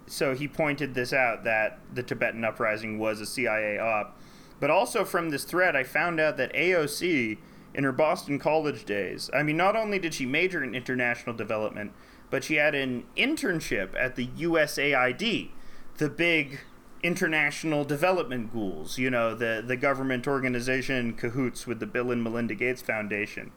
so 0.09 0.33
he 0.33 0.47
pointed 0.47 0.93
this 0.93 1.13
out 1.13 1.43
that 1.43 1.79
the 1.93 2.03
Tibetan 2.03 2.43
uprising 2.43 2.97
was 2.97 3.21
a 3.21 3.25
CIA 3.25 3.77
op. 3.77 4.19
But 4.59 4.69
also 4.69 5.05
from 5.05 5.29
this 5.29 5.43
thread, 5.43 5.75
I 5.75 5.83
found 5.83 6.19
out 6.19 6.37
that 6.37 6.53
AOC, 6.53 7.37
in 7.73 7.83
her 7.83 7.91
Boston 7.91 8.39
College 8.39 8.85
days, 8.85 9.29
I 9.33 9.43
mean, 9.43 9.55
not 9.55 9.75
only 9.75 9.99
did 9.99 10.13
she 10.13 10.25
major 10.25 10.63
in 10.63 10.73
international 10.73 11.35
development, 11.35 11.91
but 12.29 12.43
she 12.43 12.55
had 12.55 12.75
an 12.75 13.05
internship 13.15 13.89
at 13.97 14.15
the 14.15 14.27
USAID, 14.27 15.51
the 15.97 16.09
big 16.09 16.59
international 17.01 17.85
development 17.85 18.51
ghouls, 18.51 18.97
you 18.97 19.09
know, 19.09 19.33
the, 19.35 19.63
the 19.65 19.77
government 19.77 20.27
organization 20.27 20.95
in 20.95 21.13
cahoots 21.13 21.65
with 21.65 21.79
the 21.79 21.85
Bill 21.85 22.11
and 22.11 22.23
Melinda 22.23 22.55
Gates 22.55 22.81
Foundation 22.81 23.51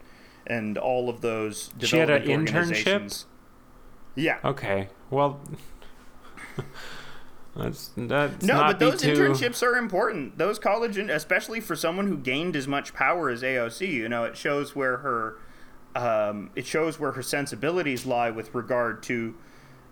and 0.47 0.77
all 0.77 1.09
of 1.09 1.21
those 1.21 1.69
development 1.79 1.89
She 1.89 1.99
had 1.99 2.11
an 2.11 2.47
internship? 2.47 3.25
Yeah. 4.15 4.39
Okay. 4.45 4.89
Well, 5.11 5.41
that's 7.57 7.91
that's 7.97 8.45
No, 8.45 8.55
but 8.63 8.79
those 8.79 9.01
too... 9.03 9.13
internships 9.13 9.63
are 9.63 9.77
important. 9.77 10.39
Those 10.39 10.59
college, 10.59 10.97
in- 10.99 11.11
especially 11.11 11.61
for 11.61 11.77
someone 11.77 12.07
who 12.09 12.17
gained 12.17 12.57
as 12.57 12.67
much 12.67 12.95
power 12.95 13.29
as 13.29 13.43
AOC, 13.43 13.89
you 13.89 14.09
know, 14.09 14.25
it 14.25 14.37
shows 14.37 14.75
where 14.75 14.99
her, 14.99 15.37
um, 15.95 16.51
it 16.57 16.67
shows 16.67 16.99
where 16.99 17.13
her 17.13 17.23
sensibilities 17.23 18.07
lie 18.07 18.31
with 18.31 18.55
regard 18.55 19.03
to, 19.05 19.35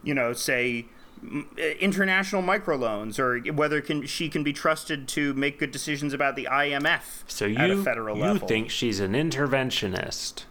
you 0.02 0.14
know, 0.14 0.32
say, 0.32 0.86
uh, 1.22 1.62
international 1.80 2.42
microloans, 2.42 3.18
or 3.18 3.38
whether 3.52 3.82
can 3.82 4.06
she 4.06 4.30
can 4.30 4.42
be 4.42 4.54
trusted 4.54 5.06
to 5.08 5.34
make 5.34 5.58
good 5.58 5.70
decisions 5.70 6.14
about 6.14 6.34
the 6.34 6.48
IMF 6.50 7.24
So 7.26 7.44
at 7.46 7.70
a 7.70 7.74
you 7.74 7.82
federal 7.84 8.16
you 8.16 8.22
level. 8.22 8.48
think 8.48 8.70
she's 8.70 9.00
an 9.00 9.12
interventionist? 9.12 10.44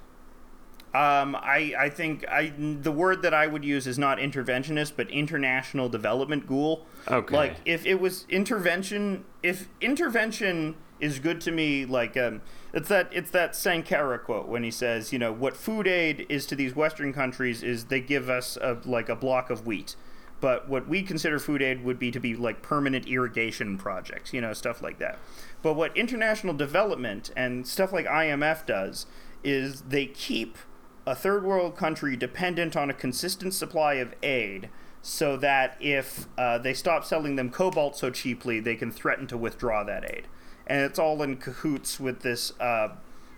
Um, 0.91 1.35
I, 1.35 1.75
I 1.77 1.89
think 1.89 2.27
I 2.27 2.51
the 2.57 2.91
word 2.91 3.21
that 3.21 3.33
I 3.33 3.45
would 3.45 3.63
use 3.63 3.85
is 3.85 3.99
not 3.99 4.17
interventionist, 4.17 4.93
but 4.95 5.09
international 5.11 5.87
development 5.87 6.47
ghoul. 6.47 6.87
Okay. 7.07 7.35
Like 7.35 7.57
if 7.63 7.85
it 7.85 8.01
was 8.01 8.25
intervention, 8.27 9.23
if 9.43 9.67
intervention 9.81 10.75
is 10.99 11.19
good 11.19 11.41
to 11.41 11.51
me, 11.51 11.85
like 11.85 12.17
um, 12.17 12.41
it's 12.73 12.89
that 12.89 13.09
it's 13.11 13.29
that 13.31 13.55
Sankara 13.55 14.17
quote 14.17 14.47
when 14.47 14.63
he 14.63 14.71
says, 14.71 15.13
you 15.13 15.19
know, 15.19 15.31
what 15.31 15.55
food 15.55 15.87
aid 15.87 16.25
is 16.27 16.47
to 16.47 16.55
these 16.55 16.75
Western 16.75 17.13
countries 17.13 17.61
is 17.61 17.85
they 17.85 18.01
give 18.01 18.27
us 18.27 18.57
a, 18.57 18.77
like 18.83 19.09
a 19.09 19.15
block 19.15 19.51
of 19.51 19.67
wheat, 19.67 19.95
but 20.41 20.67
what 20.67 20.87
we 20.87 21.03
consider 21.03 21.37
food 21.37 21.61
aid 21.61 21.83
would 21.83 21.99
be 21.99 22.09
to 22.09 22.19
be 22.19 22.35
like 22.35 22.63
permanent 22.63 23.07
irrigation 23.07 23.77
projects, 23.77 24.33
you 24.33 24.41
know, 24.41 24.53
stuff 24.53 24.81
like 24.81 24.97
that. 24.97 25.19
But 25.61 25.73
what 25.73 25.95
international 25.95 26.55
development 26.55 27.31
and 27.35 27.67
stuff 27.67 27.93
like 27.93 28.07
IMF 28.07 28.65
does 28.65 29.05
is 29.43 29.81
they 29.81 30.05
keep 30.05 30.57
a 31.05 31.15
third 31.15 31.43
world 31.43 31.75
country 31.75 32.15
dependent 32.15 32.75
on 32.75 32.89
a 32.89 32.93
consistent 32.93 33.53
supply 33.53 33.95
of 33.95 34.13
aid 34.21 34.69
so 35.01 35.37
that 35.37 35.77
if 35.79 36.27
uh, 36.37 36.57
they 36.57 36.73
stop 36.73 37.05
selling 37.05 37.35
them 37.35 37.49
cobalt 37.49 37.95
so 37.95 38.09
cheaply, 38.09 38.59
they 38.59 38.75
can 38.75 38.91
threaten 38.91 39.27
to 39.27 39.37
withdraw 39.37 39.83
that 39.83 40.03
aid. 40.11 40.27
And 40.67 40.81
it's 40.81 40.99
all 40.99 41.21
in 41.23 41.37
cahoots 41.37 41.99
with 41.99 42.21
this 42.21 42.51
uh, 42.59 42.89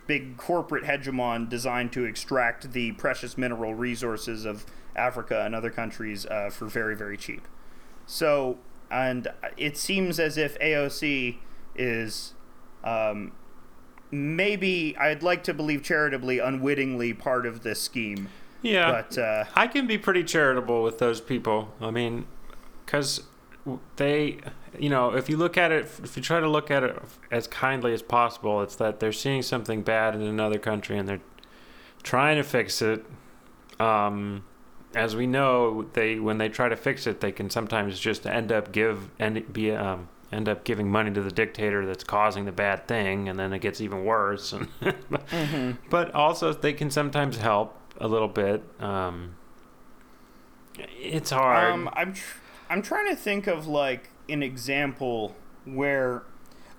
big 0.07 0.37
corporate 0.37 0.83
hegemon 0.83 1.47
designed 1.47 1.93
to 1.93 2.03
extract 2.03 2.73
the 2.73 2.91
precious 2.93 3.37
mineral 3.37 3.73
resources 3.73 4.45
of 4.45 4.65
Africa 4.95 5.43
and 5.45 5.55
other 5.55 5.69
countries 5.69 6.25
uh, 6.25 6.49
for 6.49 6.65
very, 6.65 6.95
very 6.95 7.15
cheap. 7.15 7.47
So, 8.05 8.57
and 8.89 9.27
it 9.55 9.77
seems 9.77 10.19
as 10.19 10.37
if 10.37 10.59
AOC 10.59 11.37
is 11.75 12.33
um, 12.83 13.31
maybe, 14.11 14.95
I'd 14.97 15.23
like 15.23 15.43
to 15.45 15.53
believe 15.53 15.83
charitably, 15.83 16.39
unwittingly 16.39 17.13
part 17.13 17.45
of 17.45 17.63
this 17.63 17.81
scheme. 17.81 18.29
Yeah. 18.61 18.91
But 18.91 19.17
uh, 19.17 19.45
I 19.55 19.67
can 19.67 19.87
be 19.87 19.97
pretty 19.97 20.23
charitable 20.23 20.83
with 20.83 20.99
those 20.99 21.19
people. 21.19 21.73
I 21.81 21.91
mean, 21.91 22.25
because 22.85 23.23
they, 23.95 24.39
you 24.77 24.89
know, 24.89 25.15
if 25.15 25.29
you 25.29 25.37
look 25.37 25.57
at 25.57 25.71
it, 25.71 25.89
if 26.03 26.15
you 26.15 26.23
try 26.23 26.39
to 26.39 26.49
look 26.49 26.69
at 26.69 26.83
it 26.83 27.01
as 27.31 27.47
kindly 27.47 27.93
as 27.93 28.01
possible, 28.01 28.61
it's 28.61 28.75
that 28.75 28.99
they're 28.99 29.11
seeing 29.11 29.41
something 29.41 29.81
bad 29.81 30.15
in 30.15 30.21
another 30.21 30.59
country 30.59 30.97
and 30.97 31.07
they're 31.07 31.21
trying 32.03 32.37
to 32.37 32.43
fix 32.43 32.81
it. 32.81 33.05
Um, 33.79 34.43
as 34.93 35.15
we 35.15 35.25
know, 35.25 35.87
they 35.93 36.19
when 36.19 36.37
they 36.37 36.49
try 36.49 36.69
to 36.69 36.75
fix 36.75 37.07
it, 37.07 37.21
they 37.21 37.31
can 37.31 37.49
sometimes 37.49 37.99
just 37.99 38.27
end 38.27 38.51
up 38.51 38.71
give 38.71 39.09
and 39.19 39.51
be 39.51 39.71
um, 39.71 40.09
end 40.31 40.47
up 40.47 40.63
giving 40.63 40.89
money 40.89 41.11
to 41.11 41.21
the 41.21 41.31
dictator 41.31 41.85
that's 41.85 42.03
causing 42.03 42.45
the 42.45 42.51
bad 42.51 42.87
thing, 42.87 43.27
and 43.27 43.37
then 43.39 43.53
it 43.53 43.59
gets 43.59 43.81
even 43.81 44.05
worse. 44.05 44.53
But 45.89 46.13
also, 46.13 46.53
they 46.53 46.73
can 46.73 46.89
sometimes 46.89 47.37
help 47.37 47.77
a 47.99 48.07
little 48.07 48.27
bit. 48.27 48.63
Um, 48.79 49.35
it's 50.77 51.31
hard. 51.31 51.73
Um, 51.73 51.89
I'm 51.93 52.13
tr- 52.13 52.37
I'm 52.69 52.81
trying 52.81 53.09
to 53.09 53.15
think 53.15 53.47
of 53.47 53.67
like 53.67 54.09
an 54.29 54.41
example 54.41 55.35
where, 55.65 56.23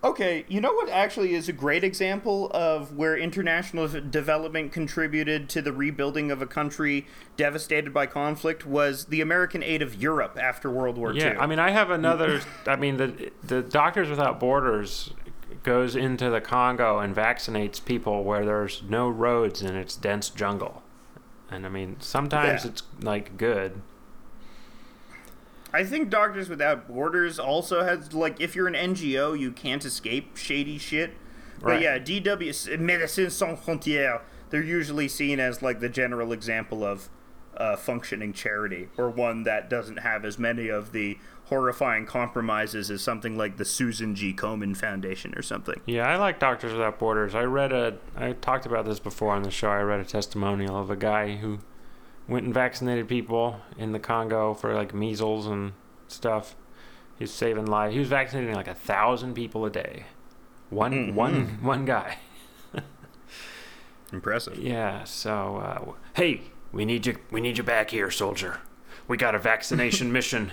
okay, 0.04 0.44
you 0.48 0.60
know 0.60 0.72
what 0.72 0.88
actually 0.88 1.34
is 1.34 1.48
a 1.48 1.52
great 1.52 1.84
example 1.84 2.50
of 2.52 2.96
where 2.96 3.16
international 3.16 3.86
development 3.88 4.72
contributed 4.72 5.48
to 5.50 5.62
the 5.62 5.72
rebuilding 5.72 6.30
of 6.30 6.42
a 6.42 6.46
country 6.46 7.06
devastated 7.36 7.92
by 7.94 8.06
conflict 8.06 8.66
was 8.66 9.06
the 9.06 9.20
American 9.20 9.62
aid 9.62 9.82
of 9.82 9.94
Europe 9.94 10.38
after 10.40 10.70
World 10.70 10.98
War 10.98 11.12
yeah, 11.12 11.32
II. 11.32 11.38
I 11.38 11.46
mean, 11.46 11.58
I 11.58 11.70
have 11.70 11.90
another. 11.90 12.40
I 12.66 12.76
mean, 12.76 12.96
the 12.96 13.30
the 13.42 13.62
Doctors 13.62 14.08
Without 14.08 14.40
Borders 14.40 15.12
goes 15.62 15.94
into 15.94 16.30
the 16.30 16.40
Congo 16.40 16.98
and 16.98 17.14
vaccinates 17.14 17.84
people 17.84 18.24
where 18.24 18.44
there's 18.44 18.82
no 18.88 19.08
roads 19.08 19.62
and 19.62 19.76
it's 19.76 19.96
dense 19.96 20.28
jungle. 20.30 20.82
And 21.50 21.66
I 21.66 21.68
mean, 21.68 21.96
sometimes 22.00 22.64
Yeah. 22.64 22.70
it's 22.70 22.82
like 23.00 23.36
good. 23.36 23.80
I 25.72 25.84
think 25.84 26.10
Doctors 26.10 26.48
Without 26.48 26.86
Borders 26.88 27.38
also 27.38 27.82
has 27.82 28.12
like 28.12 28.40
if 28.40 28.54
you're 28.54 28.68
an 28.68 28.74
NGO, 28.74 29.38
you 29.38 29.52
can't 29.52 29.84
escape 29.84 30.36
shady 30.36 30.78
shit. 30.78 31.10
Right. 31.60 31.74
But 31.74 31.82
yeah, 31.82 31.98
DW 31.98 32.78
Médecins 32.78 33.32
Sans 33.32 33.58
Frontières, 33.58 34.20
they're 34.50 34.62
usually 34.62 35.08
seen 35.08 35.40
as 35.40 35.62
like 35.62 35.80
the 35.80 35.88
general 35.88 36.32
example 36.32 36.84
of 36.84 37.08
uh, 37.56 37.76
functioning 37.76 38.32
charity, 38.32 38.88
or 38.96 39.10
one 39.10 39.44
that 39.44 39.68
doesn't 39.70 39.98
have 39.98 40.24
as 40.24 40.38
many 40.38 40.68
of 40.68 40.92
the 40.92 41.18
horrifying 41.46 42.06
compromises 42.06 42.90
as 42.90 43.02
something 43.02 43.36
like 43.36 43.56
the 43.58 43.64
Susan 43.64 44.14
G. 44.14 44.32
Komen 44.32 44.76
Foundation 44.76 45.34
or 45.36 45.42
something. 45.42 45.80
Yeah, 45.86 46.08
I 46.08 46.16
like 46.16 46.38
Doctors 46.38 46.72
Without 46.72 46.98
Borders. 46.98 47.34
I 47.34 47.42
read 47.44 47.72
a. 47.72 47.98
I 48.16 48.32
talked 48.32 48.66
about 48.66 48.84
this 48.84 48.98
before 48.98 49.34
on 49.34 49.42
the 49.42 49.50
show. 49.50 49.68
I 49.68 49.82
read 49.82 50.00
a 50.00 50.04
testimonial 50.04 50.78
of 50.78 50.90
a 50.90 50.96
guy 50.96 51.36
who 51.36 51.58
went 52.28 52.44
and 52.44 52.54
vaccinated 52.54 53.08
people 53.08 53.60
in 53.76 53.92
the 53.92 53.98
Congo 53.98 54.54
for 54.54 54.74
like 54.74 54.94
measles 54.94 55.46
and 55.46 55.72
stuff. 56.08 56.54
He's 57.18 57.30
saving 57.32 57.66
lives. 57.66 57.92
He 57.94 57.98
was 58.00 58.08
vaccinating 58.08 58.54
like 58.54 58.68
a 58.68 58.74
thousand 58.74 59.34
people 59.34 59.64
a 59.66 59.70
day. 59.70 60.04
One, 60.70 60.92
Mhm. 60.92 61.14
one, 61.14 61.58
one 61.62 61.84
guy. 61.84 62.18
Impressive. 64.12 64.58
Yeah. 64.58 65.04
So, 65.04 65.56
uh, 65.56 65.92
hey, 66.14 66.42
we 66.72 66.84
need 66.84 67.06
you. 67.06 67.16
We 67.30 67.40
need 67.40 67.58
you 67.58 67.64
back 67.64 67.90
here, 67.90 68.10
soldier. 68.10 68.58
We 69.08 69.16
got 69.16 69.34
a 69.34 69.38
vaccination 69.38 70.12
mission. 70.18 70.52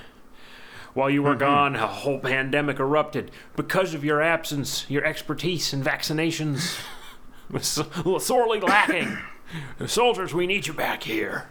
While 0.93 1.09
you 1.11 1.21
were 1.21 1.35
gone, 1.35 1.75
a 1.75 1.87
whole 1.87 2.19
pandemic 2.19 2.79
erupted 2.79 3.31
because 3.55 3.93
of 3.93 4.03
your 4.03 4.21
absence. 4.21 4.85
Your 4.89 5.05
expertise 5.05 5.71
in 5.71 5.83
vaccinations 5.83 6.79
was 7.51 8.25
sorely 8.25 8.59
lacking. 8.59 9.17
Soldiers, 9.85 10.33
we 10.33 10.47
need 10.47 10.67
you 10.67 10.73
back 10.73 11.03
here. 11.03 11.47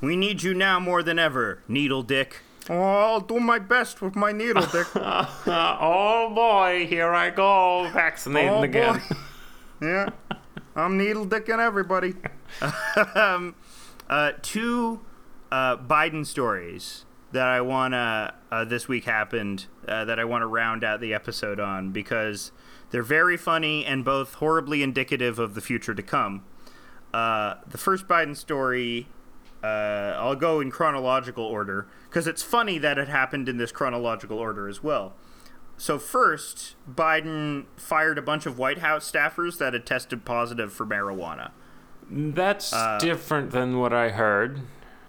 We 0.00 0.16
need 0.16 0.42
you 0.42 0.54
now 0.54 0.78
more 0.80 1.02
than 1.02 1.18
ever, 1.18 1.62
Needle 1.68 2.02
Dick. 2.02 2.40
Oh, 2.68 2.80
I'll 2.80 3.20
do 3.20 3.38
my 3.40 3.58
best 3.58 4.00
with 4.00 4.16
my 4.16 4.32
needle 4.32 4.64
dick. 4.72 4.86
oh 4.96 6.32
boy, 6.34 6.86
here 6.88 7.12
I 7.12 7.28
go, 7.28 7.90
vaccinating 7.92 8.48
Oh, 8.50 8.62
again. 8.62 9.02
yeah, 9.82 10.08
I'm 10.74 10.96
needle 10.96 11.26
dicking 11.26 11.58
everybody. 11.58 12.14
um, 13.14 13.54
uh, 14.08 14.32
two 14.40 15.02
uh, 15.52 15.76
Biden 15.76 16.24
stories 16.24 17.04
that 17.32 17.46
I 17.48 17.60
wanna 17.60 18.34
uh, 18.50 18.64
this 18.64 18.88
week 18.88 19.04
happened 19.04 19.66
uh, 19.86 20.06
that 20.06 20.18
I 20.18 20.24
want 20.24 20.40
to 20.40 20.46
round 20.46 20.84
out 20.84 21.00
the 21.02 21.12
episode 21.12 21.60
on 21.60 21.90
because 21.90 22.50
they're 22.90 23.02
very 23.02 23.36
funny 23.36 23.84
and 23.84 24.06
both 24.06 24.34
horribly 24.34 24.82
indicative 24.82 25.38
of 25.38 25.54
the 25.54 25.60
future 25.60 25.94
to 25.94 26.02
come. 26.02 26.44
Uh, 27.12 27.56
the 27.66 27.76
first 27.78 28.08
Biden 28.08 28.34
story, 28.36 29.08
uh, 29.64 30.16
I'll 30.18 30.36
go 30.36 30.60
in 30.60 30.70
chronological 30.70 31.44
order 31.44 31.86
because 32.08 32.26
it's 32.26 32.42
funny 32.42 32.76
that 32.78 32.98
it 32.98 33.08
happened 33.08 33.48
in 33.48 33.56
this 33.56 33.72
chronological 33.72 34.38
order 34.38 34.68
as 34.68 34.82
well. 34.82 35.14
So 35.76 35.98
first, 35.98 36.76
Biden 36.92 37.64
fired 37.76 38.18
a 38.18 38.22
bunch 38.22 38.46
of 38.46 38.58
White 38.58 38.78
House 38.78 39.10
staffers 39.10 39.58
that 39.58 39.72
had 39.72 39.86
tested 39.86 40.24
positive 40.24 40.72
for 40.72 40.86
marijuana. 40.86 41.50
That's 42.10 42.72
different 42.98 43.50
than 43.52 43.78
what 43.78 43.92
I 43.92 44.10
heard. 44.10 44.60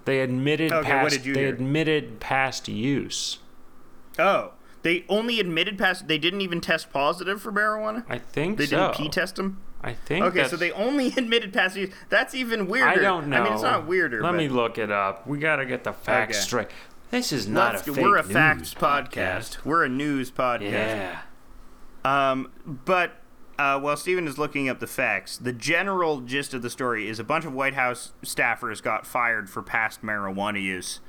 They 0.05 0.21
admitted 0.21 0.71
Okay, 0.71 0.93
what 0.93 1.01
past. 1.03 1.15
did 1.17 1.25
you 1.25 1.33
they 1.33 1.41
hear? 1.41 1.49
admitted 1.49 2.19
past 2.19 2.67
use. 2.67 3.39
Oh, 4.17 4.53
they 4.83 5.03
only 5.09 5.39
admitted 5.39 5.77
past. 5.77 6.07
They 6.07 6.17
didn't 6.17 6.41
even 6.41 6.61
test 6.61 6.91
positive 6.93 7.41
for 7.41 7.51
marijuana. 7.51 8.05
I 8.07 8.19
think 8.19 8.57
so. 8.57 8.61
They 8.61 8.67
so. 8.67 8.77
didn't 8.77 8.95
pee 8.95 9.09
test 9.09 9.35
them. 9.35 9.61
I 9.85 9.93
think. 9.93 10.25
Okay, 10.25 10.47
so 10.47 10.55
they 10.55 10.71
only 10.71 11.07
admitted 11.17 11.53
past 11.53 11.75
use. 11.77 11.93
That's 12.09 12.33
even 12.33 12.67
weirder. 12.67 12.89
I 12.89 12.95
don't 12.95 13.27
know. 13.27 13.37
I 13.37 13.43
mean, 13.43 13.53
it's 13.53 13.61
not 13.61 13.85
weirder. 13.85 14.21
Let 14.21 14.31
but 14.31 14.37
me 14.37 14.49
look 14.49 14.77
it 14.79 14.91
up. 14.91 15.27
We 15.27 15.37
got 15.37 15.57
to 15.57 15.65
get 15.65 15.83
the 15.83 15.93
facts 15.93 16.37
Okay. 16.37 16.43
straight. 16.43 16.67
This 17.11 17.31
is 17.31 17.47
not 17.47 17.75
let's 17.75 17.87
a 17.87 17.93
fake 17.93 18.03
We're 18.03 18.17
a 18.17 18.23
facts 18.23 18.73
podcast. 18.73 19.63
We're 19.63 19.85
a 19.85 19.89
news 19.89 20.31
podcast. 20.31 20.71
Yeah. 20.71 21.21
Um, 22.03 22.51
but 22.65 23.21
uh, 23.59 23.79
while 23.79 23.95
Steven 23.95 24.27
is 24.27 24.37
looking 24.37 24.67
up 24.69 24.79
the 24.79 24.87
facts, 24.87 25.37
the 25.37 25.53
general 25.53 26.21
gist 26.21 26.53
of 26.55 26.61
the 26.63 26.69
story 26.69 27.07
is 27.07 27.19
a 27.19 27.23
bunch 27.23 27.45
of 27.45 27.53
White 27.53 27.75
House 27.75 28.13
staffers 28.23 28.81
got 28.81 29.05
fired 29.05 29.49
for 29.49 29.61
past 29.61 30.01
marijuana 30.01 30.61
use. 30.61 30.99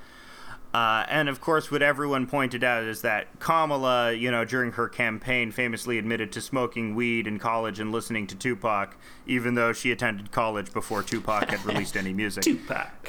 Uh, 0.76 1.06
and 1.08 1.30
of 1.30 1.40
course, 1.40 1.70
what 1.70 1.80
everyone 1.80 2.26
pointed 2.26 2.62
out 2.62 2.84
is 2.84 3.00
that 3.00 3.28
Kamala, 3.40 4.12
you 4.12 4.30
know, 4.30 4.44
during 4.44 4.72
her 4.72 4.90
campaign, 4.90 5.50
famously 5.50 5.96
admitted 5.96 6.30
to 6.32 6.42
smoking 6.42 6.94
weed 6.94 7.26
in 7.26 7.38
college 7.38 7.80
and 7.80 7.90
listening 7.90 8.26
to 8.26 8.34
Tupac, 8.34 8.94
even 9.26 9.54
though 9.54 9.72
she 9.72 9.90
attended 9.90 10.30
college 10.30 10.74
before 10.74 11.02
Tupac 11.02 11.48
had 11.48 11.64
released 11.64 11.96
any 11.96 12.12
music. 12.12 12.44
Tupac. 12.44 12.88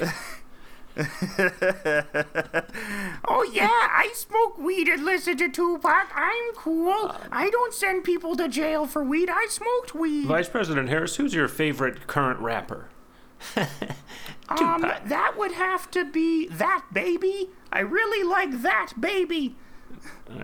Oh 3.28 3.48
yeah, 3.52 3.68
I 3.68 4.10
smoke 4.14 4.56
weed 4.56 4.88
and 4.88 5.04
listen 5.04 5.36
to 5.36 5.50
Tupac. 5.50 6.10
I'm 6.14 6.54
cool. 6.54 7.14
I 7.30 7.50
don't 7.50 7.74
send 7.74 8.02
people 8.02 8.34
to 8.36 8.48
jail 8.48 8.86
for 8.86 9.04
weed. 9.04 9.28
I 9.30 9.46
smoked 9.50 9.94
weed. 9.94 10.26
Vice 10.26 10.48
President 10.48 10.88
Harris, 10.88 11.16
who's 11.16 11.34
your 11.34 11.48
favorite 11.48 12.06
current 12.06 12.40
rapper? 12.40 12.88
Um, 14.50 14.80
that 14.80 15.34
would 15.36 15.52
have 15.52 15.90
to 15.90 16.06
be 16.06 16.48
that 16.48 16.86
baby. 16.90 17.50
I 17.70 17.80
really 17.80 18.26
like 18.26 18.62
that 18.62 18.94
baby. 18.98 19.56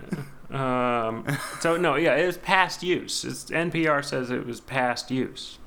Um, 0.51 1.25
so 1.59 1.75
no, 1.75 1.95
yeah, 1.95 2.15
it 2.15 2.25
was 2.25 2.37
past 2.37 2.83
use. 2.83 3.25
It's, 3.25 3.45
NPR 3.45 4.05
says 4.05 4.29
it 4.29 4.45
was 4.45 4.61
past 4.61 5.09
use. 5.09 5.57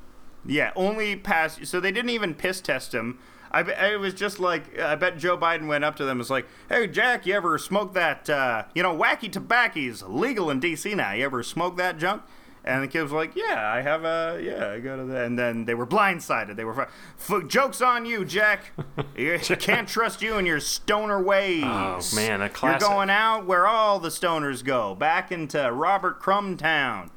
Yeah, 0.45 0.71
only 0.75 1.15
past. 1.17 1.67
So 1.67 1.79
they 1.79 1.91
didn't 1.91 2.09
even 2.11 2.33
piss 2.33 2.61
test 2.61 2.93
him. 2.93 3.19
I 3.51 3.61
it 3.61 3.99
was 3.99 4.13
just 4.13 4.39
like 4.39 4.79
I 4.79 4.95
bet 4.95 5.17
Joe 5.17 5.37
Biden 5.37 5.67
went 5.67 5.83
up 5.83 5.95
to 5.97 6.03
them 6.03 6.11
and 6.11 6.19
was 6.19 6.29
like, 6.29 6.47
"Hey 6.69 6.87
Jack, 6.87 7.25
you 7.25 7.35
ever 7.35 7.57
smoke 7.57 7.93
that? 7.93 8.29
Uh, 8.29 8.63
you 8.73 8.81
know, 8.81 8.97
wacky 8.97 9.31
tobacco's 9.31 10.01
legal 10.03 10.49
in 10.49 10.59
D.C. 10.59 10.95
now. 10.95 11.11
You 11.11 11.25
ever 11.25 11.43
smoke 11.43 11.75
that 11.77 11.97
junk?" 11.97 12.23
And 12.65 12.83
the 12.83 12.87
kid 12.87 13.03
was 13.03 13.11
like, 13.11 13.35
"Yeah, 13.35 13.71
I 13.73 13.81
have 13.81 14.03
a 14.03 14.39
yeah, 14.43 14.71
I 14.71 14.79
go 14.79 14.97
to 14.97 15.05
that." 15.05 15.25
And 15.25 15.39
then 15.39 15.65
they 15.65 15.73
were 15.73 15.87
blindsided. 15.87 16.55
They 16.57 16.65
were 16.65 16.87
f- 17.17 17.47
jokes 17.47 17.81
on 17.81 18.05
you, 18.05 18.25
Jack. 18.25 18.71
you 19.17 19.39
can't 19.39 19.87
trust 19.87 20.21
you 20.21 20.35
and 20.35 20.45
your 20.45 20.59
stoner 20.59 21.21
ways. 21.21 21.63
Oh, 21.63 21.99
man, 22.15 22.41
a 22.41 22.49
classic. 22.49 22.81
You're 22.81 22.89
going 22.89 23.09
out 23.09 23.45
where 23.45 23.65
all 23.65 23.99
the 23.99 24.09
stoners 24.09 24.63
go, 24.63 24.93
back 24.93 25.31
into 25.31 25.71
Robert 25.71 26.19
Crumb 26.19 26.57
Town. 26.57 27.11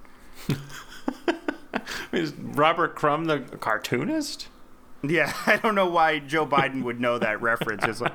Is 2.12 2.32
Robert 2.34 2.94
Crumb 2.94 3.24
the 3.24 3.40
cartoonist? 3.40 4.48
Yeah, 5.02 5.32
I 5.46 5.56
don't 5.56 5.74
know 5.74 5.88
why 5.88 6.18
Joe 6.20 6.46
Biden 6.46 6.82
would 6.84 7.00
know 7.00 7.18
that 7.18 7.42
reference. 7.42 7.84
It's 7.84 8.00
like 8.00 8.14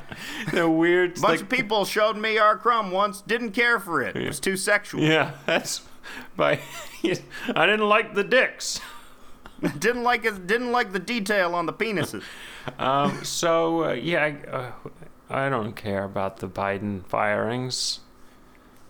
The 0.53 0.69
weird. 0.69 1.15
bunch 1.15 1.23
like, 1.23 1.41
of 1.41 1.49
people 1.49 1.83
showed 1.85 2.15
me 2.17 2.37
R. 2.37 2.57
Crumb 2.57 2.91
once, 2.91 3.21
didn't 3.21 3.51
care 3.51 3.79
for 3.79 4.01
it. 4.01 4.15
It 4.15 4.27
was 4.27 4.39
too 4.39 4.55
sexual. 4.55 5.01
Yeah, 5.01 5.33
that's 5.45 5.81
by. 6.35 6.59
I 7.55 7.65
didn't 7.65 7.87
like 7.87 8.13
the 8.13 8.23
dicks. 8.23 8.81
didn't 9.79 10.03
like 10.03 10.25
it. 10.25 10.47
Didn't 10.47 10.71
like 10.71 10.93
the 10.93 10.99
detail 10.99 11.55
on 11.55 11.65
the 11.65 11.73
penises. 11.73 12.23
Um, 12.79 13.23
so 13.23 13.85
uh, 13.85 13.93
yeah, 13.93 14.25
I, 14.25 14.49
uh, 14.49 14.71
I 15.29 15.47
don't 15.47 15.71
care 15.71 16.03
about 16.03 16.39
the 16.39 16.49
Biden 16.49 17.05
firings. 17.05 18.01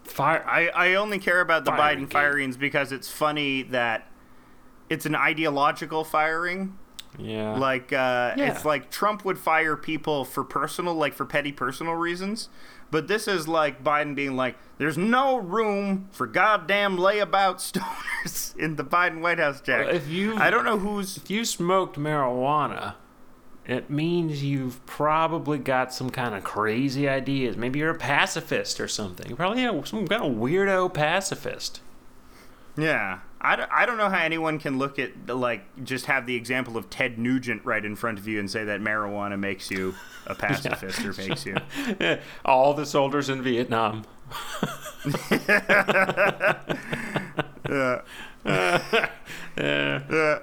Fire. 0.04 0.44
I, 0.48 0.70
I 0.70 0.96
only 0.96 1.20
care 1.20 1.42
about 1.42 1.64
the 1.64 1.70
Biden 1.70 2.12
firings 2.12 2.58
because 2.58 2.92
it's 2.92 3.08
funny 3.08 3.62
that 3.62 4.10
it's 4.90 5.06
an 5.06 5.14
ideological 5.14 6.04
firing. 6.04 6.76
Yeah. 7.18 7.58
Like 7.58 7.92
uh, 7.94 8.34
Yeah. 8.38 8.52
it's 8.52 8.66
like 8.66 8.90
Trump 8.92 9.26
would 9.26 9.38
fire 9.40 9.76
people 9.76 10.24
for 10.26 10.44
personal, 10.44 10.94
like 10.94 11.14
for 11.14 11.26
petty 11.26 11.52
personal 11.52 11.94
reasons. 11.96 12.50
But 12.90 13.08
this 13.10 13.28
is 13.28 13.48
like 13.50 13.84
Biden 13.84 14.16
being 14.16 14.36
like, 14.38 14.56
"There's 14.78 14.98
no 14.98 15.38
room 15.38 16.08
for 16.12 16.26
goddamn 16.26 16.98
layabout 16.98 17.58
stoners 17.58 18.56
in 18.58 18.76
the 18.78 18.84
Biden 18.86 19.20
White 19.22 19.40
House, 19.40 19.60
Jack." 19.60 19.88
if 19.94 20.08
you 20.08 20.36
I 20.38 20.50
don't 20.50 20.64
know 20.64 20.78
who's 20.78 21.18
if 21.18 21.30
you 21.30 21.44
smoked 21.44 21.98
marijuana, 21.98 22.96
it 23.66 23.90
means 23.90 24.42
you've 24.42 24.86
probably 24.86 25.58
got 25.58 25.94
some 25.94 26.10
kind 26.10 26.34
of 26.34 26.46
crazy 26.46 27.10
ideas. 27.10 27.58
Maybe 27.58 27.80
you're 27.80 27.90
a 27.90 27.96
pacifist 27.98 28.80
or 28.80 28.88
something. 28.88 29.28
You're 29.28 29.36
probably 29.36 29.64
yeah, 29.64 29.84
some 29.84 30.08
kind 30.08 30.24
of 30.24 30.32
weirdo 30.38 30.94
pacifist. 30.94 31.82
Yeah. 32.78 33.20
I 33.40 33.56
don't, 33.56 33.72
I 33.72 33.86
don't 33.86 33.98
know 33.98 34.10
how 34.10 34.20
anyone 34.20 34.58
can 34.60 34.78
look 34.80 34.98
at, 35.00 35.28
like, 35.28 35.84
just 35.84 36.06
have 36.08 36.26
the 36.26 36.36
example 36.36 36.76
of 36.76 36.90
Ted 36.90 37.20
Nugent 37.20 37.64
right 37.66 37.84
in 37.84 37.96
front 37.96 38.18
of 38.18 38.28
you 38.28 38.40
and 38.40 38.50
say 38.50 38.64
that 38.66 38.82
marijuana 38.82 39.38
makes 39.38 39.70
you 39.70 39.94
a 40.26 40.34
pacifist 40.36 41.06
or 41.06 41.14
makes 41.14 41.46
you. 41.46 41.56
All 42.46 42.74
the 42.74 42.86
soldiers 42.86 43.30
in 43.30 43.42
Vietnam. 43.44 44.04
Uh, 49.58 50.40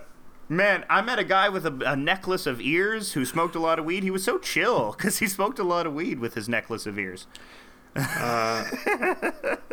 man, 0.49 0.85
I 0.91 1.01
met 1.01 1.19
a 1.19 1.25
guy 1.25 1.49
with 1.49 1.65
a, 1.65 1.73
a 1.87 1.97
necklace 1.97 2.47
of 2.47 2.61
ears 2.61 3.12
who 3.12 3.25
smoked 3.25 3.55
a 3.55 3.59
lot 3.61 3.79
of 3.79 3.85
weed. 3.87 4.03
He 4.03 4.11
was 4.11 4.25
so 4.25 4.39
chill 4.39 4.93
because 4.93 5.19
he 5.21 5.27
smoked 5.27 5.59
a 5.59 5.65
lot 5.65 5.87
of 5.87 5.95
weed 5.95 6.19
with 6.19 6.35
his 6.35 6.49
necklace 6.49 6.85
of 6.87 6.99
ears. 6.99 7.27
Well, 7.97 8.71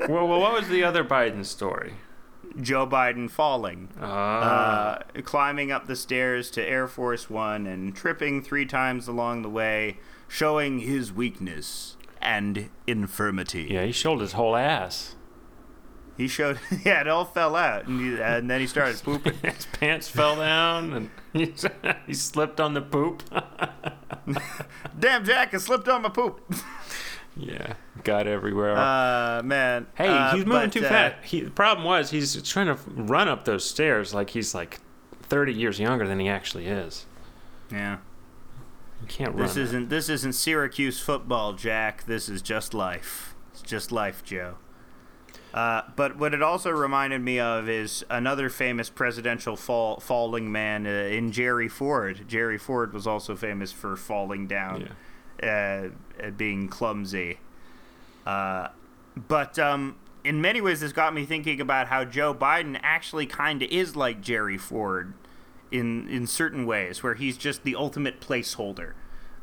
well, 0.07 0.39
what 0.39 0.53
was 0.53 0.68
the 0.69 0.84
other 0.84 1.03
Biden 1.03 1.45
story? 1.45 1.95
Joe 2.59 2.87
Biden 2.87 3.29
falling, 3.29 3.89
Ah. 4.01 4.99
uh, 5.15 5.21
climbing 5.23 5.71
up 5.71 5.87
the 5.87 5.95
stairs 5.95 6.49
to 6.51 6.61
Air 6.67 6.87
Force 6.87 7.29
One 7.29 7.67
and 7.67 7.95
tripping 7.95 8.41
three 8.41 8.65
times 8.65 9.07
along 9.07 9.43
the 9.43 9.49
way, 9.49 9.97
showing 10.27 10.79
his 10.79 11.13
weakness 11.13 11.95
and 12.21 12.69
infirmity. 12.87 13.67
yeah, 13.71 13.83
he 13.85 13.91
showed 13.91 14.19
his 14.21 14.33
whole 14.33 14.55
ass. 14.55 15.15
He 16.17 16.27
showed, 16.27 16.59
yeah, 16.85 17.01
it 17.01 17.07
all 17.07 17.25
fell 17.25 17.55
out, 17.55 17.87
and, 17.87 17.99
he, 17.99 18.21
and 18.21 18.49
then 18.49 18.59
he 18.61 18.67
started 18.67 19.01
pooping. 19.03 19.33
His 19.43 19.65
pants 19.73 20.07
fell 20.07 20.35
down 20.35 20.93
and 20.93 21.09
he, 21.33 21.53
he 22.07 22.13
slipped 22.13 22.59
on 22.59 22.73
the 22.73 22.81
poop. 22.81 23.23
Damn, 24.99 25.25
Jack, 25.25 25.53
I 25.53 25.57
slipped 25.57 25.87
on 25.87 26.03
my 26.03 26.09
poop. 26.09 26.53
Yeah, 27.35 27.73
got 28.03 28.27
everywhere. 28.27 28.77
Uh, 28.77 29.41
man. 29.43 29.87
hey, 29.95 30.07
uh, 30.07 30.35
he's 30.35 30.45
moving 30.45 30.67
but, 30.67 30.73
too 30.73 30.85
uh, 30.85 30.89
fast. 30.89 31.25
He, 31.25 31.41
the 31.41 31.51
problem 31.51 31.85
was 31.85 32.11
he's 32.11 32.41
trying 32.43 32.67
to 32.67 32.77
run 32.87 33.27
up 33.27 33.45
those 33.45 33.63
stairs 33.63 34.13
like 34.13 34.31
he's 34.31 34.53
like 34.53 34.79
30 35.23 35.53
years 35.53 35.79
younger 35.79 36.07
than 36.07 36.19
he 36.19 36.27
actually 36.27 36.67
is. 36.67 37.05
Yeah. 37.71 37.97
You 39.01 39.07
can't 39.07 39.33
run. 39.33 39.43
This 39.43 39.55
that. 39.55 39.61
isn't 39.61 39.89
this 39.89 40.09
isn't 40.09 40.33
Syracuse 40.33 40.99
football, 40.99 41.53
Jack. 41.53 42.05
This 42.05 42.29
is 42.29 42.41
just 42.41 42.73
life. 42.73 43.33
It's 43.51 43.61
just 43.61 43.91
life, 43.91 44.23
Joe. 44.23 44.55
Uh, 45.53 45.81
but 45.95 46.17
what 46.17 46.33
it 46.33 46.41
also 46.41 46.69
reminded 46.69 47.21
me 47.21 47.39
of 47.39 47.67
is 47.67 48.05
another 48.09 48.49
famous 48.49 48.89
presidential 48.89 49.57
fall, 49.57 49.99
falling 49.99 50.51
man 50.51 50.87
uh, 50.87 50.89
in 50.89 51.31
Jerry 51.31 51.67
Ford. 51.67 52.25
Jerry 52.27 52.57
Ford 52.57 52.93
was 52.93 53.05
also 53.05 53.35
famous 53.35 53.71
for 53.71 53.97
falling 53.97 54.47
down, 54.47 54.83
uh, 54.83 54.93
uh, 55.43 55.89
being 56.38 56.68
clumsy. 56.68 57.39
Uh, 58.26 58.68
but 59.15 59.57
um, 59.59 59.95
in 60.23 60.41
many 60.41 60.61
ways, 60.61 60.80
this 60.81 60.91
got 60.91 61.13
me 61.13 61.26
thinking 61.26 61.59
about 61.59 61.88
how 61.88 62.05
Joe 62.05 62.34
Biden 62.34 62.80
actually 62.81 63.26
kind 63.26 63.61
of 63.61 63.69
is 63.69 63.95
like 63.95 64.22
Jerry 64.22 64.57
Ford 64.57 65.13
in 65.72 66.07
in 66.09 66.27
certain 66.27 66.65
ways, 66.65 67.01
where 67.01 67.15
he's 67.15 67.38
just 67.38 67.63
the 67.63 67.76
ultimate 67.76 68.19
placeholder, 68.19 68.93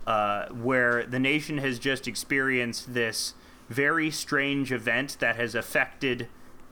uh, 0.07 0.47
where 0.49 1.05
the 1.05 1.19
nation 1.19 1.59
has 1.59 1.79
just 1.79 2.07
experienced 2.07 2.95
this 2.95 3.35
very 3.69 4.11
strange 4.11 4.73
event 4.73 5.17
that 5.21 5.37
has 5.37 5.55
affected 5.55 6.29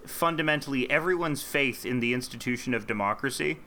fundamentally 0.07 0.89
everyone's 0.91 1.43
faith 1.43 1.85
in 1.85 2.01
the 2.01 2.15
institution 2.15 2.73
of 2.73 2.87
democracy. 2.87 3.59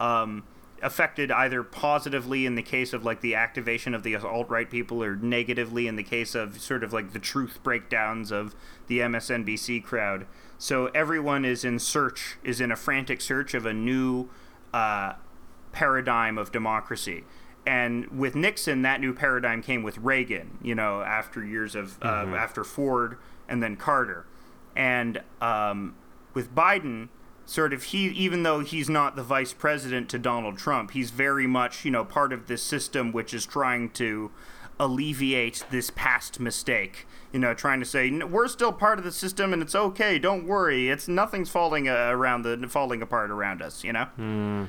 Um, 0.00 0.44
affected 0.82 1.30
either 1.30 1.62
positively 1.62 2.46
in 2.46 2.54
the 2.54 2.62
case 2.62 2.92
of 2.92 3.04
like 3.04 3.20
the 3.20 3.34
activation 3.34 3.94
of 3.94 4.02
the 4.02 4.16
alt 4.16 4.48
right 4.48 4.70
people 4.70 5.02
or 5.02 5.16
negatively 5.16 5.86
in 5.86 5.96
the 5.96 6.02
case 6.02 6.34
of 6.34 6.60
sort 6.60 6.84
of 6.84 6.92
like 6.92 7.12
the 7.12 7.18
truth 7.18 7.58
breakdowns 7.62 8.30
of 8.30 8.54
the 8.86 9.00
MSNBC 9.00 9.82
crowd. 9.82 10.26
So 10.58 10.86
everyone 10.94 11.44
is 11.44 11.64
in 11.64 11.78
search, 11.78 12.36
is 12.42 12.60
in 12.60 12.70
a 12.72 12.76
frantic 12.76 13.20
search 13.20 13.54
of 13.54 13.64
a 13.66 13.72
new 13.72 14.28
uh, 14.72 15.14
paradigm 15.72 16.38
of 16.38 16.50
democracy. 16.52 17.24
And 17.66 18.06
with 18.08 18.34
Nixon, 18.34 18.82
that 18.82 19.00
new 19.00 19.12
paradigm 19.12 19.62
came 19.62 19.82
with 19.82 19.98
Reagan, 19.98 20.58
you 20.62 20.74
know, 20.74 21.02
after 21.02 21.44
years 21.44 21.74
of, 21.74 21.98
uh, 22.02 22.24
Mm-hmm. 22.24 22.34
after 22.34 22.64
Ford 22.64 23.18
and 23.48 23.62
then 23.62 23.76
Carter. 23.76 24.26
And 24.74 25.20
um, 25.40 25.94
with 26.34 26.54
Biden, 26.54 27.08
sort 27.48 27.72
of 27.72 27.84
he 27.84 28.08
even 28.08 28.42
though 28.42 28.60
he's 28.60 28.90
not 28.90 29.16
the 29.16 29.22
vice 29.22 29.54
president 29.54 30.08
to 30.10 30.18
Donald 30.18 30.58
Trump, 30.58 30.90
he's 30.90 31.10
very 31.10 31.46
much, 31.46 31.84
you 31.84 31.90
know, 31.90 32.04
part 32.04 32.32
of 32.32 32.46
this 32.46 32.62
system 32.62 33.10
which 33.10 33.32
is 33.32 33.46
trying 33.46 33.88
to 33.90 34.30
alleviate 34.78 35.64
this 35.70 35.90
past 35.90 36.38
mistake. 36.38 37.06
You 37.32 37.38
know, 37.40 37.54
trying 37.54 37.80
to 37.80 37.86
say 37.86 38.10
we're 38.10 38.48
still 38.48 38.72
part 38.72 38.98
of 38.98 39.04
the 39.04 39.12
system 39.12 39.52
and 39.52 39.62
it's 39.62 39.74
okay. 39.74 40.18
Don't 40.18 40.46
worry. 40.46 40.90
It's 40.90 41.08
nothing's 41.08 41.48
falling 41.48 41.88
uh, 41.88 42.10
around 42.10 42.42
the 42.42 42.68
falling 42.68 43.00
apart 43.00 43.30
around 43.30 43.62
us. 43.62 43.82
You 43.82 43.94
know. 43.94 44.68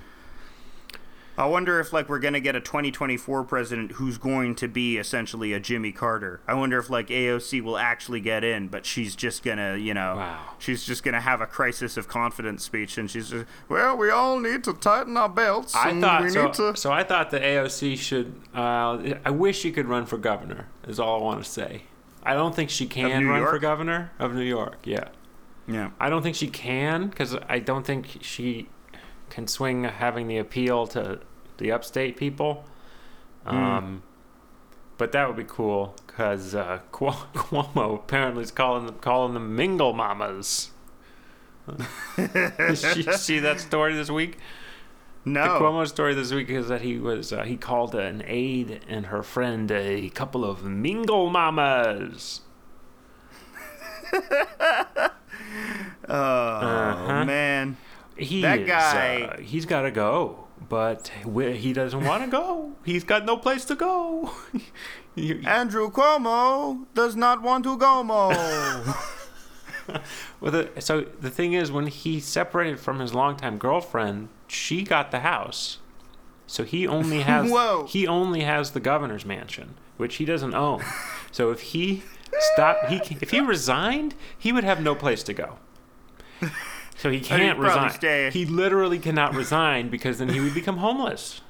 I 1.40 1.46
wonder 1.46 1.80
if 1.80 1.94
like 1.94 2.10
we're 2.10 2.20
gonna 2.20 2.42
get 2.42 2.58
a 2.58 2.60
2024 2.60 3.46
president 3.46 3.94
who's 3.94 4.18
going 4.18 4.56
to 4.56 4.68
be 4.68 4.98
essentially 4.98 5.54
a 5.54 5.60
Jimmy 5.62 5.94
Carter. 5.94 6.42
I 6.46 6.54
wonder 6.54 6.78
if 6.78 6.90
like 6.90 7.08
AOC 7.08 7.62
will 7.64 7.78
actually 7.78 8.20
get 8.20 8.44
in, 8.44 8.68
but 8.68 8.86
she's 8.86 9.16
just 9.16 9.42
gonna, 9.42 9.78
you 9.78 9.94
know, 9.94 10.16
Wow. 10.18 10.40
she's 10.60 10.84
just 10.86 11.02
gonna 11.02 11.22
have 11.22 11.40
a 11.40 11.46
crisis 11.48 11.96
of 11.96 12.10
confidence 12.10 12.66
speech, 12.66 12.98
and 12.98 13.10
she's 13.10 13.30
just, 13.30 13.46
well, 13.70 13.96
we 13.96 14.10
all 14.10 14.38
need 14.38 14.66
to 14.66 14.74
tighten 14.74 15.16
our 15.16 15.30
belts, 15.30 15.74
I 15.74 15.92
and 15.92 16.02
thought 16.02 16.24
we 16.24 16.30
so. 16.30 16.44
need 16.46 16.54
to. 16.56 16.76
So 16.76 16.92
I 16.92 17.04
thought 17.06 17.30
the 17.32 17.40
AOC 17.40 17.98
should. 17.98 18.34
Uh, 18.54 19.16
I 19.24 19.32
wish 19.32 19.60
she 19.60 19.72
could 19.72 19.88
run 19.88 20.06
for 20.06 20.18
governor. 20.18 20.68
Is 20.88 21.00
all 21.00 21.22
I 21.22 21.24
want 21.24 21.42
to 21.44 21.50
say. 21.50 21.84
I 22.22 22.34
don't 22.34 22.54
think 22.54 22.70
she 22.70 22.86
can 22.86 23.26
run 23.30 23.46
for 23.46 23.58
governor 23.60 24.12
of 24.20 24.34
New 24.36 24.44
York. 24.44 24.80
Yeah, 24.84 25.08
Yeah. 25.68 25.92
I 26.02 26.10
don't 26.10 26.22
think 26.22 26.36
she 26.36 26.48
can 26.48 27.08
because 27.08 27.38
I 27.48 27.60
don't 27.60 27.86
think 27.86 28.18
she 28.20 28.68
can 29.30 29.48
swing 29.48 29.86
having 29.86 30.28
the 30.28 30.38
appeal 30.38 30.86
to 30.88 31.22
the 31.60 31.72
upstate 31.72 32.18
people. 32.18 32.66
Um, 33.46 34.02
but 34.98 35.12
that 35.14 35.28
would 35.28 35.38
be 35.38 35.46
cool 35.48 35.96
because 36.08 36.54
uh, 36.56 36.80
Cuo- 36.92 37.32
Cuomo 37.34 37.96
apparently 37.96 38.44
is 38.44 38.52
calling 38.52 38.86
them 38.88 38.96
calling 39.00 39.34
them 39.34 39.56
mingle 39.56 39.94
mamas. 39.94 40.72
Did 41.68 41.88
you 42.98 43.14
see 43.14 43.40
that 43.40 43.60
story 43.60 43.94
this 43.96 44.10
week? 44.10 44.38
No. 45.26 45.44
The 45.44 45.50
Cuomo 45.66 45.88
story 45.88 46.14
this 46.16 46.32
week 46.34 46.50
is 46.50 46.68
that 46.70 46.82
he 46.82 46.98
was 46.98 47.32
uh, 47.32 47.44
he 47.44 47.56
called 47.58 47.94
an 47.96 48.24
aide 48.26 48.82
and 48.88 49.06
her 49.08 49.22
friend 49.24 49.70
a 49.72 50.10
couple 50.10 50.44
of 50.44 50.64
mingle 50.64 51.30
mamas. 51.30 52.42
oh 54.14 55.12
Uh-huh. 56.10 57.26
man. 57.26 57.78
He 58.18 58.42
That 58.42 58.60
is, 58.60 58.68
guy- 58.68 59.22
uh, 59.22 59.42
he's 59.42 59.66
got 59.66 59.84
to 59.84 59.92
go, 59.92 60.46
but 60.70 61.12
he 61.26 61.74
doesn't 61.74 62.04
want 62.04 62.24
to 62.24 62.30
go. 62.30 62.74
He's 62.86 63.04
got 63.04 63.26
no 63.26 63.36
place 63.36 63.66
to 63.66 63.76
go. 63.76 64.32
Andrew 65.18 65.92
Cuomo 65.92 66.86
does 66.94 67.16
not 67.16 67.42
want 67.42 67.64
to 67.66 67.78
go 67.78 68.04
mo. 68.04 68.30
well, 70.40 70.52
the, 70.52 70.70
so 70.80 71.02
the 71.02 71.32
thing 71.32 71.54
is, 71.54 71.72
when 71.72 71.88
he 71.88 72.20
separated 72.20 72.80
from 72.80 73.00
his 73.00 73.14
longtime 73.14 73.58
girlfriend, 73.58 74.30
she 74.48 74.84
got 74.84 75.12
the 75.12 75.22
house. 75.22 75.80
So 76.46 76.64
he 76.64 76.88
only 76.88 77.22
has 77.24 77.52
Whoa. 77.52 77.86
he 77.88 78.08
only 78.08 78.42
has 78.42 78.72
the 78.72 78.80
governor's 78.80 79.26
mansion, 79.26 79.76
which 79.98 80.16
he 80.16 80.26
doesn't 80.26 80.54
own. 80.54 80.84
So 81.32 81.52
if 81.52 81.62
he 81.62 82.04
stopped, 82.54 82.90
he 82.90 82.98
if 83.22 83.32
he 83.32 83.40
resigned, 83.40 84.16
he 84.38 84.52
would 84.52 84.64
have 84.64 84.82
no 84.82 84.96
place 84.96 85.24
to 85.24 85.34
go. 85.34 85.58
So 87.00 87.10
he 87.10 87.20
can't 87.22 87.58
resign. 87.58 87.90
stay- 87.92 88.30
He 88.30 88.46
literally 88.46 89.00
cannot 89.00 89.34
resign 89.34 89.90
because 89.90 90.20
then 90.20 90.30
he 90.30 90.40
would 90.40 90.54
become 90.54 90.78
homeless. 90.78 91.42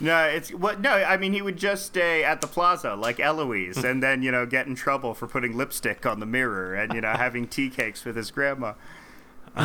No, 0.00 0.24
it's 0.26 0.50
what? 0.52 0.80
No, 0.80 0.90
I 0.92 1.16
mean 1.16 1.32
he 1.32 1.42
would 1.42 1.56
just 1.56 1.86
stay 1.86 2.22
at 2.22 2.40
the 2.40 2.46
plaza 2.46 2.94
like 2.94 3.18
Eloise, 3.18 3.78
and 3.82 4.00
then 4.02 4.22
you 4.22 4.30
know 4.30 4.46
get 4.46 4.66
in 4.68 4.76
trouble 4.76 5.12
for 5.14 5.26
putting 5.26 5.56
lipstick 5.56 6.06
on 6.06 6.20
the 6.20 6.26
mirror 6.26 6.72
and 6.74 6.92
you 6.94 7.00
know 7.00 7.12
having 7.14 7.48
tea 7.48 7.68
cakes 7.68 8.04
with 8.04 8.14
his 8.14 8.30
grandma. 8.30 8.74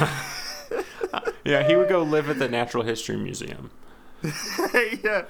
Yeah, 1.46 1.68
he 1.68 1.76
would 1.76 1.90
go 1.90 2.02
live 2.02 2.30
at 2.30 2.40
the 2.40 2.48
Natural 2.50 2.84
History 2.84 3.18
Museum. 3.18 3.70
yeah, 5.04 5.24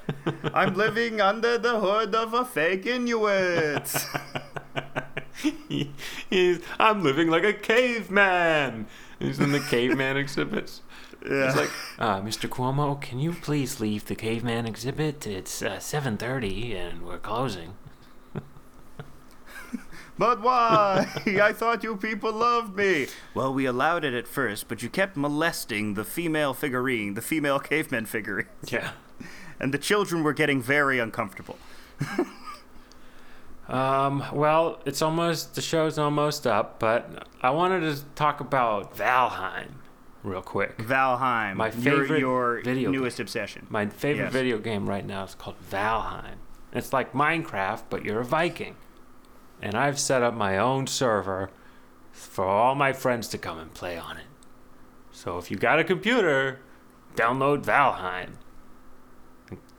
I'm 0.53 0.75
living 0.75 1.19
under 1.19 1.57
the 1.57 1.79
hood 1.79 2.13
of 2.15 2.33
a 2.33 2.45
fake 2.45 2.85
Inuit. 2.85 3.93
He, 5.67 5.91
he's, 6.29 6.59
I'm 6.79 7.03
living 7.03 7.27
like 7.29 7.43
a 7.43 7.53
caveman. 7.53 8.85
He's 9.23 9.39
in 9.39 9.51
the 9.51 9.59
caveman 9.59 10.17
exhibits. 10.17 10.81
Yeah. 11.25 11.45
He's 11.47 11.55
like, 11.55 11.69
uh, 11.97 12.19
Mr. 12.21 12.49
Cuomo, 12.49 12.99
can 13.01 13.19
you 13.19 13.31
please 13.33 13.79
leave 13.79 14.05
the 14.05 14.15
caveman 14.15 14.65
exhibit? 14.65 15.25
It's 15.25 15.61
uh, 15.61 15.77
7:30 15.77 16.75
and 16.75 17.01
we're 17.03 17.17
closing. 17.19 17.75
But 20.15 20.41
why? 20.41 21.07
I 21.41 21.53
thought 21.53 21.83
you 21.83 21.95
people 21.97 22.31
loved 22.33 22.75
me. 22.77 23.07
Well, 23.33 23.51
we 23.51 23.65
allowed 23.65 24.05
it 24.05 24.13
at 24.13 24.27
first, 24.27 24.67
but 24.67 24.83
you 24.83 24.89
kept 24.89 25.17
molesting 25.17 25.95
the 25.95 26.03
female 26.03 26.53
figurine, 26.53 27.15
the 27.15 27.21
female 27.21 27.59
caveman 27.59 28.05
figurine, 28.05 28.45
Yeah. 28.69 28.91
and 29.59 29.73
the 29.73 29.79
children 29.79 30.21
were 30.23 30.33
getting 30.33 30.61
very 30.61 30.99
uncomfortable. 30.99 31.57
Um, 33.67 34.23
well, 34.33 34.81
it's 34.85 35.01
almost 35.01 35.55
the 35.55 35.61
show's 35.61 35.97
almost 35.97 36.45
up, 36.45 36.79
but 36.79 37.27
I 37.41 37.49
wanted 37.51 37.81
to 37.95 38.03
talk 38.15 38.41
about 38.41 38.95
Valheim 38.97 39.69
real 40.21 40.41
quick. 40.41 40.77
Valheim, 40.77 41.55
My 41.55 41.71
favorite 41.71 42.19
your, 42.19 42.61
video 42.61 42.91
newest 42.91 43.19
obsession. 43.19 43.65
My 43.69 43.87
favorite 43.87 44.25
Yes. 44.25 44.33
video 44.33 44.57
game 44.57 44.87
right 44.89 45.05
now 45.05 45.23
is 45.23 45.35
called 45.35 45.55
Valheim. 45.69 46.35
It's 46.73 46.91
like 46.91 47.13
Minecraft, 47.13 47.83
but 47.89 48.03
you're 48.03 48.19
a 48.21 48.25
Viking. 48.25 48.75
And 49.61 49.75
I've 49.75 49.99
set 49.99 50.23
up 50.23 50.33
my 50.33 50.57
own 50.57 50.87
server 50.87 51.49
for 52.11 52.45
all 52.45 52.75
my 52.75 52.91
friends 52.93 53.27
to 53.29 53.37
come 53.37 53.59
and 53.59 53.73
play 53.73 53.97
on 53.97 54.17
it. 54.17 54.25
So 55.11 55.37
if 55.37 55.49
you 55.49 55.57
got 55.57 55.79
a 55.79 55.83
computer, 55.83 56.59
download 57.15 57.63
Valheim. 57.63 58.31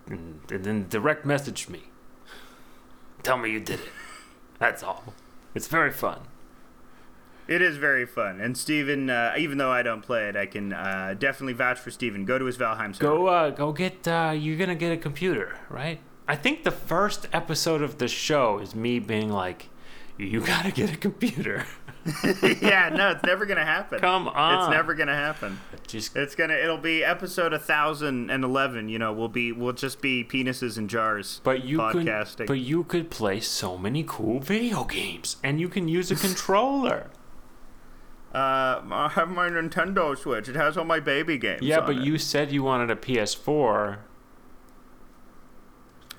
And, 0.06 0.40
and 0.50 0.64
then 0.64 0.86
direct 0.88 1.24
message 1.26 1.68
me. 1.68 1.84
Tell 3.24 3.38
me 3.38 3.50
you 3.50 3.58
did 3.58 3.80
it. 3.80 3.88
That's 4.58 4.82
all. 4.82 5.14
It's 5.54 5.66
very 5.66 5.90
fun. 5.90 6.20
It 7.48 7.60
is 7.60 7.76
very 7.78 8.06
fun, 8.06 8.40
and 8.40 8.56
Steven, 8.56 9.10
uh, 9.10 9.34
even 9.36 9.58
though 9.58 9.70
I 9.70 9.82
don't 9.82 10.00
play 10.00 10.28
it, 10.28 10.36
I 10.36 10.46
can 10.46 10.72
uh, 10.72 11.14
definitely 11.18 11.52
vouch 11.52 11.78
for 11.78 11.90
Steven. 11.90 12.24
Go 12.24 12.38
to 12.38 12.44
his 12.44 12.56
Valheim 12.56 12.94
server. 12.94 13.16
Go, 13.16 13.26
uh, 13.26 13.50
go 13.50 13.72
get. 13.72 14.06
Uh, 14.08 14.34
you're 14.36 14.56
gonna 14.56 14.74
get 14.74 14.92
a 14.92 14.96
computer, 14.96 15.58
right? 15.68 16.00
I 16.26 16.36
think 16.36 16.64
the 16.64 16.70
first 16.70 17.26
episode 17.34 17.82
of 17.82 17.98
the 17.98 18.08
show 18.08 18.58
is 18.60 18.74
me 18.74 18.98
being 18.98 19.30
like, 19.30 19.68
"You 20.16 20.40
gotta 20.40 20.70
get 20.70 20.92
a 20.92 20.96
computer." 20.96 21.66
yeah, 22.60 22.90
no, 22.90 23.10
it's 23.12 23.24
never 23.24 23.46
gonna 23.46 23.64
happen. 23.64 23.98
Come 23.98 24.28
on. 24.28 24.58
it's 24.58 24.70
never 24.70 24.94
gonna 24.94 25.14
happen. 25.14 25.58
Just 25.86 26.14
It's 26.16 26.34
gonna. 26.34 26.54
It'll 26.54 26.76
be 26.78 27.02
episode 27.02 27.58
thousand 27.62 28.30
and 28.30 28.44
eleven. 28.44 28.88
You 28.88 28.98
know, 28.98 29.12
we'll 29.12 29.28
be. 29.28 29.52
We'll 29.52 29.72
just 29.72 30.02
be 30.02 30.22
penises 30.24 30.76
and 30.76 30.88
jars. 30.88 31.40
but 31.44 31.64
you 31.64 31.78
podcasting. 31.78 32.36
could, 32.38 32.46
but 32.46 32.58
you 32.58 32.84
could 32.84 33.10
play 33.10 33.40
so 33.40 33.78
many 33.78 34.04
cool 34.06 34.40
video 34.40 34.84
games, 34.84 35.36
and 35.42 35.60
you 35.60 35.68
can 35.68 35.88
use 35.88 36.10
a 36.10 36.16
controller. 36.16 37.10
Uh, 38.34 38.82
I 38.90 39.10
have 39.14 39.28
my 39.28 39.48
Nintendo 39.48 40.18
Switch. 40.18 40.48
It 40.48 40.56
has 40.56 40.76
all 40.76 40.84
my 40.84 40.98
baby 40.98 41.38
games. 41.38 41.62
yeah, 41.62 41.78
but 41.78 41.98
it. 41.98 42.02
you 42.02 42.18
said 42.18 42.50
you 42.50 42.64
wanted 42.64 42.90
a 42.90 42.96
PS4. 42.96 43.98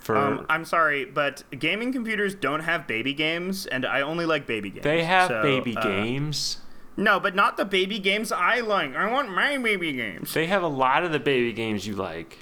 For 0.06 0.16
Um, 0.16 0.46
I'm 0.50 0.66
sorry, 0.66 1.04
but 1.04 1.42
gaming 1.50 1.92
computers 1.92 2.36
don't 2.36 2.60
have 2.60 2.86
baby 2.86 3.12
games, 3.12 3.66
and 3.66 3.88
I 3.88 4.02
only 4.02 4.28
like 4.28 4.46
baby 4.46 4.70
games. 4.70 4.84
they 4.84 5.04
have 5.04 5.30
So, 5.30 5.42
baby 5.42 5.76
uh, 5.76 5.82
games. 5.82 6.60
No, 6.96 7.20
but 7.20 7.34
not 7.34 7.58
the 7.58 7.66
baby 7.66 7.98
games 7.98 8.32
I 8.32 8.60
like. 8.60 8.96
I 8.96 9.12
want 9.12 9.32
my 9.32 9.58
baby 9.58 9.94
games. 9.94 10.32
They 10.32 10.46
have 10.46 10.62
a 10.62 10.68
lot 10.68 11.04
of 11.04 11.12
the 11.12 11.18
baby 11.20 11.52
games 11.54 11.88
you 11.88 11.96
like. 11.96 12.38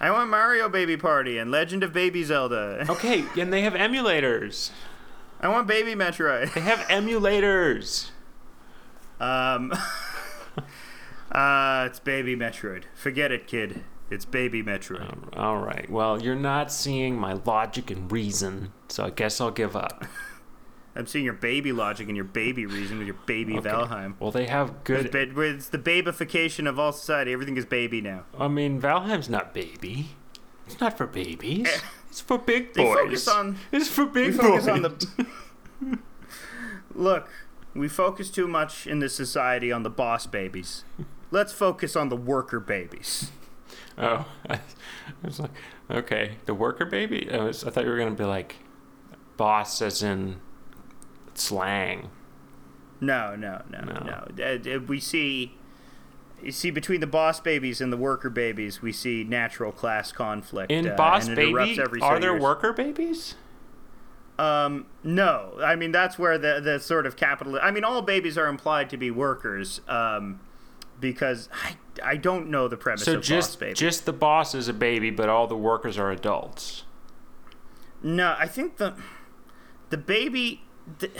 I 0.00 0.10
want 0.10 0.30
Mario 0.30 0.70
Baby 0.70 0.96
Party 0.96 1.36
and 1.36 1.50
Legend 1.50 1.82
of 1.82 1.92
Baby 1.92 2.24
Zelda. 2.24 2.86
Okay, 2.90 3.26
and 3.38 3.52
they 3.52 3.60
have 3.60 3.74
emulators. 3.74 4.70
I 5.38 5.48
want 5.48 5.66
Baby 5.66 5.94
Metroid. 5.94 6.54
They 6.54 6.62
have 6.62 6.78
emulators. 6.88 8.08
Um, 9.20 9.70
uh, 11.30 11.84
it's 11.90 12.00
Baby 12.00 12.36
Metroid. 12.36 12.84
Forget 12.94 13.30
it, 13.32 13.46
kid. 13.46 13.84
It's 14.10 14.24
Baby 14.24 14.62
Metroid. 14.62 15.36
All 15.36 15.58
right. 15.58 15.90
Well, 15.90 16.22
you're 16.22 16.34
not 16.36 16.70
seeing 16.70 17.18
my 17.18 17.32
logic 17.44 17.90
and 17.90 18.10
reason, 18.10 18.72
so 18.88 19.04
I 19.04 19.10
guess 19.10 19.40
I'll 19.40 19.50
give 19.50 19.74
up. 19.74 20.04
I'm 20.96 21.06
seeing 21.06 21.24
your 21.26 21.34
baby 21.34 21.72
logic 21.72 22.06
and 22.08 22.16
your 22.16 22.24
baby 22.24 22.64
reason 22.64 22.96
with 22.98 23.06
your 23.06 23.18
baby 23.26 23.54
Valheim. 23.54 24.14
Well, 24.18 24.30
they 24.30 24.46
have 24.46 24.82
good. 24.84 25.14
It's, 25.14 25.32
it's 25.36 25.68
the 25.68 25.78
babification 25.78 26.66
of 26.66 26.78
all 26.78 26.92
society. 26.92 27.32
Everything 27.34 27.58
is 27.58 27.66
baby 27.66 28.00
now. 28.00 28.24
I 28.38 28.48
mean, 28.48 28.80
Valheim's 28.80 29.28
not 29.28 29.52
baby. 29.52 30.08
It's 30.66 30.80
not 30.80 30.96
for 30.96 31.06
babies. 31.06 31.66
Eh. 31.68 31.80
It's 32.08 32.20
for 32.22 32.38
big 32.38 32.72
boys. 32.72 32.76
They 32.76 32.94
focus 32.94 33.28
on 33.28 33.58
It's 33.72 33.88
for 33.88 34.06
we 34.06 34.10
big 34.30 34.34
focus 34.34 34.64
boys. 34.64 34.68
on 34.68 34.82
the 34.82 35.98
Look, 36.94 37.28
we 37.74 37.88
focus 37.88 38.30
too 38.30 38.48
much 38.48 38.86
in 38.86 39.00
this 39.00 39.14
society 39.14 39.70
on 39.70 39.82
the 39.82 39.90
boss 39.90 40.26
babies. 40.26 40.84
Let's 41.30 41.52
focus 41.52 41.94
on 41.94 42.08
the 42.08 42.16
worker 42.16 42.58
babies. 42.58 43.30
Oh, 43.98 44.26
I, 44.50 44.60
was 45.24 45.40
like, 45.40 45.50
okay, 45.90 46.36
the 46.46 46.54
worker 46.54 46.84
baby. 46.84 47.28
I, 47.32 47.38
was, 47.44 47.64
I 47.64 47.70
thought 47.70 47.84
you 47.84 47.90
were 47.90 47.98
gonna 47.98 48.10
be 48.12 48.24
like, 48.24 48.56
boss 49.36 49.80
as 49.82 50.02
in 50.02 50.40
slang. 51.34 52.10
No, 53.00 53.36
no, 53.36 53.62
no, 53.70 53.80
No. 53.80 53.92
no. 54.36 54.44
Uh, 54.44 54.76
uh, 54.76 54.80
we 54.80 55.00
see, 55.00 55.54
you 56.42 56.50
see, 56.52 56.70
between 56.70 57.00
the 57.00 57.06
boss 57.06 57.40
babies 57.40 57.80
and 57.80 57.92
the 57.92 57.96
worker 57.96 58.30
babies, 58.30 58.80
we 58.82 58.92
see 58.92 59.22
natural 59.24 59.72
class 59.72 60.12
conflict. 60.12 60.70
In 60.72 60.88
uh, 60.88 60.96
Boss 60.96 61.28
and 61.28 61.38
it 61.38 61.42
erupts 61.48 61.66
Baby, 61.76 61.80
every 61.82 62.00
are 62.00 62.18
there 62.18 62.32
years. 62.32 62.42
worker 62.42 62.72
babies? 62.72 63.34
Um, 64.38 64.86
no. 65.02 65.52
I 65.62 65.76
mean, 65.76 65.92
that's 65.92 66.18
where 66.18 66.36
the 66.38 66.60
the 66.60 66.78
sort 66.80 67.06
of 67.06 67.16
capital. 67.16 67.58
I 67.62 67.70
mean, 67.70 67.84
all 67.84 68.02
babies 68.02 68.36
are 68.36 68.48
implied 68.48 68.90
to 68.90 68.96
be 68.96 69.10
workers. 69.10 69.80
Um, 69.88 70.40
because 71.00 71.48
I 71.64 71.76
I 72.02 72.16
don't 72.16 72.48
know 72.48 72.68
the 72.68 72.76
premise 72.76 73.04
So 73.04 73.16
of 73.16 73.22
just 73.22 73.50
Boss 73.52 73.56
Baby. 73.56 73.74
just 73.74 74.06
the 74.06 74.12
boss 74.12 74.54
is 74.54 74.68
a 74.68 74.72
baby, 74.74 75.10
but 75.10 75.28
all 75.28 75.46
the 75.46 75.56
workers 75.56 75.98
are 75.98 76.10
adults. 76.10 76.84
No, 78.02 78.36
I 78.38 78.46
think 78.46 78.76
the 78.76 78.94
the 79.90 79.96
baby 79.96 80.62
the, 80.98 81.10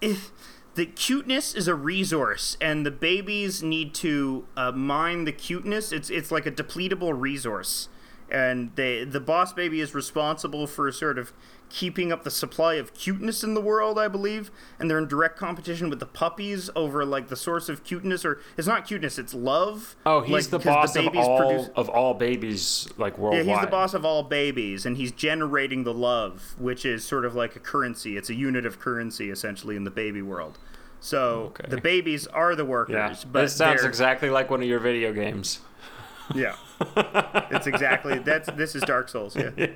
if 0.00 0.30
the 0.74 0.86
cuteness 0.86 1.54
is 1.54 1.68
a 1.68 1.74
resource, 1.74 2.56
and 2.60 2.84
the 2.84 2.90
babies 2.90 3.62
need 3.62 3.94
to 3.94 4.46
uh, 4.56 4.72
mine 4.72 5.24
the 5.24 5.32
cuteness. 5.32 5.90
It's 5.90 6.10
it's 6.10 6.30
like 6.30 6.44
a 6.46 6.52
depletable 6.52 7.18
resource, 7.18 7.88
and 8.30 8.70
they 8.76 9.04
the 9.04 9.20
boss 9.20 9.52
baby 9.54 9.80
is 9.80 9.94
responsible 9.94 10.66
for 10.66 10.92
sort 10.92 11.18
of 11.18 11.32
keeping 11.68 12.12
up 12.12 12.22
the 12.24 12.30
supply 12.30 12.74
of 12.74 12.94
cuteness 12.94 13.42
in 13.44 13.54
the 13.54 13.60
world, 13.60 13.98
I 13.98 14.08
believe. 14.08 14.50
And 14.78 14.88
they're 14.90 14.98
in 14.98 15.08
direct 15.08 15.36
competition 15.36 15.90
with 15.90 16.00
the 16.00 16.06
puppies 16.06 16.70
over 16.76 17.04
like 17.04 17.28
the 17.28 17.36
source 17.36 17.68
of 17.68 17.84
cuteness, 17.84 18.24
or 18.24 18.38
it's 18.56 18.66
not 18.66 18.86
cuteness, 18.86 19.18
it's 19.18 19.34
love. 19.34 19.96
Oh, 20.06 20.20
he's 20.20 20.32
Like, 20.52 20.62
the 20.62 20.68
boss 20.70 20.96
of 20.96 21.08
all 21.16 21.38
produce- 21.38 21.70
of 21.76 21.88
all 21.88 22.14
babies, 22.14 22.88
like 22.96 23.18
worldwide. 23.18 23.46
yeah, 23.46 23.52
he's 23.54 23.60
the 23.64 23.70
boss 23.70 23.94
of 23.94 24.04
all 24.04 24.22
babies, 24.22 24.86
and 24.86 24.96
he's 24.96 25.12
generating 25.12 25.84
the 25.84 25.94
love, 25.94 26.54
which 26.58 26.84
is 26.86 27.04
sort 27.04 27.24
of 27.24 27.34
like 27.34 27.56
a 27.56 27.60
currency. 27.60 28.16
It's 28.16 28.30
a 28.30 28.34
unit 28.34 28.64
of 28.64 28.78
currency, 28.78 29.30
essentially, 29.30 29.76
in 29.76 29.84
the 29.84 29.90
baby 29.90 30.22
world. 30.22 30.58
So 31.00 31.52
Okay. 31.58 31.66
the 31.68 31.80
babies 31.80 32.26
are 32.28 32.54
the 32.54 32.64
workers, 32.64 32.94
Yeah, 32.94 33.28
but 33.30 33.42
this 33.42 33.54
sounds 33.56 33.80
they're- 33.82 33.88
exactly 33.88 34.30
like 34.30 34.50
one 34.50 34.62
of 34.62 34.68
your 34.68 34.80
video 34.80 35.12
games. 35.12 35.60
yeah. 36.34 36.56
it's 37.50 37.66
exactly 37.66 38.18
that's 38.18 38.50
this 38.52 38.74
is 38.74 38.82
Dark 38.82 39.08
Souls. 39.08 39.34
Yeah, 39.36 39.50
Yeah, 39.56 39.66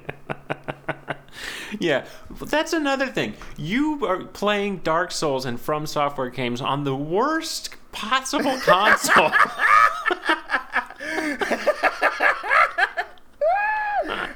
but 2.38 2.50
that's 2.50 2.72
another 2.72 3.06
thing. 3.06 3.34
You 3.56 4.04
are 4.06 4.24
playing 4.24 4.78
Dark 4.78 5.12
Souls 5.12 5.44
and 5.44 5.60
From 5.60 5.86
Software 5.86 6.30
games 6.30 6.60
on 6.60 6.84
the 6.84 6.96
worst 6.96 7.74
possible 7.92 8.58
console. 8.58 9.30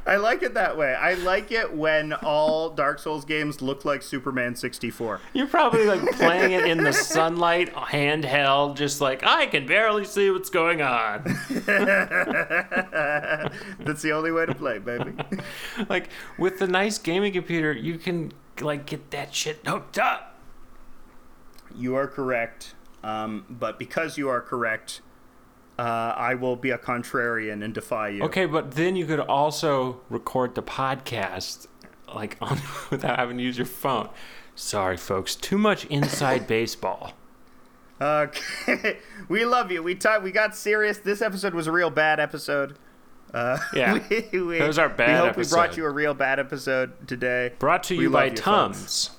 I 0.06 0.16
like 0.16 0.42
it 0.42 0.54
that 0.54 0.76
way. 0.76 0.94
I 0.94 1.14
like 1.14 1.50
it 1.50 1.74
when 1.74 2.12
all 2.12 2.68
Dark 2.70 2.98
Souls 2.98 3.24
games 3.24 3.62
look 3.62 3.86
like 3.86 4.02
Superman 4.02 4.54
sixty 4.54 4.90
four. 4.90 5.20
You're 5.32 5.46
probably 5.46 5.86
like 5.86 6.02
playing 6.16 6.52
it 6.52 6.66
in 6.66 6.84
the 6.84 6.92
sunlight, 6.92 7.72
handheld, 7.74 8.76
just 8.76 9.00
like 9.00 9.24
I 9.24 9.46
can 9.46 9.66
barely 9.66 10.04
see 10.04 10.30
what's 10.30 10.50
going 10.50 10.82
on. 10.82 11.22
That's 13.80 14.02
the 14.02 14.12
only 14.12 14.30
way 14.30 14.44
to 14.44 14.54
play, 14.54 14.78
baby. 14.78 15.12
like 15.88 16.10
with 16.38 16.58
the 16.58 16.66
nice 16.66 16.98
gaming 16.98 17.32
computer, 17.32 17.72
you 17.72 17.96
can 17.96 18.32
like 18.60 18.84
get 18.84 19.10
that 19.10 19.34
shit 19.34 19.66
hooked 19.66 19.98
up. 19.98 20.38
You 21.74 21.94
are 21.96 22.06
correct, 22.06 22.74
um, 23.02 23.46
but 23.48 23.78
because 23.78 24.18
you 24.18 24.28
are 24.28 24.42
correct, 24.42 25.00
uh, 25.78 25.82
I 26.16 26.34
will 26.34 26.56
be 26.56 26.70
a 26.70 26.78
contrarian 26.78 27.64
and 27.64 27.74
defy 27.74 28.08
you. 28.08 28.22
Okay, 28.24 28.46
but 28.46 28.72
then 28.72 28.96
you 28.96 29.06
could 29.06 29.20
also 29.20 30.00
record 30.08 30.54
the 30.54 30.62
podcast 30.62 31.66
like 32.14 32.36
on 32.40 32.60
without 32.90 33.18
having 33.18 33.38
to 33.38 33.42
use 33.42 33.58
your 33.58 33.66
phone. 33.66 34.08
Sorry, 34.54 34.96
folks. 34.96 35.34
Too 35.34 35.58
much 35.58 35.84
inside 35.86 36.46
baseball. 36.48 37.12
Okay, 38.00 38.98
we 39.28 39.44
love 39.44 39.70
you. 39.70 39.82
We 39.82 39.94
t- 39.94 40.08
we 40.22 40.32
got 40.32 40.56
serious. 40.56 40.98
This 40.98 41.22
episode 41.22 41.54
was 41.54 41.66
a 41.66 41.72
real 41.72 41.90
bad 41.90 42.20
episode. 42.20 42.76
Uh, 43.32 43.58
Yeah, 43.74 43.98
we, 44.32 44.40
we, 44.40 44.58
that 44.58 44.66
was 44.68 44.78
our 44.78 44.88
bad 44.88 45.08
We 45.22 45.26
hope 45.28 45.36
we 45.36 45.44
brought 45.46 45.76
you 45.76 45.86
a 45.86 45.90
real 45.90 46.14
bad 46.14 46.38
episode 46.38 47.08
today. 47.08 47.52
Brought 47.58 47.82
to 47.84 47.96
you 47.96 48.08
by 48.10 48.26
you, 48.26 48.36
Tums. 48.36 49.10